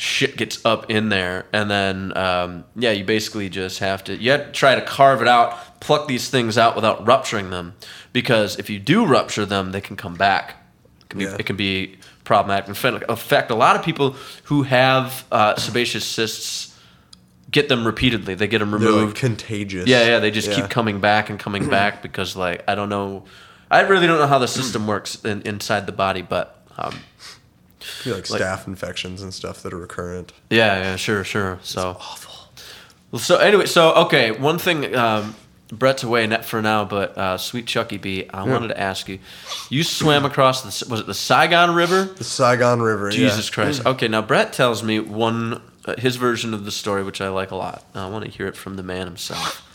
shit 0.01 0.35
gets 0.35 0.65
up 0.65 0.89
in 0.89 1.09
there. 1.09 1.45
And 1.53 1.69
then, 1.69 2.17
um, 2.17 2.65
yeah, 2.75 2.89
you 2.89 3.03
basically 3.05 3.49
just 3.49 3.77
have 3.79 4.03
to, 4.05 4.15
you 4.17 4.31
have 4.31 4.47
to 4.47 4.51
try 4.51 4.73
to 4.73 4.81
carve 4.81 5.21
it 5.21 5.27
out, 5.27 5.79
pluck 5.79 6.07
these 6.07 6.27
things 6.27 6.57
out 6.57 6.75
without 6.75 7.05
rupturing 7.05 7.51
them. 7.51 7.75
Because 8.11 8.57
if 8.57 8.67
you 8.67 8.79
do 8.79 9.05
rupture 9.05 9.45
them, 9.45 9.71
they 9.73 9.79
can 9.81 9.95
come 9.95 10.15
back. 10.15 10.55
It 11.01 11.09
can 11.09 11.19
be, 11.19 11.25
Yeah. 11.25 11.35
it 11.37 11.45
can 11.45 11.55
be 11.55 11.97
problematic. 12.23 12.67
In 12.67 12.73
fact, 12.73 13.03
affect 13.09 13.51
a 13.51 13.55
lot 13.55 13.75
of 13.75 13.83
people 13.85 14.15
who 14.45 14.63
have 14.63 15.23
uh, 15.31 15.55
sebaceous 15.57 16.03
cysts. 16.03 16.69
Get 17.51 17.69
them 17.69 17.85
repeatedly. 17.85 18.33
They 18.33 18.47
get 18.47 18.57
them 18.59 18.73
removed. 18.73 19.07
like 19.07 19.15
contagious. 19.15 19.85
Yeah, 19.87 20.05
yeah, 20.07 20.19
they 20.19 20.31
just 20.31 20.47
Yeah. 20.49 20.55
keep 20.55 20.69
coming 20.71 20.99
back 20.99 21.29
and 21.29 21.37
coming 21.37 21.69
back 21.77 22.01
because, 22.01 22.35
like, 22.35 22.63
I 22.67 22.73
don't 22.73 22.89
know, 22.89 23.25
I 23.69 23.81
really 23.81 24.07
don't 24.07 24.17
know 24.17 24.25
how 24.27 24.39
the 24.39 24.47
system 24.47 24.87
works 24.87 25.23
in, 25.23 25.41
inside 25.43 25.85
the 25.85 25.91
body, 25.91 26.21
but 26.23 26.65
um, 26.77 26.97
Be 28.03 28.13
like 28.13 28.23
staph 28.25 28.67
infections 28.67 29.21
and 29.21 29.33
stuff 29.33 29.63
that 29.63 29.73
are 29.73 29.77
recurrent. 29.77 30.33
yeah, 30.49 30.77
yeah, 30.81 30.95
sure, 30.95 31.23
sure. 31.23 31.59
So 31.63 31.97
awful. 31.99 32.49
Well, 33.11 33.19
so 33.19 33.37
anyway, 33.37 33.65
so 33.65 33.93
okay, 34.05 34.31
one 34.31 34.57
thing 34.57 34.95
um, 34.95 35.35
Brett's 35.71 36.03
away 36.03 36.25
net 36.27 36.45
for 36.45 36.61
now, 36.61 36.85
but 36.85 37.17
uh, 37.17 37.37
sweet 37.37 37.65
Chucky 37.65 37.97
B, 37.97 38.29
I 38.33 38.43
wanted 38.43 38.69
to 38.69 38.79
ask 38.79 39.07
you. 39.09 39.19
You 39.69 39.83
swam 39.83 40.25
across 40.25 40.61
the 40.61 40.89
was 40.89 41.01
it 41.01 41.07
the 41.07 41.13
Saigon 41.13 41.73
River? 41.73 42.05
The 42.05 42.23
Saigon 42.23 42.81
River. 42.81 43.05
yeah. 43.09 43.17
Jesus 43.17 43.49
Christ. 43.49 43.85
Okay, 43.85 44.07
now 44.07 44.21
Brett 44.21 44.53
tells 44.53 44.83
me 44.83 44.99
one 44.99 45.61
uh, 45.85 45.95
his 45.97 46.15
version 46.17 46.53
of 46.53 46.65
the 46.65 46.71
story, 46.71 47.03
which 47.03 47.21
I 47.21 47.29
like 47.29 47.51
a 47.51 47.55
lot. 47.55 47.83
I 47.95 48.07
want 48.09 48.25
to 48.25 48.31
hear 48.31 48.47
it 48.47 48.55
from 48.55 48.75
the 48.75 48.83
man 48.83 49.07
himself. 49.07 49.67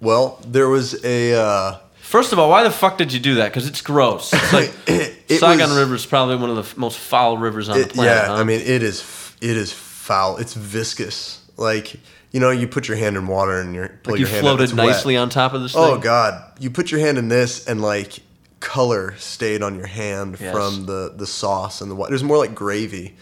Well, 0.00 0.40
there 0.46 0.68
was 0.68 1.02
a. 1.04 1.34
Uh, 1.34 1.78
First 2.14 2.32
of 2.32 2.38
all, 2.38 2.48
why 2.48 2.62
the 2.62 2.70
fuck 2.70 2.96
did 2.96 3.12
you 3.12 3.18
do 3.18 3.34
that? 3.34 3.48
Because 3.48 3.66
it's 3.66 3.80
gross. 3.80 4.32
It's 4.32 4.52
like 4.52 4.72
It 4.86 5.40
Saigon 5.40 5.68
was- 5.70 5.76
River 5.76 5.96
is 5.96 6.06
probably 6.06 6.36
one 6.36 6.48
of 6.48 6.54
the 6.54 6.62
f- 6.62 6.76
most 6.76 6.96
foul 6.96 7.38
rivers 7.38 7.68
on 7.68 7.76
the 7.76 7.88
planet. 7.88 8.14
yeah, 8.14 8.26
huh? 8.28 8.34
I 8.34 8.44
mean, 8.44 8.60
it 8.60 8.84
is 8.84 9.02
it 9.40 9.56
is 9.56 9.72
foul. 9.72 10.36
It's 10.36 10.54
viscous. 10.54 11.44
Like 11.56 11.96
you 12.30 12.38
know, 12.38 12.52
you 12.52 12.68
put 12.68 12.86
your 12.86 12.96
hand 12.96 13.16
in 13.16 13.26
water 13.26 13.60
and 13.60 13.74
you're 13.74 13.88
pull 14.04 14.12
like 14.12 14.20
you 14.20 14.26
your 14.26 14.28
hand 14.28 14.46
up, 14.46 14.50
floated 14.50 14.62
it's 14.62 14.74
wet. 14.74 14.86
nicely 14.86 15.16
on 15.16 15.28
top 15.28 15.54
of 15.54 15.62
this 15.62 15.74
oh, 15.74 15.86
thing. 15.86 15.94
Oh 15.96 15.98
God! 15.98 16.40
You 16.60 16.70
put 16.70 16.92
your 16.92 17.00
hand 17.00 17.18
in 17.18 17.26
this, 17.26 17.66
and 17.66 17.82
like 17.82 18.20
color 18.60 19.16
stayed 19.18 19.60
on 19.64 19.74
your 19.74 19.88
hand 19.88 20.36
Yes. 20.38 20.52
from 20.54 20.86
the 20.86 21.14
the 21.16 21.26
sauce 21.26 21.80
and 21.80 21.90
the 21.90 21.96
water. 21.96 22.12
It 22.12 22.14
was 22.14 22.22
more 22.22 22.38
like 22.38 22.54
gravy. 22.54 23.16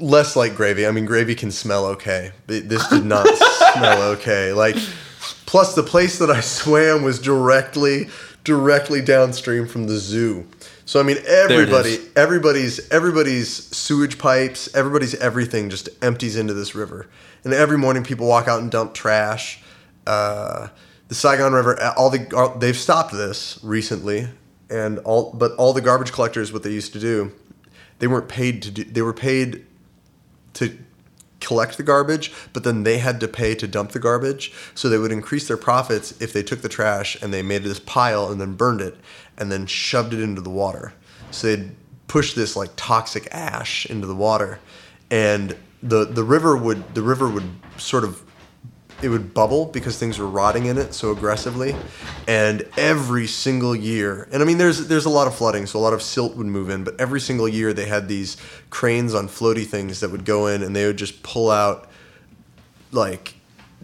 Less 0.00 0.34
like 0.34 0.56
gravy. 0.56 0.88
I 0.88 0.90
mean, 0.90 1.06
gravy 1.06 1.36
can 1.36 1.52
smell 1.52 1.86
okay. 1.86 2.32
But 2.48 2.68
This 2.68 2.84
did 2.88 3.04
not 3.04 3.28
smell 3.74 4.02
okay. 4.14 4.52
Like, 4.52 4.76
plus 5.48 5.74
the 5.74 5.82
place 5.82 6.18
that 6.18 6.30
I 6.30 6.40
swam 6.58 7.02
was 7.02 7.18
directly 7.18 8.08
directly 8.44 9.02
downstream 9.02 9.66
from 9.66 9.86
the 9.86 9.96
zoo. 9.96 10.46
So 10.84 11.00
I 11.00 11.02
mean, 11.02 11.16
everybody, 11.26 11.98
everybody's 12.14 12.88
everybody's 12.90 13.48
sewage 13.76 14.18
pipes, 14.18 14.74
everybody's 14.74 15.14
everything 15.16 15.70
just 15.70 15.88
empties 16.02 16.36
into 16.36 16.54
this 16.54 16.74
river. 16.74 17.08
And 17.44 17.54
every 17.54 17.78
morning, 17.78 18.04
people 18.04 18.26
walk 18.26 18.46
out 18.46 18.60
and 18.60 18.70
dump 18.70 18.94
trash. 18.94 19.62
Uh, 20.06 20.68
the 21.08 21.14
Saigon 21.14 21.52
River, 21.54 21.78
all 21.96 22.10
the 22.10 22.30
all, 22.36 22.58
they've 22.58 22.76
stopped 22.76 23.12
this 23.12 23.58
recently, 23.62 24.28
and 24.68 24.98
all 25.00 25.32
but 25.32 25.52
all 25.52 25.72
the 25.72 25.80
garbage 25.80 26.12
collectors, 26.12 26.52
what 26.52 26.62
they 26.62 26.72
used 26.72 26.92
to 26.92 27.00
do, 27.00 27.32
they 28.00 28.06
weren't 28.06 28.28
paid 28.28 28.62
to 28.62 28.70
do. 28.70 28.84
They 28.84 29.02
were 29.02 29.14
paid 29.14 29.64
to 30.54 30.76
collect 31.40 31.76
the 31.76 31.82
garbage, 31.82 32.32
but 32.52 32.64
then 32.64 32.82
they 32.82 32.98
had 32.98 33.20
to 33.20 33.28
pay 33.28 33.54
to 33.54 33.66
dump 33.66 33.92
the 33.92 33.98
garbage. 33.98 34.52
So 34.74 34.88
they 34.88 34.98
would 34.98 35.12
increase 35.12 35.48
their 35.48 35.56
profits 35.56 36.20
if 36.20 36.32
they 36.32 36.42
took 36.42 36.62
the 36.62 36.68
trash 36.68 37.20
and 37.22 37.32
they 37.32 37.42
made 37.42 37.62
this 37.62 37.80
pile 37.80 38.30
and 38.30 38.40
then 38.40 38.54
burned 38.54 38.80
it 38.80 38.96
and 39.36 39.50
then 39.52 39.66
shoved 39.66 40.12
it 40.12 40.20
into 40.20 40.40
the 40.40 40.50
water. 40.50 40.92
So 41.30 41.46
they'd 41.46 41.70
push 42.08 42.32
this 42.34 42.56
like 42.56 42.70
toxic 42.76 43.28
ash 43.30 43.86
into 43.86 44.06
the 44.06 44.14
water, 44.14 44.58
and 45.10 45.56
the 45.82 46.04
the 46.04 46.24
river 46.24 46.56
would 46.56 46.94
the 46.94 47.02
river 47.02 47.28
would 47.28 47.48
sort 47.76 48.02
of 48.02 48.24
it 49.00 49.08
would 49.08 49.32
bubble 49.32 49.66
because 49.66 49.96
things 49.98 50.18
were 50.18 50.26
rotting 50.26 50.66
in 50.66 50.76
it 50.76 50.92
so 50.92 51.12
aggressively 51.12 51.74
and 52.26 52.66
every 52.76 53.26
single 53.28 53.74
year 53.74 54.28
and 54.32 54.42
i 54.42 54.44
mean 54.44 54.58
there's 54.58 54.88
there's 54.88 55.04
a 55.04 55.08
lot 55.10 55.26
of 55.28 55.34
flooding 55.34 55.66
so 55.66 55.78
a 55.78 55.80
lot 55.80 55.92
of 55.92 56.02
silt 56.02 56.34
would 56.36 56.46
move 56.46 56.68
in 56.68 56.82
but 56.82 57.00
every 57.00 57.20
single 57.20 57.48
year 57.48 57.72
they 57.72 57.86
had 57.86 58.08
these 58.08 58.36
cranes 58.70 59.14
on 59.14 59.28
floaty 59.28 59.64
things 59.64 60.00
that 60.00 60.10
would 60.10 60.24
go 60.24 60.48
in 60.48 60.62
and 60.64 60.74
they 60.74 60.84
would 60.86 60.96
just 60.96 61.22
pull 61.22 61.50
out 61.50 61.88
like 62.92 63.34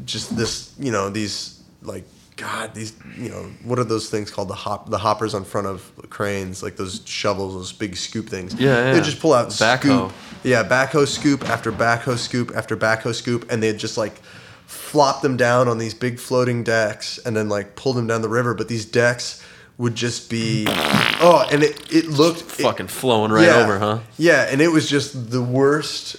just 0.04 0.36
this 0.36 0.74
you 0.78 0.90
know 0.90 1.08
these 1.10 1.62
like 1.82 2.04
god 2.36 2.74
these 2.74 2.92
you 3.16 3.28
know 3.28 3.44
what 3.62 3.78
are 3.78 3.84
those 3.84 4.10
things 4.10 4.28
called 4.32 4.48
the 4.48 4.54
hop 4.54 4.90
the 4.90 4.98
hoppers 4.98 5.34
on 5.34 5.44
front 5.44 5.68
of 5.68 5.92
cranes 6.10 6.60
like 6.64 6.74
those 6.76 7.00
shovels 7.04 7.54
those 7.54 7.72
big 7.72 7.96
scoop 7.96 8.28
things 8.28 8.52
Yeah, 8.54 8.86
yeah. 8.86 8.92
they 8.94 9.00
just 9.00 9.20
pull 9.20 9.32
out 9.32 9.50
Backhoe. 9.50 10.08
scoop 10.08 10.12
yeah 10.42 10.64
backhoe 10.64 11.06
scoop 11.06 11.48
after 11.48 11.70
backhoe 11.70 12.18
scoop 12.18 12.50
after 12.56 12.76
backhoe 12.76 13.14
scoop 13.14 13.46
and 13.52 13.62
they'd 13.62 13.78
just 13.78 13.96
like 13.96 14.20
flop 14.66 15.22
them 15.22 15.36
down 15.36 15.68
on 15.68 15.78
these 15.78 15.94
big 15.94 16.18
floating 16.18 16.64
decks 16.64 17.18
and 17.18 17.36
then 17.36 17.48
like 17.48 17.76
pull 17.76 17.92
them 17.92 18.06
down 18.06 18.22
the 18.22 18.28
river 18.28 18.54
but 18.54 18.68
these 18.68 18.84
decks 18.84 19.44
would 19.78 19.94
just 19.94 20.30
be 20.30 20.66
oh 20.68 21.46
and 21.50 21.62
it, 21.62 21.92
it 21.92 22.06
looked 22.08 22.40
it- 22.40 22.62
Fucking 22.62 22.86
flowing 22.88 23.32
right 23.32 23.46
yeah. 23.46 23.56
over, 23.56 23.78
huh? 23.78 23.98
Yeah, 24.16 24.46
and 24.50 24.60
it 24.60 24.68
was 24.68 24.88
just 24.88 25.30
the 25.30 25.42
worst. 25.42 26.16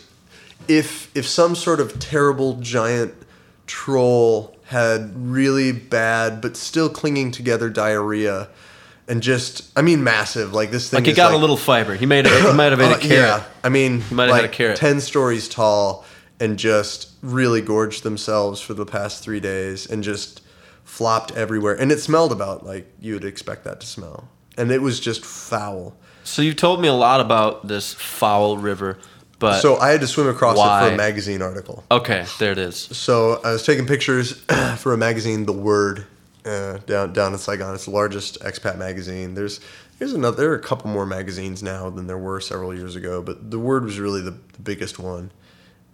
If 0.68 1.16
if 1.16 1.28
some 1.28 1.56
sort 1.56 1.80
of 1.80 2.00
terrible 2.00 2.56
giant 2.56 3.14
troll 3.68 4.56
had 4.66 5.14
really 5.16 5.72
bad 5.72 6.41
but 6.41 6.58
still 6.58 6.89
clinging 6.89 7.32
together 7.32 7.70
diarrhea, 7.70 8.50
and 9.08 9.22
just 9.22 9.72
I 9.78 9.82
mean 9.84 10.04
massive 10.04 10.54
like 10.54 10.72
this 10.72 10.89
thing. 10.89 10.98
Like 10.98 11.08
he 11.08 11.14
got 11.14 11.28
like, 11.28 11.36
a 11.36 11.38
little 11.38 11.58
fiber. 11.58 11.96
He 11.96 12.06
made 12.06 12.26
it. 12.26 12.32
He 12.32 12.54
might 12.54 12.72
have 12.72 12.80
made 12.80 12.91
a 12.91 12.96
uh, 12.96 13.00
carrot. 13.00 13.12
Yeah, 13.12 13.43
I 13.64 13.70
mean, 13.70 14.02
he 14.02 14.16
might 14.16 14.24
have 14.24 14.32
like 14.32 14.41
had 14.41 14.50
a 14.50 14.54
carrot. 14.54 14.78
ten 14.78 15.00
stories 15.00 15.48
tall, 15.48 16.04
and 16.39 16.58
just 16.58 17.10
really 17.26 17.61
gorged 17.61 18.03
themselves 18.03 18.61
for 18.61 18.73
the 18.73 18.86
past 18.86 19.23
three 19.23 19.39
days, 19.39 19.86
and 19.89 20.03
just 20.03 20.41
flopped 20.84 21.32
everywhere. 21.36 21.73
And 21.73 21.91
it 21.91 21.99
smelled 21.99 22.32
about 22.32 22.65
like 22.65 22.86
you 22.99 23.13
would 23.13 23.26
expect 23.26 23.63
that 23.65 23.80
to 23.82 23.88
smell, 23.88 24.28
and 24.57 24.71
it 24.71 24.82
was 24.82 24.99
just 24.99 25.26
foul. 25.26 25.95
So 26.23 26.41
you've 26.41 26.55
told 26.55 26.82
me 26.82 26.88
a 26.88 26.93
lot 26.93 27.19
about 27.21 27.67
this 27.67 27.93
foul 27.93 28.57
river, 28.57 28.97
but 29.39 29.61
So 29.61 29.78
I 29.78 29.89
had 29.91 30.01
to 30.01 30.07
swim 30.07 30.28
across 30.28 30.57
it 30.57 30.88
for 30.88 30.93
a 30.93 30.97
magazine 30.97 31.41
article. 31.41 31.84
okay, 31.91 32.26
there 32.39 32.51
it 32.51 32.57
is. 32.57 32.76
So 32.78 33.41
I 33.43 33.51
was 33.51 33.65
taking 33.65 33.86
pictures 33.86 34.32
for 34.78 34.93
a 34.93 34.97
magazine, 34.97 35.45
The 35.45 35.53
Word, 35.53 36.05
uh, 36.45 36.78
down 36.86 37.13
down 37.13 37.34
in 37.34 37.39
Saigon. 37.39 37.76
It's 37.76 37.86
the 37.86 37.91
largest 37.91 38.39
expat 38.41 38.78
magazine. 38.78 39.34
There's 39.36 39.59
there's 39.99 40.13
another. 40.13 40.38
There 40.38 40.51
are 40.51 40.55
a 40.55 40.61
couple 40.61 40.89
more 40.89 41.05
magazines 41.05 41.63
now 41.63 41.89
than 41.89 42.07
there 42.07 42.17
were 42.17 42.39
several 42.41 42.73
years 42.73 42.95
ago, 42.95 43.21
but 43.21 43.49
The 43.51 43.59
Word 43.59 43.84
was 43.86 43.99
really 43.99 44.21
the, 44.21 44.32
the 44.32 44.61
biggest 44.63 44.99
one. 44.99 45.32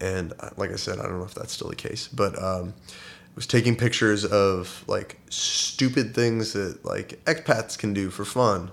And 0.02 0.34
uh, 0.39 0.49
like 0.58 0.72
I 0.72 0.76
said, 0.76 0.99
I 0.99 1.04
don't 1.04 1.20
know 1.20 1.26
if 1.26 1.34
that's 1.36 1.54
still 1.54 1.70
the 1.70 1.76
case, 1.76 2.08
but 2.08 2.38
um, 2.41 2.74
I 2.89 3.36
was 3.36 3.45
taking 3.47 3.76
pictures 3.76 4.26
of 4.26 4.84
like 4.88 5.20
stupid 5.30 6.14
things 6.16 6.54
that 6.54 6.84
like 6.84 7.24
expats 7.26 7.78
can 7.78 7.93
do 7.93 8.10
for 8.10 8.26
fun. 8.26 8.72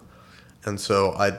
And 0.65 0.81
so 0.81 1.13
I 1.19 1.39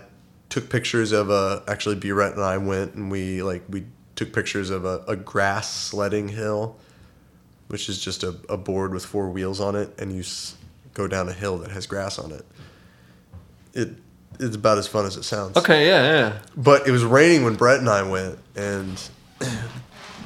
took 0.50 0.70
pictures 0.70 1.12
of 1.12 1.30
a 1.30 1.64
actually 1.68 1.96
B 1.96 2.12
Rhett 2.12 2.34
and 2.34 2.44
I 2.44 2.58
went 2.58 2.94
and 2.96 3.12
we 3.12 3.42
like 3.44 3.64
we 3.70 3.86
took 4.16 4.32
pictures 4.34 4.70
of 4.70 4.86
a, 4.86 5.04
a 5.08 5.16
grass 5.16 5.74
sledding 5.74 6.30
hill, 6.30 6.78
which 7.68 7.90
is 7.90 8.00
just 8.00 8.24
a, 8.24 8.36
a 8.48 8.58
board 8.58 8.94
with 8.94 9.06
four 9.06 9.30
wheels 9.30 9.60
on 9.60 9.76
it, 9.76 9.94
and 10.00 10.12
you 10.14 10.20
s- 10.22 10.56
go 10.94 11.08
down 11.08 11.30
a 11.30 11.34
hill 11.34 11.58
that 11.60 11.72
has 11.72 11.88
grass 11.88 12.20
on 12.20 12.32
it. 12.32 12.46
It 13.74 13.90
it's 14.40 14.56
about 14.56 14.78
as 14.78 14.88
fun 14.88 15.06
as 15.06 15.18
it 15.18 15.24
sounds. 15.24 15.58
Okay, 15.58 15.88
yeah, 15.88 16.04
yeah. 16.04 16.40
But 16.56 16.88
it 16.88 16.92
was 16.92 17.04
raining 17.04 17.44
when 17.44 17.56
Brett 17.56 17.80
and 17.80 17.90
I 17.90 18.04
went, 18.04 18.40
and 18.56 19.02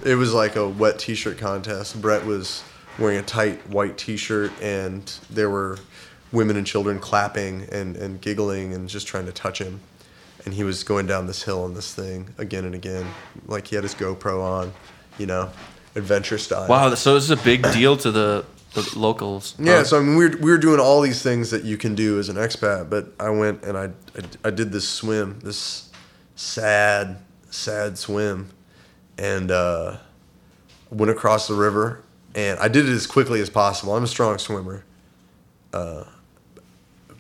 it 0.06 0.16
was 0.16 0.34
like 0.34 0.56
a 0.56 0.68
wet 0.68 1.00
T-shirt 1.00 1.38
contest. 1.38 2.02
Brett 2.02 2.26
was 2.26 2.64
wearing 3.00 3.18
a 3.18 3.24
tight 3.24 3.68
white 3.70 3.98
T-shirt, 3.98 4.52
and 4.62 5.06
there 5.30 5.50
were 5.50 5.78
women 6.32 6.58
and 6.58 6.66
children 6.66 7.00
clapping 7.00 7.68
and, 7.72 7.96
and 7.96 8.20
giggling 8.20 8.74
and 8.74 8.90
just 8.90 9.08
trying 9.08 9.26
to 9.26 9.32
touch 9.32 9.60
him. 9.60 9.80
And 10.46 10.54
he 10.54 10.64
was 10.64 10.84
going 10.84 11.06
down 11.06 11.28
this 11.28 11.44
hill 11.44 11.64
on 11.64 11.74
this 11.74 11.94
thing 11.94 12.34
again 12.38 12.66
and 12.66 12.76
again, 12.76 13.08
like 13.46 13.68
he 13.68 13.76
had 13.76 13.84
his 13.84 13.96
GoPro 13.96 14.42
on, 14.42 14.74
you 15.18 15.26
know, 15.26 15.50
adventure 15.96 16.38
style. 16.38 16.68
Wow, 16.68 16.94
so 16.96 17.14
this 17.14 17.24
is 17.24 17.30
a 17.30 17.38
big 17.38 17.62
deal 17.72 17.96
to 17.98 18.12
the, 18.12 18.46
the 18.74 18.92
locals. 18.96 19.56
Yeah, 19.58 19.78
huh? 19.78 19.84
so 19.86 20.00
I 20.00 20.02
mean, 20.02 20.18
we 20.18 20.28
were, 20.28 20.38
we 20.38 20.52
were 20.52 20.58
doing 20.58 20.82
all 20.82 21.00
these 21.02 21.22
things 21.22 21.52
that 21.52 21.64
you 21.64 21.78
can 21.78 21.96
do 21.96 22.20
as 22.20 22.28
an 22.28 22.36
expat, 22.36 22.90
but 22.90 23.14
I 23.20 23.30
went 23.30 23.64
and 23.64 23.78
I, 23.78 23.86
I, 23.86 24.24
I 24.46 24.50
did 24.50 24.72
this 24.72 24.90
swim, 24.90 25.40
this 25.40 25.92
sad, 26.36 27.20
sad 27.52 27.98
swim, 27.98 28.50
and 29.18 29.52
uh, 29.52 29.98
went 30.90 31.12
across 31.12 31.48
the 31.48 31.54
river, 31.54 32.02
and 32.36 32.60
I 32.60 32.68
did 32.68 32.88
it 32.88 32.92
as 32.92 33.08
quickly 33.08 33.42
as 33.42 33.50
possible. 33.50 33.96
I'm 33.96 34.04
a 34.04 34.08
strong 34.08 34.38
swimmer, 34.38 34.84
uh, 35.74 36.06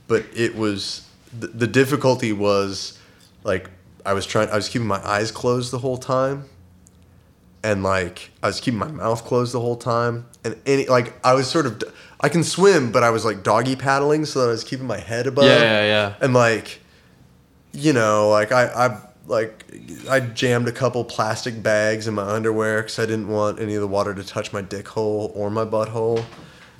but 0.07 0.25
it 0.33 0.55
was 0.55 1.07
the, 1.37 1.47
the 1.47 1.67
difficulty 1.67 2.33
was 2.33 2.99
like 3.43 3.69
I 4.05 4.13
was 4.13 4.25
trying, 4.25 4.49
I 4.49 4.55
was 4.55 4.69
keeping 4.69 4.87
my 4.87 5.05
eyes 5.05 5.31
closed 5.31 5.71
the 5.71 5.79
whole 5.79 5.97
time, 5.97 6.45
and 7.63 7.83
like 7.83 8.31
I 8.41 8.47
was 8.47 8.59
keeping 8.59 8.79
my 8.79 8.91
mouth 8.91 9.23
closed 9.23 9.53
the 9.53 9.59
whole 9.59 9.77
time, 9.77 10.25
and 10.43 10.55
any 10.65 10.85
like 10.87 11.13
I 11.25 11.33
was 11.33 11.49
sort 11.49 11.65
of 11.65 11.81
I 12.19 12.29
can 12.29 12.43
swim, 12.43 12.91
but 12.91 13.03
I 13.03 13.09
was 13.09 13.25
like 13.25 13.43
doggy 13.43 13.75
paddling, 13.75 14.25
so 14.25 14.41
that 14.41 14.47
I 14.47 14.51
was 14.51 14.63
keeping 14.63 14.87
my 14.87 14.99
head 14.99 15.27
above. 15.27 15.45
Yeah, 15.45 15.61
yeah, 15.61 15.81
yeah. 15.83 16.15
And 16.21 16.33
like, 16.33 16.79
you 17.71 17.93
know, 17.93 18.29
like 18.29 18.51
I 18.51 18.65
I 18.65 18.97
like 19.25 19.65
I 20.09 20.19
jammed 20.19 20.67
a 20.67 20.71
couple 20.71 21.03
plastic 21.05 21.61
bags 21.63 22.07
in 22.07 22.13
my 22.13 22.23
underwear 22.23 22.81
because 22.81 22.99
I 22.99 23.05
didn't 23.05 23.29
want 23.29 23.59
any 23.59 23.75
of 23.75 23.81
the 23.81 23.87
water 23.87 24.13
to 24.13 24.23
touch 24.23 24.51
my 24.51 24.61
dick 24.61 24.87
hole 24.87 25.31
or 25.35 25.49
my 25.49 25.65
butthole. 25.65 26.23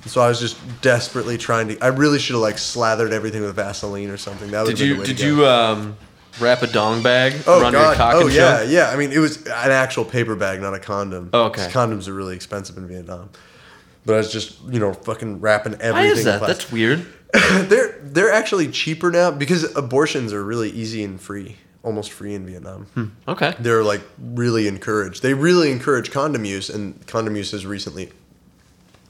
And 0.03 0.11
so 0.11 0.21
I 0.21 0.27
was 0.27 0.39
just 0.39 0.57
desperately 0.81 1.37
trying 1.37 1.69
to. 1.69 1.79
I 1.79 1.87
really 1.87 2.19
should 2.19 2.33
have 2.33 2.41
like 2.41 2.57
slathered 2.57 3.13
everything 3.13 3.41
with 3.41 3.55
Vaseline 3.55 4.09
or 4.09 4.17
something. 4.17 4.51
That 4.51 4.65
would 4.65 4.75
Did 4.75 4.87
have 4.89 4.97
been 4.97 5.07
you 5.07 5.13
did 5.15 5.19
you 5.21 5.45
um, 5.45 5.95
wrap 6.41 6.61
a 6.61 6.67
dong 6.67 7.01
bag 7.01 7.33
Oh 7.47 7.61
around 7.61 7.71
God! 7.71 7.87
your 7.87 7.95
cock 7.95 8.13
oh 8.15 8.21
and 8.27 8.35
yeah, 8.35 8.57
show? 8.57 8.63
yeah. 8.63 8.89
I 8.89 8.97
mean, 8.97 9.11
it 9.13 9.19
was 9.19 9.45
an 9.45 9.71
actual 9.71 10.03
paper 10.03 10.35
bag, 10.35 10.59
not 10.61 10.73
a 10.73 10.79
condom. 10.79 11.29
Oh, 11.31 11.45
okay. 11.45 11.67
Condoms 11.67 12.07
are 12.09 12.13
really 12.13 12.35
expensive 12.35 12.77
in 12.77 12.87
Vietnam. 12.87 13.29
But 14.05 14.15
I 14.15 14.17
was 14.17 14.33
just, 14.33 14.61
you 14.65 14.79
know, 14.81 14.91
fucking 14.93 15.39
wrapping 15.39 15.75
everything. 15.75 15.93
Why 15.93 16.05
is 16.07 16.25
that? 16.25 16.41
That's 16.41 16.69
weird. 16.69 17.05
they're 17.51 17.97
they're 18.03 18.31
actually 18.31 18.67
cheaper 18.67 19.09
now 19.09 19.31
because 19.31 19.75
abortions 19.75 20.33
are 20.33 20.43
really 20.43 20.69
easy 20.69 21.03
and 21.03 21.19
free, 21.19 21.55
almost 21.83 22.11
free 22.11 22.33
in 22.33 22.45
Vietnam. 22.45 23.11
Okay. 23.27 23.53
They're 23.59 23.83
like 23.83 24.01
really 24.17 24.67
encouraged. 24.67 25.21
They 25.21 25.33
really 25.33 25.71
encourage 25.71 26.11
condom 26.11 26.45
use, 26.45 26.69
and 26.69 27.05
condom 27.07 27.35
use 27.35 27.51
has 27.51 27.65
recently 27.65 28.11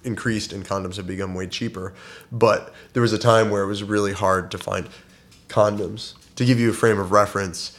increased 0.03 0.51
and 0.51 0.65
condoms 0.65 0.97
have 0.97 1.07
become 1.07 1.33
way 1.33 1.47
cheaper. 1.47 1.93
But 2.31 2.73
there 2.93 3.01
was 3.01 3.13
a 3.13 3.17
time 3.17 3.49
where 3.49 3.63
it 3.63 3.67
was 3.67 3.83
really 3.83 4.13
hard 4.13 4.51
to 4.51 4.57
find 4.57 4.89
condoms. 5.47 6.15
To 6.35 6.45
give 6.45 6.59
you 6.59 6.71
a 6.71 6.73
frame 6.73 6.99
of 6.99 7.11
reference, 7.11 7.77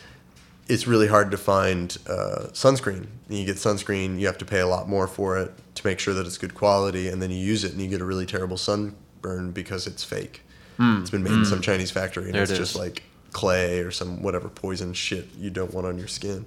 it's 0.68 0.86
really 0.86 1.08
hard 1.08 1.30
to 1.32 1.36
find 1.36 1.98
uh, 2.08 2.46
sunscreen. 2.52 3.08
You 3.28 3.44
get 3.44 3.56
sunscreen, 3.56 4.18
you 4.18 4.26
have 4.26 4.38
to 4.38 4.44
pay 4.44 4.60
a 4.60 4.66
lot 4.66 4.88
more 4.88 5.06
for 5.08 5.36
it 5.38 5.52
to 5.74 5.86
make 5.86 5.98
sure 5.98 6.14
that 6.14 6.24
it's 6.24 6.38
good 6.38 6.54
quality, 6.54 7.08
and 7.08 7.20
then 7.20 7.30
you 7.30 7.36
use 7.36 7.64
it 7.64 7.72
and 7.72 7.80
you 7.82 7.88
get 7.88 8.00
a 8.00 8.04
really 8.04 8.26
terrible 8.26 8.56
sunburn 8.56 9.50
because 9.50 9.86
it's 9.86 10.04
fake. 10.04 10.42
It's 10.78 11.10
been 11.10 11.22
made 11.22 11.32
in 11.32 11.44
some 11.44 11.60
Chinese 11.60 11.90
factory 11.90 12.24
and 12.24 12.32
Hmm. 12.32 12.36
There 12.36 12.42
it's 12.44 12.52
it 12.52 12.56
just 12.56 12.76
like 12.76 13.02
clay 13.34 13.80
or 13.80 13.90
some 13.90 14.22
whatever 14.22 14.48
poison 14.48 14.94
shit 14.94 15.26
you 15.38 15.50
don't 15.50 15.74
want 15.74 15.86
on 15.86 15.98
your 15.98 16.08
skin. 16.08 16.46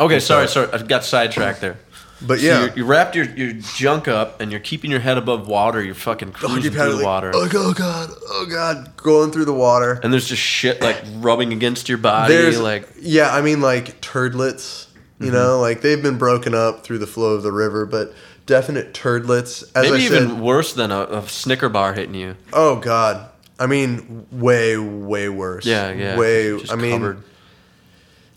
Okay, 0.00 0.18
sorry, 0.18 0.48
so- 0.48 0.66
sorry, 0.66 0.82
I 0.82 0.84
got 0.84 1.04
sidetracked 1.04 1.60
there. 1.60 1.78
But 2.26 2.40
yeah, 2.40 2.60
you're, 2.64 2.72
you 2.78 2.84
wrapped 2.86 3.14
your, 3.14 3.26
your 3.26 3.52
junk 3.74 4.08
up 4.08 4.40
and 4.40 4.50
you're 4.50 4.60
keeping 4.60 4.90
your 4.90 5.00
head 5.00 5.18
above 5.18 5.46
water. 5.46 5.82
You're 5.82 5.94
fucking 5.94 6.28
Oh, 6.28 6.32
cruising 6.32 6.62
you 6.64 6.70
through 6.70 6.88
the 6.92 6.96
like, 6.96 7.04
water, 7.04 7.30
Oh, 7.34 7.46
oh 7.52 7.74
god, 7.74 8.08
oh 8.28 8.46
god, 8.50 8.96
going 8.96 9.30
through 9.32 9.44
the 9.44 9.52
water. 9.52 10.00
and 10.02 10.10
there's 10.10 10.26
just 10.26 10.40
shit 10.40 10.80
like 10.80 10.96
rubbing 11.16 11.52
against 11.52 11.90
your 11.90 11.98
body. 11.98 12.32
There's 12.34 12.58
like 12.58 12.88
yeah, 12.98 13.30
I 13.34 13.42
mean 13.42 13.60
like 13.60 14.00
turdlets. 14.00 14.86
You 15.18 15.26
Mm-hmm. 15.26 15.34
know, 15.34 15.60
like 15.60 15.82
they've 15.82 16.02
been 16.02 16.16
broken 16.18 16.54
up 16.54 16.84
through 16.84 16.98
the 16.98 17.06
flow 17.06 17.34
of 17.34 17.42
the 17.42 17.52
river, 17.52 17.84
but 17.86 18.14
definite 18.46 18.94
turdlets. 18.94 19.62
As 19.74 19.90
maybe 19.90 20.02
I 20.04 20.06
even 20.06 20.28
said, 20.30 20.40
worse 20.40 20.72
than 20.72 20.90
a, 20.90 21.02
a 21.04 21.28
Snicker 21.28 21.68
bar 21.68 21.92
hitting 21.92 22.14
you. 22.14 22.36
oh 22.54 22.76
god, 22.76 23.28
I 23.58 23.66
mean 23.66 24.26
way 24.30 24.76
way 24.76 25.28
worse. 25.28 25.64
Yeah, 25.66 25.90
yeah. 25.92 26.18
way. 26.18 26.58
I 26.70 26.76
mean, 26.76 26.90
covered. 26.92 27.22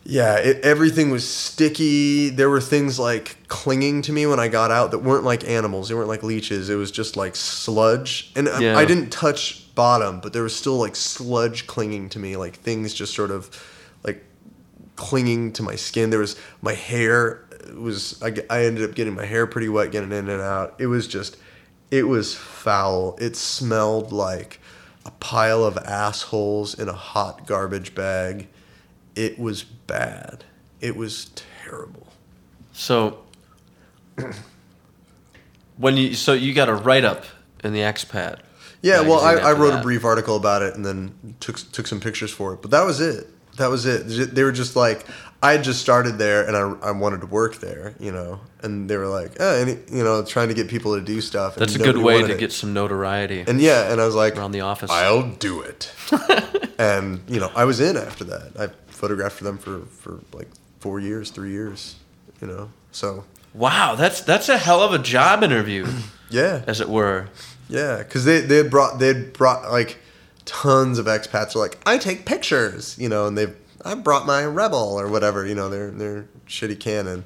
yeah, 0.03 0.37
it, 0.37 0.63
everything 0.63 1.11
was 1.11 1.27
sticky. 1.27 2.29
There 2.29 2.49
were 2.49 2.61
things 2.61 2.97
like 2.97 3.37
clinging 3.47 4.01
to 4.03 4.11
me 4.13 4.25
when 4.25 4.39
I 4.39 4.47
got 4.47 4.71
out 4.71 4.91
that 4.91 4.99
weren't 4.99 5.25
like 5.25 5.47
animals. 5.47 5.89
They 5.89 5.95
weren't 5.95 6.07
like 6.07 6.23
leeches. 6.23 6.69
It 6.69 6.75
was 6.75 6.89
just 6.91 7.17
like 7.17 7.35
sludge. 7.35 8.31
And 8.35 8.47
I- 8.49 8.59
Yeah. 8.59 8.77
I 8.77 8.85
didn't 8.85 9.09
touch 9.11 9.73
bottom, 9.75 10.19
but 10.19 10.33
there 10.33 10.43
was 10.43 10.55
still 10.55 10.77
like 10.77 10.95
sludge 10.95 11.67
clinging 11.67 12.09
to 12.09 12.19
me, 12.19 12.35
like 12.37 12.55
things 12.55 12.93
just 12.93 13.13
sort 13.13 13.29
of 13.31 13.49
like 14.03 14.23
clinging 14.95 15.51
to 15.53 15.63
my 15.63 15.75
skin. 15.75 16.09
There 16.09 16.19
was 16.19 16.37
my 16.61 16.73
hair 16.73 17.45
was 17.75 18.21
I, 18.23 18.33
I 18.49 18.65
ended 18.65 18.89
up 18.89 18.95
getting 18.95 19.13
my 19.13 19.25
hair 19.25 19.45
pretty 19.45 19.69
wet 19.69 19.91
getting 19.91 20.11
in 20.11 20.29
and 20.29 20.41
out. 20.41 20.75
It 20.79 20.87
was 20.87 21.07
just 21.07 21.37
it 21.91 22.07
was 22.07 22.33
foul. 22.35 23.17
It 23.19 23.35
smelled 23.35 24.11
like 24.11 24.58
a 25.09 25.11
pile 25.19 25.63
of 25.63 25.75
assholes 25.75 26.77
in 26.77 26.87
a 26.87 26.93
hot 26.93 27.47
garbage 27.47 27.95
bag. 27.95 28.47
It 29.15 29.39
was 29.39 29.63
bad. 29.63 30.43
It 30.81 30.95
was 30.95 31.31
terrible. 31.63 32.07
So 32.73 33.23
when 35.77 35.97
you 35.97 36.13
so 36.13 36.33
you 36.33 36.53
got 36.53 36.69
a 36.69 36.75
write 36.75 37.05
up 37.05 37.25
in 37.63 37.73
the 37.73 37.79
expat. 37.79 38.41
Yeah, 38.83 39.01
well, 39.01 39.19
I, 39.19 39.33
I 39.33 39.53
wrote 39.53 39.71
that. 39.71 39.79
a 39.79 39.83
brief 39.83 40.05
article 40.05 40.35
about 40.35 40.61
it 40.61 40.75
and 40.75 40.85
then 40.85 41.35
took 41.39 41.57
took 41.71 41.87
some 41.87 41.99
pictures 41.99 42.31
for 42.31 42.53
it. 42.53 42.61
But 42.61 42.69
that 42.71 42.85
was 42.85 43.01
it. 43.01 43.27
That 43.57 43.71
was 43.71 43.87
it. 43.87 44.35
They 44.35 44.43
were 44.43 44.51
just 44.51 44.75
like, 44.75 45.05
I 45.41 45.53
had 45.53 45.63
just 45.63 45.81
started 45.81 46.17
there 46.17 46.45
and 46.45 46.55
I, 46.55 46.89
I 46.89 46.91
wanted 46.91 47.21
to 47.21 47.27
work 47.27 47.57
there, 47.59 47.93
you 47.99 48.11
know. 48.11 48.41
And 48.61 48.89
they 48.89 48.97
were 48.97 49.07
like, 49.07 49.31
oh, 49.39 49.61
and, 49.61 49.89
you 49.89 50.03
know, 50.03 50.23
trying 50.25 50.49
to 50.49 50.53
get 50.53 50.67
people 50.67 50.95
to 50.95 51.01
do 51.01 51.21
stuff. 51.21 51.55
and 51.55 51.61
That's 51.61 51.75
a 51.75 51.79
good 51.79 51.97
way 51.97 52.21
to 52.21 52.33
it. 52.33 52.39
get 52.39 52.51
some 52.51 52.73
notoriety 52.73 53.45
And 53.47 53.61
yeah, 53.61 53.89
and 53.89 54.01
I 54.01 54.05
was 54.05 54.15
like, 54.15 54.35
around 54.35 54.51
the 54.51 54.61
office. 54.61 54.91
I'll 54.91 55.31
do 55.31 55.61
it. 55.61 55.93
and 56.77 57.21
you 57.27 57.39
know, 57.39 57.51
I 57.55 57.63
was 57.65 57.79
in 57.79 57.95
after 57.95 58.25
that. 58.25 58.51
I 58.59 58.67
photographed 58.91 59.37
for 59.37 59.45
them 59.45 59.57
for 59.57 59.81
for 59.85 60.19
like 60.33 60.49
four 60.79 60.99
years, 60.99 61.31
three 61.31 61.51
years, 61.51 61.95
you 62.41 62.47
know. 62.47 62.69
So 62.91 63.23
wow, 63.53 63.95
that's 63.95 64.19
that's 64.21 64.49
a 64.49 64.57
hell 64.57 64.81
of 64.81 64.93
a 64.93 64.99
job 64.99 65.41
interview, 65.43 65.87
yeah, 66.29 66.63
as 66.67 66.81
it 66.81 66.89
were. 66.89 67.29
yeah, 67.69 67.99
because 67.99 68.25
they 68.25 68.41
they 68.41 68.57
had 68.57 68.69
brought 68.69 68.99
they 68.99 69.07
had 69.07 69.31
brought 69.31 69.71
like 69.71 69.99
tons 70.43 70.99
of 70.99 71.05
expats 71.05 71.55
are 71.55 71.59
like 71.59 71.77
I 71.85 71.97
take 71.97 72.25
pictures, 72.25 72.97
you 72.99 73.07
know, 73.07 73.25
and 73.27 73.37
they 73.37 73.53
I 73.85 73.95
brought 73.95 74.25
my 74.25 74.43
Rebel 74.45 74.99
or 74.99 75.07
whatever, 75.07 75.45
you 75.45 75.55
know, 75.55 75.69
their 75.69 75.91
their 75.91 76.25
shitty 76.47 76.79
Canon. 76.79 77.23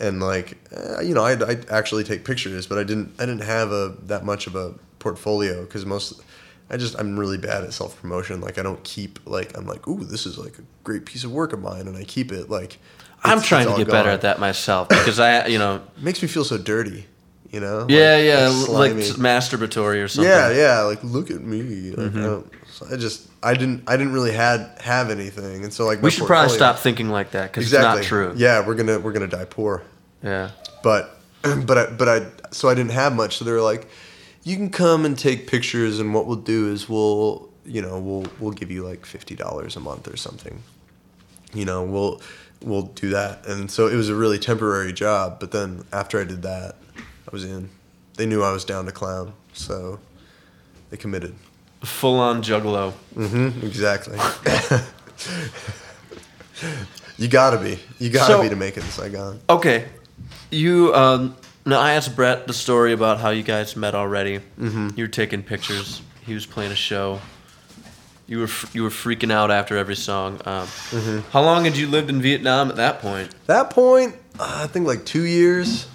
And 0.00 0.20
like, 0.22 0.56
uh, 0.76 1.00
you 1.00 1.12
know, 1.14 1.24
I 1.24 1.32
I 1.32 1.58
actually 1.70 2.04
take 2.04 2.24
pictures, 2.24 2.66
but 2.66 2.78
I 2.78 2.84
didn't 2.84 3.14
I 3.18 3.26
didn't 3.26 3.42
have 3.44 3.72
a 3.72 3.96
that 4.04 4.24
much 4.24 4.46
of 4.46 4.54
a 4.54 4.74
portfolio 5.00 5.62
because 5.62 5.84
most 5.84 6.22
I 6.70 6.76
just 6.76 6.96
I'm 6.98 7.18
really 7.18 7.38
bad 7.38 7.64
at 7.64 7.72
self 7.72 8.00
promotion. 8.00 8.40
Like 8.40 8.58
I 8.58 8.62
don't 8.62 8.82
keep 8.84 9.18
like 9.26 9.56
I'm 9.58 9.66
like, 9.66 9.88
ooh, 9.88 10.04
this 10.04 10.24
is 10.24 10.38
like 10.38 10.58
a 10.58 10.62
great 10.84 11.04
piece 11.04 11.24
of 11.24 11.32
work 11.32 11.52
of 11.52 11.60
mine, 11.60 11.88
and 11.88 11.96
I 11.96 12.04
keep 12.04 12.30
it 12.32 12.48
like. 12.48 12.78
I'm 13.24 13.40
trying 13.42 13.66
to 13.66 13.76
get 13.76 13.88
better 13.88 14.10
at 14.10 14.20
that 14.20 14.38
myself 14.38 14.88
because 14.88 15.18
I, 15.18 15.46
you 15.48 15.58
know, 15.58 15.82
It 15.96 16.02
makes 16.04 16.22
me 16.22 16.28
feel 16.28 16.44
so 16.44 16.56
dirty, 16.56 17.04
you 17.50 17.58
know. 17.58 17.84
yeah, 17.88 18.14
Like, 18.14 18.24
yeah, 18.24 18.48
like 18.68 18.94
like 18.94 19.16
masturbatory 19.16 20.04
or 20.04 20.06
something. 20.06 20.30
Yeah, 20.30 20.52
yeah. 20.52 20.82
Like, 20.82 21.02
look 21.02 21.32
at 21.32 21.40
me. 21.40 21.90
Like, 21.90 22.12
Mm-hmm. 22.12 22.48
I, 22.80 22.88
so 22.88 22.94
I 22.94 22.96
just, 22.98 23.28
I 23.42 23.54
didn't, 23.54 23.84
I 23.86 23.96
didn't 23.96 24.12
really 24.12 24.32
had 24.32 24.78
have 24.80 25.10
anything, 25.10 25.64
and 25.64 25.72
so 25.72 25.86
like, 25.86 26.02
We 26.02 26.10
should 26.10 26.26
probably 26.26 26.54
stop 26.54 26.78
thinking 26.78 27.08
like 27.08 27.32
that 27.32 27.50
because 27.50 27.64
Exactly. 27.64 28.00
it's 28.00 28.10
not 28.10 28.16
true. 28.16 28.34
Yeah, 28.36 28.66
we're 28.66 28.74
gonna, 28.74 28.98
we're 28.98 29.12
gonna 29.12 29.26
die 29.26 29.44
poor. 29.44 29.82
Yeah. 30.22 30.50
But, 30.82 31.18
but 31.42 31.78
I, 31.78 31.86
but 31.86 32.08
I, 32.08 32.26
so 32.50 32.68
I 32.68 32.74
didn't 32.74 32.92
have 32.92 33.14
much. 33.14 33.38
So 33.38 33.44
they 33.44 33.52
were 33.52 33.60
like, 33.60 33.88
you 34.42 34.56
can 34.56 34.70
come 34.70 35.04
and 35.04 35.18
take 35.18 35.46
pictures, 35.46 35.98
and 35.98 36.14
what 36.14 36.26
we'll 36.26 36.36
do 36.36 36.72
is 36.72 36.88
we'll, 36.88 37.48
you 37.64 37.82
know, 37.82 37.98
we'll, 37.98 38.26
we'll 38.38 38.52
give 38.52 38.70
you 38.70 38.84
like 38.84 39.04
fifty 39.04 39.34
dollars 39.34 39.76
a 39.76 39.80
month 39.80 40.08
or 40.08 40.16
something. 40.16 40.62
You 41.52 41.64
know, 41.64 41.82
we'll, 41.84 42.22
we'll 42.62 42.82
do 42.82 43.10
that, 43.10 43.46
and 43.46 43.70
so 43.70 43.88
it 43.88 43.94
was 43.94 44.08
a 44.08 44.14
really 44.14 44.38
temporary 44.38 44.92
job. 44.92 45.40
But 45.40 45.50
then 45.50 45.84
after 45.92 46.20
I 46.20 46.24
did 46.24 46.42
that, 46.42 46.76
I 46.96 47.30
was 47.30 47.44
in. 47.44 47.70
They 48.14 48.26
knew 48.26 48.42
I 48.42 48.52
was 48.52 48.64
down 48.64 48.86
to 48.86 48.92
clown, 48.92 49.32
so 49.52 50.00
they 50.90 50.96
committed. 50.96 51.34
Full 51.82 52.18
on 52.18 52.42
juggalo. 52.42 52.92
Mm-hmm, 53.14 53.64
exactly. 53.66 54.18
you 57.18 57.28
gotta 57.28 57.58
be. 57.58 57.78
You 57.98 58.10
gotta 58.10 58.32
So- 58.34 58.42
be 58.42 58.48
to 58.48 58.56
make 58.56 58.76
it 58.76 58.84
in 58.84 58.90
Saigon. 58.90 59.40
Okay. 59.48 59.86
You 60.50 60.94
um 60.94 61.36
now 61.66 61.80
I 61.80 61.92
asked 61.92 62.16
Brett 62.16 62.46
the 62.46 62.54
story 62.54 62.92
about 62.92 63.20
how 63.20 63.30
you 63.30 63.42
guys 63.42 63.76
met 63.76 63.94
already. 63.94 64.38
Mm-hmm. 64.58 64.90
You 64.96 65.04
were 65.04 65.08
taking 65.08 65.42
pictures. 65.42 66.00
He 66.26 66.34
was 66.34 66.46
playing 66.46 66.72
a 66.72 66.76
show. 66.76 67.20
You 68.26 68.40
were 68.40 68.48
you 68.72 68.82
were 68.82 68.90
freaking 68.90 69.30
out 69.32 69.50
after 69.50 69.76
every 69.76 69.96
song. 69.96 70.40
Um, 70.44 70.66
Mm-hmm. 70.66 71.30
How 71.30 71.42
long 71.42 71.64
had 71.64 71.76
you 71.76 71.86
lived 71.86 72.10
in 72.10 72.20
Vietnam 72.22 72.70
at 72.70 72.76
that 72.76 73.00
point? 73.00 73.34
That 73.46 73.70
point, 73.70 74.14
uh, 74.38 74.60
I 74.64 74.66
think 74.66 74.86
like 74.86 75.04
two 75.04 75.24
years. 75.24 75.86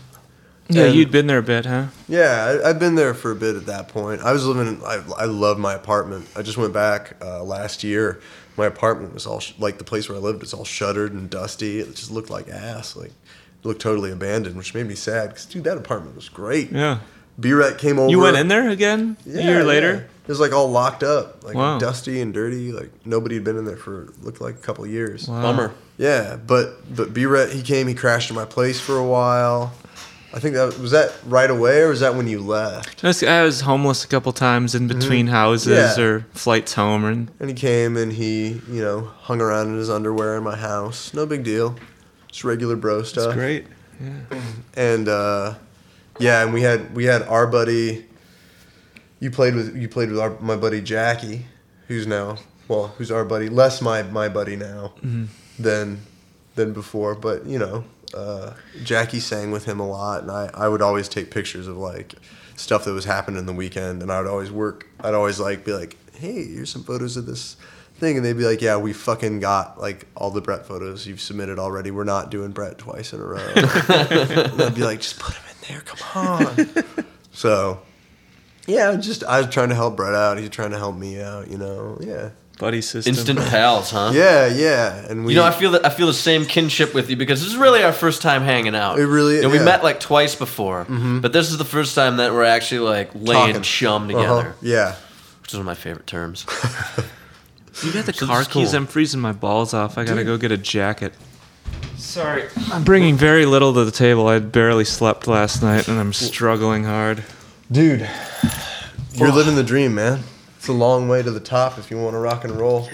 Yeah, 0.69 0.83
And- 0.85 0.95
you'd 0.95 1.11
been 1.11 1.27
there 1.27 1.39
a 1.39 1.43
bit, 1.43 1.65
huh? 1.65 1.87
Yeah, 2.07 2.59
I, 2.63 2.69
I've 2.69 2.79
been 2.79 2.95
there 2.95 3.13
for 3.13 3.31
a 3.31 3.35
bit 3.35 3.55
at 3.55 3.65
that 3.65 3.89
point. 3.89 4.21
I 4.21 4.31
was 4.31 4.45
living. 4.45 4.67
In, 4.75 4.81
I 4.83 5.03
I 5.17 5.25
love 5.25 5.59
my 5.59 5.73
apartment. 5.73 6.27
I 6.35 6.41
just 6.41 6.57
went 6.57 6.73
back 6.73 7.15
uh, 7.21 7.43
last 7.43 7.83
year. 7.83 8.21
My 8.55 8.65
apartment 8.67 9.13
was 9.13 9.25
all 9.25 9.39
sh- 9.39 9.53
like 9.59 9.77
the 9.77 9.83
place 9.83 10.07
where 10.07 10.17
I 10.17 10.21
lived. 10.21 10.41
It's 10.43 10.53
all 10.53 10.63
shuttered 10.65 11.11
and 11.11 11.29
dusty. 11.29 11.79
It 11.79 11.95
just 11.95 12.11
looked 12.11 12.29
like 12.29 12.47
ass. 12.49 12.95
Like 12.95 13.09
it 13.09 13.65
looked 13.65 13.81
totally 13.81 14.11
abandoned, 14.11 14.55
which 14.55 14.73
made 14.73 14.87
me 14.87 14.95
sad. 14.95 15.31
Cause 15.31 15.45
dude, 15.45 15.63
that 15.65 15.77
apartment 15.77 16.15
was 16.15 16.29
great. 16.29 16.71
Yeah. 16.71 16.99
B-Ret 17.39 17.79
came 17.79 17.97
over. 17.97 18.11
You 18.11 18.19
went 18.19 18.37
in 18.37 18.47
there 18.47 18.69
again 18.69 19.17
a 19.25 19.29
Yeah, 19.29 19.41
year 19.41 19.63
later? 19.63 19.93
yeah. 19.93 19.99
It 20.23 20.27
was 20.27 20.39
like 20.39 20.53
all 20.53 20.69
locked 20.69 21.01
up, 21.03 21.43
like 21.43 21.55
Wow. 21.55 21.79
dusty 21.79 22.21
and 22.21 22.31
dirty. 22.33 22.71
Like 22.71 22.91
nobody 23.05 23.35
had 23.35 23.43
been 23.43 23.57
in 23.57 23.65
there 23.65 23.75
for 23.75 24.13
looked 24.21 24.39
like 24.39 24.53
a 24.55 24.59
couple 24.59 24.83
of 24.85 24.91
years. 24.91 25.27
Wow. 25.27 25.41
Bummer. 25.41 25.73
Yeah, 25.97 26.35
but 26.37 26.95
but 26.95 27.13
B-Ret 27.13 27.51
he 27.51 27.61
came. 27.63 27.87
He 27.87 27.95
crashed 27.95 28.29
in 28.29 28.35
my 28.35 28.45
place 28.45 28.79
for 28.79 28.95
a 28.97 29.03
while. 29.05 29.73
I 30.33 30.39
think 30.39 30.55
that 30.55 30.79
was 30.79 30.91
that 30.91 31.13
right 31.27 31.49
away, 31.49 31.81
or 31.81 31.89
was 31.89 31.99
that 31.99 32.15
when 32.15 32.27
you 32.27 32.39
left? 32.41 33.03
I 33.03 33.07
was, 33.07 33.21
I 33.23 33.43
was 33.43 33.61
homeless 33.61 34.03
a 34.03 34.07
couple 34.07 34.31
times 34.33 34.73
in 34.73 34.87
between 34.87 35.27
houses 35.27 35.67
Mm-hmm. 35.77 35.99
Yeah. 36.01 36.05
or 36.07 36.19
flights 36.33 36.73
home, 36.73 37.05
and 37.05 37.31
And 37.39 37.49
he 37.49 37.55
came 37.55 37.95
and 37.97 38.11
he, 38.11 38.61
you 38.69 38.81
know, 38.81 39.01
hung 39.21 39.41
around 39.41 39.67
in 39.67 39.77
his 39.77 39.89
underwear 39.91 40.35
in 40.37 40.43
my 40.43 40.55
house. 40.55 41.13
No 41.13 41.25
big 41.27 41.43
deal. 41.43 41.75
Just 42.29 42.43
regular 42.43 42.75
bro 42.75 43.03
stuff. 43.03 43.25
That's 43.25 43.35
great. 43.35 43.67
Yeah. 44.01 44.41
And 44.75 45.07
uh, 45.07 45.53
yeah, 46.19 46.43
and 46.43 46.51
we 46.53 46.63
had 46.63 46.95
we 46.95 47.03
had 47.05 47.21
our 47.23 47.45
buddy. 47.45 48.05
You 49.19 49.29
played 49.31 49.53
with 49.55 49.75
you 49.75 49.87
played 49.87 50.09
with 50.09 50.19
our, 50.19 50.31
my 50.39 50.55
buddy 50.57 50.81
Jackie, 50.81 51.45
who's 51.87 52.07
now 52.07 52.37
well, 52.67 52.87
who's 52.97 53.11
our 53.11 53.23
buddy, 53.23 53.49
less 53.49 53.81
my 53.81 54.01
my 54.03 54.29
buddy 54.29 54.55
now 54.55 54.93
than 55.59 55.99
than 56.55 56.73
before. 56.73 57.13
But 57.15 57.45
you 57.45 57.59
know, 57.59 57.83
uh, 58.13 58.53
Jackie 58.83 59.19
sang 59.19 59.51
with 59.51 59.65
him 59.65 59.79
a 59.79 59.87
lot, 59.87 60.21
and 60.21 60.31
I 60.31 60.49
I 60.53 60.67
would 60.67 60.81
always 60.81 61.07
take 61.09 61.31
pictures 61.31 61.67
of 61.67 61.77
like 61.77 62.15
stuff 62.55 62.85
that 62.85 62.93
was 62.93 63.05
happening 63.05 63.39
in 63.39 63.45
the 63.45 63.53
weekend, 63.53 64.01
and 64.01 64.11
I 64.11 64.21
would 64.21 64.29
always 64.29 64.51
work. 64.51 64.87
I'd 64.99 65.13
always 65.13 65.39
like 65.39 65.65
be 65.65 65.73
like, 65.73 65.97
hey, 66.15 66.45
here's 66.45 66.69
some 66.69 66.83
photos 66.83 67.17
of 67.17 67.25
this 67.25 67.57
thing, 67.95 68.17
and 68.17 68.25
they'd 68.25 68.37
be 68.37 68.45
like, 68.45 68.61
yeah, 68.61 68.77
we 68.77 68.93
fucking 68.93 69.39
got 69.39 69.79
like 69.79 70.07
all 70.15 70.29
the 70.31 70.41
Brett 70.41 70.65
photos 70.65 71.05
you've 71.07 71.21
submitted 71.21 71.59
already. 71.59 71.91
We're 71.91 72.03
not 72.03 72.29
doing 72.29 72.51
Brett 72.51 72.77
twice 72.77 73.13
in 73.13 73.19
a 73.19 73.25
row. 73.25 73.53
And 73.55 74.61
I'd 74.61 74.75
be 74.75 74.83
like, 74.83 75.01
just 75.01 75.19
put 75.19 75.35
him 75.35 75.43
in 75.49 75.67
there, 75.69 75.81
come 75.81 75.99
on. 76.15 77.05
so, 77.31 77.81
yeah, 78.67 78.95
just 78.95 79.23
I 79.23 79.41
was 79.41 79.53
trying 79.53 79.69
to 79.69 79.75
help 79.75 79.95
Brett 79.95 80.13
out. 80.13 80.37
He's 80.37 80.49
trying 80.49 80.71
to 80.71 80.77
help 80.77 80.95
me 80.95 81.21
out, 81.21 81.49
you 81.49 81.57
know. 81.57 81.97
Yeah, 82.01 82.29
buddy 82.63 82.81
system. 82.81 83.09
Instant 83.13 83.39
pals, 83.39 83.91
huh? 83.91 84.11
Yeah, 84.15 84.47
yeah. 84.47 85.05
And 85.09 85.25
we 85.25 85.33
You 85.33 85.39
know, 85.39 85.45
I 85.45 85.51
feel 85.51 85.71
that 85.71 85.85
I 85.85 85.89
feel 85.89 86.07
the 86.07 86.13
same 86.29 86.45
kinship 86.45 86.93
with 86.93 87.09
you 87.09 87.17
because 87.17 87.41
this 87.41 87.49
is 87.49 87.57
really 87.57 87.83
our 87.83 87.91
first 87.93 88.21
time 88.21 88.41
hanging 88.43 88.75
out. 88.75 88.99
It 88.99 89.05
really- 89.07 89.35
You 89.37 89.41
know, 89.43 89.49
we 89.49 89.57
yeah. 89.57 89.65
met 89.65 89.83
like 89.83 89.99
twice 89.99 90.35
before, 90.35 90.85
but 91.23 91.33
this 91.33 91.51
is 91.51 91.57
the 91.57 91.65
first 91.65 91.93
time 91.95 92.17
that 92.17 92.31
we're 92.33 92.43
actually 92.57 92.79
like 92.95 93.09
laying 93.13 93.53
Talking. 93.55 93.61
chum 93.63 94.03
Uh-huh, 94.03 94.11
together, 94.21 94.55
Yeah. 94.61 94.95
which 95.41 95.51
is 95.51 95.55
one 95.55 95.61
of 95.61 95.65
my 95.65 95.75
favorite 95.75 96.07
terms. 96.07 96.45
You 97.83 97.91
got 97.91 98.05
the 98.05 98.13
So 98.13 98.27
car 98.27 98.43
keys. 98.45 98.69
cool. 98.69 98.75
I'm 98.77 98.85
freezing 98.85 99.19
my 99.19 99.31
balls 99.33 99.73
off. 99.73 99.97
I 99.97 100.03
gotta 100.05 100.23
go 100.23 100.37
get 100.37 100.51
a 100.51 100.57
jacket. 100.57 101.11
Sorry, 101.97 102.43
I'm 102.71 102.83
bringing 102.83 103.15
very 103.17 103.45
little 103.47 103.73
to 103.73 103.83
the 103.83 103.91
table. 103.91 104.27
I 104.27 104.37
barely 104.39 104.85
slept 104.85 105.27
last 105.27 105.63
night, 105.63 105.87
and 105.87 105.99
I'm 105.99 106.13
struggling 106.13 106.83
hard. 106.83 107.23
Dude, 107.71 108.07
you're 109.15 109.31
living 109.31 109.55
the 109.55 109.63
dream, 109.63 109.95
man. 109.95 110.19
It's 110.63 110.69
a 110.69 110.71
long 110.71 111.09
way 111.09 111.21
to 111.21 111.29
the 111.29 111.41
top 111.41 111.77
if 111.77 111.91
you 111.91 111.97
want 111.97 112.13
to 112.13 112.19
rock 112.19 112.45
and 112.45 112.53
roll. 112.55 112.87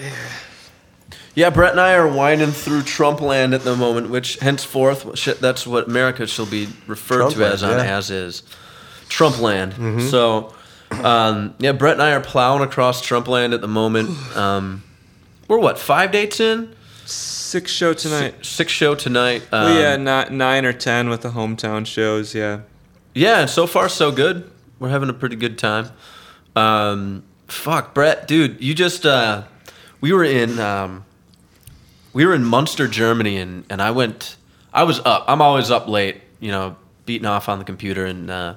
Yeah, 1.36 1.50
Brett 1.50 1.70
and 1.70 1.80
I 1.80 1.94
are 1.94 2.08
winding 2.08 2.50
through 2.50 2.82
Trump 2.82 3.20
land 3.20 3.54
at 3.54 3.60
the 3.60 3.76
moment, 3.76 4.10
which 4.10 4.40
henceforth 4.40 5.16
sh- 5.16 5.34
that's 5.38 5.68
what 5.68 5.86
America 5.86 6.26
shall 6.26 6.46
be 6.46 6.66
referred 6.88 7.30
to 7.30 7.36
Trumpland, 7.36 7.52
as 7.52 7.62
on 7.62 7.70
yeah. 7.70 7.76
Mm-hmm. 7.76 7.88
as 7.88 8.10
is 8.10 8.42
Trump 9.08 9.40
land. 9.40 10.02
So, 10.02 10.52
um, 10.90 11.54
yeah, 11.60 11.70
Brett 11.70 11.92
and 11.92 12.02
I 12.02 12.10
are 12.10 12.20
plowing 12.20 12.64
across 12.64 13.02
Trump 13.02 13.28
land 13.28 13.54
at 13.54 13.60
the 13.60 13.68
moment. 13.68 14.10
Um, 14.36 14.82
we're 15.46 15.60
what 15.60 15.78
five 15.78 16.10
dates 16.10 16.40
in? 16.40 16.74
Six 17.04 17.70
show 17.70 17.92
tonight. 17.92 18.34
Six, 18.38 18.48
six 18.48 18.72
show 18.72 18.96
tonight. 18.96 19.42
Um, 19.52 19.66
well, 19.66 19.80
yeah, 19.80 19.96
not 19.96 20.32
nine 20.32 20.64
or 20.64 20.72
ten 20.72 21.08
with 21.08 21.20
the 21.20 21.30
hometown 21.30 21.86
shows. 21.86 22.34
Yeah. 22.34 22.62
Yeah, 23.14 23.46
so 23.46 23.68
far 23.68 23.88
so 23.88 24.10
good. 24.10 24.50
We're 24.80 24.88
having 24.88 25.08
a 25.08 25.12
pretty 25.12 25.36
good 25.36 25.56
time. 25.56 25.90
Um, 26.56 27.22
fuck, 27.50 27.94
Brett, 27.94 28.26
dude, 28.26 28.62
you 28.62 28.74
just 28.74 29.04
uh, 29.04 29.44
we 30.00 30.12
were 30.12 30.24
in 30.24 30.58
um, 30.58 31.04
we 32.12 32.24
were 32.24 32.34
in 32.34 32.44
Munster, 32.44 32.88
Germany, 32.88 33.36
and 33.36 33.64
and 33.70 33.80
I 33.82 33.90
went. 33.90 34.36
I 34.72 34.84
was 34.84 35.00
up. 35.00 35.24
I'm 35.26 35.42
always 35.42 35.70
up 35.70 35.88
late, 35.88 36.20
you 36.38 36.52
know, 36.52 36.76
beating 37.04 37.26
off 37.26 37.48
on 37.48 37.58
the 37.58 37.64
computer 37.64 38.06
and 38.06 38.30
uh, 38.30 38.54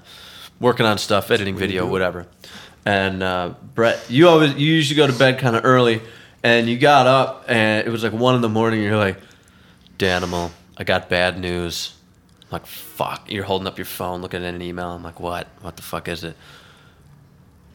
working 0.59 0.85
on 0.85 0.97
stuff, 0.97 1.31
editing 1.31 1.55
video, 1.55 1.87
whatever. 1.87 2.27
And 2.85 3.23
uh, 3.23 3.53
Brett, 3.73 4.05
you 4.09 4.27
always 4.27 4.53
you 4.53 4.73
usually 4.73 4.97
go 4.97 5.07
to 5.07 5.17
bed 5.17 5.39
kind 5.39 5.55
of 5.55 5.65
early, 5.65 6.01
and 6.43 6.69
you 6.69 6.77
got 6.77 7.07
up, 7.07 7.45
and 7.47 7.87
it 7.87 7.89
was 7.89 8.03
like 8.03 8.13
one 8.13 8.35
in 8.35 8.41
the 8.41 8.49
morning. 8.49 8.79
And 8.79 8.89
you're 8.89 8.97
like, 8.97 9.17
Danimal, 9.97 10.51
I 10.77 10.83
got 10.83 11.09
bad 11.09 11.39
news. 11.39 11.95
I'm 12.43 12.47
like, 12.51 12.65
fuck. 12.67 13.31
You're 13.31 13.45
holding 13.45 13.67
up 13.67 13.77
your 13.77 13.85
phone, 13.85 14.21
looking 14.21 14.43
at 14.43 14.53
an 14.53 14.61
email. 14.61 14.91
I'm 14.91 15.03
like, 15.03 15.19
what? 15.19 15.47
What 15.61 15.77
the 15.77 15.81
fuck 15.81 16.07
is 16.07 16.23
it? 16.23 16.35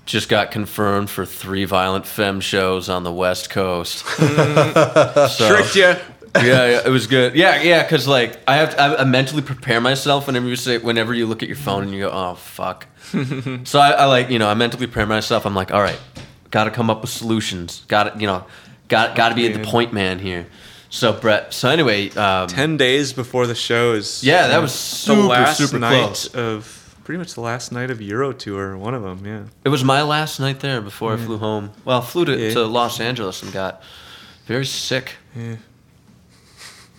Just 0.09 0.31
got 0.31 0.51
confirmed 0.51 1.11
for 1.11 1.27
three 1.27 1.67
Violent 1.67 2.07
Femmes 2.07 2.43
shows 2.43 2.89
on 2.89 3.05
the 3.05 3.13
West 3.13 3.51
Coast. 3.51 4.05
So- 4.17 5.49
Tricked 5.49 5.77
you. 5.77 5.83
yeah, 5.83 6.43
yeah, 6.43 6.81
it 6.87 6.89
was 6.89 7.07
good. 7.07 7.35
Yeah, 7.35 7.61
yeah, 7.61 7.83
because 7.83 8.09
like 8.09 8.39
I 8.49 8.57
have 8.57 8.71
to, 8.71 8.81
I, 8.81 9.01
I 9.03 9.05
mentally 9.05 9.43
prepare 9.43 9.83
myself 9.83 10.27
whenever 10.27 10.47
you 10.49 10.57
say 10.57 10.79
whenever 10.79 11.13
you 11.13 11.27
look 11.27 11.43
at 11.43 11.49
your 11.49 11.57
phone 11.57 11.83
and 11.83 11.93
you 11.93 12.01
go, 12.01 12.11
oh 12.11 12.35
fuck. 12.37 12.87
so 13.65 13.79
I, 13.81 13.91
I 13.91 14.05
like 14.07 14.31
you 14.31 14.39
know 14.39 14.49
I 14.49 14.55
mentally 14.55 14.87
prepare 14.87 15.07
myself. 15.07 15.45
I'm 15.45 15.55
like, 15.55 15.73
all 15.73 15.83
right, 15.83 16.01
got 16.51 16.65
to 16.65 16.71
come 16.71 16.89
up 16.89 17.03
with 17.03 17.11
solutions. 17.11 17.85
Got 17.89 18.15
to 18.15 18.21
you 18.21 18.27
know, 18.27 18.45
got 18.89 19.15
got 19.15 19.29
to 19.31 19.35
be 19.35 19.49
the 19.49 19.63
point 19.65 19.93
man 19.93 20.19
here. 20.19 20.47
So 20.91 21.13
Brett. 21.13 21.53
So 21.53 21.69
anyway, 21.69 22.09
um, 22.11 22.49
Ten 22.49 22.79
days 22.79 23.13
before 23.13 23.47
the 23.47 23.55
shows. 23.55 24.25
Yeah, 24.25 24.49
that 24.49 24.63
was 24.63 24.73
super, 24.73 25.23
last 25.23 25.59
super 25.59 25.79
night 25.79 26.03
close. 26.05 26.35
of 26.35 26.78
pretty 27.09 27.19
much 27.19 27.33
the 27.33 27.41
last 27.41 27.73
night 27.73 27.91
of 27.91 28.03
Euro 28.03 28.35
Tour. 28.35 28.77
One 28.77 28.93
of 28.93 29.03
them. 29.03 29.25
Yeah. 29.25 29.45
It 29.65 29.71
was 29.71 29.83
my 29.83 30.03
last 30.03 30.39
night 30.41 30.61
there 30.61 30.83
before 30.83 31.15
I 31.15 31.17
flew 31.17 31.39
home. 31.39 31.71
Well, 31.87 32.03
I 32.03 32.05
flew 32.05 32.27
to, 32.27 32.39
Yeah. 32.39 32.53
to 32.53 32.67
Los 32.67 33.01
Angeles 33.01 33.43
and 33.43 33.51
got 33.51 33.83
very 34.45 34.67
sick. 34.67 35.15
Yeah. 35.35 35.57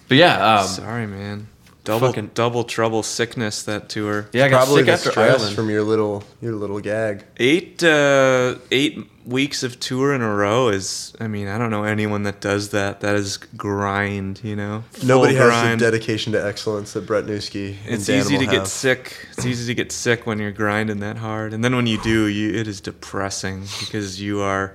But 0.07 0.17
yeah, 0.17 0.55
um, 0.61 0.65
Sorry, 0.67 1.05
man. 1.05 1.47
Double 1.89 2.07
fucking- 2.07 2.31
double 2.33 2.63
trouble 2.63 3.03
sickness 3.03 3.63
that 3.63 3.89
tour. 3.89 4.27
yeah, 4.31 4.45
I 4.45 4.49
got 4.49 4.65
Probably 4.65 4.81
sick 4.81 4.85
the 4.85 4.91
after 5.09 5.19
Ireland. 5.19 5.55
from 5.55 5.69
your 5.69 5.83
little 5.83 6.23
your 6.41 6.53
little 6.55 6.79
gag. 6.79 7.23
Eight 7.37 7.83
uh, 7.83 8.55
eight 8.71 8.99
weeks 9.25 9.61
of 9.63 9.79
tour 9.79 10.13
in 10.13 10.21
a 10.21 10.33
row 10.33 10.69
is. 10.69 11.13
I 11.19 11.27
mean, 11.27 11.47
I 11.47 11.57
don't 11.57 11.69
know 11.69 11.83
anyone 11.83 12.23
that 12.23 12.41
does 12.41 12.69
that. 12.69 13.01
That 13.01 13.15
is 13.15 13.37
grind. 13.37 14.41
You 14.43 14.55
know. 14.55 14.83
Full 14.91 15.07
Nobody 15.07 15.35
has 15.35 15.45
grind. 15.47 15.81
the 15.81 15.85
dedication 15.91 16.33
to 16.33 16.45
excellence 16.45 16.93
that 16.93 17.05
Brett 17.05 17.25
Newski 17.25 17.75
and 17.85 17.95
It's 17.95 18.05
Dan 18.07 18.19
easy 18.19 18.37
to 18.37 18.45
will 18.45 18.51
get 18.51 18.67
sick. 18.67 19.27
It's 19.37 19.45
easy 19.45 19.65
to 19.67 19.75
get 19.75 19.91
sick 19.91 20.25
when 20.25 20.39
you're 20.39 20.51
grinding 20.51 20.99
that 20.99 21.17
hard, 21.17 21.53
and 21.53 21.63
then 21.63 21.75
when 21.75 21.87
you 21.87 21.99
do, 22.01 22.25
you 22.27 22.53
it 22.59 22.67
is 22.67 22.81
depressing 22.81 23.61
because 23.79 24.21
you 24.21 24.41
are 24.41 24.73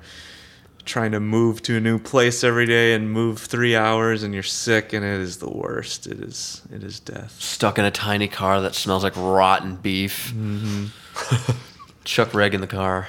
trying 0.85 1.12
to 1.12 1.20
move 1.20 1.62
to 1.62 1.77
a 1.77 1.81
new 1.81 1.98
place 1.98 2.44
every 2.44 2.66
day 2.66 2.94
and 2.94 3.11
move 3.11 3.39
three 3.39 3.74
hours, 3.74 4.23
and 4.23 4.35
you're 4.35 4.43
sick, 4.43 4.93
and 4.93 5.05
it 5.05 5.20
is 5.20 5.39
the 5.39 5.51
worst. 5.51 6.06
It 6.06 6.20
is 6.20 6.62
it 6.73 6.82
is 6.82 7.01
death. 7.01 7.40
Stuck 7.40 7.78
in 7.78 7.85
a 7.85 7.90
tiny 7.90 8.28
car 8.28 8.61
that 8.61 8.74
smells 8.74 9.02
like 9.02 9.15
rotten 9.16 9.77
beef. 9.77 10.32
Chuck 12.05 12.35
Reg 12.35 12.55
in 12.55 12.61
the 12.61 12.66
car. 12.66 13.09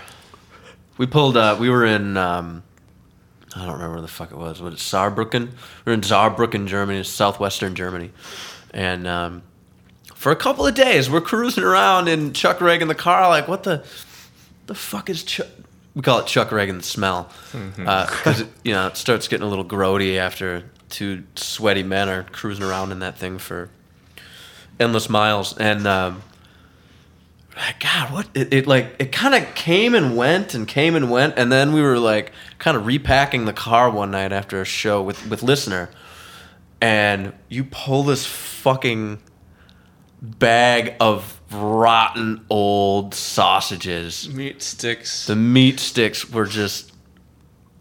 We 0.98 1.06
pulled. 1.06 1.38
Uh, 1.38 1.58
we 1.60 1.70
were 1.70 1.86
in. 1.86 2.18
Um, 2.18 2.64
I 3.56 3.60
don't 3.66 3.74
remember 3.74 3.94
where 3.94 4.02
the 4.02 4.08
fuck 4.08 4.32
it 4.32 4.38
was. 4.38 4.62
Was 4.62 4.74
it 4.74 4.78
Saarbrücken? 4.78 5.52
we 5.86 5.92
are 5.92 5.94
in 5.94 6.02
Saarbrücken, 6.02 6.68
Germany, 6.68 7.04
southwestern 7.04 7.76
Germany, 7.76 8.12
and 8.74 9.08
um, 9.08 9.44
for 10.14 10.32
a 10.32 10.36
couple 10.36 10.66
of 10.66 10.74
days 10.76 11.10
we're 11.10 11.22
cruising 11.22 11.64
around 11.64 12.08
in 12.08 12.34
Chuck 12.34 12.60
Reg 12.60 12.82
in 12.82 12.88
the 12.88 12.96
car. 12.96 13.30
Like, 13.30 13.48
what 13.48 13.64
the, 13.64 13.86
the 14.68 14.76
fuck 14.76 15.10
is 15.10 15.24
Chuck? 15.24 15.48
We 15.96 16.02
call 16.02 16.20
it 16.20 16.28
Chuck 16.28 16.50
the 16.50 16.80
smell 16.82 17.30
because 17.52 18.42
it, 18.42 18.48
you 18.64 18.74
know 18.74 18.88
it 18.88 18.98
starts 18.98 19.28
getting 19.28 19.46
a 19.46 19.50
little 19.50 19.66
grody 19.66 20.18
after 20.18 20.64
two 20.90 21.24
sweaty 21.36 21.84
men 21.84 22.10
are 22.10 22.24
cruising 22.24 22.66
around 22.66 22.92
in 22.92 23.00
that 23.00 23.18
thing 23.18 23.38
for 23.38 23.70
endless 24.80 25.10
miles 25.10 25.58
and. 25.58 25.88
Um, 25.88 26.22
God, 27.80 28.12
what 28.12 28.28
it, 28.34 28.54
it 28.54 28.68
like 28.68 28.98
it 29.00 29.14
kind 29.14 29.34
of 29.34 29.56
came 29.56 29.96
and 29.96 30.18
went 30.18 30.54
and 30.54 30.68
came 30.68 30.94
and 30.94 31.10
went, 31.10 31.36
and 31.38 31.50
then 31.50 31.72
we 31.72 31.82
were 31.82 31.98
like 31.98 32.34
kind 32.60 32.76
of 32.76 32.86
repacking 32.86 33.46
the 33.46 33.54
car 33.54 33.90
one 33.90 34.12
night 34.12 34.34
after 34.34 34.60
a 34.60 34.66
show 34.66 35.02
with 35.02 35.26
with 35.30 35.42
listener, 35.42 35.90
and 36.82 37.32
you 37.48 37.64
pull 37.64 38.04
this 38.04 38.26
fucking 38.26 39.20
bag 40.22 40.96
of 41.00 41.35
rotten 41.52 42.46
old 42.50 43.14
sausages. 43.14 44.30
Meat 44.34 44.62
sticks. 44.62 45.26
The 45.28 45.36
meat 45.36 45.80
sticks 45.80 46.30
were 46.30 46.46
just. 46.46 46.92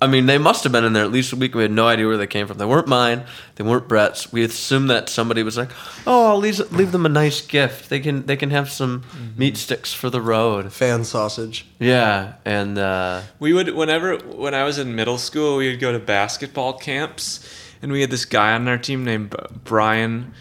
I 0.03 0.07
mean, 0.07 0.27
they 0.27 0.37
must 0.37 0.65
have 0.65 0.73
been 0.73 0.85
in 0.85 0.93
there 0.93 1.05
at 1.05 1.13
least 1.13 1.33
a 1.33 1.37
week. 1.37 1.55
We 1.55 1.63
had 1.63 1.71
no 1.71 1.87
idea 1.87 2.07
where 2.07 2.19
they 2.19 2.27
came 2.27 2.47
from. 2.47 2.59
They 2.59 2.67
weren't 2.67 2.89
mine. 2.89 3.25
They 3.55 3.65
weren't 3.65 3.89
Brett's. 3.89 4.31
We 4.31 4.45
assumed 4.45 4.91
that 4.91 5.09
somebody 5.09 5.43
was 5.43 5.57
like, 5.57 5.71
"Oh, 6.07 6.27
I'll 6.31 6.37
leave, 6.39 6.59
leave 6.73 6.93
them 6.93 7.07
a 7.07 7.09
nice 7.09 7.41
gift. 7.41 7.89
They 7.89 8.01
can 8.01 8.27
they 8.27 8.37
can 8.37 8.51
have 8.51 8.71
some 8.71 9.05
meat 9.37 9.57
sticks 9.57 9.95
for 9.95 10.11
the 10.11 10.21
road." 10.21 10.73
fan 10.75 11.05
sausage. 11.05 11.65
Yeah, 11.79 12.35
and 12.45 12.77
uh, 12.77 13.23
We 13.39 13.55
would 13.55 13.71
whenever 13.75 14.19
when 14.19 14.53
I 14.53 14.65
was 14.65 14.79
in 14.79 14.95
middle 14.95 15.17
school, 15.17 15.57
we 15.57 15.71
would 15.71 15.81
go 15.81 15.93
to 15.93 15.99
basketball 16.01 16.75
camps, 16.75 17.49
and 17.81 17.91
we 17.91 18.03
had 18.03 18.11
this 18.11 18.27
guy 18.27 18.53
on 18.53 18.69
our 18.69 18.77
team 18.79 19.05
named 19.05 19.35
Brian, 19.65 20.35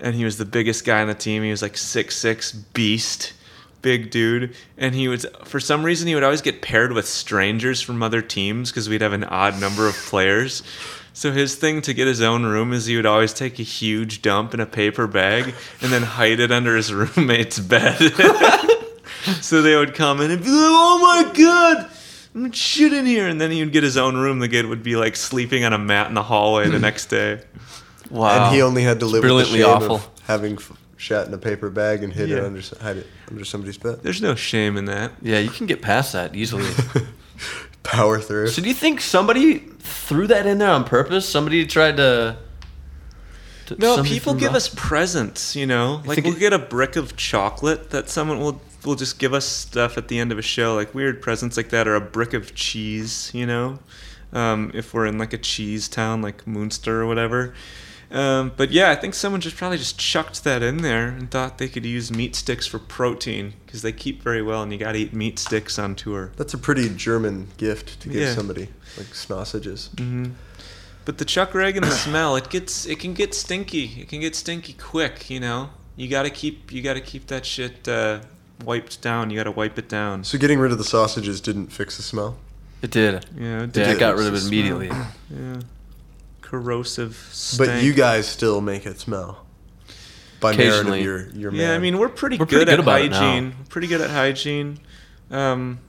and 0.00 0.14
he 0.14 0.24
was 0.24 0.38
the 0.38 0.44
biggest 0.44 0.84
guy 0.84 1.00
on 1.00 1.08
the 1.08 1.14
team. 1.14 1.42
He 1.42 1.50
was 1.50 1.62
like 1.62 1.76
six 1.76 2.16
six 2.16 2.52
beast, 2.52 3.32
big 3.82 4.10
dude, 4.10 4.54
and 4.76 4.94
he 4.94 5.08
was 5.08 5.26
for 5.44 5.60
some 5.60 5.84
reason 5.84 6.08
he 6.08 6.14
would 6.14 6.24
always 6.24 6.42
get 6.42 6.62
paired 6.62 6.92
with 6.92 7.06
strangers 7.06 7.80
from 7.80 8.02
other 8.02 8.22
teams 8.22 8.70
because 8.70 8.88
we'd 8.88 9.00
have 9.02 9.12
an 9.12 9.24
odd 9.24 9.60
number 9.60 9.88
of 9.88 9.94
players. 9.94 10.62
So 11.18 11.32
his 11.32 11.56
thing 11.56 11.82
to 11.82 11.94
get 11.94 12.06
his 12.06 12.22
own 12.22 12.44
room 12.44 12.72
is 12.72 12.86
he 12.86 12.94
would 12.94 13.04
always 13.04 13.32
take 13.32 13.58
a 13.58 13.64
huge 13.64 14.22
dump 14.22 14.54
in 14.54 14.60
a 14.60 14.66
paper 14.66 15.08
bag 15.08 15.52
and 15.80 15.92
then 15.92 16.02
hide 16.02 16.38
it 16.38 16.52
under 16.52 16.76
his 16.76 16.92
roommate's 16.94 17.58
bed. 17.58 17.98
so 19.40 19.60
they 19.60 19.74
would 19.74 19.94
come 19.94 20.20
in 20.20 20.30
and 20.30 20.40
be 20.42 20.48
like, 20.48 20.56
"Oh 20.56 20.98
my 21.24 21.32
god, 21.32 21.90
I'm 22.34 22.52
shit 22.52 22.92
in 22.92 23.04
here," 23.04 23.26
and 23.26 23.40
then 23.40 23.50
he 23.50 23.64
would 23.64 23.72
get 23.72 23.82
his 23.82 23.96
own 23.96 24.16
room. 24.16 24.38
The 24.38 24.48
kid 24.48 24.66
would 24.66 24.84
be 24.84 24.94
like 24.94 25.16
sleeping 25.16 25.64
on 25.64 25.72
a 25.72 25.78
mat 25.78 26.06
in 26.06 26.14
the 26.14 26.22
hallway 26.22 26.68
the 26.68 26.78
next 26.78 27.06
day. 27.06 27.40
Wow, 28.10 28.46
And 28.46 28.54
he 28.54 28.62
only 28.62 28.82
had 28.82 29.00
to 29.00 29.06
live 29.06 29.14
with 29.14 29.22
the 29.22 29.26
brilliantly 29.28 29.58
shame 29.60 29.68
awful. 29.68 29.94
of 29.96 30.08
having 30.26 30.54
f- 30.54 30.72
shat 30.96 31.26
in 31.28 31.34
a 31.34 31.38
paper 31.38 31.70
bag 31.70 32.02
and 32.02 32.12
hid 32.12 32.30
it 32.30 32.36
Yeah. 32.38 32.44
under 32.44 32.58
s- 32.58 32.74
hide 32.80 32.96
it 32.98 33.06
under 33.30 33.44
somebody's 33.44 33.78
bed. 33.78 34.00
There's 34.02 34.20
no 34.22 34.34
shame 34.34 34.76
in 34.76 34.84
that. 34.86 35.12
yeah, 35.22 35.38
you 35.38 35.50
can 35.50 35.66
get 35.66 35.80
past 35.82 36.12
that 36.12 36.34
easily. 36.34 36.68
Power 37.84 38.20
through. 38.20 38.48
so, 38.48 38.60
do 38.60 38.68
you 38.68 38.74
think 38.74 39.00
somebody 39.00 39.60
threw 39.78 40.26
that 40.26 40.44
in 40.46 40.58
there 40.58 40.70
on 40.70 40.84
purpose? 40.84 41.26
Somebody 41.26 41.64
tried 41.64 41.96
to. 41.96 42.36
to- 43.66 43.76
No, 43.78 43.94
somebody 43.96 44.14
people 44.14 44.32
threw 44.34 44.40
give 44.40 44.48
rock- 44.48 44.56
us 44.56 44.68
presents. 44.74 45.56
You 45.56 45.66
know, 45.66 46.02
like 46.04 46.16
think 46.16 46.26
we'll 46.26 46.36
it- 46.36 46.40
get 46.40 46.52
a 46.52 46.58
brick 46.58 46.96
of 46.96 47.16
chocolate 47.16 47.90
that 47.90 48.10
someone 48.10 48.40
will 48.40 48.60
will 48.84 48.94
just 48.96 49.18
give 49.18 49.32
us 49.34 49.44
stuff 49.46 49.96
at 49.98 50.08
the 50.08 50.18
end 50.18 50.32
of 50.32 50.38
a 50.38 50.42
show, 50.42 50.74
like 50.74 50.94
weird 50.94 51.22
presents 51.22 51.56
like 51.56 51.70
that, 51.70 51.88
or 51.88 51.94
a 51.94 52.00
brick 52.00 52.34
of 52.34 52.54
cheese. 52.54 53.30
You 53.32 53.46
know, 53.46 53.78
um, 54.34 54.70
if 54.74 54.92
we're 54.92 55.06
in 55.06 55.16
like 55.16 55.32
a 55.32 55.38
cheese 55.38 55.88
town 55.88 56.20
like 56.20 56.46
Munster 56.46 57.00
or 57.00 57.06
whatever. 57.06 57.54
Um, 58.10 58.52
but 58.56 58.70
yeah, 58.70 58.90
I 58.90 58.94
think 58.96 59.12
someone 59.14 59.40
just 59.42 59.56
probably 59.56 59.76
just 59.78 59.98
chucked 59.98 60.42
that 60.44 60.62
in 60.62 60.78
there 60.78 61.08
and 61.08 61.30
thought 61.30 61.58
they 61.58 61.68
could 61.68 61.84
use 61.84 62.10
meat 62.10 62.34
sticks 62.34 62.66
for 62.66 62.78
protein 62.78 63.52
because 63.66 63.82
they 63.82 63.92
keep 63.92 64.22
very 64.22 64.40
well, 64.40 64.62
and 64.62 64.72
you 64.72 64.78
got 64.78 64.92
to 64.92 64.98
eat 64.98 65.12
meat 65.12 65.38
sticks 65.38 65.78
on 65.78 65.94
tour. 65.94 66.32
That's 66.36 66.54
a 66.54 66.58
pretty 66.58 66.88
German 66.88 67.48
gift 67.58 68.00
to 68.00 68.08
give 68.08 68.22
Yeah. 68.22 68.34
somebody, 68.34 68.68
like 68.96 69.14
sausages. 69.14 69.90
But 71.04 71.18
the 71.18 71.24
chuck 71.24 71.54
rag 71.54 71.76
and 71.76 71.84
the 71.86 71.90
smell, 72.06 72.36
it 72.36 72.48
gets 72.50 72.86
it 72.86 72.98
can 72.98 73.14
get 73.14 73.34
stinky. 73.34 74.00
It 74.00 74.08
can 74.08 74.20
get 74.20 74.34
stinky 74.34 74.72
quick. 74.74 75.28
You 75.30 75.40
know, 75.40 75.70
you 75.96 76.08
got 76.08 76.22
to 76.24 76.30
keep 76.30 76.72
you 76.72 76.82
got 76.82 76.94
to 76.94 77.00
keep 77.00 77.26
that 77.28 77.44
shit 77.46 77.86
uh, 77.88 78.20
wiped 78.64 79.00
down. 79.02 79.30
You 79.30 79.36
got 79.36 79.44
to 79.44 79.50
wipe 79.52 79.78
it 79.78 79.88
down. 79.88 80.24
So 80.24 80.38
getting 80.38 80.58
rid 80.58 80.72
of 80.72 80.78
the 80.78 80.84
sausages 80.84 81.40
didn't 81.40 81.68
fix 81.68 81.96
the 81.98 82.02
smell. 82.02 82.36
It 82.82 82.90
did. 82.90 83.26
Yeah, 83.36 83.64
it 83.64 83.76
Yeah, 83.76 83.84
I 83.84 83.86
did 83.88 83.98
got 83.98 84.16
rid 84.16 84.26
of 84.28 84.34
it 84.34 84.46
immediately. 84.46 84.88
Yeah, 84.88 85.60
corrosive. 86.48 87.54
But 87.58 87.82
you 87.82 87.92
guys 87.92 88.26
still 88.26 88.60
make 88.60 88.86
it 88.86 88.98
smell. 88.98 89.44
By 90.40 90.56
merit 90.56 90.68
of 90.68 90.74
Occasionally. 90.86 91.02
your 91.02 91.28
your 91.30 91.52
Yeah, 91.52 91.70
I 91.70 91.72
man. 91.72 91.82
mean 91.82 91.98
we're 91.98 92.08
pretty 92.08 92.36
We're 92.36 92.46
good 92.46 92.66
pretty 92.66 92.70
good 92.70 92.74
at 92.74 92.80
about 92.80 93.00
it 93.02 93.10
now. 93.10 93.18
hygiene. 93.20 93.54
Pretty 93.68 93.86
good 93.88 94.00
at 94.00 94.10
hygiene. 94.10 94.78
Um, 95.30 95.80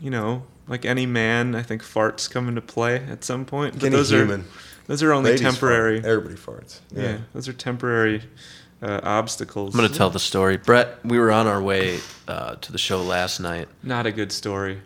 you 0.00 0.10
know, 0.10 0.44
like 0.68 0.84
any 0.84 1.06
man, 1.06 1.54
I 1.54 1.62
think 1.62 1.82
farts 1.82 2.30
come 2.30 2.46
into 2.48 2.60
play 2.60 2.96
at 2.96 3.24
some 3.24 3.44
point. 3.46 3.74
But 3.74 3.84
Any 3.84 3.96
those 3.96 4.10
human. 4.10 4.42
are 4.42 4.44
those 4.86 5.02
are 5.02 5.12
only 5.12 5.30
Ladies 5.30 5.42
fart. 5.42 5.54
temporary. 5.54 5.98
Everybody 6.04 6.34
farts. 6.36 6.80
Yeah. 6.94 7.18
those 7.32 7.48
are 7.48 7.52
temporary 7.54 8.22
uh, 8.82 9.00
obstacles. 9.02 9.74
I'm 9.74 9.80
gonna 9.80 9.92
tell 9.94 10.10
the 10.10 10.18
story. 10.20 10.58
Brett, 10.58 10.98
we 11.04 11.18
were 11.18 11.32
on 11.32 11.46
our 11.46 11.62
way 11.62 11.98
uh, 12.28 12.56
to 12.56 12.72
the 12.72 12.78
show 12.78 13.00
last 13.02 13.40
night. 13.40 13.66
Not 13.82 14.04
a 14.06 14.12
good 14.12 14.30
story. 14.30 14.82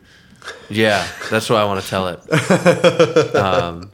Yeah, 0.71 1.07
that's 1.31 1.51
why 1.51 1.61
I 1.61 1.65
want 1.65 1.83
to 1.83 1.89
tell 1.91 2.07
it. 2.09 3.35
Um, 3.35 3.83
and 3.83 3.91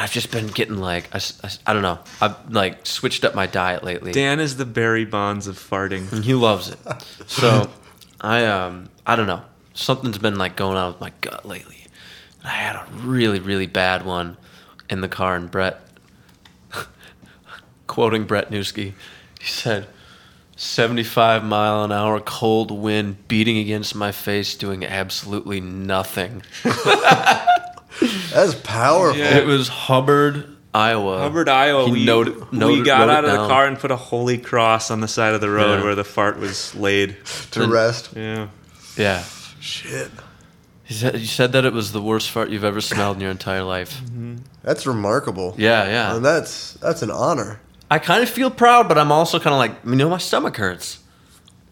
I've 0.00 0.12
just 0.12 0.30
been 0.30 0.48
getting 0.48 0.78
like 0.78 1.08
I 1.14 1.20
I 1.66 1.72
don't 1.72 1.82
know. 1.82 1.98
I've 2.20 2.50
like 2.50 2.86
switched 2.86 3.24
up 3.24 3.34
my 3.34 3.46
diet 3.46 3.84
lately. 3.84 4.12
Dan 4.12 4.40
is 4.40 4.56
the 4.56 4.64
Barry 4.64 5.04
Bonds 5.04 5.46
of 5.46 5.58
farting. 5.58 6.10
And 6.12 6.24
he 6.24 6.34
loves 6.34 6.68
it. 6.68 6.78
So 7.26 7.70
I 8.20 8.44
um 8.46 8.88
I 9.06 9.16
don't 9.16 9.26
know. 9.26 9.42
Something's 9.74 10.18
been 10.18 10.36
like 10.36 10.56
going 10.56 10.76
on 10.76 10.92
with 10.92 11.00
my 11.00 11.12
gut 11.20 11.46
lately. 11.46 11.86
I 12.42 12.48
had 12.48 12.76
a 12.76 12.86
really 12.96 13.40
really 13.40 13.66
bad 13.66 14.04
one 14.04 14.36
in 14.90 15.00
the 15.00 15.08
car, 15.08 15.34
and 15.34 15.50
Brett, 15.50 15.80
quoting 17.86 18.24
Brett 18.24 18.50
Newski, 18.50 18.92
he 19.40 19.46
said. 19.46 19.86
75 20.56 21.42
mile 21.42 21.82
an 21.82 21.90
hour 21.90 22.20
cold 22.20 22.70
wind 22.70 23.26
beating 23.26 23.58
against 23.58 23.96
my 23.96 24.12
face 24.12 24.54
doing 24.54 24.84
absolutely 24.84 25.60
nothing. 25.60 26.42
That's 28.34 28.54
powerful. 28.54 29.18
Yeah. 29.18 29.36
It 29.38 29.46
was 29.46 29.68
Hubbard, 29.68 30.56
Iowa. 30.74 31.18
Hubbard, 31.20 31.48
Iowa. 31.48 31.86
He 31.86 31.92
we, 31.92 32.04
noted- 32.04 32.50
we 32.50 32.58
noted- 32.58 32.84
got 32.86 33.08
out 33.08 33.24
it 33.24 33.30
of 33.30 33.40
the 33.40 33.46
car 33.48 33.66
and 33.66 33.78
put 33.78 33.90
a 33.90 33.96
holy 33.96 34.38
cross 34.38 34.90
on 34.90 35.00
the 35.00 35.08
side 35.08 35.34
of 35.34 35.40
the 35.40 35.50
road 35.50 35.78
Yeah. 35.78 35.84
where 35.84 35.94
the 35.94 36.04
fart 36.04 36.38
was 36.38 36.74
laid. 36.74 37.16
To 37.52 37.66
rest. 37.68 38.10
Yeah. 38.16 38.48
Yeah. 38.96 39.22
Shit. 39.60 40.10
He 40.84 40.92
said, 40.92 41.18
you 41.18 41.26
said 41.26 41.52
that 41.52 41.64
it 41.64 41.72
was 41.72 41.92
the 41.92 42.02
worst 42.02 42.30
fart 42.30 42.50
you've 42.50 42.64
ever 42.64 42.80
smelled 42.82 43.16
in 43.16 43.22
your 43.22 43.30
entire 43.30 43.62
life. 43.62 44.00
Mm-hmm. 44.04 44.36
That's 44.62 44.86
remarkable. 44.86 45.54
Yeah, 45.56 45.86
yeah. 45.88 46.14
And 46.16 46.22
that's 46.24 46.74
that's 46.74 47.00
an 47.00 47.10
honor. 47.10 47.60
I 47.90 47.98
kind 47.98 48.22
of 48.22 48.28
feel 48.28 48.50
proud, 48.50 48.86
but 48.88 48.98
I'm 48.98 49.10
also 49.12 49.38
kind 49.38 49.54
of 49.54 49.58
like, 49.58 49.72
you 49.86 49.96
know, 49.96 50.10
my 50.10 50.18
stomach 50.18 50.56
hurts. 50.58 50.98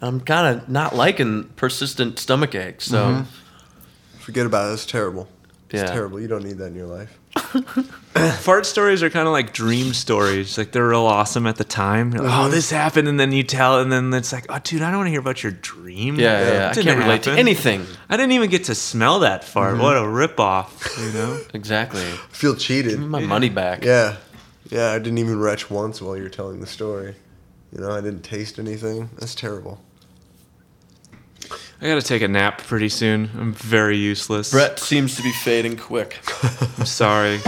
I'm 0.00 0.20
kind 0.20 0.56
of 0.60 0.68
not 0.68 0.94
liking 0.96 1.44
persistent 1.56 2.18
stomach 2.18 2.54
aches. 2.54 2.86
So, 2.86 3.04
mm-hmm. 3.04 4.18
Forget 4.18 4.46
about 4.46 4.70
it. 4.70 4.74
It's 4.74 4.86
terrible. 4.86 5.28
It's 5.72 5.82
Yeah. 5.82 5.92
terrible. 5.92 6.20
You 6.20 6.28
don't 6.28 6.44
need 6.44 6.58
that 6.58 6.66
in 6.66 6.74
your 6.76 6.86
life. 6.86 7.18
Fart 8.42 8.66
stories 8.66 9.02
are 9.02 9.10
kind 9.10 9.26
of 9.26 9.32
like 9.32 9.52
dream 9.52 9.94
stories. 9.94 10.58
Like 10.58 10.72
they're 10.72 10.86
real 10.88 11.06
awesome 11.06 11.46
at 11.46 11.56
the 11.56 11.64
time. 11.64 12.12
You're 12.12 12.22
like, 12.22 12.32
Oh, 12.32 12.42
mm-hmm. 12.42 12.50
this 12.50 12.70
happened, 12.70 13.08
and 13.08 13.18
then 13.18 13.32
you 13.32 13.42
tell, 13.42 13.80
and 13.80 13.90
then 13.90 14.12
it's 14.12 14.32
like, 14.32 14.46
oh, 14.48 14.58
dude, 14.62 14.82
I 14.82 14.90
don't 14.90 14.98
want 14.98 15.06
to 15.06 15.10
hear 15.10 15.20
about 15.20 15.42
your 15.42 15.52
dream. 15.52 16.16
yeah, 16.16 16.40
yeah, 16.40 16.52
yeah. 16.52 16.68
I 16.68 16.72
didn't 16.72 16.86
can't 16.86 16.98
relate 16.98 17.22
to 17.24 17.32
anything. 17.32 17.86
I 18.08 18.16
didn't 18.16 18.32
even 18.32 18.50
get 18.50 18.64
to 18.64 18.74
smell 18.74 19.20
that 19.20 19.44
fart. 19.44 19.74
Mm-hmm. 19.74 19.82
What 19.82 19.96
a 19.96 20.00
ripoff, 20.00 20.98
you 21.04 21.12
know? 21.18 21.40
Exactly. 21.54 22.02
I 22.02 22.16
feel 22.30 22.54
cheated. 22.54 22.92
Give 22.92 23.00
me 23.00 23.06
my 23.06 23.20
money 23.20 23.48
back. 23.48 23.84
Yeah. 23.84 24.16
Yeah, 24.70 24.90
I 24.92 24.98
didn't 24.98 25.18
even 25.18 25.38
retch 25.40 25.70
once 25.70 26.00
while 26.02 26.16
you 26.16 26.22
were 26.22 26.28
telling 26.28 26.60
the 26.60 26.66
story. 26.66 27.14
You 27.72 27.80
know, 27.80 27.90
I 27.90 28.00
didn't 28.00 28.22
taste 28.22 28.58
anything. 28.58 29.10
That's 29.18 29.34
terrible. 29.34 29.80
I 31.82 31.86
got 31.86 31.96
to 31.96 32.02
take 32.02 32.22
a 32.22 32.28
nap 32.28 32.58
pretty 32.58 32.88
soon. 32.88 33.28
I'm 33.36 33.52
very 33.52 33.96
useless. 33.96 34.52
Brett 34.52 34.78
seems 34.78 35.16
to 35.16 35.22
be 35.22 35.32
fading 35.32 35.76
quick. 35.76 36.20
I'm 36.78 36.86
sorry. 36.86 37.40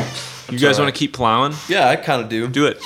You 0.50 0.58
guys 0.58 0.78
all 0.78 0.84
want 0.84 0.94
to 0.94 0.98
keep 0.98 1.12
plowing? 1.12 1.54
Yeah, 1.68 1.88
I 1.88 1.94
kind 1.96 2.20
of 2.20 2.28
do. 2.28 2.48
Do 2.48 2.66
it. 2.66 2.78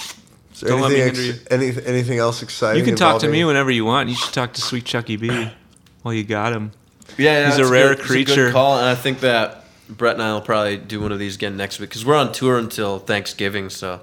Is 0.53 0.61
there 0.61 0.71
Don't 0.71 0.83
let 0.83 0.93
me 0.93 1.01
anything, 1.01 1.25
hinder 1.25 1.39
ex- 1.41 1.47
any, 1.51 1.87
anything 1.87 2.19
else 2.19 2.43
exciting? 2.43 2.79
You 2.79 2.85
can 2.85 2.97
talk 2.97 3.23
to 3.23 3.29
me 3.29 3.45
whenever 3.47 3.71
you 3.71 3.87
want. 3.87 4.11
You 4.11 4.15
should 4.15 4.35
talk 4.35 4.53
to 4.55 4.61
Sweet 4.61 4.85
Chucky 4.85 5.17
B 5.17 5.51
while 6.03 6.13
you 6.13 6.23
got 6.23 6.53
him. 6.53 6.73
Yeah, 7.17 7.41
yeah 7.41 7.47
He's 7.47 7.59
a 7.59 7.71
rare 7.73 7.89
good- 7.95 8.01
it's 8.01 8.07
creature. 8.07 8.35
good 8.47 8.53
call, 8.53 8.77
and 8.79 8.87
I 8.87 8.95
think 8.95 9.21
that 9.21 9.65
Brett 9.89 10.15
and 10.15 10.23
I 10.23 10.35
will 10.35 10.43
probably 10.43 10.77
do 10.77 11.01
one 11.01 11.13
of 11.13 11.19
these 11.19 11.37
again 11.37 11.57
next 11.57 11.81
week 11.81 11.89
because 11.89 12.05
we're 12.05 12.17
on 12.17 12.31
tour 12.33 12.59
until 12.59 12.99
Thanksgiving. 12.99 13.71
So 13.71 14.01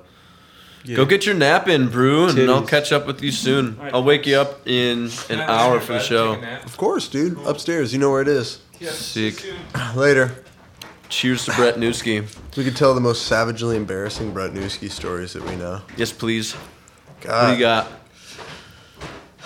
go 0.85 1.05
get 1.05 1.25
your 1.25 1.35
nap 1.35 1.67
in, 1.67 1.89
Brew, 1.89 2.27
and 2.29 2.49
I'll 2.51 2.65
catch 2.65 2.91
up 2.91 3.07
with 3.07 3.21
you 3.21 3.31
soon. 3.31 3.77
I'll 3.81 4.03
wake 4.03 4.25
you 4.27 4.37
up 4.37 4.67
in 4.67 5.09
an 5.29 5.39
hour 5.41 5.79
for 5.79 5.93
the 5.93 5.99
show. 5.99 6.35
Of 6.63 6.77
course, 6.77 7.07
dude. 7.07 7.37
Upstairs. 7.45 7.93
You 7.93 7.99
know 7.99 8.11
where 8.11 8.21
it 8.21 8.27
is. 8.27 8.59
Sick. 8.81 9.43
Later. 9.95 10.43
Cheers 11.07 11.45
to 11.45 11.53
Brett 11.53 11.75
Newski. 11.75 12.25
We 12.57 12.63
could 12.63 12.75
tell 12.75 12.93
the 12.95 12.99
most 13.01 13.27
savagely 13.27 13.77
embarrassing 13.77 14.33
Brett 14.33 14.51
Newski 14.51 14.89
stories 14.89 15.33
that 15.33 15.43
we 15.43 15.55
know. 15.55 15.81
Yes, 15.97 16.11
please. 16.11 16.53
What 16.53 17.47
do 17.47 17.53
you 17.53 17.59
got? 17.59 17.87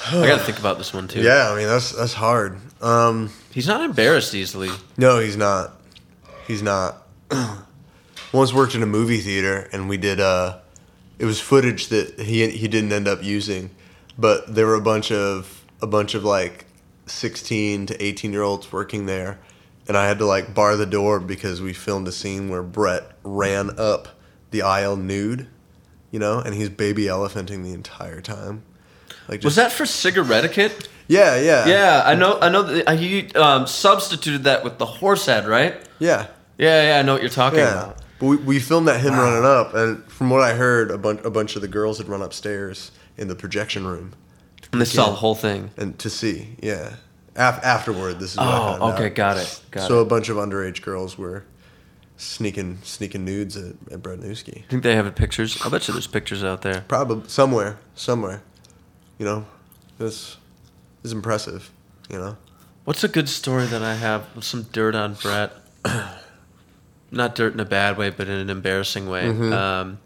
I 0.08 0.26
got 0.26 0.38
to 0.40 0.44
think 0.46 0.58
about 0.60 0.78
this 0.78 0.94
one 0.94 1.08
too. 1.08 1.22
Yeah, 1.22 1.50
I 1.52 1.58
mean 1.58 1.68
that's 1.68 1.92
that's 1.92 2.14
hard. 2.14 2.58
Um, 2.82 3.30
He's 3.52 3.68
not 3.68 3.82
embarrassed 3.82 4.34
easily. 4.34 4.70
no, 4.98 5.20
he's 5.20 5.36
not. 5.36 5.82
He's 6.48 6.62
not. 6.64 7.06
Once 8.34 8.54
worked 8.54 8.74
in 8.76 8.82
a 8.82 8.86
movie 8.88 9.20
theater, 9.20 9.68
and 9.74 9.90
we 9.90 9.98
did. 9.98 10.20
Uh, 10.20 10.60
it 11.20 11.26
was 11.26 11.40
footage 11.40 11.88
that 11.90 12.20
he 12.20 12.48
he 12.50 12.68
didn't 12.68 12.92
end 12.92 13.08
up 13.08 13.24
using, 13.24 13.70
but 14.18 14.54
there 14.56 14.66
were 14.66 14.76
a 14.76 14.82
bunch 14.82 15.12
of 15.12 15.64
a 15.82 15.88
bunch 15.88 16.16
of 16.16 16.24
like 16.24 16.66
sixteen 17.06 17.86
to 17.86 18.04
eighteen 18.04 18.32
year 18.34 18.42
olds 18.44 18.72
working 18.72 19.06
there, 19.06 19.40
and 19.88 19.96
I 19.98 20.08
had 20.08 20.18
to 20.20 20.26
like 20.26 20.54
bar 20.54 20.76
the 20.76 20.86
door 20.86 21.20
because 21.20 21.62
we 21.62 21.74
filmed 21.74 22.08
a 22.08 22.12
scene 22.12 22.50
where 22.50 22.64
Brett 22.64 23.04
ran 23.24 23.78
up 23.80 24.08
the 24.52 24.62
aisle 24.64 24.96
nude, 24.96 25.48
you 26.12 26.20
know, 26.20 26.40
and 26.40 26.56
he's 26.56 26.70
baby 26.70 27.04
elephanting 27.04 27.64
the 27.64 27.74
entire 27.74 28.22
time. 28.22 28.64
Like 29.28 29.44
Was 29.44 29.56
that 29.58 29.72
for 29.72 29.86
cigarette 29.86 30.46
etiquette? 30.46 30.90
Yeah, 31.08 31.40
yeah, 31.40 31.68
Yeah, 31.68 32.04
I 32.06 32.14
know. 32.16 32.40
I 32.40 32.50
know 32.50 32.62
that 32.64 32.98
he 33.00 33.32
um, 33.34 33.66
substituted 33.68 34.44
that 34.46 34.64
with 34.64 34.78
the 34.78 34.86
horse 34.86 35.26
head, 35.26 35.48
right? 35.48 35.76
yeah. 36.00 36.28
Yeah, 36.58 36.90
yeah. 36.94 37.00
I 37.00 37.04
know 37.04 37.14
what 37.14 37.22
you're 37.22 37.30
talking 37.32 37.60
Yeah, 37.60 37.72
about. 37.84 37.99
But 38.20 38.26
we, 38.26 38.36
we 38.38 38.60
filmed 38.60 38.88
that 38.88 39.00
him 39.02 39.14
running 39.14 39.46
up, 39.46 39.74
and 39.74 40.04
from 40.12 40.30
what 40.30 40.42
I 40.42 40.54
heard, 40.54 40.92
a 40.92 40.98
bunch 40.98 41.22
a 41.24 41.30
bunch 41.30 41.56
of 41.56 41.62
the 41.62 41.68
girls 41.68 41.98
had 41.98 42.08
run 42.08 42.22
upstairs 42.22 42.92
in 43.18 43.28
the 43.28 43.36
projection 43.36 43.86
room 43.88 44.14
And 44.72 44.82
they 44.82 44.86
saw 44.86 45.10
the 45.10 45.16
whole 45.16 45.36
thing. 45.36 45.72
and 45.78 45.98
to 46.00 46.10
see. 46.10 46.56
Yeah, 46.62 46.96
Af- 47.36 47.64
afterward, 47.64 48.20
this 48.20 48.32
is 48.34 48.38
what 48.38 48.48
Oh, 48.48 48.92
okay, 48.94 49.08
out. 49.08 49.16
got 49.16 49.38
it. 49.38 49.62
Got 49.72 49.88
so 49.88 50.00
it. 50.00 50.04
a 50.04 50.06
bunch 50.06 50.30
of 50.30 50.38
underage 50.38 50.82
girls 50.82 51.18
were 51.18 51.44
sneaking 52.18 52.80
sneaking 52.84 53.24
nudes 53.24 53.56
at, 53.56 53.76
at 53.92 54.02
Brett 54.04 54.20
Newski. 54.20 54.60
I 54.60 54.68
think 54.70 54.84
they 54.84 54.96
have 54.96 55.14
pictures. 55.16 55.62
I 55.66 55.70
bet 55.70 55.88
you 55.88 55.94
there's 55.94 56.08
pictures 56.08 56.44
out 56.44 56.62
there. 56.62 56.84
Probably 56.88 57.28
somewhere, 57.30 57.78
somewhere. 57.96 58.42
You 59.18 59.26
know, 59.26 59.46
this 59.98 60.38
is 61.04 61.12
impressive. 61.14 61.72
You 62.10 62.18
know, 62.18 62.38
What's 62.86 63.04
a 63.04 63.08
good 63.08 63.30
story 63.30 63.66
that 63.68 63.84
I 63.84 63.94
have 63.96 64.34
with 64.36 64.44
some 64.44 64.64
dirt 64.72 64.96
on 64.96 65.14
Brett? 65.14 65.54
Not 67.12 67.36
dirt 67.36 67.54
in 67.54 67.60
a 67.60 67.66
bad 67.66 67.98
way, 67.98 68.10
but 68.10 68.28
in 68.28 68.34
an 68.38 68.50
embarrassing 68.50 69.10
way. 69.10 69.26
Mm-hmm. 69.26 69.52
Um, 69.54 70.00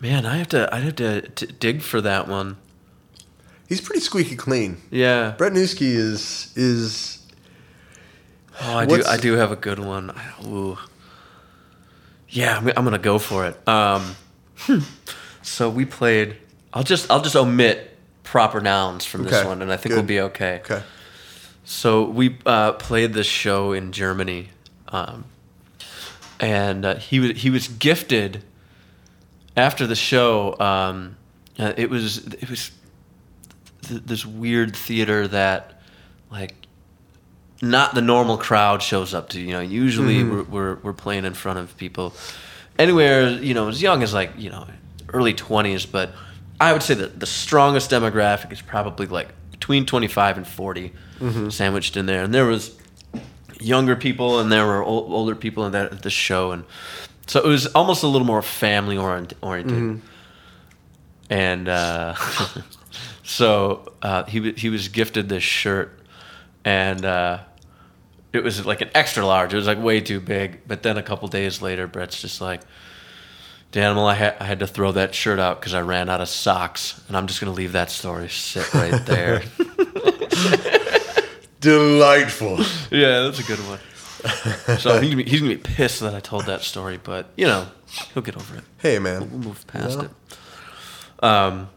man, 0.00 0.26
I 0.26 0.36
have 0.36 0.48
to. 0.48 0.72
I 0.74 0.80
have 0.80 0.96
to 0.96 1.22
t- 1.30 1.46
dig 1.46 1.82
for 1.82 2.00
that 2.02 2.28
one. 2.28 2.56
he's 3.68 3.80
pretty 3.80 4.00
squeaky 4.00 4.36
clean. 4.36 4.78
Yeah. 4.90 5.34
Brett 5.38 5.52
Newski 5.52 5.92
is 5.92 6.52
is 6.56 7.18
Oh, 8.60 8.76
I 8.76 8.86
do. 8.86 9.02
I 9.06 9.16
do 9.16 9.34
have 9.34 9.52
a 9.52 9.56
good 9.56 9.78
one. 9.78 10.10
I- 10.10 10.46
Ooh. 10.46 10.78
Yeah, 12.28 12.58
I'm, 12.58 12.68
I'm 12.68 12.84
gonna 12.84 12.98
go 12.98 13.18
for 13.18 13.46
it. 13.46 13.68
Um, 13.68 14.14
so 15.42 15.70
we 15.70 15.84
played. 15.84 16.36
I'll 16.74 16.82
just. 16.82 17.10
I'll 17.10 17.22
just 17.22 17.36
omit 17.36 17.96
proper 18.24 18.60
nouns 18.60 19.06
from 19.06 19.24
this 19.24 19.42
one, 19.44 19.62
and 19.62 19.72
I 19.72 19.76
think 19.78 19.92
good. 19.92 19.96
we'll 19.96 20.04
be 20.06 20.20
okay. 20.20 20.60
okay. 20.62 20.82
So 21.64 22.04
we 22.04 22.36
uh, 22.44 22.72
played 22.72 23.14
this 23.14 23.26
show 23.26 23.72
in 23.72 23.92
Germany, 23.92 24.48
um, 24.88 25.24
and 26.40 26.84
uh, 26.84 26.96
he 26.96 27.20
was 27.20 27.30
he 27.32 27.50
was 27.50 27.68
gifted 27.68 28.42
after 29.56 29.86
the 29.86 29.96
show. 29.96 30.58
Um, 30.58 31.16
uh, 31.58 31.72
it 31.76 31.90
was 31.90 32.26
it 32.26 32.48
was 32.48 32.70
th- 33.82 34.02
this 34.04 34.24
weird 34.24 34.76
theater 34.76 35.26
that 35.28 35.80
like 36.30 36.54
not 37.60 37.94
the 37.94 38.02
normal 38.02 38.38
crowd 38.38 38.82
shows 38.82 39.14
up 39.14 39.30
to. 39.30 39.40
You 39.40 39.52
know, 39.52 39.60
usually 39.60 40.22
we're, 40.24 40.42
we're 40.44 40.74
we're 40.76 40.92
playing 40.92 41.24
in 41.24 41.34
front 41.34 41.58
of 41.58 41.76
people 41.76 42.14
anywhere 42.78 43.28
you 43.28 43.54
know 43.54 43.68
as 43.68 43.82
young 43.82 44.02
as 44.02 44.14
like 44.14 44.30
you 44.36 44.50
know 44.50 44.66
early 45.12 45.34
20s, 45.34 45.90
but 45.90 46.12
I 46.60 46.72
would 46.72 46.82
say 46.82 46.94
that 46.94 47.18
the 47.18 47.26
strongest 47.26 47.90
demographic 47.90 48.52
is 48.52 48.60
probably 48.60 49.06
like 49.06 49.28
between 49.50 49.86
25 49.86 50.36
and 50.36 50.46
40 50.46 50.92
sandwiched 51.50 51.96
in 51.96 52.06
there. 52.06 52.22
And 52.22 52.32
there 52.32 52.44
was 52.44 52.77
younger 53.60 53.96
people 53.96 54.38
and 54.40 54.50
there 54.52 54.66
were 54.66 54.82
ol- 54.82 55.12
older 55.12 55.34
people 55.34 55.66
in 55.66 55.72
that 55.72 55.92
at 55.92 56.02
the 56.02 56.10
show 56.10 56.52
and 56.52 56.64
so 57.26 57.40
it 57.44 57.46
was 57.46 57.66
almost 57.68 58.02
a 58.02 58.06
little 58.06 58.26
more 58.26 58.40
family 58.40 58.96
orient- 58.96 59.34
oriented. 59.42 60.00
And 61.28 61.68
uh, 61.68 62.14
so 63.22 63.92
uh, 64.00 64.24
he 64.24 64.52
he 64.52 64.70
was 64.70 64.88
gifted 64.88 65.28
this 65.28 65.42
shirt 65.42 65.98
and 66.64 67.04
uh, 67.04 67.40
it 68.32 68.42
was 68.42 68.64
like 68.64 68.80
an 68.80 68.90
extra 68.94 69.24
large. 69.26 69.52
It 69.52 69.56
was 69.56 69.66
like 69.66 69.82
way 69.82 70.00
too 70.00 70.20
big. 70.20 70.60
But 70.66 70.82
then 70.82 70.96
a 70.98 71.02
couple 71.02 71.28
days 71.28 71.62
later, 71.62 71.86
Brett's 71.86 72.20
just 72.20 72.40
like, 72.40 72.62
Danimal, 73.72 74.06
I 74.08 74.14
had 74.14 74.36
I 74.40 74.44
had 74.44 74.60
to 74.60 74.66
throw 74.66 74.92
that 74.92 75.14
shirt 75.14 75.38
out 75.38 75.60
because 75.60 75.74
I 75.74 75.82
ran 75.82 76.08
out 76.08 76.20
of 76.20 76.28
socks, 76.28 77.02
and 77.08 77.16
I'm 77.16 77.26
just 77.26 77.40
gonna 77.40 77.52
leave 77.52 77.72
that 77.72 77.90
story 77.90 78.28
sit 78.28 78.72
right 78.74 79.04
there. 79.04 79.42
Delightful. 81.60 82.58
yeah, 82.90 83.20
that's 83.22 83.40
a 83.40 83.42
good 83.44 83.58
one. 83.60 83.78
So 84.78 85.00
he's 85.00 85.10
gonna, 85.10 85.16
be, 85.16 85.30
he's 85.30 85.40
gonna 85.40 85.54
be 85.54 85.60
pissed 85.60 86.00
that 86.00 86.14
I 86.14 86.20
told 86.20 86.46
that 86.46 86.62
story, 86.62 86.98
but 87.02 87.26
you 87.36 87.46
know, 87.46 87.66
he'll 88.14 88.22
get 88.22 88.36
over 88.36 88.56
it. 88.56 88.64
Hey, 88.78 88.98
man, 88.98 89.20
We'll 89.20 89.28
man. 89.30 89.40
move 89.40 89.66
past 89.66 89.98
Yeah. 89.98 90.04
it. 91.20 91.24
Um, 91.24 91.68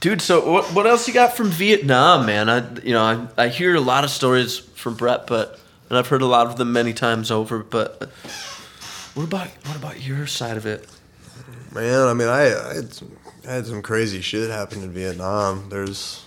dude, 0.00 0.20
so 0.22 0.50
what 0.50 0.64
what 0.72 0.86
else 0.86 1.06
you 1.08 1.14
got 1.14 1.36
from 1.36 1.48
Vietnam, 1.48 2.26
man? 2.26 2.48
I 2.48 2.58
you 2.82 2.92
know 2.92 3.28
I 3.36 3.44
I 3.44 3.48
hear 3.48 3.74
a 3.74 3.80
lot 3.80 4.04
of 4.04 4.10
stories 4.10 4.58
from 4.58 4.94
Brett, 4.94 5.26
but 5.26 5.58
and 5.88 5.98
I've 5.98 6.08
heard 6.08 6.22
a 6.22 6.26
lot 6.26 6.46
of 6.46 6.56
them 6.56 6.72
many 6.72 6.92
times 6.92 7.30
over. 7.30 7.58
But 7.62 8.10
what 9.14 9.24
about 9.24 9.48
what 9.66 9.76
about 9.76 10.00
your 10.04 10.26
side 10.26 10.56
of 10.56 10.66
it? 10.66 10.88
Man, 11.74 12.06
I 12.08 12.12
mean, 12.12 12.28
I, 12.28 12.42
I, 12.70 12.74
had 12.74 12.92
some, 12.92 13.16
I 13.48 13.52
had 13.52 13.66
some 13.66 13.80
crazy 13.82 14.20
shit 14.20 14.50
happen 14.50 14.82
in 14.82 14.90
Vietnam. 14.92 15.70
There's, 15.70 16.22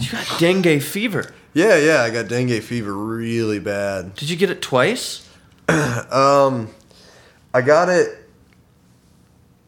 You 0.00 0.10
got 0.10 0.38
dengue 0.38 0.82
fever. 0.82 1.32
yeah, 1.54 1.76
yeah, 1.76 2.02
I 2.02 2.10
got 2.10 2.28
dengue 2.28 2.62
fever 2.62 2.92
really 2.92 3.58
bad. 3.60 4.14
Did 4.16 4.28
you 4.30 4.36
get 4.36 4.50
it 4.50 4.60
twice? 4.62 5.28
Um, 5.68 6.68
I 7.54 7.62
got 7.62 7.88
it. 7.88 8.18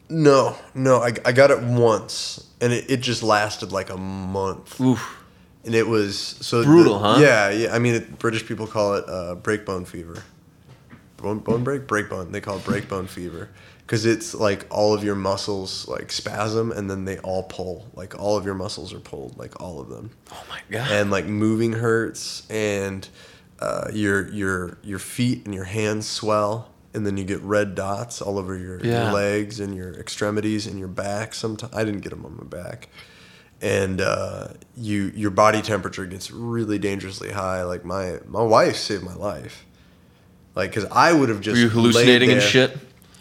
No, 0.09 0.55
no, 0.73 0.97
I, 1.01 1.11
I 1.25 1.31
got 1.33 1.51
it 1.51 1.61
once, 1.61 2.45
and 2.61 2.71
it, 2.71 2.89
it 2.89 2.97
just 3.01 3.23
lasted 3.23 3.71
like 3.71 3.89
a 3.89 3.97
month. 3.97 4.79
Oof. 4.79 5.15
And 5.65 5.75
it 5.75 5.85
was 5.87 6.17
so 6.17 6.63
Brutal, 6.63 6.93
the- 6.99 6.99
huh? 6.99 7.19
Yeah, 7.19 7.49
yeah. 7.49 7.75
I 7.75 7.79
mean, 7.79 7.95
it, 7.95 8.19
British 8.19 8.45
people 8.45 8.67
call 8.67 8.93
it 8.95 9.03
uh, 9.09 9.35
breakbone 9.35 9.85
fever. 9.85 10.23
Bone, 11.17 11.39
bone 11.39 11.63
break, 11.63 11.87
breakbone. 11.87 12.31
They 12.31 12.39
call 12.39 12.57
it 12.57 12.63
breakbone 12.63 13.09
fever 13.09 13.49
because 13.87 14.05
it's 14.05 14.35
like 14.35 14.67
all 14.69 14.93
of 14.93 15.01
your 15.03 15.15
muscles 15.15 15.87
like 15.87 16.11
spasm, 16.11 16.71
and 16.73 16.91
then 16.91 17.05
they 17.05 17.17
all 17.19 17.43
pull. 17.43 17.87
Like 17.95 18.19
all 18.19 18.35
of 18.37 18.45
your 18.45 18.53
muscles 18.55 18.93
are 18.93 18.99
pulled, 18.99 19.37
like 19.37 19.61
all 19.61 19.79
of 19.79 19.87
them 19.89 20.11
Oh 20.31 20.43
my 20.49 20.59
god. 20.69 20.91
and 20.91 21.09
like 21.09 21.25
moving 21.25 21.71
hurts 21.73 22.45
and 22.49 23.07
uh, 23.59 23.87
your 23.93 24.27
your 24.29 24.77
your 24.83 24.99
feet 24.99 25.45
and 25.45 25.55
your 25.55 25.63
hands 25.63 26.05
swell 26.07 26.69
and 26.93 27.05
then 27.05 27.15
you 27.17 27.23
get 27.23 27.39
red 27.41 27.75
dots 27.75 28.21
all 28.21 28.37
over 28.37 28.57
your, 28.57 28.79
Yeah. 28.83 29.05
your 29.05 29.13
legs 29.13 29.59
and 29.59 29.75
your 29.75 29.93
extremities 29.93 30.67
and 30.67 30.77
your 30.79 30.87
back 30.87 31.33
sometimes 31.33 31.73
i 31.73 31.83
didn't 31.83 32.01
get 32.01 32.09
them 32.09 32.25
on 32.25 32.37
my 32.37 32.43
back 32.43 32.87
and 33.61 33.99
uh, 34.01 34.49
you 34.75 35.11
your 35.15 35.31
body 35.31 35.61
temperature 35.63 36.05
gets 36.05 36.29
really 36.31 36.77
dangerously 36.79 37.31
high 37.31 37.63
like 37.63 37.83
my 37.83 38.19
my 38.27 38.41
wife 38.43 38.75
saved 38.75 39.03
my 39.03 39.15
life 39.15 39.65
like 40.55 40.69
because 40.69 40.85
i 40.91 41.11
would 41.11 41.29
have 41.29 41.41
just 41.41 41.55
Were 41.55 41.61
you 41.63 41.69
hallucinating 41.69 42.31
and 42.31 42.41
shit? 42.41 42.77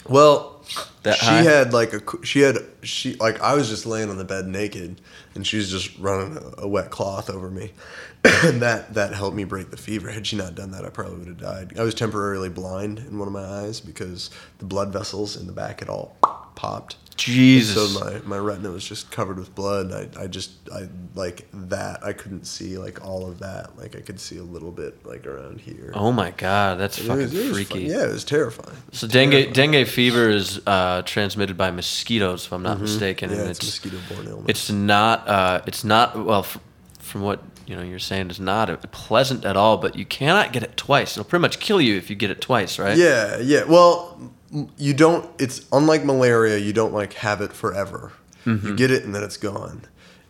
well, 0.08 0.55
That 1.02 1.16
she 1.18 1.26
high? 1.26 1.42
had 1.42 1.72
like 1.72 1.92
a 1.92 2.02
she 2.24 2.40
had 2.40 2.58
she 2.82 3.14
like 3.14 3.40
I 3.40 3.54
was 3.54 3.68
just 3.68 3.86
laying 3.86 4.10
on 4.10 4.18
the 4.18 4.24
bed 4.24 4.48
naked, 4.48 5.00
and 5.34 5.46
she 5.46 5.56
was 5.56 5.70
just 5.70 5.96
running 5.98 6.36
a, 6.36 6.62
a 6.62 6.68
wet 6.68 6.90
cloth 6.90 7.30
over 7.30 7.50
me, 7.50 7.72
and 8.24 8.60
that 8.62 8.94
that 8.94 9.14
helped 9.14 9.36
me 9.36 9.44
break 9.44 9.70
the 9.70 9.76
fever. 9.76 10.10
Had 10.10 10.26
she 10.26 10.36
not 10.36 10.54
done 10.54 10.72
that, 10.72 10.84
I 10.84 10.88
probably 10.90 11.18
would 11.18 11.28
have 11.28 11.40
died. 11.40 11.78
I 11.78 11.82
was 11.82 11.94
temporarily 11.94 12.48
blind 12.48 12.98
in 12.98 13.18
one 13.18 13.28
of 13.28 13.32
my 13.32 13.44
eyes 13.44 13.80
because 13.80 14.30
the 14.58 14.64
blood 14.64 14.92
vessels 14.92 15.36
in 15.36 15.46
the 15.46 15.52
back 15.52 15.80
had 15.80 15.88
all 15.88 16.16
popped. 16.56 16.96
Jesus. 17.16 17.94
So 17.94 18.04
my, 18.04 18.18
my 18.26 18.36
retina 18.36 18.70
was 18.70 18.84
just 18.86 19.10
covered 19.10 19.38
with 19.38 19.54
blood. 19.54 19.90
I, 19.90 20.24
I 20.24 20.26
just 20.26 20.50
I 20.70 20.86
like 21.14 21.46
that. 21.54 22.04
I 22.04 22.12
couldn't 22.12 22.44
see 22.44 22.76
like 22.76 23.02
all 23.06 23.26
of 23.26 23.38
that. 23.38 23.78
Like 23.78 23.96
I 23.96 24.00
could 24.00 24.20
see 24.20 24.36
a 24.36 24.42
little 24.42 24.70
bit 24.70 25.04
like 25.06 25.26
around 25.26 25.62
here. 25.62 25.92
oh 25.94 26.12
my 26.12 26.32
god, 26.32 26.78
that's 26.78 26.98
It 26.98 27.04
fucking 27.04 27.22
was- 27.22 27.34
it 27.34 27.38
was 27.48 27.52
freaky. 27.56 27.88
fun. 27.88 27.96
Yeah, 27.98 28.04
it 28.06 28.12
was 28.12 28.24
terrifying. 28.24 28.76
So 28.92 29.06
dengue 29.06 29.54
dengue 29.54 29.86
fever 29.86 30.28
is 30.28 30.60
uh, 30.66 31.00
transmitted 31.06 31.56
by 31.56 31.70
mosquitoes, 31.70 32.44
if 32.44 32.52
I'm 32.52 32.62
not 32.62 32.80
mistaken, 32.82 33.30
Mm-hmm. 33.30 33.36
Yeah, 33.38 33.42
and 33.44 33.50
it's, 33.50 33.60
it's 33.60 33.82
mosquito 33.84 33.96
borne 34.14 34.26
illness. 34.28 34.46
it's 34.48 34.70
not 34.70 35.26
uh, 35.26 35.62
it's 35.66 35.84
not 35.84 36.22
well 36.22 36.40
f- 36.40 36.58
from 36.98 37.22
what 37.22 37.42
you 37.66 37.74
know 37.76 37.82
you're 37.82 37.98
saying 37.98 38.28
it's 38.28 38.38
not 38.38 38.68
pleasant 38.92 39.46
at 39.46 39.56
all. 39.56 39.78
But 39.78 39.96
you 39.96 40.04
cannot 40.04 40.52
get 40.52 40.62
it 40.62 40.76
twice. 40.76 41.12
It'll 41.16 41.24
pretty 41.24 41.40
much 41.40 41.60
kill 41.60 41.80
you 41.80 41.96
if 41.96 42.10
you 42.10 42.16
get 42.16 42.30
it 42.30 42.42
twice, 42.42 42.78
right? 42.78 42.96
Yeah, 42.98 43.38
yeah. 43.38 43.64
Well, 43.64 44.32
you 44.76 44.94
don't. 44.94 45.28
It's 45.38 45.66
unlike 45.72 46.04
malaria. 46.04 46.58
You 46.58 46.72
don't 46.72 46.92
like 46.92 47.14
have 47.14 47.40
it 47.40 47.52
forever. 47.52 48.12
Mm-hmm. 48.44 48.66
You 48.68 48.76
get 48.76 48.90
it 48.90 49.04
and 49.04 49.14
then 49.14 49.22
it's 49.24 49.36
gone. 49.36 49.82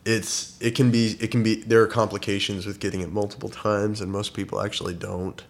It's 0.05 0.57
it 0.61 0.75
can 0.75 0.91
be 0.91 1.17
it 1.21 1.31
can 1.31 1.43
be 1.43 1.57
there 1.63 1.83
are 1.83 1.87
complications 1.87 2.65
with 2.67 2.79
getting 2.81 3.01
it 3.01 3.11
multiple 3.13 3.49
times, 3.49 4.01
and 4.01 4.11
most 4.11 4.35
people 4.35 4.61
actually 4.61 4.95
don't. 4.95 5.43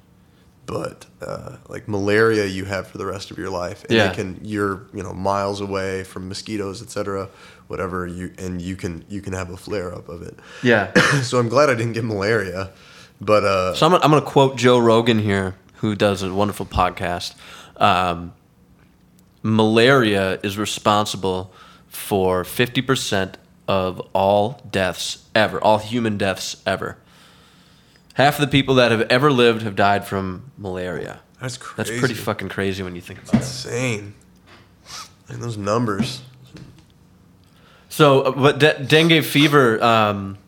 But 0.65 1.07
uh, 1.23 1.59
like 1.69 1.87
malaria, 1.87 2.47
you 2.47 2.65
have 2.65 2.89
for 2.89 2.99
the 2.99 3.07
rest 3.07 3.31
of 3.31 3.39
your 3.39 3.51
life, 3.51 3.85
and 3.85 3.93
Yeah. 3.93 4.11
it 4.11 4.15
can 4.17 4.41
you're 4.43 4.87
you 4.93 5.03
know 5.03 5.13
miles 5.13 5.61
away 5.61 6.03
from 6.03 6.29
mosquitoes, 6.29 6.83
etc. 6.83 7.29
Whatever 7.69 8.07
you 8.07 8.33
and 8.39 8.61
you 8.61 8.75
can 8.75 9.05
you 9.09 9.21
can 9.21 9.33
have 9.33 9.51
a 9.51 9.57
flare 9.57 9.95
up 9.95 10.09
of 10.09 10.23
it. 10.23 10.37
Yeah. 10.65 10.93
so 11.23 11.39
I'm 11.39 11.49
glad 11.49 11.71
I 11.71 11.75
didn't 11.75 11.93
get 11.93 12.05
malaria, 12.05 12.73
but 13.21 13.45
uh, 13.45 13.75
So 13.75 13.87
I'm, 13.87 13.93
gonna- 13.93 14.05
I'm 14.05 14.11
going 14.11 14.23
to 14.25 14.29
quote 14.29 14.57
Joe 14.57 14.79
Rogan 14.79 15.21
here, 15.21 15.55
who 15.77 15.95
does 15.95 16.23
a 16.25 16.33
wonderful 16.35 16.67
podcast. 16.67 17.35
Um, 17.77 18.33
malaria 19.47 20.39
is 20.43 20.59
responsible 20.59 21.53
for 21.89 22.43
50% 22.43 23.35
of 23.69 24.01
all 24.13 24.61
deaths 24.71 25.25
ever, 25.35 25.61
all 25.63 25.79
human 25.79 26.19
deaths 26.19 26.63
ever. 26.67 26.99
Half 28.15 28.39
of 28.39 28.41
the 28.43 28.51
people 28.51 28.77
that 28.77 28.91
have 28.91 29.03
ever 29.03 29.31
lived 29.31 29.63
have 29.63 29.77
died 29.77 30.07
from 30.07 30.51
malaria. 30.57 31.21
that's 31.41 31.57
crazy. 31.59 31.91
That's 31.91 32.01
pretty 32.01 32.15
fucking 32.15 32.49
crazy 32.49 32.83
when 32.83 32.95
you 32.95 33.01
think 33.01 33.23
about 33.23 33.35
it. 33.35 33.39
insane. 33.39 34.15
And 35.29 35.43
those 35.43 35.57
numbers. 35.57 36.23
So, 37.89 38.23
uh, 38.23 38.31
but 38.31 38.59
de- 38.59 38.85
dengue 38.85 39.25
fever, 39.25 39.83
um, 39.83 40.39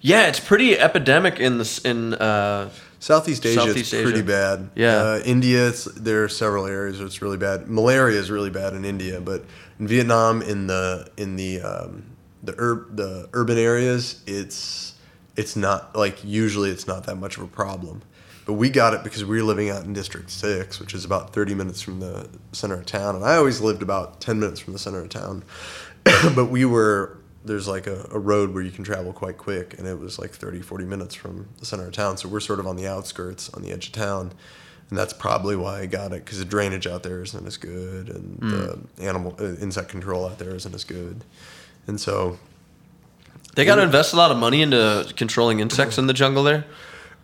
yeah, 0.00 0.26
it's 0.26 0.40
pretty 0.40 0.78
epidemic 0.78 1.38
in 1.40 1.58
this 1.58 1.78
in 1.78 2.14
uh, 2.14 2.70
Southeast 3.02 3.44
Asia 3.44 3.58
Southeast 3.58 3.92
it's 3.92 4.02
pretty 4.02 4.18
Asia. 4.18 4.22
bad. 4.22 4.70
Yeah. 4.76 4.96
Uh, 4.96 5.22
India, 5.24 5.70
it's, 5.70 5.86
there 5.86 6.22
are 6.22 6.28
several 6.28 6.66
areas 6.66 6.98
where 6.98 7.06
it's 7.06 7.20
really 7.20 7.36
bad. 7.36 7.68
Malaria 7.68 8.16
is 8.16 8.30
really 8.30 8.50
bad 8.50 8.74
in 8.74 8.84
India, 8.84 9.20
but 9.20 9.44
in 9.80 9.88
Vietnam, 9.88 10.40
in 10.40 10.68
the 10.68 11.10
in 11.16 11.34
the 11.34 11.60
um, 11.62 12.04
the 12.44 12.54
ur- 12.56 12.86
the 12.92 13.28
urban 13.32 13.58
areas, 13.58 14.22
it's 14.28 14.94
it's 15.36 15.56
not 15.56 15.96
like 15.96 16.22
usually 16.22 16.70
it's 16.70 16.86
not 16.86 17.02
that 17.06 17.16
much 17.16 17.36
of 17.36 17.42
a 17.42 17.48
problem. 17.48 18.02
But 18.46 18.52
we 18.52 18.70
got 18.70 18.94
it 18.94 19.02
because 19.02 19.24
we 19.24 19.36
were 19.38 19.44
living 19.44 19.68
out 19.68 19.82
in 19.82 19.92
District 19.92 20.30
Six, 20.30 20.78
which 20.78 20.94
is 20.94 21.04
about 21.04 21.32
thirty 21.32 21.54
minutes 21.56 21.82
from 21.82 21.98
the 21.98 22.28
center 22.52 22.74
of 22.76 22.86
town, 22.86 23.16
and 23.16 23.24
I 23.24 23.34
always 23.34 23.60
lived 23.60 23.82
about 23.82 24.20
ten 24.20 24.38
minutes 24.38 24.60
from 24.60 24.74
the 24.74 24.78
center 24.78 25.00
of 25.00 25.08
town. 25.08 25.42
but 26.36 26.50
we 26.50 26.64
were 26.64 27.18
there's 27.44 27.66
like 27.68 27.86
a, 27.86 28.06
a 28.12 28.18
road 28.18 28.54
where 28.54 28.62
you 28.62 28.70
can 28.70 28.84
travel 28.84 29.12
quite 29.12 29.36
quick 29.38 29.78
and 29.78 29.86
it 29.86 29.98
was 29.98 30.18
like 30.18 30.30
30 30.30 30.60
40 30.62 30.84
minutes 30.84 31.14
from 31.14 31.48
the 31.58 31.66
center 31.66 31.86
of 31.86 31.92
town. 31.92 32.16
So 32.16 32.28
we're 32.28 32.40
sort 32.40 32.60
of 32.60 32.66
on 32.66 32.76
the 32.76 32.86
outskirts 32.86 33.50
on 33.54 33.62
the 33.62 33.72
edge 33.72 33.86
of 33.86 33.92
town 33.92 34.32
and 34.90 34.98
that's 34.98 35.14
probably 35.14 35.56
why 35.56 35.80
i 35.80 35.86
got 35.86 36.12
it 36.12 36.22
because 36.22 36.38
the 36.38 36.44
drainage 36.44 36.86
out 36.86 37.02
there 37.02 37.22
isn't 37.22 37.46
as 37.46 37.56
good 37.56 38.10
and 38.10 38.38
the 38.96 39.04
animal 39.04 39.34
uh, 39.40 39.54
insect 39.56 39.88
control 39.88 40.26
out 40.26 40.38
there 40.38 40.54
isn't 40.54 40.74
as 40.74 40.84
good. 40.84 41.24
And 41.86 42.00
so 42.00 42.38
They 43.56 43.64
got 43.64 43.76
to 43.76 43.82
invest 43.82 44.12
a 44.12 44.16
lot 44.16 44.30
of 44.30 44.36
money 44.36 44.62
into 44.62 45.10
controlling 45.16 45.60
insects 45.60 45.98
in 45.98 46.06
the 46.06 46.14
jungle 46.14 46.42
there. 46.42 46.64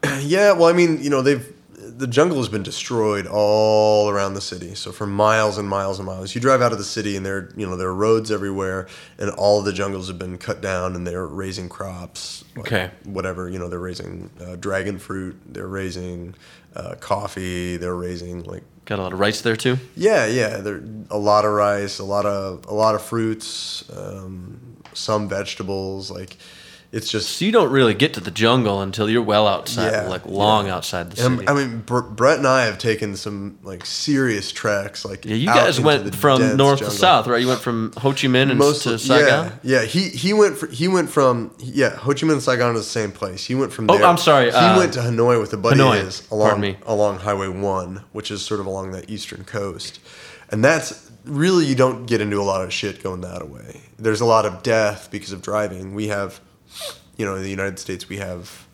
Yeah, 0.23 0.53
well, 0.53 0.66
I 0.66 0.73
mean, 0.73 1.03
you 1.03 1.11
know, 1.11 1.23
they've 1.23 1.53
the 1.99 2.07
jungle 2.07 2.39
has 2.39 2.49
been 2.49 2.62
destroyed 2.62 3.27
all 3.27 4.09
around 4.09 4.35
the 4.35 4.41
city. 4.41 4.75
So 4.75 4.93
for 4.93 5.07
miles 5.07 5.59
and 5.59 5.69
miles 5.69 5.99
and 5.99 6.07
miles, 6.07 6.35
you 6.35 6.41
drive 6.41 6.62
out 6.62 6.70
of 6.70 6.79
the 6.79 6.85
city 6.85 7.16
and 7.16 7.27
there, 7.27 7.51
you 7.57 7.66
know, 7.66 7.77
there 7.77 7.89
are 7.89 7.95
roads 7.95 8.31
everywhere, 8.31 8.87
and 9.19 9.31
all 9.31 9.62
the 9.62 9.73
jungles 9.73 10.07
have 10.09 10.19
been 10.19 10.39
cut 10.39 10.61
down, 10.61 10.95
and 10.95 11.07
they're 11.07 11.27
raising 11.27 11.69
crops. 11.69 12.45
like 12.57 12.66
Okay. 12.66 12.91
Whatever, 13.05 13.49
you 13.49 13.59
know, 13.59 13.69
they're 13.69 13.79
raising 13.81 14.31
uh, 14.41 14.57
dragon 14.57 14.99
fruit, 14.99 15.37
they're 15.47 15.66
raising 15.66 16.35
uh, 16.77 16.95
coffee, 17.01 17.77
they're 17.77 17.97
raising 17.97 18.45
like 18.45 18.62
Got 18.85 19.01
a 19.01 19.03
lot 19.03 19.12
of 19.12 19.20
rice 19.20 19.43
there 19.43 19.57
too. 19.57 19.77
yeah, 19.97 20.25
yeah. 20.25 20.59
There 20.59 20.81
a 21.11 21.19
lot 21.19 21.45
of 21.45 21.53
rice, 21.53 21.99
a 21.99 22.05
lot 22.05 22.25
of 22.25 22.65
a 22.66 22.73
lot 22.73 22.95
of 22.95 23.03
fruits, 23.03 23.85
um, 23.95 24.79
some 24.95 25.29
vegetables. 25.29 26.11
Like 26.11 26.39
it's 26.90 27.10
just 27.10 27.36
So 27.36 27.44
you 27.44 27.52
don't 27.52 27.70
really 27.70 27.93
get 27.93 28.15
to 28.15 28.20
the 28.20 28.31
jungle 28.31 28.81
until 28.81 29.10
you're 29.10 29.23
well 29.23 29.47
outside, 29.47 29.93
Yeah, 29.93 30.09
like 30.09 30.24
long 30.24 30.66
yeah. 30.66 30.77
outside 30.77 31.10
the 31.10 31.23
And, 31.27 31.39
city. 31.40 31.48
I 31.48 31.52
mean, 31.55 31.81
Br- 31.81 32.01
Brett 32.01 32.39
and 32.39 32.47
I 32.47 32.65
have 32.65 32.78
taken 32.78 33.15
some 33.16 33.59
like 33.62 33.85
serious 33.85 34.51
treks. 34.52 35.05
Like 35.05 35.24
yeah, 35.27 35.35
you 35.35 35.47
guys 35.47 35.78
went 35.81 36.15
from 36.15 36.56
north 36.56 36.78
jungle. 36.78 36.94
to 36.94 36.98
south, 36.98 37.27
right? 37.27 37.40
You 37.43 37.48
went 37.48 37.60
from 37.60 37.93
Ho 37.98 38.10
Chi 38.12 38.28
Minh 38.28 38.48
and 38.51 38.59
Most 38.59 38.85
to 38.85 38.98
Saigon. 38.98 39.52
Yeah, 39.62 39.81
yeah. 39.81 39.85
He 39.86 40.09
he 40.09 40.32
went 40.32 40.56
for, 40.56 40.66
he 40.69 40.89
went 40.89 41.10
from 41.10 41.52
yeah 41.59 41.90
Ho 41.97 42.12
Chi 42.12 42.20
Minh 42.27 42.32
and 42.32 42.43
Saigon 42.43 42.74
is 42.74 42.82
the 42.85 42.89
same 42.90 43.12
place. 43.12 43.44
He 43.44 43.55
went 43.55 43.73
from 43.73 43.90
Oh, 43.90 43.98
there. 43.98 44.06
I'm 44.06 44.16
sorry, 44.19 44.47
He 44.47 44.56
uh, 44.56 44.78
went 44.78 44.94
to 44.94 45.01
Hanoi 45.01 45.39
with 45.40 45.52
a 45.52 45.59
buddy 45.59 45.81
Hanoi, 45.81 46.01
of 46.01 46.06
his 46.06 46.27
along 46.31 46.60
me. 46.60 46.77
along 46.86 47.19
Highway 47.19 47.48
One, 47.48 48.05
which 48.12 48.31
is 48.31 48.40
sort 48.43 48.60
of 48.60 48.66
along 48.66 48.93
that 48.93 49.10
eastern 49.10 49.44
coast, 49.44 50.01
and 50.51 50.65
that's 50.65 51.10
really 51.24 51.66
you 51.66 51.74
don't 51.74 52.06
get 52.06 52.23
into 52.23 52.40
a 52.40 52.43
lot 52.44 52.62
of 52.65 52.73
shit 52.73 53.02
going 53.02 53.20
that 53.20 53.51
way. 53.51 53.82
There's 53.98 54.23
a 54.23 54.24
lot 54.24 54.47
of 54.47 54.62
death 54.62 55.10
because 55.10 55.32
of 55.32 55.43
driving. 55.43 55.94
We 55.94 56.09
have, 56.09 56.40
you 57.16 57.24
know, 57.24 57.35
in 57.36 57.43
the 57.43 57.51
United 57.51 57.78
States 57.78 58.09
we 58.09 58.19
have. 58.19 58.66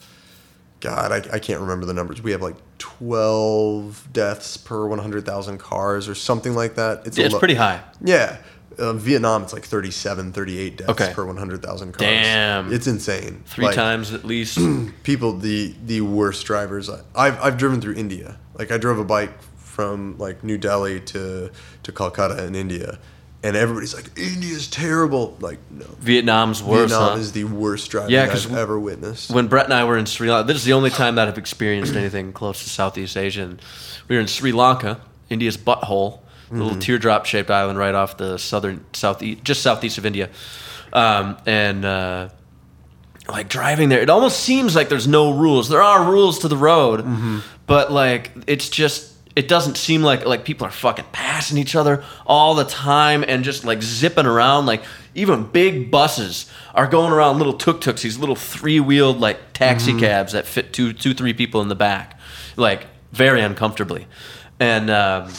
God, 0.81 1.13
I, 1.13 1.37
I 1.37 1.39
can't 1.39 1.61
remember 1.63 1.87
the 1.87 1.95
numbers. 1.95 2.21
We 2.21 2.33
have 2.33 2.43
like 2.43 2.57
12 2.79 4.09
deaths 4.13 4.57
per 4.59 4.87
100,000 4.87 5.57
cars 5.59 6.09
or 6.09 6.15
something 6.15 6.55
like 6.55 6.75
that. 6.75 7.07
It's, 7.07 7.19
a 7.19 7.29
lo- 7.29 7.39
pretty 7.39 7.55
high. 7.55 7.83
yeah. 8.03 8.37
Uh, 8.77 8.93
Vietnam, 8.93 9.45
it's 9.45 9.53
like 9.53 9.65
37, 9.65 10.33
38 10.33 10.77
deaths 10.79 10.91
Okay. 10.91 11.13
per 11.15 11.25
100,000 11.25 11.93
cars. 11.93 12.01
Damn. 12.01 12.73
It's 12.73 12.87
insane. 12.89 13.43
Three 13.47 13.67
Like, 13.67 13.77
times 13.77 14.13
at 14.13 14.25
least. 14.25 14.59
People, 15.05 15.33
the 15.39 15.75
the 15.87 16.01
worst 16.01 16.45
drivers. 16.45 16.91
I've, 17.15 17.41
I've 17.41 17.57
driven 17.57 17.81
through 17.81 17.95
India. 17.95 18.37
Like, 18.59 18.73
I 18.73 18.77
drove 18.79 18.99
a 18.99 19.05
bike 19.05 19.41
from 19.57 20.19
like 20.19 20.43
New 20.45 20.59
Delhi 20.59 21.01
to, 21.01 21.51
to 21.85 21.93
Calcutta 21.93 22.45
in 22.45 22.55
India. 22.57 22.99
And 23.45 23.57
everybody's 23.57 23.95
like, 23.95 24.07
India's 24.19 24.67
terrible. 24.69 25.37
Like, 25.39 25.59
no. 25.71 25.85
Vietnam's 26.01 26.63
worse, 26.63 26.91
Vietnam 26.91 27.11
huh? 27.13 27.19
is 27.19 27.33
the 27.33 27.45
worst 27.45 27.91
driving 27.91 28.11
Yeah, 28.13 28.23
I've 28.23 28.43
w- 28.45 28.59
ever 28.59 28.81
witnessed. 28.81 29.31
when 29.31 29.49
Brett 29.49 29.67
and 29.67 29.75
I 29.75 29.85
were 29.85 29.99
in 29.99 30.07
Sri 30.07 30.31
Lanka, 30.31 30.47
this 30.49 30.57
is 30.57 30.65
the 30.65 30.73
only 30.73 30.89
time 30.89 31.17
that 31.17 31.29
I've 31.29 31.37
experienced 31.37 31.95
anything 31.95 32.33
close 32.33 32.65
to 32.65 32.71
Southeast 32.71 33.19
Asia. 33.19 33.43
And 33.43 33.61
we 34.09 34.17
were 34.17 34.21
in 34.23 34.29
Sri 34.29 34.51
Lanka, 34.51 34.99
India's 35.29 35.59
butthole, 35.59 36.21
a 36.51 36.55
little 36.55 36.79
teardrop 36.79 37.27
shaped 37.27 37.51
island 37.51 37.79
right 37.79 37.95
off 37.95 38.17
the 38.17 38.39
southern, 38.39 38.85
southeast, 38.95 39.45
just 39.45 39.61
southeast 39.63 39.99
of 39.99 40.07
India. 40.07 40.31
Um, 40.95 41.37
and 41.45 41.85
uh, 41.85 42.29
like 43.29 43.49
driving 43.51 43.89
there, 43.91 44.01
it 44.01 44.09
almost 44.09 44.41
seems 44.41 44.75
like 44.75 44.89
there's 44.89 45.09
no 45.09 45.37
rules. 45.37 45.69
There 45.69 45.83
are 45.83 46.11
rules 46.11 46.39
to 46.41 46.49
the 46.49 46.57
road, 46.57 47.05
but 47.67 47.93
like 47.93 48.31
it's 48.47 48.71
just. 48.71 49.11
It 49.37 49.49
doesn't 49.49 49.77
seem 49.77 50.03
like 50.03 50.25
like 50.25 50.45
people 50.45 50.67
are 50.67 50.71
fucking 50.71 51.07
passing 51.13 51.59
each 51.59 51.75
other 51.75 52.05
all 52.25 52.55
the 52.55 52.65
time 52.65 53.25
and 53.27 53.43
just 53.43 53.65
like 53.65 53.83
zipping 53.83 54.27
around. 54.27 54.67
Like 54.67 54.85
even 55.15 55.45
big 55.45 55.91
buses 55.91 56.51
are 56.75 56.87
going 56.87 57.13
around 57.13 57.39
little 57.39 57.55
tuk 57.55 57.81
tuks, 57.81 58.03
these 58.03 58.19
little 58.19 58.37
three 58.37 58.79
wheeled 58.81 59.19
like 59.19 59.53
taxi 59.53 59.99
cabs 59.99 60.33
that 60.33 60.47
fit 60.47 60.73
two 60.73 60.93
two 60.93 61.15
three 61.15 61.33
people 61.33 61.61
in 61.63 61.69
the 61.69 61.75
back, 61.75 62.19
like 62.57 62.87
very 63.13 63.41
uncomfortably. 63.41 64.07
And 64.61 64.89
um, 64.89 65.33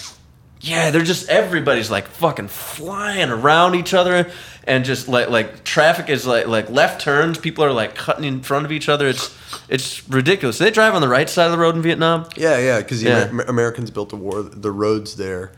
yeah, 0.65 0.89
they're 0.91 1.03
just 1.03 1.29
everybody's 1.29 1.91
like 1.91 2.07
fucking 2.07 2.47
flying 2.47 3.29
around 3.29 3.75
each 3.75 3.93
other, 3.93 4.31
and 4.65 4.83
just 4.83 5.07
like 5.07 5.29
like 5.29 5.63
traffic 5.63 6.09
is 6.09 6.25
like 6.25 6.47
like 6.47 6.69
left 6.69 7.01
turns. 7.01 7.37
People 7.37 7.63
are 7.63 7.71
like 7.71 7.93
cutting 7.95 8.23
in 8.25 8.41
front 8.41 8.65
of 8.65 8.71
each 8.71 8.89
other. 8.89 9.07
It's 9.07 9.35
it's 9.69 10.07
ridiculous. 10.09 10.57
They 10.57 10.71
drive 10.71 10.95
on 10.95 11.01
the 11.01 11.07
right 11.07 11.29
side 11.29 11.45
of 11.45 11.51
the 11.51 11.57
road 11.59 11.75
in 11.75 11.81
Vietnam? 11.81 12.27
Yeah, 12.35 12.57
yeah, 12.57 12.79
because 12.79 13.01
the 13.01 13.09
Yeah. 13.09 13.27
Amer- 13.29 13.43
Americans 13.43 13.91
built 13.91 14.09
the 14.09 14.15
war, 14.15 14.41
the 14.41 14.71
roads 14.71 15.15
there, 15.17 15.51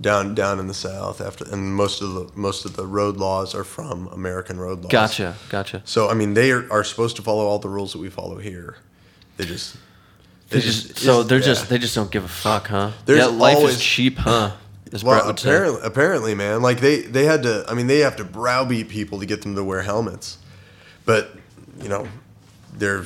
down 0.00 0.34
down 0.34 0.58
in 0.58 0.66
the 0.66 0.74
south 0.74 1.20
after, 1.22 1.44
and 1.50 1.74
most 1.74 2.02
of 2.02 2.12
the 2.14 2.30
most 2.34 2.64
of 2.66 2.76
the 2.76 2.86
road 2.86 3.16
laws 3.16 3.54
are 3.54 3.64
from 3.64 4.08
American 4.08 4.58
road 4.58 4.82
laws. 4.82 4.92
Gotcha, 4.92 5.36
gotcha. 5.48 5.80
So 5.86 6.10
I 6.10 6.14
mean, 6.14 6.34
they 6.34 6.50
are, 6.52 6.70
are 6.70 6.84
supposed 6.84 7.16
to 7.16 7.22
follow 7.22 7.46
all 7.46 7.58
the 7.58 7.68
rules 7.70 7.92
that 7.92 7.98
we 7.98 8.10
follow 8.10 8.36
here. 8.38 8.76
They 9.38 9.46
just, 9.46 9.76
They 10.50 10.60
just, 10.60 10.98
so 10.98 11.22
they're 11.22 11.38
yeah. 11.38 11.44
just 11.44 11.68
they 11.68 11.78
just 11.78 11.94
don't 11.94 12.10
give 12.10 12.24
a 12.24 12.28
fuck, 12.28 12.68
huh? 12.68 12.90
There's 13.06 13.20
yeah, 13.20 13.26
life 13.26 13.56
always- 13.56 13.76
is 13.76 13.82
cheap, 13.82 14.18
huh? 14.18 14.52
As 14.92 15.04
Well, 15.04 15.28
apparently, 15.28 15.80
apparently, 15.84 16.34
man, 16.34 16.62
like 16.62 16.80
they 16.80 17.02
they 17.02 17.24
had 17.24 17.44
to. 17.44 17.64
I 17.68 17.74
mean, 17.74 17.86
they 17.86 18.00
have 18.00 18.16
to 18.16 18.24
browbeat 18.24 18.88
people 18.88 19.20
to 19.20 19.26
get 19.26 19.42
them 19.42 19.54
to 19.54 19.62
wear 19.62 19.82
helmets, 19.82 20.38
but 21.04 21.30
you 21.80 21.88
know, 21.88 22.08
they're. 22.74 23.04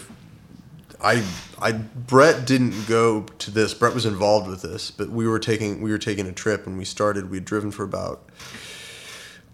I 1.02 1.22
I 1.60 1.72
Brett 1.72 2.46
didn't 2.46 2.86
go 2.88 3.26
to 3.38 3.50
this. 3.50 3.74
Brett 3.74 3.92
was 3.92 4.06
involved 4.06 4.48
with 4.48 4.62
this, 4.62 4.90
but 4.90 5.10
we 5.10 5.28
were 5.28 5.38
taking 5.38 5.82
we 5.82 5.90
were 5.90 5.98
taking 5.98 6.26
a 6.26 6.32
trip 6.32 6.66
and 6.66 6.78
we 6.78 6.86
started. 6.86 7.30
We'd 7.30 7.44
driven 7.44 7.70
for 7.70 7.82
about 7.82 8.22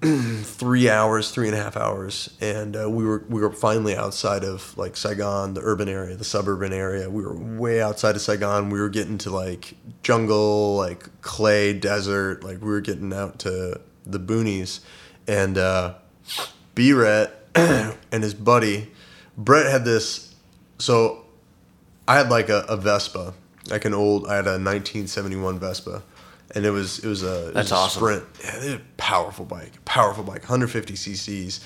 three 0.42 0.88
hours, 0.88 1.30
three 1.30 1.46
and 1.46 1.56
a 1.56 1.62
half 1.62 1.76
hours, 1.76 2.34
and 2.40 2.76
uh, 2.76 2.88
we 2.88 3.04
were 3.04 3.24
we 3.28 3.40
were 3.42 3.52
finally 3.52 3.94
outside 3.94 4.44
of 4.44 4.76
like 4.78 4.96
Saigon, 4.96 5.54
the 5.54 5.60
urban 5.62 5.88
area, 5.88 6.16
the 6.16 6.24
suburban 6.24 6.72
area. 6.72 7.10
We 7.10 7.22
were 7.22 7.34
way 7.34 7.82
outside 7.82 8.16
of 8.16 8.22
Saigon. 8.22 8.70
We 8.70 8.80
were 8.80 8.88
getting 8.88 9.18
to 9.18 9.30
like 9.30 9.74
jungle, 10.02 10.76
like 10.76 11.20
clay 11.20 11.74
desert. 11.74 12.42
Like 12.42 12.62
we 12.62 12.68
were 12.68 12.80
getting 12.80 13.12
out 13.12 13.38
to 13.40 13.80
the 14.06 14.18
boonies, 14.18 14.80
and 15.28 15.58
uh, 15.58 15.94
and 17.54 18.22
his 18.22 18.34
buddy 18.34 18.90
Brett 19.36 19.70
had 19.70 19.84
this. 19.84 20.34
So 20.78 21.24
I 22.06 22.16
had 22.16 22.30
like 22.30 22.48
a, 22.48 22.64
a 22.68 22.76
Vespa, 22.76 23.34
like 23.68 23.84
an 23.84 23.94
old. 23.94 24.26
I 24.26 24.36
had 24.36 24.46
a 24.46 24.56
1971 24.56 25.58
Vespa, 25.58 26.02
and 26.54 26.64
it 26.66 26.70
was 26.70 26.98
it 27.00 27.08
was 27.08 27.22
a 27.22 27.48
it 27.48 27.54
That's 27.54 27.70
was 27.70 27.72
a 27.72 27.82
awesome. 27.82 28.00
Sprint. 28.00 28.24
Yeah, 28.44 28.58
they 28.58 28.70
had 28.72 28.80
a 28.80 28.82
powerful 28.96 29.44
bike, 29.44 29.84
powerful 29.84 30.24
bike, 30.24 30.40
150 30.42 30.94
cc's, 30.94 31.60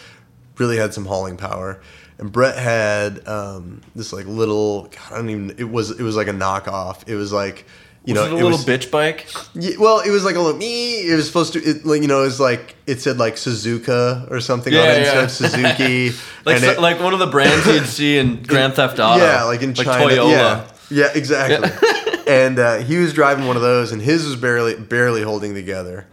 really 0.59 0.77
had 0.77 0.93
some 0.94 1.05
hauling 1.06 1.36
power. 1.36 1.81
And 2.19 2.31
Brett 2.31 2.56
had 2.56 3.27
um, 3.27 3.81
this 3.97 4.12
like 4.12 4.27
little. 4.27 4.85
God, 4.85 5.12
I 5.12 5.16
don't 5.16 5.31
even. 5.31 5.55
It 5.59 5.65
was 5.70 5.90
it 5.90 6.02
was 6.02 6.15
like 6.16 6.28
a 6.28 6.32
knockoff. 6.32 7.09
It 7.09 7.16
was 7.16 7.32
like 7.32 7.66
you 8.05 8.15
was 8.15 8.23
know 8.23 8.27
it 8.28 8.32
a 8.32 8.35
little 8.36 8.51
was, 8.51 8.65
bitch 8.65 8.89
bike? 8.90 9.27
yeah, 9.55 9.77
well, 9.81 9.98
it 10.01 10.11
was 10.11 10.24
like 10.24 10.36
a 10.36 10.40
little 10.40 10.56
me. 10.59 11.01
It 11.11 11.16
was 11.16 11.27
supposed 11.27 11.55
to, 11.55 11.59
it, 11.62 11.85
like 11.85 12.02
you 12.02 12.06
know, 12.09 12.20
it 12.20 12.27
was 12.27 12.39
like 12.39 12.77
it 12.86 13.01
said 13.01 13.19
like 13.19 13.35
Suzuka 13.35 14.31
or 14.31 14.40
something 14.40 14.73
on 14.73 14.78
Yeah, 14.81 15.23
instead 15.23 15.24
of 15.24 15.31
Suzuki. 15.32 16.11
Like 16.44 16.56
and 16.56 16.65
so- 16.66 16.70
it- 16.73 16.81
like 16.81 17.01
one 17.01 17.15
of 17.15 17.19
the 17.19 17.27
brands 17.27 17.66
you'd 17.66 17.86
see 17.86 18.19
in 18.19 18.43
Grand 18.47 18.74
Theft 18.74 19.01
Auto. 19.01 19.24
yeah, 19.24 19.43
like 19.44 19.62
in 19.62 19.73
China. 19.74 20.05
Toyota. 20.05 20.31
Yeah, 20.31 20.66
yeah, 20.90 21.09
exactly. 21.15 21.70
and 22.35 22.59
uh, 22.59 22.77
he 22.78 22.97
was 22.98 23.12
driving 23.12 23.47
one 23.47 23.56
of 23.56 23.62
those, 23.62 23.93
and 23.93 24.01
his 24.02 24.24
was 24.27 24.36
barely 24.36 24.74
barely 24.77 25.23
holding 25.23 25.55
together. 25.55 26.06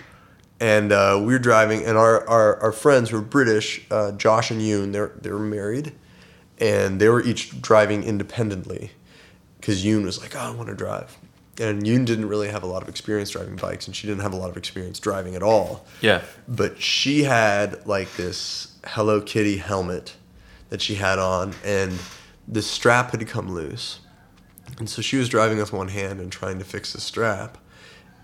And 0.59 0.91
uh, 0.91 1.17
we 1.19 1.33
were 1.33 1.39
driving, 1.39 1.83
and 1.85 1.97
our, 1.97 2.27
our, 2.29 2.57
our 2.61 2.71
friends 2.71 3.11
were 3.11 3.21
British, 3.21 3.81
uh, 3.89 4.11
Josh 4.11 4.51
and 4.51 4.61
Yoon. 4.61 4.91
They're 4.93 5.11
they 5.19 5.31
were 5.31 5.39
married, 5.39 5.93
and 6.59 6.99
they 7.01 7.09
were 7.09 7.21
each 7.23 7.59
driving 7.61 8.03
independently, 8.03 8.91
because 9.59 9.83
Yoon 9.83 10.03
was 10.05 10.19
like, 10.21 10.35
"Oh, 10.35 10.39
I 10.39 10.51
want 10.51 10.69
to 10.69 10.75
drive," 10.75 11.17
and 11.59 11.81
Yoon 11.83 12.05
didn't 12.05 12.27
really 12.27 12.49
have 12.49 12.61
a 12.61 12.67
lot 12.67 12.83
of 12.83 12.89
experience 12.89 13.31
driving 13.31 13.55
bikes, 13.55 13.87
and 13.87 13.95
she 13.95 14.05
didn't 14.05 14.21
have 14.21 14.33
a 14.33 14.37
lot 14.37 14.51
of 14.51 14.57
experience 14.57 14.99
driving 14.99 15.35
at 15.35 15.41
all 15.43 15.85
Yeah. 16.01 16.21
but 16.47 16.79
she 16.79 17.23
had 17.23 17.85
like 17.87 18.15
this 18.15 18.77
Hello 18.85 19.19
Kitty 19.19 19.57
helmet 19.57 20.15
that 20.69 20.81
she 20.81 20.95
had 20.95 21.17
on, 21.17 21.53
and 21.65 21.91
the 22.47 22.61
strap 22.61 23.11
had 23.11 23.27
come 23.27 23.51
loose. 23.51 23.99
And 24.79 24.89
so 24.89 25.01
she 25.01 25.17
was 25.17 25.29
driving 25.29 25.57
with 25.57 25.71
one 25.73 25.89
hand 25.89 26.19
and 26.19 26.31
trying 26.31 26.59
to 26.59 26.65
fix 26.65 26.93
the 26.93 27.01
strap. 27.01 27.57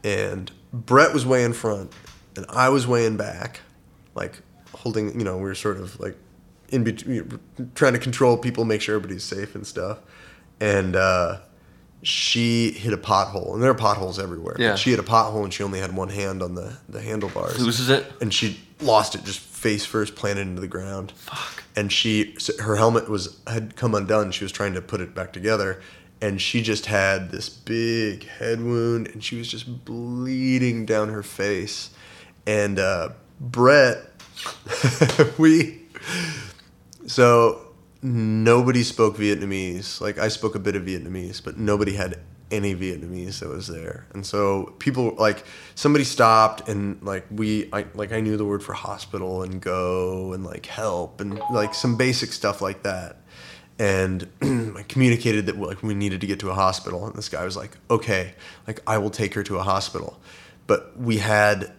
And 0.03 0.51
Brett 0.73 1.13
was 1.13 1.25
way 1.25 1.43
in 1.43 1.53
front, 1.53 1.91
and 2.35 2.45
I 2.49 2.69
was 2.69 2.87
way 2.87 3.05
in 3.05 3.17
back, 3.17 3.61
like 4.15 4.41
holding, 4.73 5.17
you 5.19 5.25
know, 5.25 5.37
we 5.37 5.43
were 5.43 5.55
sort 5.55 5.77
of 5.77 5.99
like 5.99 6.15
in 6.69 6.83
between, 6.83 7.39
trying 7.75 7.93
to 7.93 7.99
control 7.99 8.37
people, 8.37 8.63
make 8.65 8.81
sure 8.81 8.95
everybody's 8.95 9.23
safe 9.23 9.55
and 9.55 9.65
stuff. 9.65 9.99
And 10.59 10.95
uh, 10.95 11.39
she 12.03 12.71
hit 12.71 12.93
a 12.93 12.97
pothole, 12.97 13.53
and 13.53 13.61
there 13.63 13.71
are 13.71 13.75
potholes 13.75 14.19
everywhere. 14.19 14.53
but 14.55 14.63
Yeah. 14.63 14.75
She 14.75 14.91
hit 14.91 14.99
a 14.99 15.03
pothole, 15.03 15.43
and 15.43 15.53
she 15.53 15.63
only 15.63 15.79
had 15.79 15.95
one 15.95 16.09
hand 16.09 16.41
on 16.43 16.55
the, 16.55 16.77
the 16.87 17.01
handlebars 17.01 17.59
Loses 17.59 17.89
it. 17.89 18.05
and 18.21 18.33
she 18.33 18.59
lost 18.79 19.15
it 19.15 19.23
just 19.23 19.39
face 19.39 19.83
first 19.85 20.15
planted 20.15 20.41
into 20.41 20.61
the 20.61 20.67
ground 20.67 21.11
Fuck. 21.15 21.63
and 21.75 21.91
she 21.91 22.37
her 22.59 22.75
helmet 22.75 23.09
was 23.09 23.39
had 23.47 23.75
come 23.75 23.95
undone 23.95 24.29
she 24.29 24.43
was 24.45 24.51
trying 24.51 24.75
to 24.75 24.81
put 24.83 25.01
it 25.01 25.15
back 25.15 25.33
together 25.33 25.81
and 26.21 26.41
she 26.41 26.61
just 26.61 26.87
had 26.87 27.31
this 27.31 27.49
big 27.49 28.27
head 28.27 28.61
wound 28.61 29.07
and 29.07 29.23
she 29.23 29.37
was 29.37 29.47
just 29.47 29.85
bleeding 29.85 30.85
down 30.85 31.09
her 31.09 31.23
face 31.23 31.91
and 32.45 32.79
uh, 32.79 33.09
brett 33.39 33.99
we 35.37 35.81
so 37.07 37.67
nobody 38.01 38.83
spoke 38.83 39.17
Vietnamese. 39.17 39.99
Like 40.01 40.17
I 40.17 40.27
spoke 40.27 40.55
a 40.55 40.59
bit 40.59 40.75
of 40.75 40.83
Vietnamese, 40.83 41.43
but 41.43 41.57
nobody 41.57 41.93
had 41.93 42.19
any 42.49 42.75
Vietnamese 42.75 43.39
that 43.39 43.49
was 43.49 43.67
there. 43.67 44.05
And 44.13 44.25
so 44.25 44.75
people 44.79 45.15
like 45.17 45.43
somebody 45.75 46.03
stopped 46.03 46.69
and 46.69 47.01
like 47.01 47.25
we 47.31 47.69
I 47.73 47.85
like 47.93 48.11
I 48.11 48.19
knew 48.19 48.37
the 48.37 48.45
word 48.45 48.63
for 48.63 48.73
hospital 48.73 49.43
and 49.43 49.61
go 49.61 50.33
and 50.33 50.45
like 50.45 50.65
help 50.65 51.19
and 51.21 51.39
like 51.51 51.73
some 51.73 51.97
basic 51.97 52.31
stuff 52.31 52.61
like 52.61 52.83
that. 52.83 53.17
And 53.79 54.27
I 54.77 54.83
communicated 54.87 55.45
that 55.45 55.57
like 55.57 55.83
we 55.83 55.93
needed 55.93 56.21
to 56.21 56.27
get 56.27 56.39
to 56.39 56.49
a 56.49 56.53
hospital 56.55 57.05
and 57.05 57.15
this 57.15 57.29
guy 57.29 57.45
was 57.45 57.55
like, 57.55 57.77
"Okay, 57.89 58.33
like 58.65 58.79
I 58.87 58.97
will 58.97 59.11
take 59.11 59.33
her 59.35 59.43
to 59.43 59.57
a 59.57 59.63
hospital." 59.63 60.19
But 60.65 60.97
we 60.99 61.17
had 61.17 61.71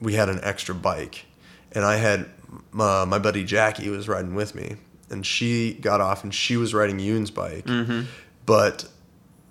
we 0.00 0.14
had 0.14 0.28
an 0.28 0.40
extra 0.42 0.74
bike 0.74 1.24
and 1.72 1.84
I 1.84 1.96
had 1.96 2.28
uh, 2.78 3.04
my 3.08 3.18
buddy 3.18 3.44
Jackie 3.44 3.88
was 3.88 4.08
riding 4.08 4.34
with 4.34 4.54
me, 4.54 4.76
and 5.08 5.24
she 5.24 5.74
got 5.74 6.00
off 6.00 6.24
and 6.24 6.34
she 6.34 6.56
was 6.56 6.74
riding 6.74 6.98
Yoon's 6.98 7.30
bike, 7.30 7.64
Mm-hmm. 7.64 8.02
but 8.44 8.86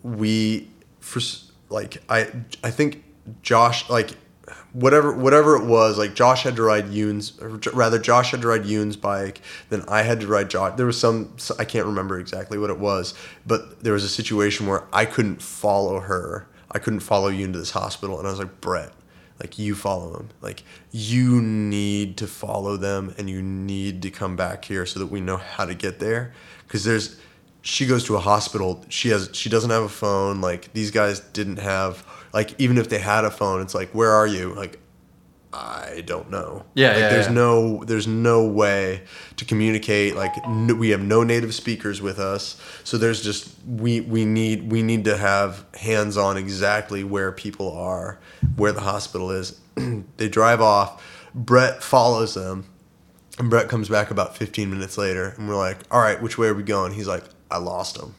we 0.03 0.69
for 0.99 1.21
like 1.69 2.01
I 2.09 2.29
I 2.63 2.71
think 2.71 3.03
Josh 3.41 3.89
like 3.89 4.11
whatever 4.73 5.13
whatever 5.13 5.55
it 5.55 5.65
was 5.65 5.97
like 5.97 6.13
Josh 6.13 6.43
had 6.43 6.55
to 6.55 6.61
ride 6.61 6.85
Yoon's 6.85 7.33
rather 7.73 7.97
Josh 7.97 8.31
had 8.31 8.41
to 8.41 8.47
ride 8.47 8.63
Yoon's 8.63 8.95
bike 8.95 9.41
then 9.69 9.83
I 9.87 10.03
had 10.03 10.19
to 10.21 10.27
ride 10.27 10.49
Josh 10.49 10.77
there 10.77 10.85
was 10.85 10.99
some 10.99 11.35
I 11.57 11.65
can't 11.65 11.87
remember 11.87 12.19
exactly 12.19 12.57
what 12.57 12.69
it 12.69 12.77
was 12.77 13.15
but 13.47 13.83
there 13.83 13.93
was 13.93 14.03
a 14.03 14.09
situation 14.09 14.67
where 14.67 14.83
I 14.93 15.05
couldn't 15.05 15.41
follow 15.41 15.99
her. 16.01 16.47
I 16.71 16.77
couldn't 16.77 16.99
follow 16.99 17.31
Yoon 17.31 17.51
to 17.53 17.59
this 17.59 17.71
hospital 17.71 18.19
and 18.19 18.27
I 18.27 18.31
was 18.31 18.39
like 18.39 18.61
Brett 18.61 18.93
like 19.39 19.57
you 19.57 19.73
follow 19.73 20.11
them 20.11 20.29
like 20.41 20.63
you 20.91 21.41
need 21.41 22.17
to 22.17 22.27
follow 22.27 22.77
them 22.77 23.15
and 23.17 23.29
you 23.29 23.41
need 23.41 24.03
to 24.03 24.11
come 24.11 24.35
back 24.35 24.65
here 24.65 24.85
so 24.85 24.99
that 24.99 25.07
we 25.07 25.19
know 25.19 25.37
how 25.37 25.65
to 25.65 25.73
get 25.73 25.99
there. 25.99 26.33
Because 26.67 26.83
there's 26.83 27.19
she 27.61 27.85
goes 27.85 28.03
to 28.05 28.15
a 28.15 28.19
hospital 28.19 28.85
she 28.89 29.09
has 29.09 29.29
she 29.33 29.49
doesn't 29.49 29.69
have 29.69 29.83
a 29.83 29.89
phone 29.89 30.41
like 30.41 30.71
these 30.73 30.91
guys 30.91 31.19
didn't 31.19 31.57
have 31.57 32.05
like 32.33 32.53
even 32.59 32.77
if 32.77 32.89
they 32.89 32.99
had 32.99 33.25
a 33.25 33.31
phone 33.31 33.61
it's 33.61 33.75
like 33.75 33.89
where 33.91 34.11
are 34.11 34.27
you 34.27 34.53
like 34.53 34.79
i 35.51 36.03
don't 36.05 36.29
know 36.29 36.63
Yeah, 36.75 36.89
like, 36.89 36.97
yeah, 36.99 37.09
there's 37.09 37.25
yeah. 37.27 37.33
no 37.33 37.83
there's 37.85 38.07
no 38.07 38.45
way 38.47 39.03
to 39.37 39.45
communicate 39.45 40.15
like 40.15 40.31
no, 40.47 40.75
we 40.75 40.89
have 40.89 41.01
no 41.01 41.23
native 41.23 41.55
speakers 41.55 42.01
with 42.01 42.19
us 42.19 42.61
so 42.83 42.97
there's 42.97 43.23
just 43.23 43.55
we 43.65 44.01
we 44.01 44.25
need 44.25 44.71
we 44.71 44.83
need 44.83 45.05
to 45.05 45.17
have 45.17 45.65
hands 45.73 46.17
on 46.17 46.37
exactly 46.37 47.03
where 47.03 47.31
people 47.31 47.71
are 47.71 48.19
where 48.57 48.71
the 48.71 48.81
hospital 48.81 49.31
is 49.31 49.59
they 50.17 50.29
drive 50.29 50.61
off 50.61 51.03
brett 51.33 51.81
follows 51.81 52.35
them 52.35 52.65
and 53.39 53.49
Brett 53.49 53.69
comes 53.69 53.87
back 53.87 54.11
about 54.11 54.35
15 54.35 54.69
minutes 54.69 54.97
later, 54.97 55.33
and 55.37 55.47
we're 55.47 55.55
like, 55.55 55.77
"All 55.89 56.01
right, 56.01 56.21
which 56.21 56.37
way 56.37 56.49
are 56.49 56.53
we 56.53 56.61
going?" 56.61 56.91
He's 56.91 57.07
like, 57.07 57.23
"I 57.49 57.57
lost 57.57 57.95
him." 57.97 58.13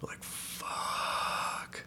We're 0.00 0.08
like, 0.08 0.24
"Fuck!" 0.24 1.82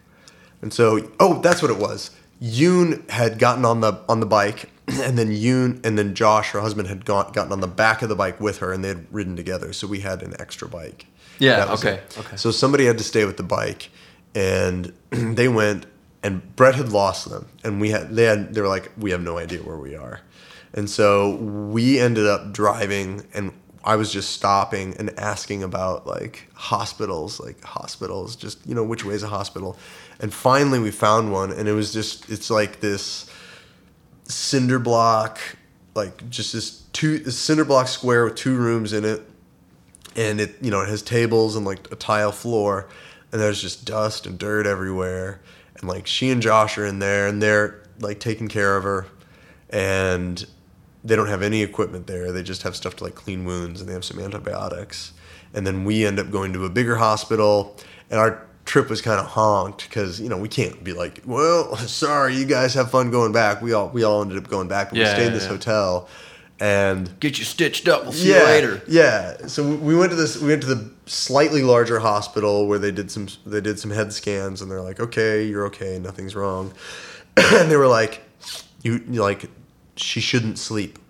And 0.64 0.72
so, 0.72 1.10
oh, 1.20 1.42
that's 1.42 1.60
what 1.60 1.70
it 1.70 1.76
was. 1.76 2.10
Yoon 2.40 3.06
had 3.10 3.38
gotten 3.38 3.66
on 3.66 3.82
the 3.82 4.00
on 4.08 4.20
the 4.20 4.26
bike, 4.26 4.70
and 4.88 5.18
then 5.18 5.28
Yoon 5.28 5.84
and 5.84 5.98
then 5.98 6.14
Josh, 6.14 6.52
her 6.52 6.60
husband, 6.62 6.88
had 6.88 7.04
gone, 7.04 7.30
gotten 7.32 7.52
on 7.52 7.60
the 7.60 7.66
back 7.66 8.00
of 8.00 8.08
the 8.08 8.14
bike 8.16 8.40
with 8.40 8.58
her, 8.58 8.72
and 8.72 8.82
they 8.82 8.88
had 8.88 9.06
ridden 9.12 9.36
together. 9.36 9.74
So 9.74 9.86
we 9.86 10.00
had 10.00 10.22
an 10.22 10.32
extra 10.40 10.66
bike. 10.66 11.04
Yeah, 11.38 11.70
okay, 11.74 11.96
it. 11.96 12.16
okay. 12.18 12.36
So 12.36 12.50
somebody 12.50 12.86
had 12.86 12.96
to 12.96 13.04
stay 13.04 13.26
with 13.26 13.36
the 13.36 13.42
bike, 13.42 13.90
and 14.34 14.90
they 15.10 15.48
went, 15.48 15.84
and 16.22 16.56
Brett 16.56 16.76
had 16.76 16.88
lost 16.88 17.28
them, 17.28 17.46
and 17.62 17.78
we 17.78 17.90
had 17.90 18.16
they 18.16 18.24
had 18.24 18.54
they 18.54 18.62
were 18.62 18.68
like, 18.68 18.90
we 18.96 19.10
have 19.10 19.20
no 19.20 19.36
idea 19.36 19.58
where 19.58 19.76
we 19.76 19.94
are, 19.94 20.22
and 20.72 20.88
so 20.88 21.34
we 21.36 22.00
ended 22.00 22.26
up 22.26 22.54
driving, 22.54 23.22
and 23.34 23.52
I 23.84 23.96
was 23.96 24.10
just 24.10 24.30
stopping 24.30 24.96
and 24.98 25.10
asking 25.20 25.62
about 25.62 26.06
like 26.06 26.48
hospitals, 26.54 27.38
like 27.38 27.62
hospitals, 27.62 28.34
just 28.34 28.66
you 28.66 28.74
know 28.74 28.82
which 28.82 29.04
way 29.04 29.12
is 29.12 29.22
a 29.22 29.28
hospital, 29.28 29.76
and 30.24 30.32
finally 30.32 30.78
we 30.78 30.90
found 30.90 31.30
one, 31.30 31.52
and 31.52 31.68
it 31.68 31.74
was 31.74 31.92
just 31.92 32.30
it's 32.30 32.48
like 32.48 32.80
this 32.80 33.30
cinder 34.22 34.78
block, 34.78 35.38
like 35.94 36.30
just 36.30 36.54
this 36.54 36.84
two 36.94 37.18
this 37.18 37.38
cinder 37.38 37.66
block 37.66 37.88
square 37.88 38.24
with 38.24 38.34
two 38.34 38.56
rooms 38.56 38.94
in 38.94 39.04
it. 39.04 39.20
And 40.16 40.40
it 40.40 40.56
you 40.62 40.70
know 40.70 40.80
it 40.80 40.88
has 40.88 41.02
tables 41.02 41.56
and 41.56 41.66
like 41.66 41.92
a 41.92 41.96
tile 41.96 42.32
floor 42.32 42.88
and 43.32 43.40
there's 43.42 43.60
just 43.60 43.84
dust 43.84 44.24
and 44.24 44.38
dirt 44.38 44.66
everywhere. 44.66 45.42
And 45.78 45.90
like 45.90 46.06
she 46.06 46.30
and 46.30 46.40
josh 46.40 46.78
are 46.78 46.86
in 46.86 47.00
there 47.00 47.26
and 47.26 47.42
they're 47.42 47.82
like 48.00 48.18
taking 48.18 48.48
care 48.48 48.78
of 48.78 48.84
her. 48.84 49.06
And 49.68 50.42
they 51.04 51.16
don't 51.16 51.28
have 51.28 51.42
any 51.42 51.60
equipment 51.62 52.06
there. 52.06 52.32
They 52.32 52.42
just 52.42 52.62
have 52.62 52.74
stuff 52.76 52.96
to 52.96 53.04
like 53.04 53.14
clean 53.14 53.44
wounds 53.44 53.82
and 53.82 53.90
they 53.90 53.92
have 53.92 54.06
some 54.06 54.20
antibiotics. 54.20 55.12
And 55.52 55.66
then 55.66 55.84
we 55.84 56.06
end 56.06 56.18
up 56.18 56.30
going 56.30 56.54
to 56.54 56.64
a 56.64 56.70
bigger 56.70 56.96
hospital 56.96 57.76
and 58.08 58.18
our 58.18 58.46
trip 58.64 58.88
was 58.88 59.02
kind 59.02 59.20
of 59.20 59.26
honked 59.26 59.88
because 59.88 60.20
you 60.20 60.28
know 60.28 60.38
we 60.38 60.48
can't 60.48 60.82
be 60.82 60.92
like 60.92 61.20
well 61.26 61.76
sorry 61.86 62.34
you 62.36 62.46
guys 62.46 62.72
have 62.74 62.90
fun 62.90 63.10
going 63.10 63.32
back 63.32 63.60
we 63.60 63.72
all 63.74 63.88
we 63.90 64.02
all 64.04 64.22
ended 64.22 64.38
up 64.38 64.48
going 64.48 64.68
back 64.68 64.88
but 64.88 64.94
we 64.94 65.00
Yeah, 65.04 65.12
stayed 65.14 65.26
in 65.28 65.32
this 65.34 65.42
yeah. 65.44 65.50
hotel 65.50 66.08
and 66.60 67.18
Get 67.20 67.38
you 67.38 67.44
stitched 67.44 67.88
up. 67.88 68.04
We'll 68.04 68.12
see 68.12 68.30
yeah, 68.30 68.38
you 68.38 68.44
later. 68.44 68.82
Yeah. 68.86 69.48
So 69.48 69.68
we- 69.68 69.76
we 69.76 69.96
went 69.96 70.10
to 70.10 70.16
this. 70.16 70.40
We 70.40 70.48
went 70.50 70.62
to 70.62 70.68
the 70.72 70.88
slightly 71.06 71.62
larger 71.62 71.98
hospital 71.98 72.68
where 72.68 72.78
they 72.78 72.92
did 72.92 73.10
some. 73.10 73.26
They 73.44 73.60
did 73.60 73.80
some 73.80 73.90
head 73.90 74.12
scans, 74.12 74.62
and 74.62 74.70
they're 74.70 74.80
like, 74.80 75.00
"Okay, 75.00 75.44
you're 75.44 75.66
okay. 75.66 75.98
Nothing's 75.98 76.36
wrong." 76.36 76.72
and 77.36 77.68
they 77.70 77.76
were 77.76 77.88
like, 77.88 78.22
"You 78.82 79.02
you 79.10 79.20
like, 79.20 79.50
she 79.96 80.20
shouldn't 80.20 80.58
sleep," 80.60 81.00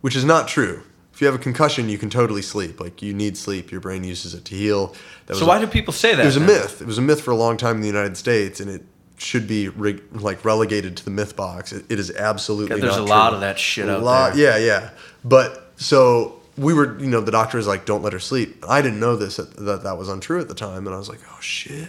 which 0.00 0.16
is 0.16 0.24
not 0.24 0.48
true. 0.48 0.82
If 1.16 1.22
you 1.22 1.26
have 1.28 1.34
a 1.34 1.38
concussion, 1.38 1.88
you 1.88 1.96
can 1.96 2.10
totally 2.10 2.42
sleep. 2.42 2.78
Like 2.78 3.00
you 3.00 3.14
need 3.14 3.38
sleep. 3.38 3.70
Your 3.72 3.80
brain 3.80 4.04
uses 4.04 4.34
it 4.34 4.44
to 4.44 4.54
heal. 4.54 4.88
That 5.24 5.30
was 5.30 5.38
So 5.38 5.46
a- 5.46 5.48
why 5.48 5.58
do 5.58 5.66
people 5.66 5.94
say 5.94 6.14
that? 6.14 6.20
it 6.20 6.26
was 6.26 6.36
a 6.36 6.40
myth. 6.40 6.82
It 6.82 6.86
was 6.86 6.98
a 6.98 7.00
myth 7.00 7.22
for 7.22 7.30
a 7.30 7.34
long 7.34 7.56
time 7.56 7.76
in 7.76 7.80
the 7.80 7.86
United 7.86 8.18
States, 8.18 8.60
and 8.60 8.68
it 8.70 8.84
should 9.16 9.48
be 9.48 9.70
re- 9.70 9.98
like 10.12 10.44
relegated 10.44 10.94
to 10.98 11.04
the 11.06 11.10
myth 11.10 11.34
box. 11.34 11.72
It, 11.72 11.86
it 11.88 11.98
is 11.98 12.10
absolutely. 12.10 12.76
Yeah, 12.76 12.82
there's 12.82 12.98
not 12.98 13.08
a 13.08 13.10
lot 13.10 13.32
of 13.32 13.40
that 13.40 13.58
shit 13.58 13.88
A 13.88 13.92
out 13.96 14.02
lot- 14.02 14.34
there. 14.34 14.60
Yeah, 14.60 14.66
yeah. 14.82 14.90
But 15.24 15.72
so 15.76 16.38
we 16.58 16.74
were, 16.74 17.00
you 17.00 17.06
know, 17.06 17.22
the 17.22 17.32
doctor 17.32 17.56
was 17.56 17.66
like, 17.66 17.86
"Don't 17.86 18.02
let 18.02 18.12
her 18.12 18.20
sleep." 18.20 18.62
I 18.68 18.82
didn't 18.82 19.00
know 19.00 19.16
this 19.16 19.36
that 19.36 19.56
that, 19.56 19.84
that 19.84 19.96
was 19.96 20.10
untrue 20.10 20.40
at 20.40 20.48
the 20.48 20.54
time, 20.54 20.86
and 20.86 20.94
I 20.94 20.98
was 20.98 21.08
like, 21.08 21.20
"Oh 21.30 21.40
shit." 21.40 21.88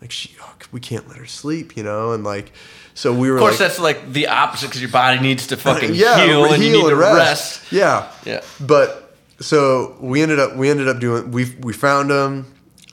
Like 0.00 0.10
she, 0.10 0.34
oh, 0.40 0.54
we 0.72 0.80
can't 0.80 1.06
let 1.06 1.18
her 1.18 1.26
sleep, 1.26 1.76
you 1.76 1.82
know, 1.82 2.12
and 2.12 2.24
like, 2.24 2.52
so 2.94 3.12
we 3.12 3.28
were 3.30 3.36
Of 3.36 3.40
course, 3.42 3.60
like, 3.60 3.68
that's 3.68 3.78
like 3.80 4.12
the 4.12 4.28
opposite 4.28 4.68
because 4.68 4.80
your 4.80 4.90
body 4.90 5.20
needs 5.20 5.48
to 5.48 5.56
fucking 5.56 5.90
yeah, 5.94 6.24
heal 6.24 6.44
and 6.44 6.62
you 6.62 6.72
need 6.72 6.82
to 6.82 6.88
and 6.88 6.98
rest. 6.98 7.70
Yeah, 7.72 8.10
Yeah. 8.24 8.40
But 8.60 9.16
so 9.40 9.96
we 10.00 10.22
ended 10.22 10.38
up 10.38 10.56
we 10.56 10.70
ended 10.70 10.88
up 10.88 11.00
doing 11.00 11.30
we 11.32 11.54
we 11.60 11.72
found 11.72 12.10
him. 12.10 12.46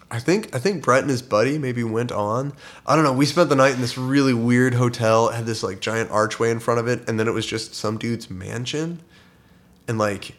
I 0.10 0.20
think 0.20 0.54
I 0.54 0.60
think 0.60 0.84
Brett 0.84 1.02
and 1.04 1.10
his 1.10 1.22
buddy 1.22 1.58
maybe 1.58 1.84
went 1.84 2.12
on. 2.12 2.52
I 2.86 2.96
don't 2.96 3.06
know. 3.06 3.14
We 3.14 3.26
spent 3.26 3.48
the 3.50 3.56
night 3.56 3.76
in 3.76 3.82
this 3.82 3.98
really 3.98 4.34
weird 4.34 4.74
hotel. 4.74 5.30
It 5.30 5.36
had 5.36 5.46
this 5.46 5.64
like 5.64 5.80
giant 5.80 6.12
archway 6.12 6.52
in 6.52 6.60
front 6.60 6.80
of 6.82 6.88
it, 6.88 7.08
and 7.08 7.20
then 7.20 7.28
it 7.28 7.32
was 7.32 7.46
just 7.46 7.76
some 7.76 7.98
dude's 7.98 8.30
mansion, 8.30 9.02
and 9.88 9.98
like 9.98 10.32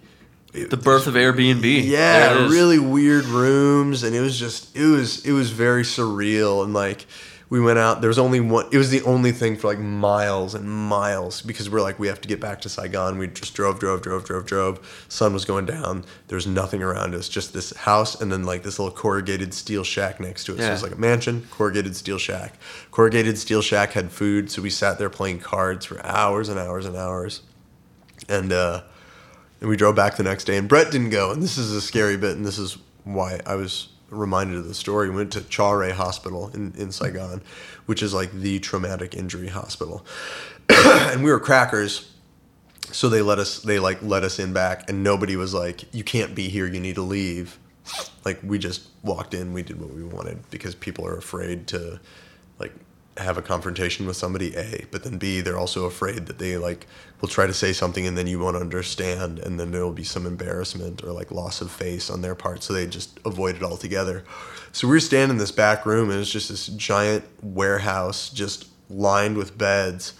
it- 0.53 0.69
The 0.69 0.77
birth 0.77 1.07
of 1.07 1.15
Airbnb. 1.15 1.85
Yeah, 1.85 2.49
really 2.49 2.79
weird 2.79 3.25
rooms, 3.25 4.03
and 4.03 4.15
it 4.15 4.21
was 4.21 4.39
just 4.39 4.77
it 4.77 4.85
was 4.85 5.25
it 5.25 5.33
was 5.33 5.51
very 5.51 5.85
surreal, 5.85 6.65
and 6.65 6.75
like 6.75 7.07
we 7.53 7.61
went 7.61 7.79
out. 7.79 8.01
There 8.01 8.09
was 8.09 8.19
only 8.19 8.41
one. 8.41 8.67
It 8.73 8.79
was 8.79 8.89
the 8.89 9.03
only 9.03 9.31
thing 9.31 9.59
for 9.59 9.67
like 9.67 9.79
miles 9.79 10.55
and 10.55 10.67
miles 10.67 11.43
because 11.43 11.69
we're 11.69 11.83
like 11.83 11.99
we 11.99 12.09
have 12.09 12.19
to 12.23 12.27
get 12.27 12.41
back 12.41 12.63
to 12.63 12.71
Saigon. 12.71 13.19
We 13.19 13.27
just 13.27 13.53
drove, 13.53 13.79
drove, 13.79 14.01
drove, 14.01 14.25
drove, 14.25 14.47
drove. 14.47 15.07
Sun 15.11 15.35
was 15.35 15.45
going 15.45 15.67
down. 15.67 16.07
There 16.29 16.37
was 16.37 16.47
nothing 16.47 16.83
around 16.83 17.15
us, 17.15 17.29
just 17.29 17.53
this 17.53 17.77
house, 17.77 18.19
and 18.19 18.33
then 18.33 18.45
like 18.45 18.63
this 18.63 18.79
little 18.79 18.97
corrugated 18.97 19.53
steel 19.53 19.85
shack 19.85 20.19
next 20.19 20.45
to 20.45 20.55
it. 20.55 20.61
So 20.61 20.65
it 20.65 20.71
was 20.71 20.83
like 20.83 20.93
a 20.93 20.97
mansion, 20.97 21.47
corrugated 21.51 21.95
steel 21.95 22.17
shack. 22.17 22.55
Corrugated 22.91 23.37
steel 23.37 23.61
shack 23.61 23.93
had 23.93 24.11
food, 24.11 24.51
so 24.51 24.63
we 24.63 24.71
sat 24.71 24.99
there 24.99 25.11
playing 25.11 25.41
cards 25.41 25.85
for 25.85 26.03
hours 26.07 26.49
and 26.49 26.59
hours 26.59 26.87
and 26.87 26.97
hours, 26.97 27.43
and. 28.31 28.51
uh 28.51 28.83
and 29.61 29.69
we 29.69 29.77
drove 29.77 29.95
back 29.95 30.17
the 30.17 30.25
next 30.25 30.43
day, 30.43 30.57
and 30.57 30.69
Brett 30.69 30.91
didn't 30.91 31.11
go. 31.11 31.31
And 31.31 31.41
this 31.41 31.57
is 31.57 31.71
a 31.71 31.81
scary 31.81 32.17
bit, 32.17 32.37
and 32.37 32.45
this 32.45 32.59
is 32.59 32.79
why 33.05 33.39
I 33.47 33.55
was 33.55 33.91
reminded 34.13 34.59
of 34.59 34.67
the 34.69 34.75
story. 34.75 35.11
We 35.11 35.17
went 35.17 35.33
to 35.33 35.41
Cho 35.43 35.73
Ray 35.73 35.91
Hospital 35.91 36.51
in, 36.55 36.73
in 36.77 36.93
Saigon, 36.93 37.43
which 37.87 38.03
is 38.03 38.15
like 38.15 38.33
the 38.33 38.59
traumatic 38.61 39.15
injury 39.15 39.49
hospital. 39.49 40.05
and 40.69 41.25
we 41.25 41.31
were 41.31 41.41
crackers, 41.41 42.13
so 42.93 43.09
they 43.09 43.23
let 43.23 43.39
us 43.39 43.61
they 43.61 43.79
like 43.79 44.03
let 44.03 44.23
us 44.23 44.39
in 44.39 44.53
back, 44.53 44.89
and 44.89 45.03
nobody 45.03 45.37
was 45.37 45.55
like, 45.55 45.93
"You 45.95 46.05
can't 46.05 46.35
be 46.35 46.49
here. 46.49 46.67
You 46.67 46.81
need 46.81 46.97
to 46.97 47.03
leave." 47.03 47.59
Like 48.25 48.39
we 48.45 48.59
just 48.59 48.89
walked 49.03 49.35
in, 49.35 49.53
we 49.53 49.63
did 49.63 49.81
what 49.81 49.93
we 49.93 50.05
wanted 50.05 50.39
because 50.51 50.75
people 50.75 51.07
are 51.07 51.17
afraid 51.17 51.67
to 51.69 51.99
like 52.59 52.73
have 53.19 53.37
a 53.37 53.43
confrontation 53.43 54.07
with 54.07 54.17
somebody 54.17 54.55
a 54.57 54.87
but 54.91 55.05
then 55.05 55.19
b 55.19 55.43
they're 55.43 55.59
also 55.59 55.85
afraid 55.85 56.27
that 56.27 56.39
they 56.39 56.57
like 56.57 56.87
will 57.23 57.29
try 57.29 57.47
to 57.47 57.55
say 57.55 57.73
something 57.73 58.07
and 58.07 58.19
then 58.19 58.27
you 58.27 58.39
won't 58.39 58.57
understand 58.57 59.39
and 59.39 59.59
then 59.59 59.71
there 59.71 59.85
will 59.85 59.93
be 59.93 60.03
some 60.03 60.27
embarrassment 60.27 61.05
or 61.05 61.13
like 61.13 61.31
loss 61.31 61.61
of 61.61 61.71
face 61.71 62.11
on 62.11 62.21
their 62.21 62.35
part 62.35 62.63
so 62.63 62.73
they 62.73 62.85
just 62.87 63.21
avoid 63.25 63.55
it 63.55 63.63
altogether. 63.63 64.25
So 64.73 64.89
we 64.89 64.95
were 64.95 65.01
standing 65.01 65.37
in 65.37 65.39
this 65.39 65.53
back 65.53 65.87
room 65.87 66.11
and 66.11 66.19
it's 66.21 66.31
just 66.31 66.49
this 66.49 66.67
giant 66.67 67.25
warehouse 67.41 68.29
just 68.29 68.67
lined 68.91 69.37
with 69.37 69.57
beds 69.57 70.15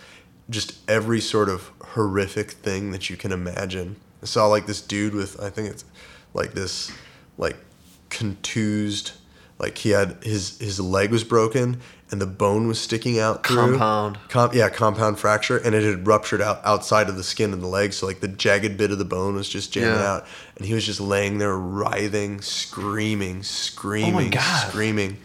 just 0.49 0.79
every 0.89 1.21
sort 1.21 1.49
of 1.49 1.71
horrific 1.83 2.53
thing 2.53 2.93
that 2.93 3.11
you 3.11 3.17
can 3.17 3.33
imagine. 3.33 3.97
I 4.23 4.27
saw 4.27 4.47
like 4.47 4.67
this 4.67 4.81
dude 4.81 5.15
with 5.15 5.41
i 5.41 5.51
think 5.51 5.71
it's 5.71 5.85
like 6.35 6.53
this 6.53 6.93
like 7.37 7.57
contused 8.11 9.13
like 9.59 9.79
he 9.79 9.91
had 9.91 10.23
his 10.23 10.59
his 10.61 10.79
leg 10.79 11.11
was 11.11 11.25
broken 11.25 11.81
and 12.13 12.21
the 12.21 12.27
bone 12.27 12.69
was 12.69 12.79
sticking 12.81 13.19
out 13.19 13.45
through. 13.47 13.57
Compound. 13.79 14.19
Com- 14.29 14.51
yeah, 14.53 14.69
compound 14.69 15.19
fracture, 15.19 15.57
and 15.57 15.75
it 15.75 15.83
had 15.83 16.07
ruptured 16.07 16.41
out 16.43 16.61
outside 16.65 17.09
of 17.09 17.17
the 17.17 17.23
skin 17.25 17.53
and 17.53 17.63
the 17.63 17.67
leg. 17.67 17.93
So 17.95 18.07
like 18.07 18.21
the 18.21 18.29
jagged 18.29 18.77
bit 18.77 18.91
of 18.93 18.99
the 18.99 19.05
bone 19.05 19.35
was 19.35 19.49
just 19.49 19.73
jamming 19.73 19.95
Yeah. 19.99 20.13
out, 20.17 20.27
and 20.57 20.67
he 20.67 20.75
was 20.75 20.85
just 20.87 21.01
laying 21.01 21.39
there 21.39 21.57
writhing, 21.57 22.43
screaming, 22.43 23.43
screaming, 23.43 24.31
God. 24.31 24.69
screaming. 24.69 25.17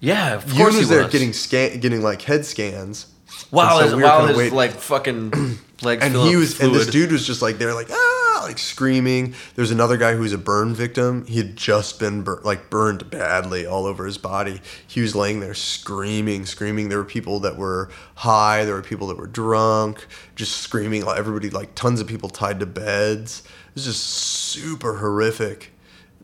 Yeah, 0.00 0.34
of 0.34 0.44
Yoon 0.46 0.56
course 0.56 0.76
was 0.76 0.88
he 0.88 0.94
there 0.96 1.08
getting 1.08 1.32
scan, 1.32 1.78
getting 1.78 2.02
like 2.02 2.22
head 2.22 2.44
scans. 2.44 3.06
while 3.50 3.78
And 3.78 3.90
so 3.90 3.96
his, 4.26 4.36
we 4.36 4.44
his 4.44 4.52
like 4.52 4.72
fucking 4.72 5.30
legs 5.82 6.02
and 6.04 6.14
he 6.16 6.34
was, 6.36 6.60
and 6.60 6.74
this 6.74 6.88
dude 6.88 7.12
was 7.12 7.24
just 7.26 7.42
like 7.42 7.58
there, 7.58 7.72
like 7.74 7.88
ah, 7.90 8.21
like 8.42 8.58
screaming. 8.58 9.34
There's 9.54 9.70
another 9.70 9.96
guy 9.96 10.14
who 10.14 10.22
was 10.22 10.32
a 10.32 10.38
burn 10.38 10.74
victim. 10.74 11.26
He 11.26 11.38
had 11.38 11.56
just 11.56 11.98
been 11.98 12.22
bur- 12.22 12.40
like 12.44 12.70
burned 12.70 13.10
badly 13.10 13.66
all 13.66 13.86
over 13.86 14.04
his 14.06 14.18
body. 14.18 14.60
He 14.86 15.00
was 15.00 15.14
laying 15.14 15.40
there 15.40 15.54
screaming, 15.54 16.46
screaming. 16.46 16.88
There 16.88 16.98
were 16.98 17.04
people 17.04 17.40
that 17.40 17.56
were 17.56 17.90
high. 18.16 18.64
There 18.64 18.74
were 18.74 18.82
people 18.82 19.06
that 19.08 19.16
were 19.16 19.26
drunk, 19.26 20.06
just 20.34 20.58
screaming. 20.58 21.04
Everybody, 21.06 21.50
like 21.50 21.74
tons 21.74 22.00
of 22.00 22.06
people 22.06 22.28
tied 22.28 22.60
to 22.60 22.66
beds. 22.66 23.42
It 23.68 23.74
was 23.74 23.84
just 23.84 24.04
super 24.04 24.98
horrific. 24.98 25.72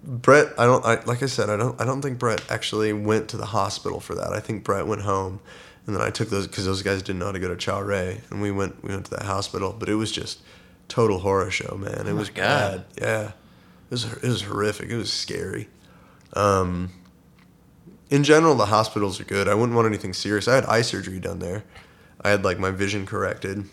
Brett, 0.02 0.52
I 0.58 0.64
don't. 0.64 0.84
I, 0.84 1.02
like 1.04 1.22
I 1.22 1.26
said, 1.26 1.50
I 1.50 1.56
don't. 1.56 1.80
I 1.80 1.84
don't 1.84 2.02
think 2.02 2.18
Brett 2.18 2.42
actually 2.50 2.92
went 2.92 3.28
to 3.30 3.36
the 3.36 3.46
hospital 3.46 4.00
for 4.00 4.14
that. 4.14 4.32
I 4.32 4.40
think 4.40 4.64
Brett 4.64 4.86
went 4.86 5.02
home, 5.02 5.40
and 5.86 5.94
then 5.94 6.02
I 6.02 6.10
took 6.10 6.30
those 6.30 6.46
because 6.46 6.64
those 6.64 6.82
guys 6.82 7.02
didn't 7.02 7.18
know 7.18 7.26
how 7.26 7.32
to 7.32 7.38
go 7.38 7.48
to 7.48 7.56
Cho 7.56 7.80
Ray, 7.80 8.20
and 8.30 8.40
we 8.40 8.50
went. 8.50 8.82
We 8.82 8.90
went 8.90 9.06
to 9.06 9.10
that 9.12 9.24
hospital, 9.24 9.74
but 9.78 9.88
it 9.88 9.96
was 9.96 10.12
just 10.12 10.40
total 10.88 11.18
horror 11.20 11.50
show, 11.50 11.76
man. 11.76 12.06
It 12.06 12.10
Oh 12.12 12.16
was 12.16 12.30
God. 12.30 12.84
bad. 12.96 13.02
Yeah, 13.02 13.24
it 13.28 13.90
was. 13.90 14.04
It 14.04 14.22
was 14.28 14.42
horrific. 14.42 14.90
It 14.90 14.96
was 14.96 15.12
scary. 15.12 15.68
Um, 16.34 16.90
in 18.10 18.24
general, 18.24 18.54
the 18.54 18.66
hospitals 18.66 19.20
are 19.20 19.24
good. 19.24 19.48
I 19.48 19.54
wouldn't 19.54 19.74
want 19.76 19.86
anything 19.86 20.12
serious. 20.14 20.48
I 20.48 20.54
had 20.54 20.64
eye 20.66 20.82
surgery 20.82 21.20
done 21.20 21.38
there. 21.40 21.64
I 22.22 22.30
had 22.30 22.44
like 22.44 22.58
my 22.58 22.70
vision 22.70 23.06
corrected. 23.06 23.64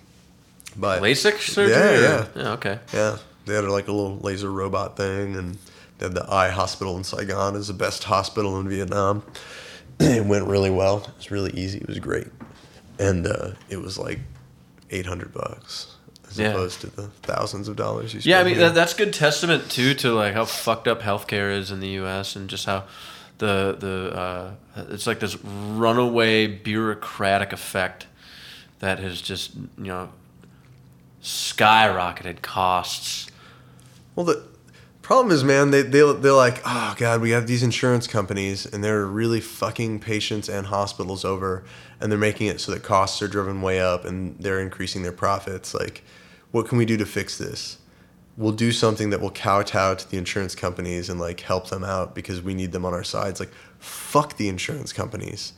But 0.77 1.01
LASIK 1.01 1.37
surgery? 1.39 1.73
Yeah, 1.73 1.99
yeah. 2.01 2.25
Yeah, 2.35 2.51
okay. 2.53 2.79
yeah, 2.93 3.17
they 3.45 3.55
had 3.55 3.63
like 3.65 3.87
a 3.87 3.93
little 3.93 4.17
laser 4.17 4.51
robot 4.51 4.97
thing, 4.97 5.35
and 5.37 5.57
they 5.97 6.05
had 6.07 6.13
the 6.15 6.25
eye 6.29 6.49
hospital 6.49 6.97
in 6.97 7.03
Saigon 7.05 7.55
is 7.55 7.67
the 7.67 7.73
best 7.73 8.03
hospital 8.03 8.59
in 8.59 8.67
Vietnam. 8.67 9.23
it 9.99 10.25
went 10.25 10.45
really 10.47 10.69
well. 10.69 10.97
It 11.07 11.15
was 11.17 11.31
really 11.31 11.51
easy. 11.53 11.77
It 11.77 11.87
was 11.87 11.99
great, 11.99 12.27
and 12.99 13.25
uh, 13.25 13.51
it 13.69 13.77
was 13.77 13.97
like 13.97 14.19
eight 14.91 15.05
hundred 15.05 15.33
bucks 15.33 15.94
as 16.35 16.39
Yeah. 16.39 16.49
opposed 16.51 16.81
to 16.81 16.87
the 16.87 17.07
thousands 17.23 17.67
of 17.67 17.75
dollars 17.75 18.13
you 18.13 18.21
spend. 18.21 18.29
Yeah, 18.31 18.39
I 18.39 18.43
mean 18.43 18.57
that, 18.59 18.73
that's 18.75 18.93
good 18.93 19.13
testament 19.13 19.69
too 19.69 19.93
to 19.95 20.13
like 20.13 20.33
how 20.33 20.45
fucked 20.45 20.87
up 20.87 21.01
healthcare 21.01 21.51
is 21.55 21.71
in 21.71 21.79
the 21.79 21.89
U.S. 21.89 22.35
and 22.35 22.49
just 22.49 22.65
how 22.65 22.83
the 23.39 23.75
the 23.79 24.15
uh, 24.17 24.51
it's 24.89 25.07
like 25.07 25.19
this 25.19 25.37
runaway 25.43 26.47
bureaucratic 26.47 27.51
effect 27.53 28.07
that 28.79 28.99
has 28.99 29.21
just 29.21 29.55
you 29.55 29.85
know 29.85 30.09
skyrocketed 31.21 32.41
costs. 32.41 33.27
Well, 34.15 34.25
the 34.25 34.43
problem 35.01 35.33
is, 35.33 35.43
man, 35.43 35.71
they 35.71 35.81
they 35.81 35.99
they're 36.13 36.31
like, 36.33 36.61
oh 36.65 36.95
god, 36.97 37.21
we 37.21 37.31
have 37.31 37.47
these 37.47 37.63
insurance 37.63 38.07
companies, 38.07 38.65
and 38.65 38.83
they're 38.83 39.05
really 39.05 39.41
fucking 39.41 39.99
patients 39.99 40.47
and 40.49 40.67
hospitals 40.67 41.25
over, 41.25 41.63
and 41.99 42.11
they're 42.11 42.19
making 42.19 42.47
it 42.47 42.61
so 42.61 42.71
that 42.71 42.83
costs 42.83 43.21
are 43.21 43.27
driven 43.27 43.61
way 43.61 43.79
up, 43.81 44.05
and 44.05 44.37
they're 44.39 44.59
increasing 44.61 45.03
their 45.03 45.11
profits. 45.11 45.73
Like, 45.73 46.03
what 46.55 46.69
can 46.69 46.77
we 46.77 46.85
do 46.85 46.95
to 46.95 47.05
fix 47.05 47.37
this? 47.37 47.79
We'll 48.37 48.53
do 48.53 48.71
something 48.71 49.09
that 49.09 49.19
will 49.19 49.29
kowtow 49.29 49.95
to 49.95 50.09
the 50.09 50.17
insurance 50.17 50.55
companies 50.55 51.09
and 51.09 51.19
like 51.19 51.41
help 51.41 51.69
them 51.69 51.83
out 51.83 52.15
because 52.15 52.41
we 52.41 52.53
need 52.53 52.71
them 52.71 52.85
on 52.85 52.93
our 52.93 53.03
sides. 53.03 53.41
Like, 53.41 53.51
fuck 53.77 54.37
the 54.37 54.47
insurance 54.47 54.93
companies. 54.93 55.51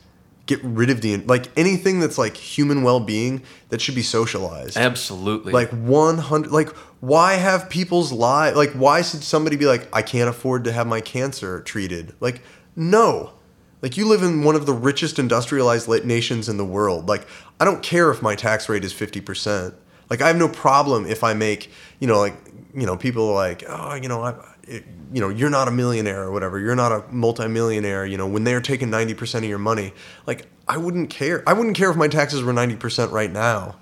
Get 0.46 0.58
rid 0.64 0.90
of 0.90 1.00
the 1.00 1.18
like 1.18 1.56
anything 1.56 2.00
that's 2.00 2.18
like 2.18 2.36
human 2.36 2.82
well-being 2.82 3.44
that 3.68 3.80
should 3.80 3.94
be 3.94 4.02
socialized 4.02 4.76
Absolutely. 4.76 5.52
like 5.52 5.70
100 5.70 6.50
like 6.50 6.70
why 7.00 7.34
have 7.34 7.68
people's 7.68 8.10
lives 8.10 8.56
like 8.56 8.72
why 8.72 9.02
should 9.02 9.22
somebody 9.22 9.56
be 9.56 9.66
like 9.66 9.86
i 9.94 10.00
can't 10.00 10.30
afford 10.30 10.64
to 10.64 10.72
have 10.72 10.86
my 10.86 11.02
cancer 11.02 11.60
treated 11.60 12.14
like 12.20 12.40
no 12.74 13.34
like 13.82 13.98
you 13.98 14.08
live 14.08 14.22
in 14.22 14.42
one 14.42 14.54
of 14.54 14.64
the 14.64 14.72
richest 14.72 15.18
industrialized 15.18 15.86
nations 16.06 16.48
in 16.48 16.56
the 16.56 16.64
world 16.64 17.10
like 17.10 17.26
i 17.60 17.64
don't 17.66 17.82
care 17.82 18.10
if 18.10 18.22
my 18.22 18.34
tax 18.34 18.70
rate 18.70 18.84
is 18.84 18.94
50% 18.94 19.74
like 20.10 20.22
i 20.22 20.28
have 20.28 20.36
no 20.36 20.48
problem 20.48 21.06
if 21.06 21.24
i 21.24 21.34
make 21.34 21.70
you 22.00 22.06
know 22.06 22.18
like 22.18 22.34
you 22.74 22.86
know 22.86 22.96
people 22.96 23.32
like 23.32 23.64
oh 23.68 23.94
you 23.94 24.08
know 24.08 24.22
i 24.22 24.34
it, 24.68 24.84
you 25.12 25.20
know 25.20 25.28
you're 25.28 25.50
not 25.50 25.66
a 25.68 25.70
millionaire 25.70 26.22
or 26.22 26.30
whatever. 26.30 26.58
You're 26.58 26.76
not 26.76 26.92
a 26.92 27.02
multimillionaire 27.10 28.06
you 28.06 28.16
know 28.16 28.26
when 28.26 28.44
they're 28.44 28.60
taking 28.60 28.88
90% 28.90 29.38
of 29.38 29.44
your 29.44 29.58
money. 29.58 29.92
Like 30.26 30.46
i 30.66 30.76
wouldn't 30.76 31.10
care. 31.10 31.42
I 31.46 31.54
wouldn't 31.54 31.76
care 31.76 31.90
if 31.90 31.96
my 31.96 32.08
taxes 32.08 32.42
were 32.42 32.52
90% 32.52 33.10
right 33.10 33.32
now 33.32 33.76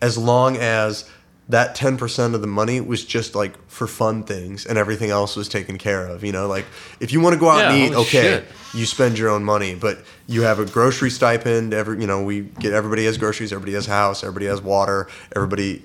as 0.00 0.16
long 0.16 0.56
as 0.56 1.10
that 1.48 1.74
10% 1.76 2.34
of 2.34 2.40
the 2.40 2.46
money 2.46 2.80
was 2.80 3.04
just 3.04 3.34
like 3.34 3.54
for 3.68 3.86
fun 3.86 4.22
things 4.22 4.66
and 4.66 4.76
everything 4.76 5.10
else 5.10 5.34
was 5.34 5.48
taken 5.48 5.78
care 5.78 6.06
of 6.06 6.24
you 6.24 6.32
know? 6.32 6.46
Like 6.46 6.66
if 7.00 7.12
you 7.12 7.20
want 7.20 7.34
to 7.34 7.40
go 7.40 7.48
out 7.48 7.72
and 7.72 7.76
eat 7.76 7.96
okay 7.96 8.22
shit. 8.22 8.46
you 8.74 8.86
spend 8.86 9.18
your 9.18 9.30
own 9.30 9.44
money 9.44 9.74
but 9.74 9.98
you 10.26 10.42
have 10.42 10.58
a 10.58 10.64
grocery 10.64 11.10
stipend 11.10 11.72
every 11.72 12.00
you 12.00 12.06
know 12.06 12.22
we 12.22 12.42
get 12.42 12.72
everybody 12.72 13.04
has 13.04 13.18
groceries 13.18 13.52
everybody 13.52 13.72
has 13.72 13.86
house 13.86 14.22
everybody 14.22 14.46
has 14.46 14.60
water 14.60 15.08
everybody 15.34 15.82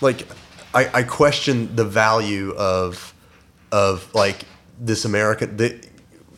like 0.00 0.26
i, 0.74 1.00
I 1.00 1.02
question 1.02 1.74
the 1.76 1.84
value 1.84 2.52
of 2.56 3.12
of 3.72 4.12
like 4.14 4.44
this 4.78 5.04
american 5.04 5.56
the, 5.56 5.86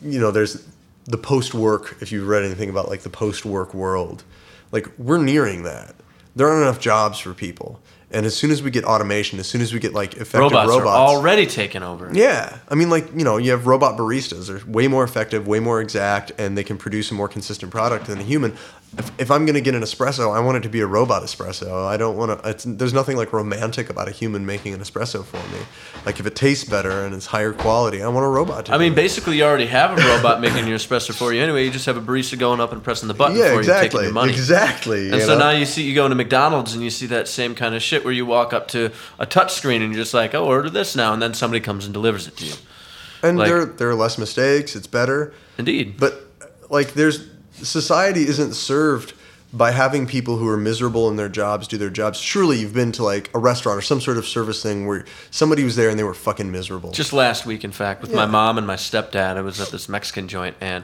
you 0.01 0.19
know 0.19 0.31
there's 0.31 0.67
the 1.05 1.17
post 1.17 1.53
work 1.53 1.95
if 2.01 2.11
you've 2.11 2.27
read 2.27 2.43
anything 2.43 2.69
about 2.69 2.89
like 2.89 3.01
the 3.01 3.09
post 3.09 3.45
work 3.45 3.73
world 3.73 4.23
like 4.71 4.87
we're 4.97 5.21
nearing 5.21 5.63
that. 5.63 5.95
There 6.35 6.47
aren't 6.47 6.61
enough 6.61 6.79
jobs 6.79 7.19
for 7.19 7.33
people 7.33 7.79
and 8.11 8.25
as 8.25 8.35
soon 8.35 8.51
as 8.51 8.63
we 8.63 8.71
get 8.71 8.85
automation 8.85 9.37
as 9.39 9.47
soon 9.47 9.61
as 9.61 9.73
we 9.73 9.79
get 9.79 9.93
like 9.93 10.13
effective 10.13 10.39
robots, 10.39 10.69
robots, 10.69 10.87
are 10.87 11.17
already 11.17 11.45
taking 11.45 11.83
over. 11.83 12.09
yeah, 12.13 12.59
I 12.69 12.75
mean, 12.75 12.89
like 12.89 13.11
you 13.13 13.23
know, 13.23 13.37
you 13.37 13.51
have 13.51 13.67
robot 13.67 13.97
baristas. 13.97 14.47
They're 14.47 14.61
way 14.65 14.87
more 14.87 15.03
effective, 15.03 15.47
way 15.47 15.59
more 15.59 15.81
exact, 15.81 16.31
and 16.37 16.57
they 16.57 16.63
can 16.63 16.77
produce 16.77 17.11
a 17.11 17.13
more 17.13 17.27
consistent 17.27 17.71
product 17.71 18.07
than 18.07 18.19
a 18.19 18.23
human. 18.23 18.55
If, 18.97 19.11
if 19.19 19.31
I'm 19.31 19.45
going 19.45 19.55
to 19.55 19.61
get 19.61 19.75
an 19.75 19.81
espresso, 19.81 20.33
I 20.33 20.39
want 20.39 20.57
it 20.57 20.61
to 20.61 20.69
be 20.69 20.79
a 20.79 20.87
robot 20.87 21.21
espresso. 21.21 21.85
I 21.85 21.97
don't 21.97 22.15
want 22.15 22.41
to. 22.41 22.69
There's 22.69 22.93
nothing 22.93 23.17
like 23.17 23.33
romantic 23.33 23.89
about 23.89 24.07
a 24.07 24.11
human 24.11 24.45
making 24.45 24.73
an 24.73 24.79
espresso 24.79 25.25
for 25.25 25.37
me. 25.53 25.59
Like 26.05 26.21
if 26.21 26.25
it 26.25 26.35
tastes 26.35 26.63
better 26.63 27.05
and 27.05 27.13
it's 27.13 27.25
higher 27.25 27.51
quality, 27.51 28.01
I 28.01 28.07
want 28.07 28.25
a 28.25 28.29
robot 28.29 28.67
to. 28.67 28.73
I 28.73 28.77
do 28.77 28.83
mean, 28.83 28.93
it. 28.93 28.95
basically, 28.95 29.37
you 29.37 29.43
already 29.43 29.65
have 29.65 29.91
a 29.91 30.01
robot 30.15 30.39
making 30.39 30.67
your 30.67 30.77
espresso 30.77 31.13
for 31.13 31.33
you 31.33 31.41
anyway. 31.41 31.65
You 31.65 31.71
just 31.71 31.85
have 31.85 31.97
a 31.97 32.01
barista 32.01 32.39
going 32.39 32.61
up 32.61 32.71
and 32.71 32.81
pressing 32.81 33.09
the 33.09 33.13
button 33.13 33.35
yeah, 33.35 33.49
before 33.49 33.63
you're 33.63 33.73
taking 33.73 33.85
exactly, 33.85 34.03
your 34.05 34.13
money. 34.13 34.31
exactly. 34.31 35.05
And 35.07 35.15
you 35.15 35.21
so 35.21 35.33
know? 35.33 35.39
now 35.39 35.49
you 35.51 35.65
see 35.65 35.83
you 35.83 35.93
go 35.93 36.05
into 36.05 36.15
McDonald's 36.15 36.73
and 36.73 36.81
you 36.81 36.89
see 36.89 37.07
that 37.07 37.27
same 37.27 37.55
kind 37.55 37.75
of 37.75 37.83
shit 37.83 37.96
where 38.03 38.13
you 38.13 38.25
walk 38.25 38.53
up 38.53 38.67
to 38.69 38.91
a 39.19 39.25
touch 39.25 39.53
screen 39.53 39.81
and 39.81 39.93
you're 39.93 40.01
just 40.03 40.13
like, 40.13 40.33
oh, 40.35 40.45
order 40.45 40.69
this 40.69 40.95
now, 40.95 41.13
and 41.13 41.21
then 41.21 41.33
somebody 41.33 41.59
comes 41.59 41.85
and 41.85 41.93
delivers 41.93 42.27
it 42.27 42.37
to 42.37 42.45
you. 42.45 42.53
and 43.23 43.37
like- 43.37 43.47
there 43.49 43.65
there 43.65 43.89
are 43.89 43.95
less 43.95 44.17
mistakes. 44.17 44.75
It's 44.75 44.87
better. 44.87 45.33
Indeed. 45.57 45.95
But 45.99 46.21
like, 46.69 46.93
there's 46.93 47.27
society 47.53 48.27
isn't 48.27 48.53
served 48.53 49.13
by 49.53 49.71
having 49.71 50.05
people 50.05 50.37
who 50.37 50.47
are 50.49 50.57
miserable 50.57 51.07
in 51.09 51.15
their 51.15 51.29
jobs 51.29 51.67
do 51.69 51.77
their 51.77 51.89
jobs. 51.89 52.19
Surely 52.19 52.57
you've 52.59 52.73
been 52.73 52.91
to 52.91 53.03
like 53.03 53.33
a 53.33 53.39
restaurant 53.39 53.77
or 53.77 53.81
some 53.81 54.01
sort 54.01 54.17
of 54.17 54.25
service 54.27 54.61
thing 54.61 54.85
where 54.85 55.05
somebody 55.31 55.63
was 55.63 55.75
there 55.77 55.89
and 55.89 55.97
they 55.97 56.03
were 56.03 56.13
fucking 56.13 56.51
miserable. 56.51 56.91
Just 56.91 57.13
last 57.13 57.45
week, 57.45 57.63
in 57.63 57.71
fact, 57.71 58.01
with 58.01 58.13
my 58.13 58.25
mom 58.25 58.57
and 58.57 58.67
my 58.67 58.75
stepdad, 58.75 59.37
I 59.37 59.41
was 59.41 59.59
at 59.61 59.69
this 59.69 59.87
Mexican 59.87 60.27
joint, 60.27 60.57
and 60.59 60.83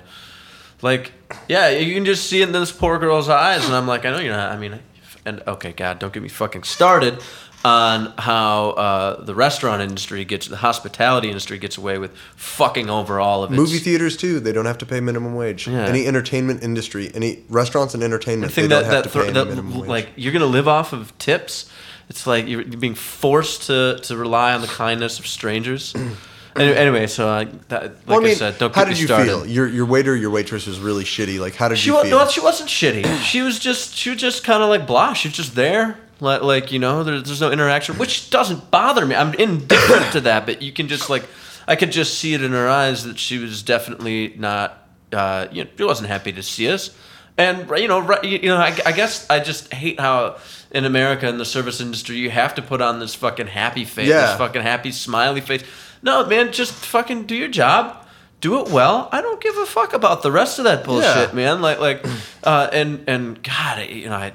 like, 0.81 1.11
yeah, 1.49 1.69
you 1.69 1.93
can 1.93 2.05
just 2.05 2.27
see 2.29 2.41
it 2.41 2.47
in 2.47 2.51
this 2.53 2.71
poor 2.71 2.97
girl's 2.99 3.27
eyes, 3.29 3.65
and 3.65 3.75
I'm 3.75 3.85
like, 3.87 4.05
I 4.05 4.11
know 4.11 4.19
you're 4.19 4.33
not. 4.35 4.51
I 4.53 4.57
mean, 4.57 4.79
and 5.25 5.41
okay, 5.47 5.71
God, 5.71 5.99
don't 5.99 6.13
get 6.13 6.23
me 6.23 6.29
fucking 6.29 6.63
started 6.63 7.21
on 7.65 8.13
how 8.17 8.71
uh, 8.71 9.23
the 9.23 9.33
restaurant 9.33 9.81
industry 9.81 10.25
gets, 10.25 10.47
the 10.47 10.57
hospitality 10.57 11.29
industry 11.29 11.57
gets 11.57 11.77
away 11.77 11.97
with 11.97 12.15
fucking 12.35 12.89
over 12.89 13.19
all 13.19 13.43
of 13.43 13.53
it. 13.53 13.55
Movie 13.55 13.77
theaters 13.77 14.17
too. 14.17 14.39
They 14.39 14.51
don't 14.51 14.65
have 14.65 14.77
to 14.79 14.85
pay 14.85 14.99
minimum 14.99 15.35
wage. 15.35 15.67
Yeah. 15.67 15.85
Any 15.85 16.05
entertainment 16.05 16.61
industry, 16.61 17.09
any 17.13 17.43
restaurants 17.47 17.93
and 17.93 18.03
entertainment, 18.03 18.51
I 18.51 18.55
think 18.55 18.69
they 18.69 18.75
that 18.75 18.81
don't 18.81 18.93
have 18.93 19.03
that, 19.05 19.11
to 19.11 19.25
pay 19.25 19.31
that 19.31 19.47
minimum 19.47 19.79
wage. 19.79 19.89
like 19.89 20.09
you're 20.15 20.33
gonna 20.33 20.45
live 20.45 20.67
off 20.67 20.91
of 20.91 21.17
tips. 21.19 21.69
It's 22.09 22.27
like 22.27 22.47
you're, 22.47 22.61
you're 22.61 22.79
being 22.79 22.95
forced 22.95 23.67
to, 23.67 23.97
to 24.03 24.17
rely 24.17 24.53
on 24.53 24.59
the 24.59 24.67
kindness 24.67 25.19
of 25.19 25.27
strangers. 25.27 25.95
Any- 26.55 26.75
anyway, 26.75 27.07
so 27.07 27.27
I, 27.29 27.45
that, 27.69 27.83
like 27.83 28.07
well, 28.07 28.19
I 28.19 28.21
mean, 28.23 28.31
I 28.31 28.35
said, 28.35 28.57
don't 28.59 28.73
how 28.75 28.81
get 28.83 28.89
did 28.89 28.93
me 28.95 28.99
you 29.01 29.05
started. 29.07 29.25
feel? 29.27 29.45
Your 29.47 29.67
your 29.67 29.85
waiter, 29.85 30.15
your 30.15 30.29
waitress 30.29 30.67
was 30.67 30.79
really 30.79 31.03
shitty. 31.03 31.39
Like, 31.39 31.55
how 31.55 31.67
did 31.67 31.77
She 31.79 31.87
you 31.89 31.95
was 31.95 32.03
feel? 32.07 32.19
no, 32.19 32.27
she 32.27 32.41
wasn't 32.41 32.69
shitty. 32.69 33.05
She 33.23 33.41
was 33.41 33.57
just 33.59 33.95
she 33.95 34.09
was 34.11 34.19
just 34.19 34.43
kind 34.43 34.61
of 34.61 34.69
like 34.69 34.85
blah. 34.85 35.13
She 35.13 35.29
was 35.29 35.35
just 35.37 35.55
there, 35.55 35.97
like, 36.19 36.41
like 36.43 36.71
you 36.71 36.79
know, 36.79 37.03
there, 37.03 37.19
there's 37.21 37.41
no 37.41 37.51
interaction, 37.51 37.97
which 37.97 38.29
doesn't 38.29 38.69
bother 38.69 39.05
me. 39.05 39.15
I'm 39.15 39.33
indifferent 39.33 40.11
to 40.13 40.21
that, 40.21 40.45
but 40.45 40.61
you 40.61 40.71
can 40.71 40.87
just 40.87 41.09
like, 41.09 41.25
I 41.67 41.75
could 41.75 41.91
just 41.91 42.19
see 42.19 42.33
it 42.35 42.43
in 42.43 42.51
her 42.51 42.69
eyes 42.69 43.03
that 43.05 43.17
she 43.17 43.39
was 43.39 43.63
definitely 43.63 44.35
not, 44.37 44.87
uh, 45.11 45.47
you 45.51 45.63
know, 45.63 45.69
she 45.77 45.83
wasn't 45.83 46.09
happy 46.09 46.33
to 46.33 46.43
see 46.43 46.69
us. 46.69 46.95
And 47.35 47.67
you 47.79 47.87
know, 47.87 47.99
right, 47.99 48.23
you 48.23 48.47
know, 48.49 48.57
I, 48.57 48.77
I 48.85 48.91
guess 48.91 49.27
I 49.27 49.39
just 49.39 49.73
hate 49.73 49.99
how 49.99 50.37
in 50.69 50.85
America 50.85 51.27
in 51.27 51.39
the 51.39 51.45
service 51.45 51.81
industry 51.81 52.17
you 52.17 52.29
have 52.29 52.53
to 52.55 52.61
put 52.61 52.79
on 52.79 52.99
this 52.99 53.15
fucking 53.15 53.47
happy 53.47 53.85
face, 53.85 54.07
Yeah. 54.07 54.27
this 54.27 54.37
fucking 54.37 54.61
happy 54.61 54.91
smiley 54.91 55.41
face. 55.41 55.63
No, 56.03 56.25
man, 56.27 56.51
just 56.51 56.73
fucking 56.73 57.25
do 57.25 57.35
your 57.35 57.47
job 57.47 57.97
do 58.41 58.59
it 58.59 58.69
well. 58.71 59.07
I 59.13 59.21
don't 59.21 59.39
give 59.41 59.55
a 59.55 59.65
fuck 59.65 59.93
about 59.93 60.21
the 60.21 60.29
rest 60.29 60.59
of 60.59 60.65
that 60.65 60.83
bullshit, 60.83 61.29
Yeah. 61.29 61.33
man. 61.33 61.61
Like, 61.61 61.79
like, 61.79 62.05
uh, 62.43 62.67
and 62.73 63.05
and 63.07 63.41
God, 63.41 63.79
I, 63.79 63.83
you 63.85 64.09
know, 64.09 64.17
I, 64.17 64.33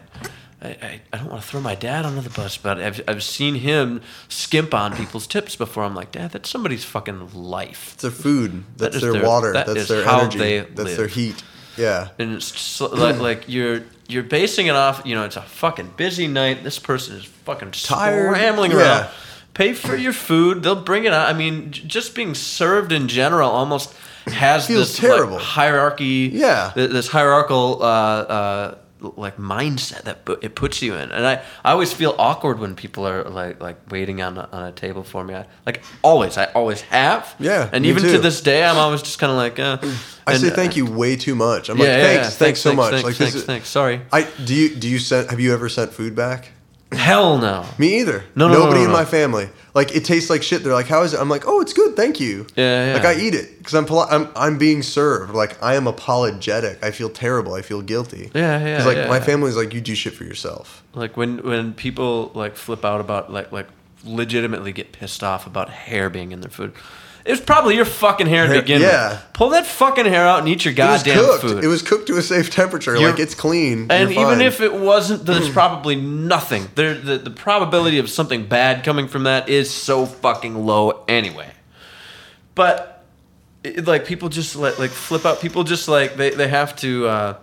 I, 0.62 1.00
I- 1.12 1.18
don't 1.18 1.28
want 1.28 1.42
to 1.42 1.46
throw 1.46 1.60
my 1.60 1.74
dad 1.74 2.06
under 2.06 2.22
the 2.22 2.30
bus, 2.30 2.56
but 2.56 2.80
I've 2.80 3.02
I've 3.06 3.22
seen 3.22 3.56
him 3.56 4.00
skimp 4.30 4.72
on 4.72 4.96
people's 4.96 5.26
tips 5.26 5.56
before. 5.56 5.84
I'm 5.84 5.94
like, 5.94 6.10
Dad, 6.10 6.30
that's 6.32 6.48
somebody's 6.48 6.84
fucking 6.86 7.34
life, 7.34 7.90
It's 7.92 8.02
their 8.02 8.10
food. 8.10 8.64
That's 8.78 8.96
is 8.96 9.02
their, 9.02 9.12
their- 9.12 9.26
water. 9.26 9.52
that 9.52 9.66
that's 9.66 9.88
their 9.88 10.04
how 10.06 10.20
energy. 10.20 10.38
they 10.38 10.60
that's 10.60 10.78
live. 10.78 10.96
their 10.96 11.06
heat. 11.08 11.42
Yeah. 11.76 12.08
and 12.18 12.32
it's 12.32 12.80
like 12.80 13.18
like 13.28 13.44
you're 13.46 13.82
you're 14.08 14.22
basing 14.22 14.68
it 14.68 14.74
off. 14.74 15.02
You 15.04 15.16
know, 15.16 15.24
it's 15.26 15.36
a 15.36 15.42
fucking 15.42 15.92
busy 15.98 16.28
night. 16.28 16.64
This 16.64 16.78
person 16.78 17.16
is 17.18 17.24
fucking 17.26 17.72
Tired, 17.72 18.32
scrambling 18.34 18.70
yeah. 18.70 18.78
around. 18.78 19.08
Pay 19.58 19.74
for 19.74 19.96
your 19.96 20.12
food. 20.14 20.62
They'll 20.62 20.82
bring 20.90 21.04
it 21.04 21.12
out. 21.12 21.28
I 21.28 21.34
mean, 21.36 21.70
j- 21.72 21.82
just 21.86 22.14
being 22.14 22.34
served 22.34 22.92
in 22.92 23.08
general 23.08 23.50
almost 23.50 23.94
has 24.26 24.66
Feels 24.66 24.88
this 24.88 24.98
terrible. 24.98 25.34
Like, 25.36 25.42
hierarchy. 25.58 26.30
Yeah. 26.32 26.70
th- 26.74 26.90
This 26.90 27.08
hierarchical. 27.08 27.82
Uh, 27.82 27.86
uh, 28.38 28.74
like 29.16 29.36
mindset 29.36 30.02
that 30.08 30.18
it 30.42 30.56
puts 30.56 30.82
you 30.82 30.94
in, 30.94 31.12
and 31.12 31.24
I, 31.24 31.34
I 31.64 31.70
always 31.70 31.92
feel 31.92 32.16
awkward 32.18 32.58
when 32.58 32.74
people 32.74 33.06
are 33.06 33.22
like 33.30 33.62
like 33.62 33.76
waiting 33.92 34.20
on 34.20 34.36
a, 34.36 34.48
on 34.50 34.64
a 34.64 34.72
table 34.72 35.04
for 35.04 35.22
me. 35.22 35.34
I, 35.36 35.44
like 35.66 35.84
always, 36.02 36.36
I 36.36 36.46
always 36.46 36.80
have. 36.90 37.32
Yeah, 37.38 37.70
and 37.72 37.86
even 37.86 38.02
to 38.02 38.18
this 38.18 38.40
day, 38.40 38.64
I'm 38.64 38.76
always 38.76 39.00
just 39.02 39.20
kind 39.20 39.30
of 39.30 39.36
like. 39.38 39.60
Uh, 39.60 39.78
I 40.26 40.32
and- 40.32 40.40
say 40.40 40.50
thank 40.50 40.76
you 40.76 40.84
way 40.84 41.14
too 41.14 41.36
much. 41.36 41.68
I'm 41.70 41.76
Yeah, 41.78 41.84
like, 41.84 41.92
yeah, 41.92 42.02
thanks, 42.06 42.26
yeah. 42.26 42.38
thanks, 42.44 42.60
so 42.60 42.72
much. 42.74 42.90
Thanks, 42.90 43.04
like 43.06 43.14
thanks, 43.14 43.34
is, 43.36 43.44
thanks. 43.44 43.68
Sorry. 43.68 44.00
I 44.12 44.26
do 44.44 44.52
you 44.52 44.74
do 44.74 44.88
you 44.88 44.98
send 44.98 45.30
have 45.30 45.38
you 45.38 45.54
ever 45.54 45.68
sent 45.68 45.92
food 45.92 46.16
back? 46.16 46.50
Hell 46.92 47.36
no. 47.38 47.66
Me 47.76 48.00
either. 48.00 48.24
No, 48.34 48.48
no, 48.48 48.54
no, 48.54 48.58
Nobody 48.60 48.78
no, 48.80 48.84
in 48.86 48.90
no. 48.92 48.96
my 48.96 49.04
family. 49.04 49.48
Like 49.74 49.94
it 49.94 50.04
tastes 50.06 50.30
like 50.30 50.42
shit. 50.42 50.64
They're 50.64 50.72
like, 50.72 50.86
"How 50.88 51.02
is 51.02 51.12
it?" 51.12 51.20
I'm 51.20 51.28
like, 51.28 51.44
"Oh, 51.46 51.60
it's 51.60 51.74
good, 51.74 51.94
thank 51.96 52.18
you." 52.18 52.46
Yeah, 52.56 52.86
yeah. 52.86 52.94
Like 52.94 53.04
I 53.04 53.20
eat 53.20 53.34
it 53.34 53.58
because 53.58 53.74
I'm, 53.74 53.84
poli- 53.84 54.08
I'm 54.10 54.28
I'm 54.34 54.56
being 54.58 54.82
served. 54.82 55.34
Like 55.34 55.62
I 55.62 55.74
am 55.74 55.86
apologetic. 55.86 56.82
I 56.82 56.90
feel 56.90 57.10
terrible. 57.10 57.52
I 57.54 57.60
feel 57.62 57.82
guilty. 57.82 58.30
Yeah, 58.34 58.58
yeah, 58.58 58.70
Because 58.72 58.86
like 58.86 58.96
yeah. 58.96 59.08
my 59.08 59.20
family's 59.20 59.54
like, 59.56 59.74
you 59.74 59.80
do 59.82 59.94
shit 59.94 60.14
for 60.14 60.24
yourself. 60.24 60.82
Like 60.94 61.16
when 61.16 61.38
when 61.44 61.74
people 61.74 62.32
like 62.34 62.56
flip 62.56 62.84
out 62.86 63.00
about 63.02 63.30
like 63.30 63.52
like 63.52 63.68
legitimately 64.04 64.72
get 64.72 64.92
pissed 64.92 65.22
off 65.22 65.46
about 65.46 65.68
hair 65.68 66.08
being 66.08 66.32
in 66.32 66.40
their 66.40 66.50
food. 66.50 66.72
It's 67.28 67.42
probably 67.42 67.76
your 67.76 67.84
fucking 67.84 68.26
hair 68.26 68.46
to 68.46 68.60
begin 68.60 68.80
yeah. 68.80 69.10
with. 69.10 69.32
Pull 69.34 69.50
that 69.50 69.66
fucking 69.66 70.06
hair 70.06 70.26
out 70.26 70.38
and 70.40 70.48
eat 70.48 70.64
your 70.64 70.72
It 70.72 70.78
was 70.78 71.02
goddamn 71.02 71.18
cooked. 71.24 71.42
food. 71.42 71.62
It 71.64 71.66
was 71.66 71.82
cooked 71.82 72.06
to 72.06 72.16
a 72.16 72.22
safe 72.22 72.50
temperature. 72.50 72.94
You're- 72.94 73.10
like 73.10 73.20
it's 73.20 73.34
clean. 73.34 73.86
and 73.90 74.10
even 74.10 74.40
if 74.40 74.62
it 74.62 74.72
wasn't, 74.72 75.26
there's 75.26 75.50
probably 75.60 75.94
nothing. 75.94 76.68
There, 76.74 76.94
the, 76.94 77.18
the 77.18 77.30
probability 77.30 77.98
of 77.98 78.08
something 78.08 78.46
bad 78.46 78.82
coming 78.82 79.08
from 79.08 79.24
that 79.24 79.50
is 79.50 79.70
so 79.70 80.06
fucking 80.06 80.54
low 80.64 81.04
anyway. 81.06 81.50
But 82.54 83.04
it, 83.62 83.86
like 83.86 84.06
people 84.06 84.30
just 84.30 84.56
let 84.56 84.78
like 84.78 84.90
flip 84.90 85.26
out. 85.26 85.40
People 85.40 85.64
just 85.64 85.86
like 85.86 86.16
they, 86.16 86.30
they 86.30 86.48
have 86.48 86.74
to 86.76 87.06
uh, 87.08 87.36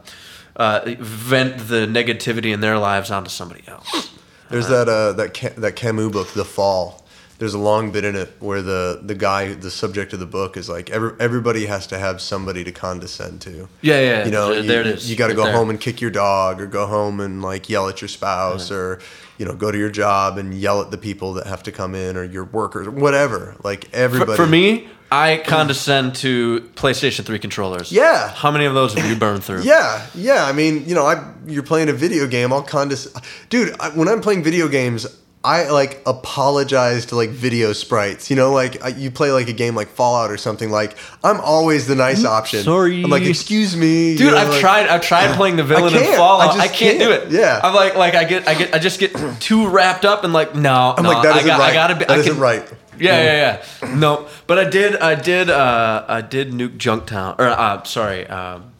uh, 0.55 0.81
vent 0.99 1.59
the 1.67 1.85
negativity 1.85 2.53
in 2.53 2.59
their 2.59 2.79
lives 2.79 3.11
onto 3.11 3.29
somebody 3.29 3.63
else. 3.67 4.11
There's 4.49 4.67
that 4.67 4.89
uh, 4.89 5.13
that 5.13 5.33
Ca- 5.33 5.53
that 5.57 5.75
Camus 5.75 6.11
book, 6.11 6.29
The 6.29 6.43
Fall. 6.45 7.04
There's 7.37 7.53
a 7.53 7.59
long 7.59 7.91
bit 7.91 8.05
in 8.05 8.15
it 8.15 8.31
where 8.39 8.61
the 8.61 9.01
the 9.03 9.15
guy, 9.15 9.53
the 9.53 9.71
subject 9.71 10.13
of 10.13 10.19
the 10.19 10.25
book, 10.25 10.55
is 10.55 10.69
like 10.69 10.89
every, 10.89 11.11
everybody 11.19 11.65
has 11.65 11.85
to 11.87 11.99
have 11.99 12.21
somebody 12.21 12.63
to 12.63 12.71
condescend 12.71 13.41
to. 13.41 13.67
Yeah, 13.81 13.99
yeah. 13.99 14.25
You 14.25 14.31
know, 14.31 14.49
there, 14.49 14.61
you, 14.61 14.67
there 14.67 14.81
it 14.81 14.87
is. 14.87 15.09
You 15.09 15.17
got 15.17 15.27
to 15.27 15.33
go 15.33 15.43
there. 15.43 15.53
home 15.53 15.69
and 15.69 15.79
kick 15.79 15.99
your 15.99 16.11
dog, 16.11 16.61
or 16.61 16.65
go 16.65 16.87
home 16.87 17.19
and 17.19 17.41
like 17.41 17.69
yell 17.69 17.89
at 17.89 18.01
your 18.01 18.07
spouse, 18.07 18.71
or 18.71 18.99
you 19.37 19.45
know, 19.45 19.53
go 19.53 19.69
to 19.69 19.77
your 19.77 19.89
job 19.89 20.37
and 20.37 20.53
yell 20.53 20.81
at 20.81 20.91
the 20.91 20.97
people 20.97 21.33
that 21.33 21.47
have 21.47 21.63
to 21.63 21.71
come 21.71 21.93
in, 21.93 22.15
or 22.15 22.23
your 22.23 22.45
workers, 22.45 22.87
or 22.87 22.91
whatever. 22.91 23.55
Like 23.63 23.85
For, 23.89 23.95
everybody. 23.95 24.37
for 24.37 24.47
me, 24.47 24.87
I 25.11 25.37
condescend 25.45 26.15
to 26.15 26.69
PlayStation 26.75 27.25
3 27.25 27.39
controllers. 27.39 27.91
Yeah. 27.91 28.29
How 28.29 28.51
many 28.51 28.65
of 28.65 28.73
those 28.73 28.93
have 28.95 29.07
you 29.09 29.15
burned 29.15 29.43
through? 29.43 29.61
Yeah, 29.63 30.05
yeah. 30.15 30.45
I 30.45 30.51
mean, 30.51 30.87
you 30.87 30.95
know, 30.95 31.05
I 31.05 31.33
you're 31.47 31.63
playing 31.63 31.89
a 31.89 31.93
video 31.93 32.27
game. 32.27 32.51
I'll 32.53 32.63
condescend, 32.63 33.23
dude. 33.49 33.75
I, 33.79 33.89
when 33.89 34.07
I'm 34.07 34.21
playing 34.21 34.43
video 34.43 34.67
games, 34.67 35.05
I 35.45 35.69
like 35.69 36.01
apologize 36.07 37.05
to 37.07 37.15
like 37.15 37.29
video 37.29 37.71
sprites. 37.71 38.31
You 38.31 38.35
know, 38.35 38.51
like 38.51 38.83
I, 38.83 38.87
you 38.89 39.11
play 39.11 39.31
like 39.31 39.47
a 39.47 39.53
game 39.53 39.75
like 39.75 39.89
Fallout 39.89 40.31
or 40.31 40.37
something. 40.37 40.71
Like 40.71 40.97
I'm 41.23 41.39
always 41.39 41.85
the 41.85 41.93
nice 41.93 42.25
option. 42.25 42.59
Mm-hmm. 42.61 42.65
sorry. 42.65 43.03
I'm 43.03 43.11
like, 43.11 43.23
excuse 43.23 43.77
me, 43.77 44.13
you 44.13 44.17
Dude, 44.17 44.31
know, 44.31 44.37
I've 44.37 44.49
like- 44.49 44.59
tried. 44.59 44.87
I've 44.87 45.01
tried 45.03 45.35
playing 45.37 45.57
the 45.57 45.63
villain 45.63 45.93
in. 45.95 46.03
Fallout. 46.15 46.55
I 46.57 46.63
I, 46.63 46.67
can't, 46.67 46.97
do 46.97 47.09
can't. 47.09 47.31
it. 47.31 47.39
Yeah. 47.39 47.59
I'm 47.63 47.75
like, 47.75 47.95
like 47.95 48.15
I 48.15 48.23
get, 48.23 48.47
I 48.47 48.55
get, 48.55 48.73
I 48.73 48.79
just 48.79 48.99
get 48.99 49.15
too 49.39 49.67
wrapped 49.67 50.03
up 50.03 50.23
and 50.23 50.33
like, 50.33 50.55
no, 50.55 50.95
I'm 50.97 51.03
no, 51.03 51.09
like, 51.09 51.23
that 51.23 51.35
I 51.35 51.45
got, 51.45 51.59
right. 51.59 51.69
I 51.69 51.73
gotta 51.73 51.93
be. 51.95 52.05
That 52.05 52.11
I 52.11 52.17
isn't 52.17 52.33
can, 52.33 52.41
right. 52.41 52.73
Yeah, 52.97 53.21
yeah, 53.23 53.63
yeah. 53.83 53.95
No, 53.95 54.27
but 54.47 54.57
I 54.57 54.67
did, 54.69 54.95
I 54.97 55.13
did, 55.15 55.49
uh, 55.49 56.05
I 56.07 56.21
did 56.21 56.51
nuke 56.53 56.77
Junktown, 56.77 57.37
or 57.37 57.47
uh, 57.49 57.83
sorry, 57.83 58.25
um, 58.27 58.71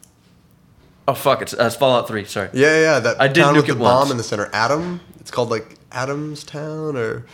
oh 1.08 1.14
fuck, 1.14 1.42
it's, 1.42 1.54
uh, 1.54 1.66
it's 1.66 1.76
Fallout 1.76 2.08
Three. 2.08 2.26
Sorry. 2.26 2.50
Yeah, 2.54 2.80
yeah. 2.80 3.00
That 3.02 3.22
I 3.22 3.28
did 3.28 3.42
town 3.42 3.56
with 3.56 3.66
nuke 3.66 3.68
the 3.68 3.74
it 3.76 3.80
bomb 3.80 3.98
once. 4.00 4.12
in 4.12 4.18
the 4.18 4.24
center. 4.24 4.50
Adam. 4.54 5.02
It's 5.20 5.32
called 5.32 5.50
like 5.50 5.78
Adams 5.96 6.44
Town 6.44 6.96
or 6.96 7.26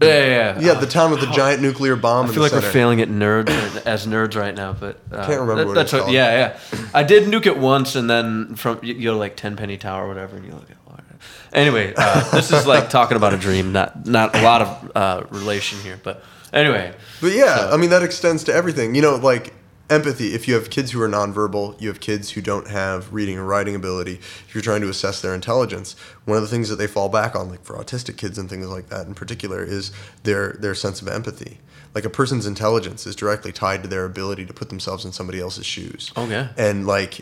Yeah, 0.00 0.08
yeah, 0.08 0.26
yeah. 0.26 0.60
yeah, 0.60 0.74
the 0.74 0.86
town 0.86 1.10
with 1.10 1.20
the 1.20 1.30
giant 1.32 1.60
nuclear 1.62 1.96
bomb. 1.96 2.26
I 2.26 2.28
in 2.28 2.34
feel 2.34 2.42
the 2.44 2.50
like 2.54 2.62
we're 2.64 2.70
failing 2.70 3.00
at 3.00 3.08
nerds 3.08 3.48
as 3.86 4.06
nerds 4.06 4.36
right 4.36 4.54
now, 4.54 4.72
but 4.72 5.00
uh, 5.12 5.26
Can't 5.26 5.40
remember 5.40 5.54
that- 5.56 5.66
what 5.66 5.74
that's 5.74 5.92
it's 5.92 6.00
called. 6.02 6.12
Yeah, 6.12 6.54
yeah. 6.72 6.80
I 6.94 7.02
did 7.02 7.24
nuke 7.24 7.46
it 7.46 7.58
once, 7.58 7.94
and 7.96 8.08
then 8.08 8.54
from 8.56 8.78
you 8.82 8.94
you 8.94 9.04
go 9.04 9.12
to 9.12 9.18
like 9.18 9.36
Tenpenny 9.36 9.76
Tower 9.78 10.04
or 10.04 10.08
whatever, 10.08 10.36
and 10.36 10.44
you 10.46 10.52
look 10.52 10.70
at. 10.70 10.76
water. 10.86 11.02
Anyway, 11.52 11.94
uh, 11.96 12.30
this 12.36 12.52
is 12.52 12.66
like 12.66 12.90
talking 12.90 13.16
about 13.16 13.32
a 13.34 13.38
dream, 13.38 13.72
not 13.72 14.06
not 14.06 14.36
a 14.36 14.42
lot 14.42 14.60
of 14.62 14.92
uh, 14.94 15.22
relation 15.30 15.78
here, 15.80 15.98
but 16.02 16.22
anyway. 16.52 16.92
But 17.22 17.32
yeah, 17.32 17.56
So- 17.56 17.70
I 17.72 17.76
mean 17.78 17.90
that 17.90 18.02
extends 18.02 18.44
to 18.44 18.54
everything. 18.54 18.94
You 18.94 19.02
know, 19.02 19.16
like 19.16 19.54
empathy. 19.88 20.34
If 20.34 20.48
you 20.48 20.54
have 20.54 20.70
kids 20.70 20.90
who 20.90 21.00
are 21.02 21.08
nonverbal, 21.08 21.80
you 21.80 21.88
have 21.88 22.00
kids 22.00 22.30
who 22.30 22.40
don't 22.40 22.68
have 22.68 23.12
reading 23.12 23.38
and 23.38 23.48
writing 23.48 23.74
ability. 23.74 24.14
If 24.14 24.54
you're 24.54 24.62
trying 24.62 24.80
to 24.82 24.88
assess 24.88 25.20
their 25.20 25.34
intelligence, 25.34 25.94
one 26.24 26.36
of 26.36 26.42
the 26.42 26.48
things 26.48 26.68
that 26.68 26.76
they 26.76 26.86
fall 26.86 27.08
back 27.08 27.34
on, 27.36 27.48
like 27.50 27.64
for 27.64 27.76
autistic 27.76 28.16
kids 28.16 28.38
and 28.38 28.48
things 28.48 28.66
like 28.66 28.88
that 28.88 29.06
in 29.06 29.14
particular, 29.14 29.62
is 29.62 29.92
their 30.24 30.52
their 30.54 30.74
sense 30.74 31.00
of 31.02 31.08
empathy. 31.08 31.58
Like 31.94 32.04
a 32.04 32.10
person's 32.10 32.46
intelligence 32.46 33.06
is 33.06 33.16
directly 33.16 33.52
tied 33.52 33.82
to 33.82 33.88
their 33.88 34.04
ability 34.04 34.44
to 34.46 34.52
put 34.52 34.68
themselves 34.68 35.04
in 35.04 35.12
somebody 35.12 35.40
else's 35.40 35.64
shoes. 35.64 36.12
Oh, 36.16 36.24
okay. 36.24 36.48
And 36.58 36.86
like 36.86 37.20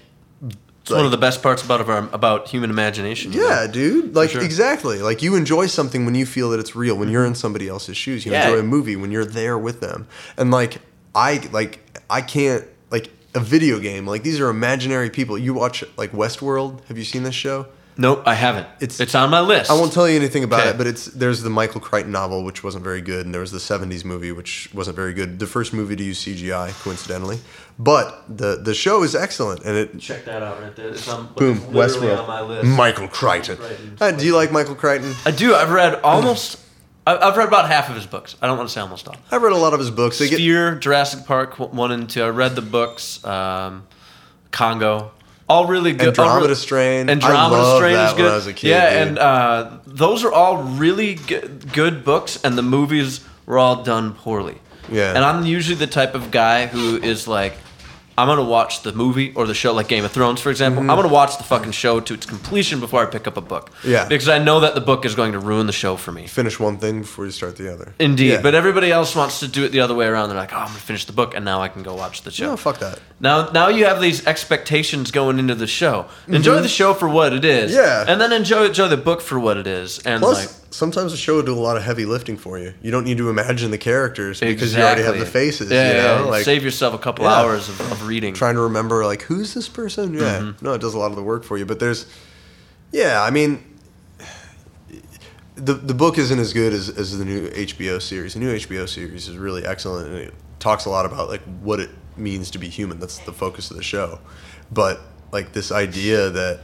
It's 0.82 0.90
one 0.90 1.04
of 1.04 1.12
the 1.12 1.16
best 1.18 1.42
parts 1.42 1.62
about 1.62 1.80
of 1.80 1.88
our, 1.88 2.08
about 2.12 2.48
human 2.48 2.70
imagination. 2.70 3.32
you 3.32 3.40
know? 3.40 3.48
Yeah, 3.48 3.66
dude. 3.68 4.16
Like 4.16 4.30
sure. 4.30 4.42
exactly. 4.42 5.00
Like 5.00 5.22
you 5.22 5.36
enjoy 5.36 5.66
something 5.66 6.04
when 6.04 6.16
you 6.16 6.26
feel 6.26 6.50
that 6.50 6.58
it's 6.58 6.74
real. 6.74 6.96
When 6.96 7.08
you're 7.08 7.22
mm-hmm. 7.22 7.28
in 7.28 7.34
somebody 7.36 7.68
else's 7.68 7.96
shoes, 7.96 8.26
you 8.26 8.32
Yeah. 8.32 8.48
enjoy 8.48 8.58
a 8.60 8.62
movie 8.64 8.96
when 8.96 9.12
you're 9.12 9.24
there 9.24 9.56
with 9.56 9.80
them. 9.80 10.08
And 10.36 10.50
like 10.50 10.78
I 11.14 11.48
like 11.52 11.83
I 12.10 12.20
can't 12.20 12.64
like 12.90 13.10
a 13.34 13.40
video 13.40 13.78
game. 13.80 14.06
Like 14.06 14.22
these 14.22 14.40
are 14.40 14.48
imaginary 14.48 15.10
people. 15.10 15.36
You 15.38 15.54
watch 15.54 15.84
like 15.96 16.12
Westworld. 16.12 16.84
Have 16.86 16.98
you 16.98 17.04
seen 17.04 17.22
this 17.22 17.34
show? 17.34 17.66
Nope, 17.96 18.24
I 18.26 18.34
haven't. 18.34 18.66
It's- 18.80 18.98
It's 18.98 19.14
on 19.14 19.30
my 19.30 19.40
list. 19.40 19.70
I 19.70 19.74
won't 19.74 19.92
tell 19.92 20.08
you 20.08 20.16
anything 20.16 20.42
about 20.42 20.60
Okay. 20.62 20.70
it, 20.70 20.78
but 20.78 20.88
it's 20.88 21.04
there's 21.04 21.42
the 21.42 21.50
Michael 21.50 21.80
Crichton 21.80 22.10
novel, 22.10 22.42
which 22.42 22.64
wasn't 22.64 22.82
very 22.82 23.00
good, 23.00 23.24
and 23.24 23.32
there 23.32 23.40
was 23.40 23.52
the 23.52 23.60
'70s 23.60 24.04
movie, 24.04 24.32
which 24.32 24.68
wasn't 24.74 24.96
very 24.96 25.12
good. 25.14 25.38
The 25.38 25.46
first 25.46 25.72
movie 25.72 25.94
to 25.94 26.02
use 26.02 26.18
CGI, 26.24 26.72
coincidentally, 26.82 27.38
but 27.78 28.24
the 28.28 28.56
the 28.60 28.74
show 28.74 29.04
is 29.04 29.14
excellent, 29.14 29.62
and 29.64 29.76
it 29.76 30.00
check 30.00 30.24
that 30.24 30.42
out 30.42 30.60
right 30.60 30.74
there. 30.74 30.88
It's 30.88 31.06
on, 31.06 31.28
boom 31.36 31.60
Westworld. 31.72 32.18
on 32.22 32.26
my 32.26 32.40
list. 32.42 32.66
Michael 32.66 33.06
Crichton. 33.06 33.58
Crichton. 33.58 33.96
Uh, 34.00 34.10
do 34.10 34.26
you 34.26 34.34
like 34.34 34.50
Michael 34.50 34.74
Crichton? 34.74 35.14
I 35.24 35.30
do. 35.30 35.54
I've 35.54 35.70
read 35.70 35.94
almost. 36.02 36.58
I've 37.06 37.36
read 37.36 37.48
about 37.48 37.68
half 37.68 37.90
of 37.90 37.96
his 37.96 38.06
books. 38.06 38.34
I 38.40 38.46
don't 38.46 38.56
want 38.56 38.68
to 38.70 38.72
say 38.72 38.80
almost 38.80 39.06
all. 39.08 39.16
I've 39.30 39.42
read 39.42 39.52
a 39.52 39.56
lot 39.56 39.74
of 39.74 39.78
his 39.80 39.90
books. 39.90 40.18
They 40.18 40.28
get 40.28 40.36
Sphere, 40.36 40.74
Jurassic 40.76 41.26
Park 41.26 41.58
one 41.58 41.92
and 41.92 42.08
two. 42.08 42.22
I 42.22 42.28
read 42.30 42.54
the 42.56 42.62
books. 42.62 43.22
Um, 43.24 43.86
Congo, 44.50 45.10
all 45.48 45.66
really 45.66 45.92
good. 45.92 46.18
all 46.18 46.24
Andromeda 46.26 46.40
really- 46.46 46.54
Strain. 46.54 47.08
I 47.08 47.12
Andromeda 47.12 47.76
Strain 47.76 47.92
that 47.94 48.08
is 48.10 48.12
good. 48.14 48.22
when 48.22 48.32
I 48.32 48.36
was 48.36 48.46
a 48.46 48.52
kid, 48.54 48.68
yeah, 48.68 48.90
dude. 48.98 49.08
and 49.08 49.18
uh, 49.18 49.70
those 49.86 50.24
are 50.24 50.32
all 50.32 50.62
really 50.62 51.14
good, 51.16 51.72
good 51.72 52.04
books, 52.04 52.42
and 52.44 52.56
the 52.56 52.62
movies 52.62 53.20
were 53.46 53.58
all 53.58 53.82
done 53.82 54.14
poorly. 54.14 54.58
Yeah. 54.90 55.14
And 55.14 55.24
I'm 55.24 55.44
usually 55.44 55.76
the 55.76 55.86
type 55.86 56.14
of 56.14 56.30
guy 56.30 56.66
who 56.66 56.96
is 56.96 57.26
like, 57.28 57.54
I'm 58.16 58.28
gonna 58.28 58.44
watch 58.44 58.82
the 58.82 58.92
movie 58.92 59.32
or 59.34 59.46
the 59.46 59.54
show, 59.54 59.72
like 59.72 59.88
Game 59.88 60.04
of 60.04 60.12
Thrones, 60.12 60.40
for 60.40 60.50
example. 60.50 60.80
I'm 60.82 60.86
gonna 60.96 61.08
watch 61.08 61.36
the 61.36 61.42
fucking 61.44 61.72
show 61.72 61.98
to 62.00 62.14
its 62.14 62.26
completion 62.26 62.78
before 62.80 63.02
I 63.02 63.06
pick 63.06 63.26
up 63.26 63.36
a 63.36 63.40
book. 63.40 63.70
Mm-hmm. 63.70 63.90
Yeah. 63.90 64.08
Because 64.08 64.28
I 64.28 64.38
know 64.38 64.60
that 64.60 64.74
the 64.74 64.80
book 64.80 65.04
is 65.04 65.14
going 65.14 65.32
to 65.32 65.38
ruin 65.38 65.66
the 65.66 65.72
show 65.72 65.96
for 65.96 66.12
me. 66.12 66.26
finish 66.26 66.58
one 66.60 66.78
thing 66.78 67.00
before 67.00 67.24
you 67.24 67.30
start 67.32 67.56
the 67.56 67.72
other. 67.72 67.94
Indeed, 67.98 68.30
Yeah. 68.32 68.40
but 68.42 68.54
everybody 68.54 68.90
else 68.92 69.16
wants 69.16 69.40
to 69.40 69.48
do 69.48 69.64
it 69.64 69.72
the 69.72 69.80
other 69.80 69.94
way 69.94 70.06
around. 70.06 70.28
They're 70.28 70.38
like, 70.38 70.52
"Oh, 70.52 70.58
I'm 70.58 70.66
gonna 70.68 70.78
finish 70.78 71.04
the 71.06 71.12
book, 71.12 71.34
and 71.34 71.44
now 71.44 71.60
I 71.60 71.68
can 71.68 71.82
go 71.82 71.94
watch 71.94 72.22
the 72.22 72.30
show." 72.30 72.50
no, 72.50 72.56
fuck 72.56 72.78
that. 72.78 72.98
Now, 73.20 73.48
now 73.50 73.68
you 73.68 73.86
have 73.86 74.00
these 74.00 74.26
expectations 74.26 75.10
going 75.10 75.38
into 75.38 75.54
the 75.54 75.66
show. 75.66 76.06
Enjoy 76.28 76.60
the 76.60 76.68
show 76.68 76.94
for 76.94 77.08
what 77.08 77.32
it 77.32 77.44
is, 77.44 77.72
Mm-hmm. 77.72 77.80
Yeah. 77.80 78.04
and 78.12 78.20
then 78.20 78.32
enjoy 78.32 78.66
enjoy 78.66 78.88
the 78.88 78.96
book 78.96 79.20
for 79.20 79.38
what 79.40 79.56
it 79.56 79.66
is. 79.66 79.98
And 80.00 80.20
Plus, 80.22 80.46
like, 80.46 80.63
sometimes 80.74 81.12
a 81.12 81.16
show 81.16 81.36
will 81.36 81.42
do 81.42 81.54
a 81.54 81.60
lot 81.60 81.76
of 81.76 81.84
heavy 81.84 82.04
lifting 82.04 82.36
for 82.36 82.58
you. 82.58 82.74
You 82.82 82.90
don't 82.90 83.04
need 83.04 83.18
to 83.18 83.30
imagine 83.30 83.70
the 83.70 83.78
characters 83.78 84.40
because 84.40 84.74
you 84.74 84.82
already 84.82 85.02
have 85.02 85.18
the 85.18 85.26
faces. 85.26 85.70
Yeah, 85.70 85.88
you 85.90 85.96
yeah, 85.96 86.02
know? 86.02 86.24
yeah. 86.24 86.30
like 86.30 86.44
save 86.44 86.64
yourself 86.64 86.94
a 86.94 86.98
couple 86.98 87.24
Yeah. 87.24 87.32
hours 87.32 87.68
of, 87.68 87.80
of 87.92 88.06
reading. 88.06 88.34
trying 88.34 88.56
to 88.56 88.60
remember 88.62 89.06
like 89.06 89.22
who's 89.22 89.54
this 89.54 89.68
person. 89.68 90.14
Yeah, 90.14 90.20
Mm-hmm. 90.40 90.64
no, 90.64 90.72
it 90.72 90.80
does 90.80 90.94
a 90.94 90.98
lot 90.98 91.10
of 91.10 91.16
the 91.16 91.22
work 91.22 91.44
for 91.44 91.56
you. 91.56 91.64
But 91.64 91.78
there's, 91.80 92.06
yeah, 92.92 93.22
I 93.22 93.30
mean. 93.30 93.70
The, 95.56 95.74
the 95.74 95.94
book 95.94 96.18
isn't 96.18 96.38
as 96.40 96.52
good 96.52 96.72
as, 96.72 96.88
as 96.88 97.16
the 97.16 97.24
new 97.24 97.48
HBO 97.48 98.02
series. 98.02 98.34
The 98.34 98.40
new 98.40 98.52
HBO 98.56 98.88
series 98.88 99.28
is 99.28 99.36
really 99.36 99.64
excellent 99.64 100.08
and 100.08 100.16
it 100.16 100.34
talks 100.58 100.84
a 100.86 100.90
lot 100.90 101.06
about 101.06 101.28
like 101.28 101.42
what 101.62 101.78
it 101.78 101.90
means 102.16 102.50
to 102.50 102.58
be 102.58 102.68
human. 102.68 102.98
That's 102.98 103.18
the 103.18 103.32
focus 103.32 103.70
of 103.70 103.76
the 103.76 103.82
show. 103.84 104.18
But 104.72 105.00
like 105.30 105.52
this 105.52 105.70
idea 105.70 106.28
that 106.30 106.60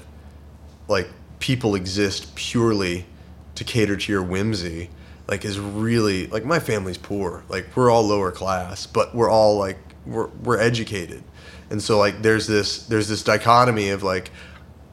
like 0.89 1.09
people 1.39 1.77
exist 1.77 2.35
purely 2.35 3.07
to 3.61 3.65
cater 3.65 3.95
to 3.95 4.11
your 4.11 4.23
whimsy 4.23 4.89
like 5.29 5.45
is 5.45 5.61
really 5.61 6.27
like 6.29 6.47
my 6.47 6.59
family's 6.59 6.97
poor. 6.97 7.45
Like 7.51 7.67
we're 7.77 7.91
all 7.91 8.03
lower 8.03 8.33
class 8.33 8.87
but 8.87 9.15
we're 9.15 9.29
all 9.29 9.59
like 9.59 9.77
we're, 10.07 10.29
we're 10.29 10.59
educated. 10.59 11.23
And 11.69 11.83
so 11.83 11.99
like 11.99 12.23
there's 12.23 12.47
this 12.47 12.87
there's 12.87 13.07
this 13.07 13.23
dichotomy 13.23 13.91
of 13.91 14.03
like 14.03 14.31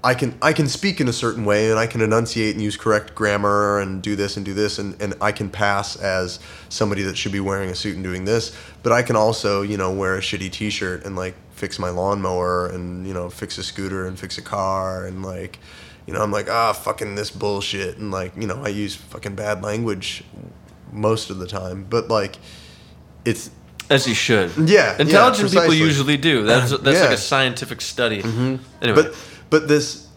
I 0.03 0.15
can 0.15 0.37
I 0.41 0.51
can 0.51 0.67
speak 0.67 0.99
in 0.99 1.07
a 1.07 1.13
certain 1.13 1.45
way 1.45 1.71
and 1.71 1.79
I 1.79 1.87
can 1.87 2.01
enunciate 2.01 2.55
and 2.55 2.61
use 2.61 2.75
correct 2.75 3.15
grammar 3.15 3.79
and 3.79 4.01
do 4.01 4.17
this 4.17 4.35
and 4.35 4.45
do 4.45 4.53
this 4.53 4.79
and, 4.79 5.01
and 5.01 5.13
I 5.21 5.31
can 5.31 5.49
pass 5.49 5.95
as 5.95 6.41
somebody 6.67 7.03
that 7.03 7.15
should 7.15 7.31
be 7.31 7.39
wearing 7.39 7.69
a 7.69 7.75
suit 7.75 7.95
and 7.95 8.03
doing 8.03 8.25
this, 8.25 8.53
but 8.83 8.91
I 8.91 9.01
can 9.01 9.15
also, 9.15 9.61
you 9.61 9.77
know, 9.77 9.93
wear 9.93 10.17
a 10.17 10.19
shitty 10.19 10.51
t 10.51 10.69
shirt 10.71 11.05
and 11.05 11.15
like 11.15 11.35
fix 11.51 11.79
my 11.79 11.89
lawnmower 11.89 12.67
and, 12.67 13.07
you 13.07 13.13
know, 13.13 13.29
fix 13.29 13.57
a 13.57 13.63
scooter 13.63 14.07
and 14.07 14.19
fix 14.19 14.37
a 14.37 14.41
car 14.41 15.05
and 15.05 15.23
like 15.23 15.57
you 16.07 16.13
know, 16.13 16.21
I'm 16.23 16.31
like, 16.31 16.49
ah, 16.49 16.73
fucking 16.73 17.15
this 17.15 17.29
bullshit 17.29 17.97
and 17.97 18.09
like, 18.11 18.35
you 18.35 18.47
know, 18.47 18.63
I 18.63 18.69
use 18.69 18.95
fucking 18.95 19.35
bad 19.35 19.61
language 19.61 20.23
most 20.91 21.29
of 21.29 21.37
the 21.37 21.45
time. 21.47 21.85
But 21.87 22.07
like 22.07 22.37
it's 23.25 23.51
As 23.89 24.07
you 24.07 24.15
should. 24.15 24.51
Yeah, 24.57 24.95
yeah, 24.95 25.01
Intelligent 25.01 25.51
people 25.51 25.73
usually 25.73 26.17
do. 26.17 26.43
That's 26.43 26.71
that's 26.71 26.83
like 26.83 26.95
Yeah. 26.95 27.03
Mm-hmm. 27.03 27.13
a 27.13 27.17
scientific 27.17 27.81
study. 27.81 28.21
Anyway, 28.23 28.59
but 28.81 29.15
but 29.49 29.67
this 29.67 30.07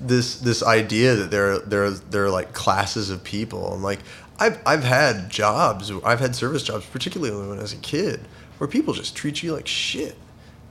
this 0.00 0.40
this 0.40 0.62
idea 0.62 1.14
that 1.16 1.30
there 1.30 1.58
there 1.60 1.90
there 1.90 2.24
are 2.24 2.30
like 2.30 2.52
classes 2.52 3.10
of 3.10 3.22
people 3.24 3.72
and 3.74 3.82
like 3.82 4.00
I've 4.38 4.60
I've 4.64 4.84
had 4.84 5.28
jobs 5.30 5.90
I've 6.04 6.20
had 6.20 6.36
service 6.36 6.62
jobs 6.62 6.86
particularly 6.86 7.36
when 7.36 7.58
I 7.58 7.62
was 7.62 7.72
a 7.72 7.76
kid 7.78 8.20
where 8.58 8.68
people 8.68 8.94
just 8.94 9.16
treat 9.16 9.42
you 9.42 9.52
like 9.52 9.66
shit 9.66 10.16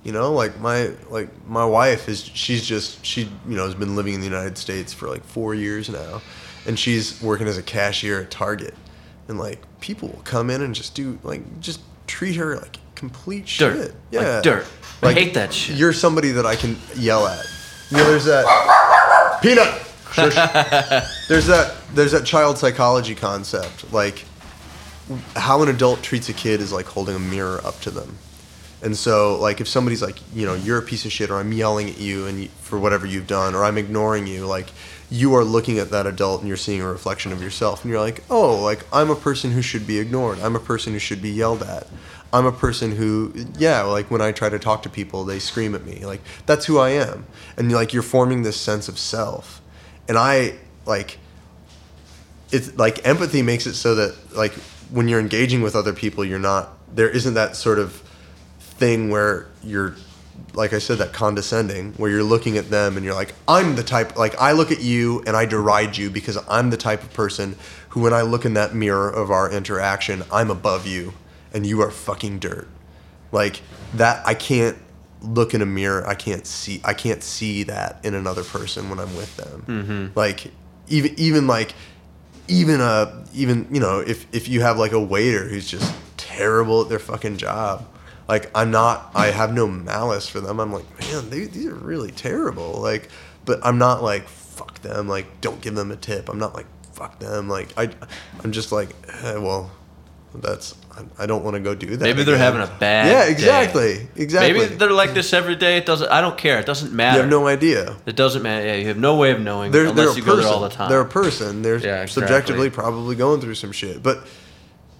you 0.07 0.13
know 0.13 0.31
like 0.31 0.57
my 0.61 0.89
like 1.09 1.27
my 1.47 1.65
wife 1.65 2.07
is 2.07 2.23
she's 2.23 2.65
just 2.65 3.05
she 3.05 3.23
you 3.47 3.57
know 3.57 3.65
has 3.65 3.75
been 3.75 3.97
living 3.97 4.13
in 4.13 4.21
the 4.21 4.25
United 4.25 4.57
States 4.57 4.93
for 4.93 5.09
like 5.09 5.23
4 5.25 5.53
years 5.53 5.89
now 5.89 6.21
and 6.65 6.79
she's 6.79 7.21
working 7.21 7.45
as 7.45 7.57
a 7.57 7.61
cashier 7.61 8.21
at 8.21 8.31
Target 8.31 8.73
and 9.27 9.37
like 9.37 9.59
people 9.81 10.07
will 10.07 10.21
come 10.23 10.49
in 10.49 10.61
and 10.61 10.73
just 10.73 10.95
do 10.95 11.19
like 11.23 11.59
just 11.59 11.81
treat 12.07 12.37
her 12.37 12.55
like 12.55 12.77
complete 12.95 13.45
Dirt. 13.57 13.75
shit 13.75 13.91
Like 14.13 14.25
yeah 14.25 14.41
dirt. 14.41 14.65
I 15.03 15.11
hate 15.11 15.33
that 15.33 15.51
shit. 15.51 15.75
you're 15.75 15.91
somebody 15.91 16.31
that 16.31 16.45
I 16.45 16.55
can 16.55 16.77
yell 16.95 17.27
at. 17.27 17.45
You 17.91 17.97
know, 17.97 18.09
there's 18.09 18.25
that 18.25 19.39
peanut. 19.41 19.83
There's 21.27 21.45
that 21.47 21.75
there's 21.93 22.11
that 22.13 22.25
child 22.25 22.57
psychology 22.57 23.13
concept, 23.13 23.93
like 23.93 24.25
how 25.35 25.61
an 25.61 25.69
adult 25.69 26.01
treats 26.01 26.27
a 26.29 26.33
kid 26.33 26.59
is 26.59 26.71
like 26.71 26.85
holding 26.85 27.15
a 27.15 27.19
mirror 27.19 27.61
up 27.63 27.79
to 27.81 27.91
them. 27.91 28.17
And 28.81 28.95
so, 28.95 29.39
like, 29.39 29.59
if 29.59 29.67
somebody's 29.67 30.01
like, 30.01 30.19
you 30.33 30.45
know, 30.45 30.53
you're 30.53 30.77
a 30.77 30.83
piece 30.83 31.05
of 31.05 31.11
shit, 31.11 31.29
or 31.29 31.35
I'm 31.35 31.51
yelling 31.51 31.89
at 31.89 31.97
you 31.97 32.27
and 32.27 32.43
you, 32.43 32.49
for 32.61 32.77
whatever 32.77 33.05
you've 33.05 33.27
done, 33.27 33.55
or 33.55 33.63
I'm 33.63 33.77
ignoring 33.77 34.27
you, 34.27 34.45
like, 34.45 34.67
you 35.09 35.33
are 35.35 35.43
looking 35.43 35.79
at 35.79 35.89
that 35.91 36.05
adult 36.05 36.41
and 36.41 36.47
you're 36.47 36.57
seeing 36.57 36.81
a 36.81 36.87
reflection 36.87 37.31
of 37.31 37.41
yourself, 37.41 37.83
and 37.83 37.91
you're 37.91 37.99
like, 37.99 38.23
oh, 38.29 38.61
like, 38.61 38.85
I'm 38.93 39.09
a 39.09 39.15
person 39.15 39.51
who 39.51 39.61
should 39.61 39.87
be 39.87 39.97
ignored. 39.97 40.39
I'm 40.39 40.55
a 40.55 40.59
person 40.59 40.93
who 40.93 40.99
should 40.99 41.21
be 41.21 41.31
yelled 41.31 41.63
at. 41.63 41.87
I'm 42.31 42.45
a 42.45 42.51
person 42.51 42.91
who, 42.91 43.33
yeah, 43.57 43.81
like 43.83 44.11
when 44.11 44.21
I 44.21 44.31
try 44.31 44.49
to 44.49 44.59
talk 44.59 44.83
to 44.83 44.89
people, 44.89 45.23
they 45.23 45.39
scream 45.39 45.73
at 45.73 45.85
me. 45.85 46.05
Like, 46.05 46.21
that's 46.45 46.65
who 46.65 46.77
I 46.77 46.89
am. 46.89 47.25
And 47.55 47.71
like, 47.71 47.93
you're 47.93 48.03
forming 48.03 48.43
this 48.43 48.59
sense 48.59 48.89
of 48.89 48.99
self. 48.99 49.61
And 50.09 50.17
I, 50.17 50.55
like, 50.85 51.19
it's 52.51 52.77
like 52.77 53.05
empathy 53.05 53.41
makes 53.41 53.65
it 53.65 53.73
so 53.73 53.95
that 53.95 54.15
like 54.35 54.53
when 54.89 55.07
you're 55.07 55.19
engaging 55.19 55.61
with 55.61 55.75
other 55.75 55.93
people 55.93 56.23
you're 56.23 56.39
not 56.39 56.73
there 56.95 57.09
isn't 57.09 57.33
that 57.33 57.55
sort 57.55 57.79
of 57.79 58.01
thing 58.77 59.09
where 59.09 59.47
you're 59.63 59.95
like 60.53 60.73
I 60.73 60.79
said 60.79 60.97
that 60.99 61.13
condescending 61.13 61.93
where 61.93 62.09
you're 62.09 62.23
looking 62.23 62.57
at 62.57 62.69
them 62.69 62.95
and 62.97 63.05
you're 63.05 63.15
like 63.15 63.33
I'm 63.47 63.75
the 63.75 63.83
type 63.83 64.17
like 64.17 64.35
I 64.39 64.51
look 64.53 64.71
at 64.71 64.81
you 64.81 65.23
and 65.27 65.35
I 65.35 65.45
deride 65.45 65.97
you 65.97 66.09
because 66.09 66.37
I'm 66.49 66.69
the 66.69 66.77
type 66.77 67.03
of 67.03 67.13
person 67.13 67.55
who 67.89 68.01
when 68.01 68.13
I 68.13 68.21
look 68.21 68.45
in 68.45 68.53
that 68.55 68.73
mirror 68.73 69.09
of 69.09 69.31
our 69.31 69.51
interaction 69.51 70.23
I'm 70.31 70.49
above 70.49 70.87
you 70.87 71.13
and 71.53 71.65
you 71.65 71.81
are 71.81 71.91
fucking 71.91 72.39
dirt. 72.39 72.67
Like 73.31 73.61
that 73.95 74.25
I 74.25 74.33
can't 74.33 74.77
look 75.21 75.53
in 75.53 75.61
a 75.61 75.65
mirror 75.65 76.05
I 76.07 76.15
can't 76.15 76.45
see 76.45 76.81
I 76.83 76.93
can't 76.93 77.23
see 77.23 77.63
that 77.63 78.03
in 78.03 78.13
another 78.13 78.43
person 78.43 78.89
when 78.89 78.99
I'm 78.99 79.15
with 79.15 79.35
them. 79.37 79.63
Mm-hmm. 79.67 80.19
Like 80.19 80.51
even 80.87 81.13
even 81.17 81.47
like 81.47 81.73
even 82.47 82.81
a 82.81 83.25
even 83.33 83.67
you 83.71 83.79
know 83.79 83.99
if 83.99 84.25
if 84.33 84.47
you 84.47 84.61
have 84.61 84.77
like 84.77 84.91
a 84.91 84.99
waiter 84.99 85.47
who's 85.47 85.69
just 85.69 85.93
terrible 86.15 86.81
at 86.81 86.89
their 86.89 86.99
fucking 86.99 87.37
job 87.37 87.85
like 88.27 88.49
i'm 88.55 88.71
not 88.71 89.11
i 89.15 89.27
have 89.27 89.53
no 89.53 89.67
malice 89.67 90.27
for 90.27 90.39
them 90.41 90.59
i'm 90.59 90.71
like 90.73 90.85
man 90.99 91.29
they, 91.29 91.45
these 91.45 91.65
are 91.65 91.75
really 91.75 92.11
terrible 92.11 92.73
like 92.81 93.09
but 93.45 93.59
i'm 93.63 93.77
not 93.77 94.03
like 94.03 94.27
fuck 94.27 94.81
them 94.81 95.07
like 95.07 95.41
don't 95.41 95.61
give 95.61 95.75
them 95.75 95.91
a 95.91 95.95
tip 95.95 96.29
i'm 96.29 96.39
not 96.39 96.53
like 96.53 96.65
fuck 96.93 97.19
them 97.19 97.47
like 97.47 97.67
i 97.77 97.89
i'm 98.43 98.51
just 98.51 98.71
like 98.71 98.89
eh, 99.23 99.37
well 99.37 99.71
that's 100.35 100.75
I, 100.91 101.23
I 101.23 101.25
don't 101.25 101.43
want 101.43 101.55
to 101.55 101.59
go 101.59 101.73
do 101.73 101.95
that 101.95 102.03
maybe 102.03 102.23
they're 102.23 102.37
having 102.37 102.61
a 102.61 102.67
bad 102.79 103.07
yeah 103.07 103.25
day. 103.25 103.31
exactly 103.31 104.07
exactly 104.15 104.53
Maybe 104.59 104.75
they're 104.75 104.91
like 104.91 105.13
this 105.13 105.33
every 105.33 105.55
day. 105.55 105.77
It 105.77 105.85
doesn't. 105.87 106.09
I 106.11 106.21
don't 106.21 106.37
care. 106.37 106.59
It 106.59 106.65
doesn't 106.67 106.93
matter. 106.93 107.15
you 107.17 107.21
have 107.21 107.29
no 107.29 107.47
idea 107.47 107.95
It 108.05 108.15
doesn't 108.15 108.43
matter. 108.43 108.65
Yeah, 108.67 108.75
you 108.75 108.87
have 108.89 108.97
no 108.97 109.15
way 109.15 109.31
of 109.31 109.39
knowing 109.41 109.71
they're, 109.71 109.85
unless 109.87 109.95
they're 110.09 110.17
you 110.17 110.23
a 110.23 110.25
go 110.25 110.35
there 110.35 110.47
all 110.47 110.59
the 110.59 110.69
time. 110.69 110.89
They're 110.89 111.01
a 111.01 111.05
person. 111.07 111.61
They're 111.63 111.77
Yeah, 111.77 112.03
exactly. 112.03 112.21
subjectively 112.21 112.69
probably 112.69 113.15
going 113.15 113.41
through 113.41 113.55
some 113.55 113.71
shit. 113.71 114.03
But 114.03 114.27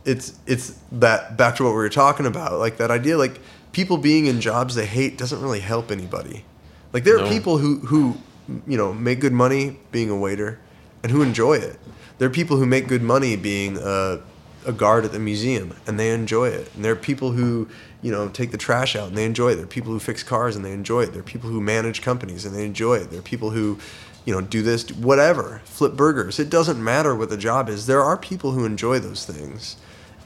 it's 0.08 0.40
it's 0.48 0.80
that 0.94 1.36
back 1.36 1.58
to 1.58 1.64
what 1.64 1.72
we 1.72 1.76
were 1.76 1.90
talking 1.90 2.26
about, 2.26 2.60
like 2.60 2.78
that 2.78 2.90
idea, 2.90 3.18
like 3.18 3.40
people 3.74 3.98
being 3.98 4.26
in 4.26 4.40
jobs 4.40 4.74
they 4.74 4.86
hate 4.86 5.18
doesn't 5.18 5.42
really 5.42 5.60
help 5.60 5.92
anybody. 5.92 6.46
Like 6.94 7.04
there 7.04 7.20
are 7.20 7.30
people 7.30 7.58
who 7.58 7.80
who 7.80 8.18
you 8.66 8.78
know 8.78 8.94
make 8.94 9.20
good 9.20 9.34
money 9.34 9.78
being 9.92 10.10
a 10.10 10.18
waiter 10.18 10.60
and 11.04 11.12
who 11.12 11.22
enjoy 11.22 11.56
it. 11.56 11.78
There 12.18 12.28
are 12.28 12.32
people 12.32 12.58
who 12.58 12.66
make 12.66 12.88
good 12.88 13.04
money 13.04 13.36
being 13.36 13.78
a, 13.78 14.22
a 14.66 14.72
guard 14.72 15.06
at 15.06 15.12
the 15.12 15.20
museum 15.20 15.76
and 15.86 16.00
they 16.00 16.12
enjoy 16.12 16.48
it. 16.48 16.74
And 16.74 16.84
there 16.84 16.94
are 16.94 16.96
people 16.96 17.32
who 17.32 17.68
you 18.02 18.12
know 18.12 18.30
take 18.30 18.52
the 18.52 18.58
trash 18.58 18.96
out 18.96 19.10
and 19.10 19.18
they 19.18 19.26
enjoy 19.26 19.50
it. 19.50 19.56
There 19.56 19.66
are 19.66 19.68
people 19.68 19.92
who 19.92 20.00
fix 20.00 20.24
cars 20.24 20.56
and 20.56 20.64
they 20.64 20.72
enjoy 20.72 21.02
it. 21.02 21.12
There 21.12 21.20
are 21.20 21.32
people 21.34 21.50
who 21.50 21.60
manage 21.60 22.02
companies 22.02 22.46
and 22.46 22.56
they 22.56 22.66
enjoy 22.66 22.96
it. 22.96 23.10
There 23.10 23.20
are 23.20 23.24
people 23.24 23.50
who 23.50 23.78
you 24.24 24.34
know 24.34 24.42
do 24.42 24.62
this 24.62 24.90
whatever 24.92 25.62
flip 25.66 25.94
burgers. 25.94 26.40
It 26.40 26.50
doesn't 26.50 26.82
matter 26.82 27.14
what 27.14 27.30
the 27.30 27.38
job 27.38 27.68
is. 27.68 27.88
There 27.88 28.04
are 28.04 28.18
people 28.18 28.52
who 28.52 28.66
enjoy 28.66 29.00
those 29.00 29.26
things, 29.26 29.76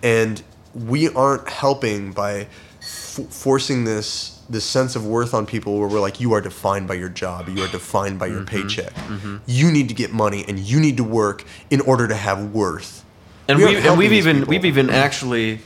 and 0.03 0.41
we 0.73 1.09
aren't 1.09 1.47
helping 1.49 2.11
by 2.11 2.47
f- 2.79 3.19
forcing 3.29 3.83
this 3.83 4.39
this 4.49 4.65
sense 4.65 4.95
of 4.97 5.05
worth 5.05 5.33
on 5.33 5.45
people 5.45 5.79
where 5.79 5.87
we're 5.87 5.99
like 6.01 6.19
you 6.19 6.33
are 6.33 6.41
defined 6.41 6.87
by 6.87 6.93
your 6.93 7.09
job 7.09 7.47
you 7.49 7.63
are 7.63 7.67
defined 7.69 8.19
by 8.19 8.25
your 8.27 8.41
Mm-hmm. 8.41 8.67
paycheck 8.67 8.93
you 9.45 9.71
need 9.71 9.87
to 9.89 9.93
get 9.95 10.11
money 10.11 10.43
and 10.47 10.59
you 10.59 10.79
need 10.79 10.97
to 10.97 11.03
work 11.03 11.43
in 11.69 11.79
order 11.81 12.07
to 12.07 12.15
have 12.15 12.51
worth 12.53 13.03
and 13.47 13.57
we 13.59 13.75
and 13.77 13.97
we've 13.97 14.13
even 14.13 14.37
people. 14.39 14.49
we've 14.49 14.65
even 14.65 14.89
actually 14.89 15.59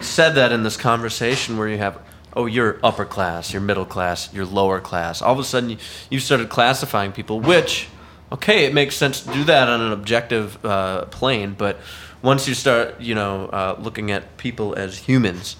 said 0.00 0.30
that 0.30 0.52
in 0.52 0.62
this 0.62 0.76
conversation 0.76 1.56
where 1.58 1.68
you 1.68 1.78
have 1.78 1.98
oh 2.34 2.44
you're 2.46 2.78
upper 2.84 3.04
class, 3.06 3.52
you're 3.52 3.62
middle 3.62 3.86
class, 3.86 4.32
you're 4.34 4.44
lower 4.44 4.78
class. 4.80 5.22
All 5.22 5.32
of 5.32 5.38
a 5.38 5.44
sudden 5.44 5.70
you 5.70 5.76
you 6.10 6.20
started 6.20 6.50
classifying 6.50 7.12
people, 7.12 7.40
which 7.40 7.88
okay, 8.30 8.66
it 8.66 8.74
makes 8.74 8.94
sense 8.96 9.22
to 9.22 9.32
do 9.32 9.44
that 9.44 9.68
on 9.68 9.80
an 9.80 9.92
objective 9.92 10.62
uh, 10.64 11.04
plane, 11.06 11.54
but 11.56 11.78
once 12.22 12.46
you 12.48 12.54
start 12.54 13.00
you 13.00 13.14
know 13.14 13.46
uh, 13.46 13.76
looking 13.80 14.10
at 14.10 14.36
people 14.36 14.74
as 14.74 14.98
humans. 14.98 15.56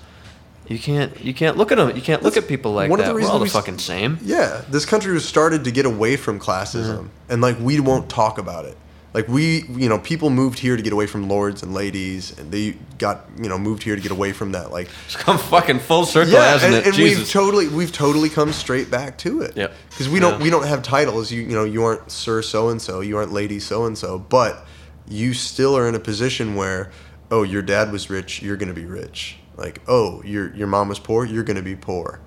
You 0.68 0.80
can't. 0.80 1.24
You 1.24 1.32
can't 1.32 1.56
look 1.56 1.70
at 1.70 1.78
them. 1.78 1.94
You 1.94 2.02
can't 2.02 2.24
look 2.24 2.36
at 2.36 2.48
people 2.48 2.72
like 2.72 2.90
one 2.90 2.98
of 2.98 3.06
that. 3.06 3.12
the 3.12 3.20
We're 3.20 3.28
all 3.28 3.38
the 3.38 3.44
we 3.44 3.48
s- 3.48 3.52
fucking 3.52 3.78
same. 3.78 4.18
Yeah, 4.20 4.62
this 4.68 4.84
country 4.84 5.12
was 5.12 5.24
started 5.24 5.62
to 5.62 5.70
get 5.70 5.86
away 5.86 6.16
from 6.16 6.40
classism, 6.40 7.10
and 7.28 7.40
like 7.40 7.56
we 7.60 7.78
won't 7.78 8.10
talk 8.10 8.38
about 8.38 8.64
it. 8.64 8.76
Like 9.14 9.28
we, 9.28 9.62
you 9.68 9.88
know, 9.88 9.98
people 10.00 10.28
moved 10.28 10.58
here 10.58 10.76
to 10.76 10.82
get 10.82 10.92
away 10.92 11.06
from 11.06 11.28
lords 11.28 11.62
and 11.62 11.72
ladies, 11.72 12.36
and 12.36 12.50
they 12.50 12.76
got, 12.98 13.26
you 13.40 13.48
know, 13.48 13.56
moved 13.58 13.82
here 13.84 13.94
to 13.96 14.02
get 14.02 14.10
away 14.10 14.32
from 14.32 14.52
that. 14.52 14.72
Like, 14.72 14.90
It's 15.06 15.16
come 15.16 15.38
fucking 15.38 15.78
full 15.78 16.04
circle, 16.04 16.34
yeah, 16.34 16.50
hasn't 16.50 16.74
and, 16.74 16.82
it? 16.84 16.88
and 16.88 16.96
we've 16.98 17.10
Jesus. 17.16 17.32
totally, 17.32 17.68
we've 17.68 17.92
totally 17.92 18.28
come 18.28 18.52
straight 18.52 18.90
back 18.90 19.16
to 19.18 19.40
it. 19.40 19.56
Yeah, 19.56 19.68
Because 19.88 20.10
we 20.10 20.18
don't, 20.20 20.42
we 20.42 20.50
don't 20.50 20.66
have 20.66 20.82
titles. 20.82 21.30
You, 21.32 21.40
you 21.42 21.54
know, 21.54 21.64
you 21.64 21.82
aren't 21.84 22.10
Sir 22.10 22.42
So 22.42 22.68
and 22.68 22.82
So, 22.82 23.00
you 23.00 23.16
aren't 23.16 23.32
Lady 23.32 23.58
So 23.58 23.86
and 23.86 23.96
So, 23.96 24.18
but 24.18 24.66
you 25.08 25.34
still 25.34 25.76
are 25.76 25.88
in 25.88 25.94
a 25.94 26.00
position 26.00 26.54
where, 26.54 26.90
oh, 27.30 27.42
your 27.42 27.62
dad 27.62 27.92
was 27.92 28.10
rich, 28.10 28.42
you're 28.42 28.56
gonna 28.56 28.72
be 28.74 28.86
rich. 28.86 29.36
Like, 29.56 29.80
oh, 29.88 30.22
your 30.24 30.54
your 30.54 30.66
mom 30.66 30.88
was 30.88 30.98
poor, 30.98 31.24
you're 31.24 31.44
gonna 31.44 31.62
be 31.62 31.76
poor. 31.76 32.20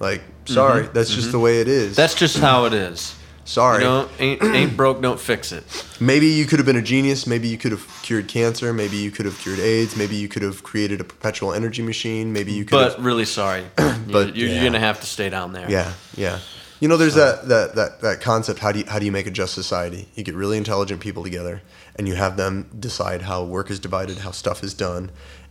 Like, 0.00 0.22
sorry, 0.46 0.88
that's 0.92 1.14
just 1.14 1.30
the 1.32 1.38
way 1.38 1.60
it 1.60 1.68
is. 1.68 1.92
Mm-hmm. 1.92 1.94
That's 1.94 2.14
just 2.14 2.38
how 2.38 2.64
it 2.64 2.72
is. 2.72 3.14
sorry. 3.44 3.84
You 3.84 3.88
know, 3.88 4.08
ain't 4.18 4.42
ain't 4.42 4.76
broke, 4.76 5.00
don't 5.00 5.20
fix 5.20 5.52
it. 5.52 5.64
Maybe 6.00 6.26
you 6.26 6.44
could 6.44 6.58
have 6.58 6.66
been 6.66 6.76
a 6.76 6.82
genius. 6.82 7.24
Maybe 7.26 7.46
you 7.46 7.56
could 7.56 7.70
have 7.70 7.86
cured 8.02 8.26
cancer. 8.26 8.72
Maybe 8.72 8.96
you 8.96 9.12
could 9.12 9.26
have 9.26 9.38
cured 9.38 9.60
AIDS. 9.60 9.96
Maybe 9.96 10.16
you 10.16 10.26
could 10.26 10.42
have 10.42 10.64
created 10.64 11.00
a 11.00 11.04
perpetual 11.04 11.52
energy 11.52 11.82
machine. 11.82 12.32
Maybe 12.32 12.52
you 12.52 12.64
could 12.64 12.72
But 12.76 12.92
have. 12.96 13.04
really 13.04 13.24
sorry. 13.26 13.64
But, 14.12 14.34
you're, 14.34 14.48
yeah. 14.48 14.54
you're 14.56 14.64
gonna 14.64 14.80
have 14.80 15.00
to 15.00 15.06
stay 15.06 15.30
down 15.30 15.52
there. 15.52 15.70
Yeah, 15.70 15.92
yeah. 16.16 16.40
You 16.80 16.88
know, 16.88 16.96
there's 16.96 17.14
that, 17.14 17.46
that, 17.48 17.76
that, 17.76 18.00
that 18.00 18.20
concept. 18.20 18.58
How 18.58 18.72
do 18.72 18.80
you 18.80 18.84
how 18.88 18.98
do 18.98 19.06
you 19.06 19.12
make 19.12 19.28
a 19.28 19.30
just 19.30 19.54
society? 19.54 20.08
You 20.16 20.24
get 20.24 20.34
really 20.34 20.58
intelligent 20.58 21.00
people 21.00 21.22
together, 21.22 21.62
and 21.96 22.08
you 22.08 22.14
have 22.14 22.36
them 22.36 22.70
decide 22.78 23.22
how 23.22 23.44
work 23.44 23.70
is 23.70 23.78
divided, 23.78 24.18
how 24.18 24.30
stuff 24.30 24.62
is 24.62 24.74
done, 24.74 25.10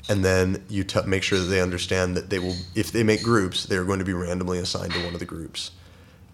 and 0.09 0.25
then 0.25 0.63
you 0.69 0.83
t- 0.83 1.01
make 1.05 1.23
sure 1.23 1.39
that 1.39 1.45
they 1.45 1.61
understand 1.61 2.17
that 2.17 2.29
they 2.29 2.39
will. 2.39 2.55
If 2.75 2.91
they 2.91 3.03
make 3.03 3.23
groups, 3.23 3.65
they 3.65 3.75
are 3.75 3.83
going 3.83 3.99
to 3.99 4.05
be 4.05 4.13
randomly 4.13 4.57
assigned 4.59 4.93
to 4.93 5.03
one 5.03 5.13
of 5.13 5.19
the 5.19 5.25
groups. 5.25 5.71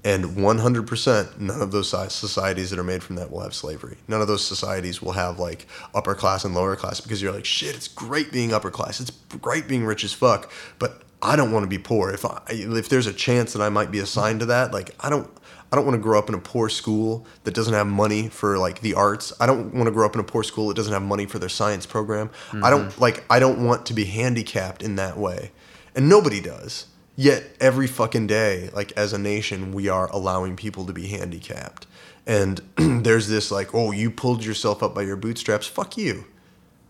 And 0.03 0.37
100%, 0.37 1.39
none 1.39 1.61
of 1.61 1.71
those 1.71 1.89
societies 1.89 2.69
that 2.69 2.79
are 2.79 2.83
made 2.83 3.03
from 3.03 3.17
that 3.17 3.29
will 3.29 3.41
have 3.41 3.53
slavery. 3.53 3.97
None 4.07 4.21
of 4.21 4.27
those 4.27 4.45
societies 4.45 5.01
will 5.01 5.11
have 5.11 5.37
like 5.37 5.67
upper 5.93 6.15
class 6.15 6.45
and 6.45 6.55
lower 6.55 6.77
class 6.77 7.01
because 7.01 7.21
you're 7.21 7.33
like, 7.33 7.43
shit, 7.43 7.75
it's 7.75 7.89
great 7.89 8.31
being 8.31 8.53
upper 8.53 8.71
class. 8.71 9.01
It's 9.01 9.11
great 9.41 9.67
being 9.67 9.85
rich 9.85 10.05
as 10.05 10.13
fuck. 10.13 10.49
But 10.79 11.01
I 11.21 11.35
don't 11.35 11.51
want 11.51 11.63
to 11.63 11.67
be 11.69 11.79
poor. 11.79 12.11
If 12.11 12.23
I, 12.25 12.41
if 12.47 12.87
there's 12.87 13.07
a 13.07 13.13
chance 13.13 13.53
that 13.53 13.61
I 13.61 13.69
might 13.69 13.91
be 13.91 13.99
assigned 13.99 14.39
to 14.41 14.45
that, 14.45 14.71
like 14.71 14.91
I 14.99 15.09
don't, 15.09 15.29
I 15.71 15.75
don't 15.75 15.85
want 15.85 15.95
to 15.95 16.01
grow 16.01 16.17
up 16.17 16.29
in 16.29 16.35
a 16.35 16.39
poor 16.39 16.69
school 16.69 17.25
that 17.43 17.53
doesn't 17.53 17.73
have 17.73 17.87
money 17.87 18.29
for 18.29 18.57
like 18.57 18.79
the 18.81 18.93
arts. 18.93 19.33
I 19.39 19.45
don't 19.45 19.73
want 19.73 19.87
to 19.87 19.91
grow 19.91 20.05
up 20.05 20.15
in 20.15 20.21
a 20.21 20.23
poor 20.23 20.43
school 20.43 20.69
that 20.69 20.75
doesn't 20.75 20.93
have 20.93 21.01
money 21.01 21.25
for 21.25 21.39
their 21.39 21.49
science 21.49 21.85
program. 21.85 22.29
I 22.63 22.69
don't 22.69 22.97
like 22.99 23.25
I 23.29 23.39
don't 23.39 23.65
want 23.65 23.85
to 23.87 23.93
be 23.93 24.05
handicapped 24.05 24.81
in 24.81 24.95
that 24.95 25.17
way. 25.17 25.51
And 25.95 26.07
nobody 26.07 26.39
does. 26.39 26.87
Yet 27.15 27.43
every 27.59 27.87
fucking 27.87 28.27
day, 28.27 28.69
like 28.73 28.91
as 28.93 29.11
a 29.11 29.17
nation, 29.17 29.71
we 29.73 29.89
are 29.89 30.09
allowing 30.11 30.55
people 30.55 30.85
to 30.85 30.93
be 30.93 31.07
handicapped. 31.07 31.87
And 32.27 32.61
there's 32.77 33.27
this 33.27 33.49
like, 33.49 33.73
oh, 33.73 33.91
you 33.91 34.11
pulled 34.11 34.45
yourself 34.45 34.83
up 34.83 34.93
by 34.93 35.01
your 35.01 35.15
bootstraps. 35.15 35.65
Fuck 35.65 35.97
you. 35.97 36.25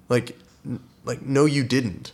Like, 0.10 0.38
n- 0.66 0.82
like 1.06 1.22
no, 1.22 1.46
you 1.46 1.64
didn't. 1.64 2.12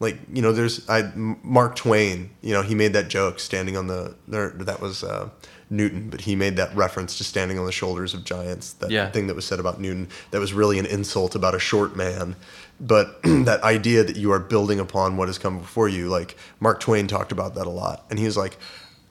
Like 0.00 0.18
you 0.32 0.40
know, 0.40 0.52
there's 0.52 0.88
I 0.88 1.10
Mark 1.16 1.74
Twain. 1.74 2.30
You 2.40 2.52
know, 2.54 2.62
he 2.62 2.76
made 2.76 2.92
that 2.92 3.08
joke 3.08 3.40
standing 3.40 3.76
on 3.76 3.88
the. 3.88 4.14
Or 4.32 4.50
that 4.50 4.80
was 4.80 5.02
uh, 5.02 5.30
Newton, 5.70 6.08
but 6.10 6.22
he 6.22 6.34
made 6.36 6.56
that 6.56 6.74
reference 6.74 7.18
to 7.18 7.24
standing 7.24 7.58
on 7.58 7.66
the 7.66 7.72
shoulders 7.72 8.14
of 8.14 8.24
giants. 8.24 8.72
That 8.74 8.90
Yeah. 8.90 9.10
thing 9.10 9.26
that 9.26 9.34
was 9.36 9.44
said 9.44 9.60
about 9.60 9.80
Newton 9.80 10.08
that 10.30 10.40
was 10.40 10.52
really 10.52 10.78
an 10.78 10.86
insult 10.86 11.34
about 11.34 11.54
a 11.54 11.58
short 11.58 11.94
man. 11.96 12.36
But 12.80 13.20
that 13.24 13.62
idea 13.62 14.04
that 14.04 14.16
you 14.16 14.32
are 14.32 14.38
building 14.38 14.80
upon 14.80 15.16
what 15.16 15.28
has 15.28 15.38
come 15.38 15.58
before 15.58 15.88
you, 15.88 16.08
like 16.08 16.36
Mark 16.60 16.80
Twain 16.80 17.06
talked 17.06 17.32
about 17.32 17.54
that 17.56 17.66
a 17.66 17.70
lot, 17.70 18.04
and 18.10 18.18
he 18.18 18.24
was 18.24 18.36
like, 18.36 18.56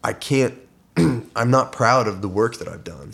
I 0.04 0.14
can't. 0.14 0.56
I'm 1.36 1.52
not 1.52 1.72
proud 1.72 2.08
of 2.08 2.22
the 2.22 2.28
work 2.28 2.58
that 2.58 2.68
I've 2.68 2.84
done 2.84 3.14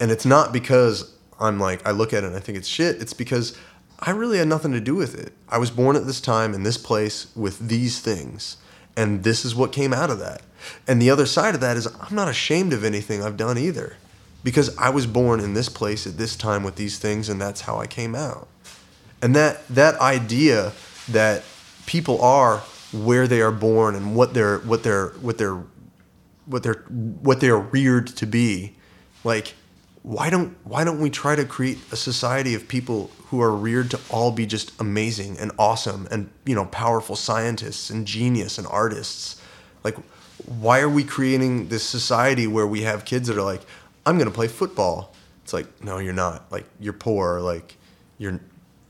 and 0.00 0.10
it's 0.10 0.26
not 0.26 0.52
because 0.52 1.12
I'm 1.40 1.58
like 1.58 1.86
I 1.86 1.90
look 1.90 2.12
at 2.12 2.24
it 2.24 2.26
and 2.26 2.36
I 2.36 2.40
think 2.40 2.58
it's 2.58 2.68
shit. 2.68 3.00
It's 3.00 3.12
because 3.12 3.56
I 3.98 4.10
really 4.10 4.38
had 4.38 4.48
nothing 4.48 4.72
to 4.72 4.80
do 4.80 4.94
with 4.94 5.14
it. 5.18 5.32
I 5.48 5.58
was 5.58 5.70
born 5.70 5.96
at 5.96 6.06
this 6.06 6.20
time 6.20 6.54
in 6.54 6.62
this 6.64 6.76
place 6.76 7.28
with 7.34 7.58
these 7.68 8.00
things, 8.00 8.56
and 8.96 9.24
this 9.24 9.44
is 9.44 9.54
what 9.54 9.72
came 9.72 9.92
out 9.94 10.10
of 10.10 10.18
that. 10.18 10.42
And 10.86 11.00
the 11.00 11.10
other 11.10 11.26
side 11.26 11.54
of 11.54 11.60
that 11.60 11.76
is 11.76 11.86
I'm 11.86 12.14
not 12.14 12.28
ashamed 12.28 12.72
of 12.72 12.84
anything 12.84 13.22
I've 13.22 13.36
done 13.36 13.58
either, 13.58 13.96
because 14.42 14.76
I 14.76 14.90
was 14.90 15.06
born 15.06 15.40
in 15.40 15.54
this 15.54 15.68
place 15.68 16.06
at 16.06 16.18
this 16.18 16.36
time 16.36 16.62
with 16.62 16.76
these 16.76 16.98
things, 16.98 17.28
and 17.28 17.40
that's 17.40 17.62
how 17.62 17.78
I 17.78 17.86
came 17.86 18.14
out. 18.14 18.48
And 19.22 19.34
that 19.34 19.66
that 19.68 19.98
idea 20.00 20.72
that 21.08 21.44
people 21.86 22.20
are 22.22 22.62
where 22.92 23.26
they 23.26 23.40
are 23.40 23.52
born 23.52 23.94
and 23.94 24.14
what 24.14 24.34
they're 24.34 24.58
what 24.58 24.82
they're 24.82 25.08
what 25.08 25.38
they're 25.38 25.62
what 26.46 26.62
they're 26.62 26.84
what 27.22 27.40
they 27.40 27.48
are 27.48 27.58
reared 27.58 28.06
to 28.06 28.26
be 28.26 28.74
like 29.24 29.54
why 30.02 30.30
don't 30.30 30.56
why 30.64 30.84
don't 30.84 31.00
we 31.00 31.10
try 31.10 31.34
to 31.34 31.44
create 31.44 31.78
a 31.90 31.96
society 31.96 32.54
of 32.54 32.68
people 32.68 33.10
who 33.26 33.40
are 33.40 33.54
reared 33.54 33.90
to 33.90 33.98
all 34.08 34.30
be 34.30 34.46
just 34.46 34.78
amazing 34.80 35.36
and 35.38 35.50
awesome 35.58 36.06
and 36.10 36.30
you 36.44 36.54
know 36.54 36.64
powerful 36.66 37.16
scientists 37.16 37.90
and 37.90 38.06
genius 38.06 38.58
and 38.58 38.66
artists 38.68 39.40
like 39.82 39.96
why 40.46 40.80
are 40.80 40.88
we 40.88 41.04
creating 41.04 41.68
this 41.68 41.82
society 41.82 42.46
where 42.46 42.66
we 42.66 42.82
have 42.82 43.04
kids 43.04 43.28
that 43.28 43.36
are 43.36 43.42
like 43.42 43.62
i'm 44.06 44.16
going 44.16 44.28
to 44.28 44.34
play 44.34 44.48
football. 44.48 45.12
It's 45.42 45.52
like 45.52 45.84
no 45.84 45.98
you're 45.98 46.12
not. 46.12 46.50
Like 46.50 46.64
you're 46.80 46.92
poor. 46.92 47.40
Like 47.40 47.76
you're 48.18 48.40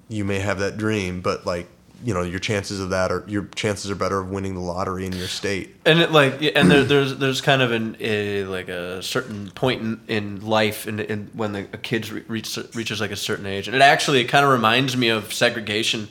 you 0.09 0.25
may 0.25 0.39
have 0.39 0.59
that 0.61 0.77
dream 0.77 1.21
but 1.21 1.45
like 1.45 1.67
you 2.05 2.13
know 2.13 2.23
your 2.23 2.39
chances 2.39 2.79
of 2.81 2.91
that 2.91 3.11
are 3.11 3.25
your 3.27 3.47
chances 3.55 3.91
are 3.91 3.95
better 3.95 4.21
of 4.21 4.31
winning 4.31 4.55
the 4.55 4.61
lottery 4.61 5.07
in 5.07 5.13
your 5.13 5.27
state. 5.27 5.75
And 5.85 6.01
it, 6.01 6.13
like 6.13 6.43
and 6.55 6.71
there, 6.71 6.85
there's 6.85 7.17
there's 7.17 7.41
kind 7.41 7.63
of 7.63 7.73
an 7.73 7.97
a, 8.01 8.45
like 8.45 8.69
a 8.69 9.03
certain 9.03 9.51
point 9.51 9.83
in, 9.83 10.01
in 10.09 10.47
life 10.47 10.87
in, 10.87 11.01
in 11.01 11.31
when 11.33 11.53
the 11.53 11.61
a 11.73 11.79
kid 11.79 12.09
re- 12.11 12.25
reach, 12.29 12.59
reaches 12.75 13.01
like 13.01 13.11
a 13.11 13.17
certain 13.17 13.47
age. 13.47 13.67
And 13.67 13.75
it 13.75 13.83
actually 13.83 14.21
it 14.21 14.29
kind 14.29 14.45
of 14.45 14.53
reminds 14.53 14.97
me 14.97 15.09
of 15.09 15.33
segregation 15.33 16.09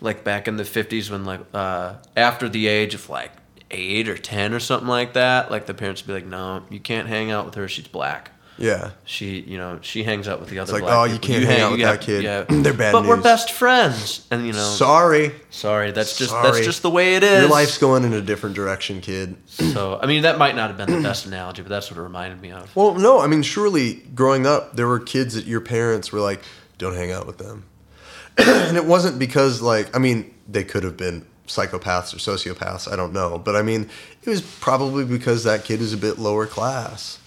like 0.00 0.24
back 0.24 0.48
in 0.48 0.56
the 0.56 0.64
50s 0.64 1.10
when 1.10 1.24
like 1.24 1.40
uh, 1.54 1.94
after 2.16 2.48
the 2.48 2.66
age 2.66 2.94
of 2.94 3.08
like 3.08 3.30
8 3.72 4.08
or 4.08 4.16
10 4.16 4.54
or 4.54 4.60
something 4.60 4.88
like 4.88 5.14
that 5.14 5.50
like 5.50 5.66
the 5.66 5.74
parents 5.74 6.02
would 6.02 6.08
be 6.08 6.12
like 6.14 6.26
no 6.26 6.62
you 6.70 6.80
can't 6.80 7.08
hang 7.08 7.30
out 7.30 7.46
with 7.46 7.54
her 7.54 7.68
she's 7.68 7.88
black 7.88 8.30
yeah 8.58 8.90
she 9.04 9.40
you 9.40 9.56
know 9.56 9.78
she 9.80 10.04
hangs 10.04 10.28
out 10.28 10.38
with 10.38 10.50
the 10.50 10.58
other 10.58 10.74
like, 10.74 10.82
black 10.82 10.96
oh, 10.96 11.04
you 11.04 11.18
people. 11.18 11.28
can't 11.28 11.44
hang 11.44 11.60
out 11.62 11.70
with 11.70 11.80
you 11.80 11.86
that 11.86 12.00
kid. 12.00 12.48
They're 12.64 12.74
bad 12.74 12.92
but 12.92 13.06
we're 13.06 13.20
best 13.20 13.50
friends 13.50 14.26
and 14.30 14.46
you 14.46 14.52
know 14.52 14.58
sorry 14.58 15.32
sorry 15.50 15.90
that's 15.90 16.18
just 16.18 16.32
that's 16.32 16.60
just 16.60 16.82
the 16.82 16.90
way 16.90 17.16
it 17.16 17.22
is 17.22 17.42
Your 17.42 17.50
life's 17.50 17.78
going 17.78 18.04
in 18.04 18.12
a 18.12 18.20
different 18.20 18.56
direction, 18.56 19.00
kid. 19.00 19.36
so 19.46 19.98
I 20.02 20.06
mean, 20.06 20.22
that 20.22 20.38
might 20.38 20.54
not 20.56 20.68
have 20.68 20.76
been 20.76 20.90
the 20.90 21.02
best 21.02 21.26
analogy, 21.26 21.62
but 21.62 21.68
that's 21.68 21.90
what 21.90 21.98
it 21.98 22.02
reminded 22.02 22.40
me 22.40 22.52
of. 22.52 22.74
Well, 22.76 22.94
no, 22.94 23.20
I 23.20 23.26
mean, 23.26 23.42
surely 23.42 23.94
growing 23.94 24.46
up, 24.46 24.76
there 24.76 24.86
were 24.86 25.00
kids 25.00 25.34
that 25.34 25.46
your 25.46 25.60
parents 25.60 26.12
were 26.12 26.20
like, 26.20 26.42
don't 26.78 26.94
hang 26.94 27.12
out 27.12 27.26
with 27.26 27.38
them. 27.38 27.64
and 28.38 28.76
it 28.76 28.84
wasn't 28.84 29.18
because, 29.18 29.60
like, 29.60 29.94
I 29.94 29.98
mean, 29.98 30.34
they 30.48 30.64
could 30.64 30.84
have 30.84 30.96
been 30.96 31.26
psychopaths 31.46 32.14
or 32.14 32.18
sociopaths. 32.18 32.90
I 32.90 32.96
don't 32.96 33.12
know. 33.12 33.38
But 33.38 33.56
I 33.56 33.62
mean, 33.62 33.88
it 34.22 34.28
was 34.30 34.40
probably 34.40 35.04
because 35.04 35.44
that 35.44 35.64
kid 35.64 35.80
is 35.80 35.92
a 35.92 35.96
bit 35.96 36.18
lower 36.18 36.46
class, 36.46 37.18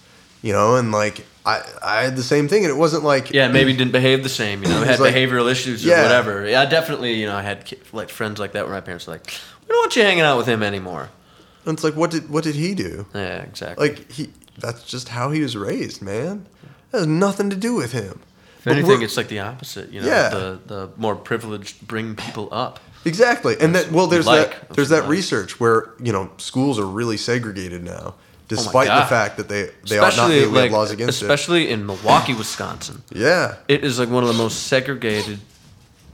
you 0.42 0.52
know, 0.52 0.76
and 0.76 0.92
like, 0.92 1.24
I, 1.44 1.62
I 1.82 2.02
had 2.02 2.16
the 2.16 2.22
same 2.22 2.48
thing. 2.48 2.64
And 2.64 2.70
it 2.72 2.76
wasn't 2.76 3.04
like, 3.04 3.30
Yeah, 3.30 3.48
maybe 3.48 3.72
didn't 3.72 3.92
behave 3.92 4.22
the 4.22 4.28
same. 4.28 4.62
You 4.62 4.68
know, 4.68 4.82
had 4.84 4.98
like- 5.00 5.14
behavioral 5.14 5.50
issues 5.50 5.84
or 5.84 5.90
Yeah. 5.90 6.02
whatever. 6.02 6.48
Yeah, 6.48 6.64
definitely. 6.66 7.14
You 7.14 7.26
know, 7.26 7.36
I 7.36 7.42
had 7.42 7.72
like 7.92 8.08
friends 8.08 8.40
like 8.40 8.52
that 8.52 8.64
where 8.64 8.74
my 8.74 8.80
parents 8.80 9.06
were 9.06 9.12
like, 9.14 9.26
"We 9.62 9.68
don't 9.68 9.78
want 9.78 9.96
you 9.96 10.02
hanging 10.02 10.22
out 10.24 10.38
with 10.38 10.46
him 10.46 10.62
anymore." 10.62 11.10
and 11.64 11.74
it's 11.74 11.82
like, 11.84 11.94
what 11.96 12.12
did, 12.12 12.30
what 12.30 12.44
did 12.44 12.54
he 12.54 12.74
do? 12.76 13.06
Yeah, 13.12 13.42
exactly. 13.42 13.88
Like, 13.88 14.10
he, 14.12 14.30
that's 14.56 14.84
just 14.84 15.08
how 15.08 15.32
he 15.32 15.40
was 15.40 15.56
raised, 15.56 16.00
man. 16.00 16.46
That 16.92 16.98
has 16.98 17.06
nothing 17.08 17.50
to 17.50 17.56
do 17.56 17.74
with 17.74 17.90
him. 17.90 18.20
if 18.58 18.64
But 18.64 18.76
anything, 18.78 19.02
it's 19.02 19.16
like 19.16 19.26
the 19.28 19.40
opposite. 19.40 19.92
You 19.92 20.00
know, 20.02 20.06
Yeah. 20.06 20.28
the 20.30 20.60
the 20.66 20.90
more 20.96 21.16
privileged 21.16 21.86
bring 21.86 22.14
people 22.14 22.48
up. 22.52 22.78
Exactly, 23.06 23.56
and 23.60 23.74
that 23.76 23.92
well, 23.92 24.08
there's 24.08 24.26
like, 24.26 24.50
that 24.50 24.74
there's 24.74 24.88
that 24.88 25.02
like. 25.02 25.10
research 25.10 25.60
where 25.60 25.92
you 26.02 26.12
know 26.12 26.30
schools 26.38 26.78
are 26.78 26.86
really 26.86 27.16
segregated 27.16 27.84
now, 27.84 28.14
oh 28.14 28.14
despite 28.48 28.88
the 28.88 29.06
fact 29.06 29.36
that 29.36 29.48
they 29.48 29.70
they 29.88 29.98
ought 29.98 30.16
not 30.16 30.28
be. 30.28 30.40
Have 30.40 30.72
laws 30.72 30.90
against 30.90 31.22
it. 31.22 31.24
especially 31.24 31.70
in 31.70 31.86
Milwaukee, 31.86 32.34
Wisconsin. 32.34 33.02
Yeah, 33.12 33.56
It 33.68 33.84
is 33.84 33.98
like 34.00 34.08
one 34.08 34.24
of 34.24 34.28
the 34.28 34.34
most 34.34 34.64
segregated 34.64 35.38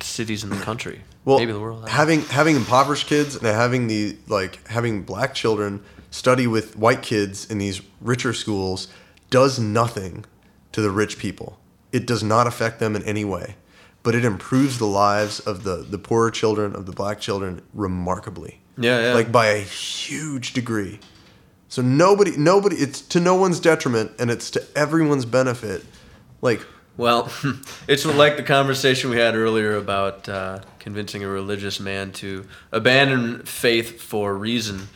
cities 0.00 0.44
in 0.44 0.50
the 0.50 0.56
country, 0.56 1.00
well, 1.24 1.38
maybe 1.38 1.52
the 1.52 1.60
world. 1.60 1.88
having 1.88 2.22
having 2.22 2.56
impoverished 2.56 3.06
kids 3.06 3.36
and 3.36 3.46
having 3.46 3.86
the 3.86 4.16
like 4.28 4.66
having 4.68 5.02
black 5.02 5.34
children 5.34 5.82
study 6.10 6.46
with 6.46 6.76
white 6.76 7.02
kids 7.02 7.50
in 7.50 7.56
these 7.58 7.80
richer 8.02 8.34
schools 8.34 8.88
does 9.30 9.58
nothing 9.58 10.24
to 10.72 10.82
the 10.82 10.90
rich 10.90 11.18
people. 11.18 11.58
It 11.90 12.06
does 12.06 12.22
not 12.22 12.46
affect 12.46 12.80
them 12.80 12.96
in 12.96 13.02
any 13.04 13.24
way, 13.24 13.56
but 14.02 14.14
it 14.14 14.24
improves 14.24 14.78
the 14.78 14.86
lives 14.86 15.40
of 15.40 15.64
the 15.64 15.76
the 15.76 15.98
poorer 15.98 16.30
children 16.30 16.74
of 16.74 16.86
the 16.86 16.92
black 16.92 17.20
children 17.20 17.62
remarkably. 17.72 18.60
Yeah, 18.76 19.00
yeah. 19.00 19.14
like 19.14 19.30
by 19.30 19.46
a 19.46 19.60
huge 19.60 20.52
degree. 20.52 20.98
So 21.68 21.80
nobody, 21.80 22.36
nobody, 22.36 22.76
it's 22.76 23.00
to 23.00 23.20
no 23.20 23.34
one's 23.34 23.58
detriment, 23.58 24.12
and 24.18 24.30
it's 24.30 24.50
to 24.50 24.62
everyone's 24.76 25.24
benefit. 25.24 25.82
Like, 26.42 26.66
Well, 26.98 27.32
it's 27.88 28.04
like 28.04 28.36
the 28.36 28.42
conversation 28.42 29.08
we 29.08 29.16
had 29.16 29.34
earlier 29.34 29.76
about 29.76 30.28
uh, 30.28 30.60
convincing 30.78 31.24
a 31.24 31.28
religious 31.28 31.80
man 31.80 32.12
to 32.12 32.46
abandon 32.72 33.44
faith 33.44 34.02
for 34.02 34.36
reason. 34.36 34.88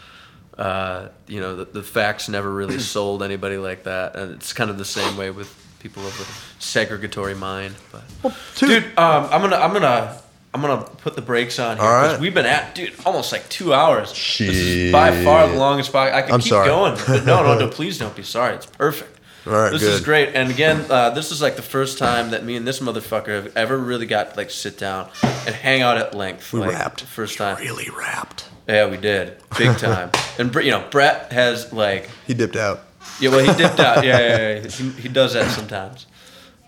Uh, 0.58 1.08
you 1.26 1.40
know, 1.40 1.56
the, 1.56 1.64
the 1.64 1.82
facts 1.82 2.28
never 2.28 2.52
really 2.52 2.78
sold 2.94 3.22
anybody 3.22 3.56
like 3.56 3.84
that, 3.84 4.14
and 4.16 4.32
it's 4.32 4.52
kind 4.52 4.68
of 4.68 4.76
the 4.76 4.84
same 4.84 5.16
way 5.16 5.30
with 5.30 5.65
people 5.88 6.06
of 6.06 6.20
a 6.20 6.24
segregatory 6.62 7.36
mind. 7.36 7.74
But 7.92 8.34
dude- 8.56 8.84
dude, 8.84 8.98
um, 8.98 9.28
I'm 9.30 9.40
gonna, 9.40 9.56
I'm 9.56 9.72
gonna. 9.72 10.20
I'm 10.54 10.62
gonna 10.62 10.84
put 10.84 11.16
the 11.16 11.20
brakes 11.22 11.58
on 11.58 11.76
here 11.76 11.84
because 11.84 12.12
right. 12.12 12.20
we've 12.20 12.32
been 12.32 12.46
at 12.46 12.74
dude 12.74 12.94
almost 13.04 13.30
like 13.30 13.46
two 13.50 13.74
hours. 13.74 14.08
This 14.12 14.40
is 14.56 14.90
by 14.90 15.10
far 15.22 15.46
the 15.48 15.56
longest 15.58 15.92
podcast. 15.92 16.14
I 16.14 16.22
can 16.22 16.32
I'm 16.32 16.40
keep 16.40 16.48
sorry. 16.48 16.66
going, 16.66 16.94
but 17.06 17.26
no, 17.26 17.42
no, 17.42 17.58
no. 17.58 17.68
Please 17.78 17.98
don't 17.98 18.16
be 18.16 18.22
sorry. 18.22 18.54
It's 18.54 18.64
perfect. 18.64 19.20
All 19.46 19.52
right, 19.52 19.70
this 19.70 19.82
is 19.82 20.00
great. 20.00 20.30
And 20.34 20.50
again, 20.50 20.86
uh, 20.90 21.10
this 21.10 21.30
is 21.30 21.42
like 21.42 21.56
the 21.56 21.62
first 21.62 21.98
time 21.98 22.30
that 22.30 22.42
me 22.42 22.56
and 22.56 22.66
this 22.66 22.80
motherfucker 22.80 23.42
have 23.44 23.54
ever 23.54 23.76
really 23.76 24.06
got 24.06 24.38
like 24.38 24.50
sit 24.50 24.78
down 24.78 25.10
and 25.22 25.54
hang 25.54 25.82
out 25.82 25.98
at 25.98 26.14
length. 26.14 26.54
we 26.54 26.60
like, 26.60 26.72
rapped. 26.72 27.02
First 27.02 27.36
time. 27.36 27.58
really 27.58 27.90
rapped. 27.90 28.48
Yeah, 28.66 28.88
we 28.88 28.96
did. 28.96 29.36
Big 29.58 29.76
time. 29.78 30.10
and 30.38 30.54
you 30.54 30.70
know, 30.70 30.86
Brett 30.90 31.32
has 31.32 31.70
like 31.70 32.08
He 32.26 32.32
dipped 32.32 32.56
out. 32.56 32.80
Yeah, 33.20 33.30
well, 33.30 33.40
he 33.40 33.54
dipped 33.56 33.80
out. 33.80 34.04
Yeah, 34.04 34.18
yeah, 34.18 34.60
yeah. 34.60 34.68
He, 34.68 34.90
he 35.02 35.08
does 35.08 35.32
that 35.34 35.50
sometimes. 35.50 36.06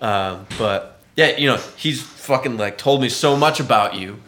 Um, 0.00 0.46
but 0.58 1.00
yeah, 1.16 1.36
you 1.36 1.48
know, 1.48 1.56
he's 1.76 2.02
fucking 2.02 2.56
like 2.56 2.78
told 2.78 3.00
me 3.00 3.08
so 3.08 3.36
much 3.36 3.60
about 3.60 3.94
you 3.94 4.20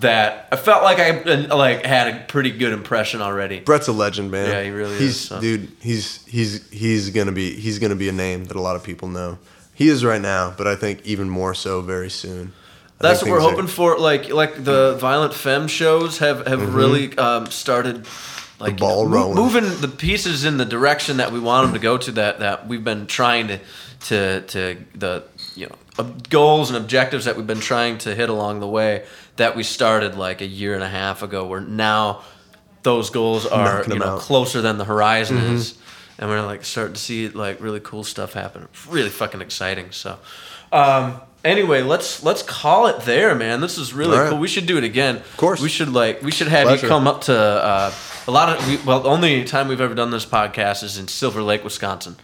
that 0.00 0.48
I 0.50 0.56
felt 0.56 0.82
like 0.82 0.98
I 0.98 1.22
like 1.54 1.84
had 1.84 2.08
a 2.08 2.24
pretty 2.26 2.50
good 2.50 2.72
impression 2.72 3.20
already. 3.20 3.60
Brett's 3.60 3.88
a 3.88 3.92
legend, 3.92 4.30
man. 4.30 4.48
Yeah, 4.48 4.62
he 4.62 4.70
really 4.70 4.96
he's, 4.98 5.10
is, 5.10 5.20
so. 5.20 5.40
Dude, 5.40 5.70
he's 5.80 6.24
he's 6.26 6.68
he's 6.70 7.10
gonna 7.10 7.32
be 7.32 7.54
he's 7.54 7.78
gonna 7.78 7.96
be 7.96 8.08
a 8.08 8.12
name 8.12 8.46
that 8.46 8.56
a 8.56 8.60
lot 8.60 8.76
of 8.76 8.82
people 8.82 9.08
know. 9.08 9.38
He 9.74 9.88
is 9.88 10.04
right 10.04 10.20
now, 10.20 10.54
but 10.56 10.66
I 10.66 10.76
think 10.76 11.04
even 11.04 11.28
more 11.28 11.54
so 11.54 11.80
very 11.80 12.10
soon. 12.10 12.52
I 13.00 13.08
That's 13.08 13.22
what 13.22 13.30
we're 13.30 13.40
hoping 13.40 13.64
are- 13.64 13.68
for. 13.68 13.98
Like 13.98 14.30
like 14.30 14.62
the 14.62 14.96
Violent 14.96 15.34
Femmes 15.34 15.70
shows 15.70 16.18
have 16.18 16.46
have 16.46 16.74
really 16.74 17.16
um, 17.18 17.46
started. 17.46 18.06
Like 18.62 18.78
ball 18.78 19.06
rolling. 19.06 19.34
moving 19.36 19.80
the 19.80 19.88
pieces 19.88 20.44
in 20.44 20.56
the 20.56 20.64
direction 20.64 21.18
that 21.18 21.32
we 21.32 21.40
want 21.40 21.66
them 21.66 21.74
to 21.74 21.80
go 21.80 21.98
to. 21.98 22.12
That 22.12 22.38
that 22.40 22.66
we've 22.68 22.84
been 22.84 23.06
trying 23.06 23.48
to 23.48 23.58
to 24.06 24.40
to 24.42 24.76
the 24.94 25.24
you 25.54 25.68
know 25.68 26.04
goals 26.30 26.70
and 26.70 26.76
objectives 26.76 27.24
that 27.26 27.36
we've 27.36 27.46
been 27.46 27.60
trying 27.60 27.98
to 27.98 28.14
hit 28.14 28.28
along 28.30 28.60
the 28.60 28.68
way. 28.68 29.04
That 29.36 29.56
we 29.56 29.62
started 29.62 30.16
like 30.16 30.40
a 30.40 30.46
year 30.46 30.74
and 30.74 30.82
a 30.82 30.88
half 30.88 31.22
ago. 31.22 31.46
Where 31.46 31.60
now 31.60 32.22
those 32.82 33.10
goals 33.10 33.46
are 33.46 33.84
you 33.88 33.98
know 33.98 34.06
out. 34.16 34.20
closer 34.20 34.60
than 34.60 34.78
the 34.78 34.84
horizon 34.84 35.36
Mm-hmm. 35.38 35.54
is. 35.54 35.78
and 36.18 36.28
we're 36.30 36.42
like 36.42 36.64
starting 36.64 36.94
to 36.94 37.00
see 37.00 37.28
like 37.28 37.60
really 37.60 37.80
cool 37.80 38.04
stuff 38.04 38.32
happen. 38.34 38.68
Really 38.88 39.10
fucking 39.10 39.40
exciting. 39.40 39.90
So, 39.92 40.18
um, 40.72 41.20
anyway, 41.44 41.82
let's 41.82 42.22
let's 42.22 42.42
call 42.42 42.86
it 42.88 43.00
there, 43.02 43.34
man. 43.34 43.60
This 43.60 43.78
is 43.78 43.92
really 43.94 44.16
All 44.16 44.22
right. 44.22 44.30
cool. 44.30 44.38
We 44.38 44.48
should 44.48 44.66
do 44.66 44.78
it 44.78 44.84
again. 44.84 45.16
Of 45.16 45.36
course. 45.36 45.60
we 45.60 45.68
should 45.68 45.88
like 45.92 46.22
we 46.22 46.30
should 46.30 46.48
have 46.48 46.66
Pleasure. 46.66 46.86
you 46.86 46.88
come 46.88 47.06
up 47.06 47.22
to 47.22 47.36
uh, 47.36 47.92
a 48.26 48.30
lot 48.30 48.48
of 48.56 48.66
we, 48.68 48.76
well. 48.84 49.00
The 49.00 49.08
only 49.08 49.44
time 49.44 49.68
we've 49.68 49.80
ever 49.80 49.94
done 49.94 50.10
this 50.10 50.26
podcast 50.26 50.82
is 50.82 50.98
in 50.98 51.08
Silver 51.08 51.42
Lake, 51.42 51.64
Wisconsin, 51.64 52.16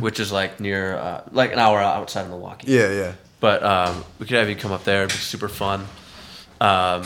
which 0.00 0.20
is 0.20 0.30
like 0.32 0.60
near 0.60 0.96
uh, 0.96 1.24
like 1.32 1.52
an 1.52 1.58
hour 1.58 1.78
outside 1.80 2.22
of 2.22 2.30
Milwaukee. 2.30 2.66
Mm-hmm. 2.66 2.92
Yeah, 2.94 3.00
yeah. 3.06 3.12
But 3.40 3.62
um, 3.62 4.04
we 4.18 4.26
could 4.26 4.36
have 4.36 4.48
you 4.48 4.56
come 4.56 4.72
up 4.72 4.84
there. 4.84 5.04
It'd 5.04 5.10
be 5.16 5.22
super 5.22 5.48
fun. 5.48 5.86
Um, 6.60 7.02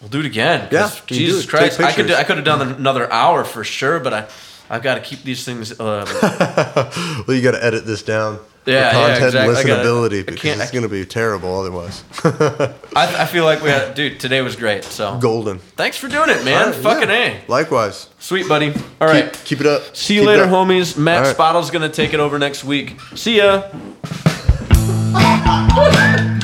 we'll 0.00 0.08
do 0.10 0.20
it 0.20 0.26
again. 0.26 0.68
Yeah, 0.72 0.90
Jesus. 1.06 1.46
Christ, 1.46 1.80
I 1.80 1.92
could 1.92 2.06
do. 2.06 2.14
I 2.14 2.24
could 2.24 2.36
have 2.36 2.44
done 2.44 2.62
another 2.62 3.10
hour 3.12 3.44
for 3.44 3.62
sure, 3.64 4.00
but 4.00 4.14
I 4.14 4.28
I've 4.70 4.82
got 4.82 4.94
to 4.94 5.00
keep 5.00 5.22
these 5.22 5.44
things. 5.44 5.78
Uh, 5.78 6.06
Well, 7.26 7.36
you 7.36 7.42
got 7.42 7.52
to 7.52 7.64
edit 7.64 7.84
this 7.86 8.02
down. 8.02 8.38
Yeah, 8.64 8.74
yeah, 8.74 8.90
for 8.90 8.96
content 9.20 9.24
exactly. 9.24 9.40
I 9.40 9.58
and 9.60 9.68
gotta- 9.68 9.82
listenability 9.88 10.26
because 10.26 10.40
can't- 10.40 10.60
it's 10.60 10.70
going 10.70 10.82
to 10.82 10.88
be 10.88 11.04
terrible 11.04 11.58
otherwise. 11.60 12.04
I, 12.24 13.22
I 13.22 13.26
feel 13.26 13.44
like 13.44 13.62
we 13.62 13.70
had, 13.70 13.94
dude. 13.94 14.20
Today 14.20 14.40
was 14.40 14.54
great. 14.56 14.84
So 14.84 15.18
Golden. 15.18 15.58
thanks 15.58 15.96
for 15.96 16.08
doing 16.08 16.30
it, 16.30 16.44
man. 16.44 16.60
All 16.60 16.66
right, 16.70 16.74
Fucking 16.76 17.08
yeah. 17.08 17.38
a, 17.38 17.40
Likewise. 17.48 18.08
sweet 18.20 18.46
buddy. 18.48 18.72
All 19.00 19.08
right. 19.08 19.32
Keep, 19.32 19.44
keep 19.44 19.60
it 19.60 19.66
up. 19.66 19.96
See 19.96 20.14
you 20.14 20.20
Keep 20.20 20.28
it 20.28 20.32
later, 20.32 20.46
homies. 20.46 20.96
Matt 20.96 21.18
All 21.18 21.22
right. 21.24 21.34
Spottle's 21.34 21.70
gonna 21.70 21.88
take 21.88 22.14
it 22.14 22.20
over 22.20 22.38
next 22.38 22.62
week. 22.64 22.98
See 23.16 23.38
ya. 23.38 23.64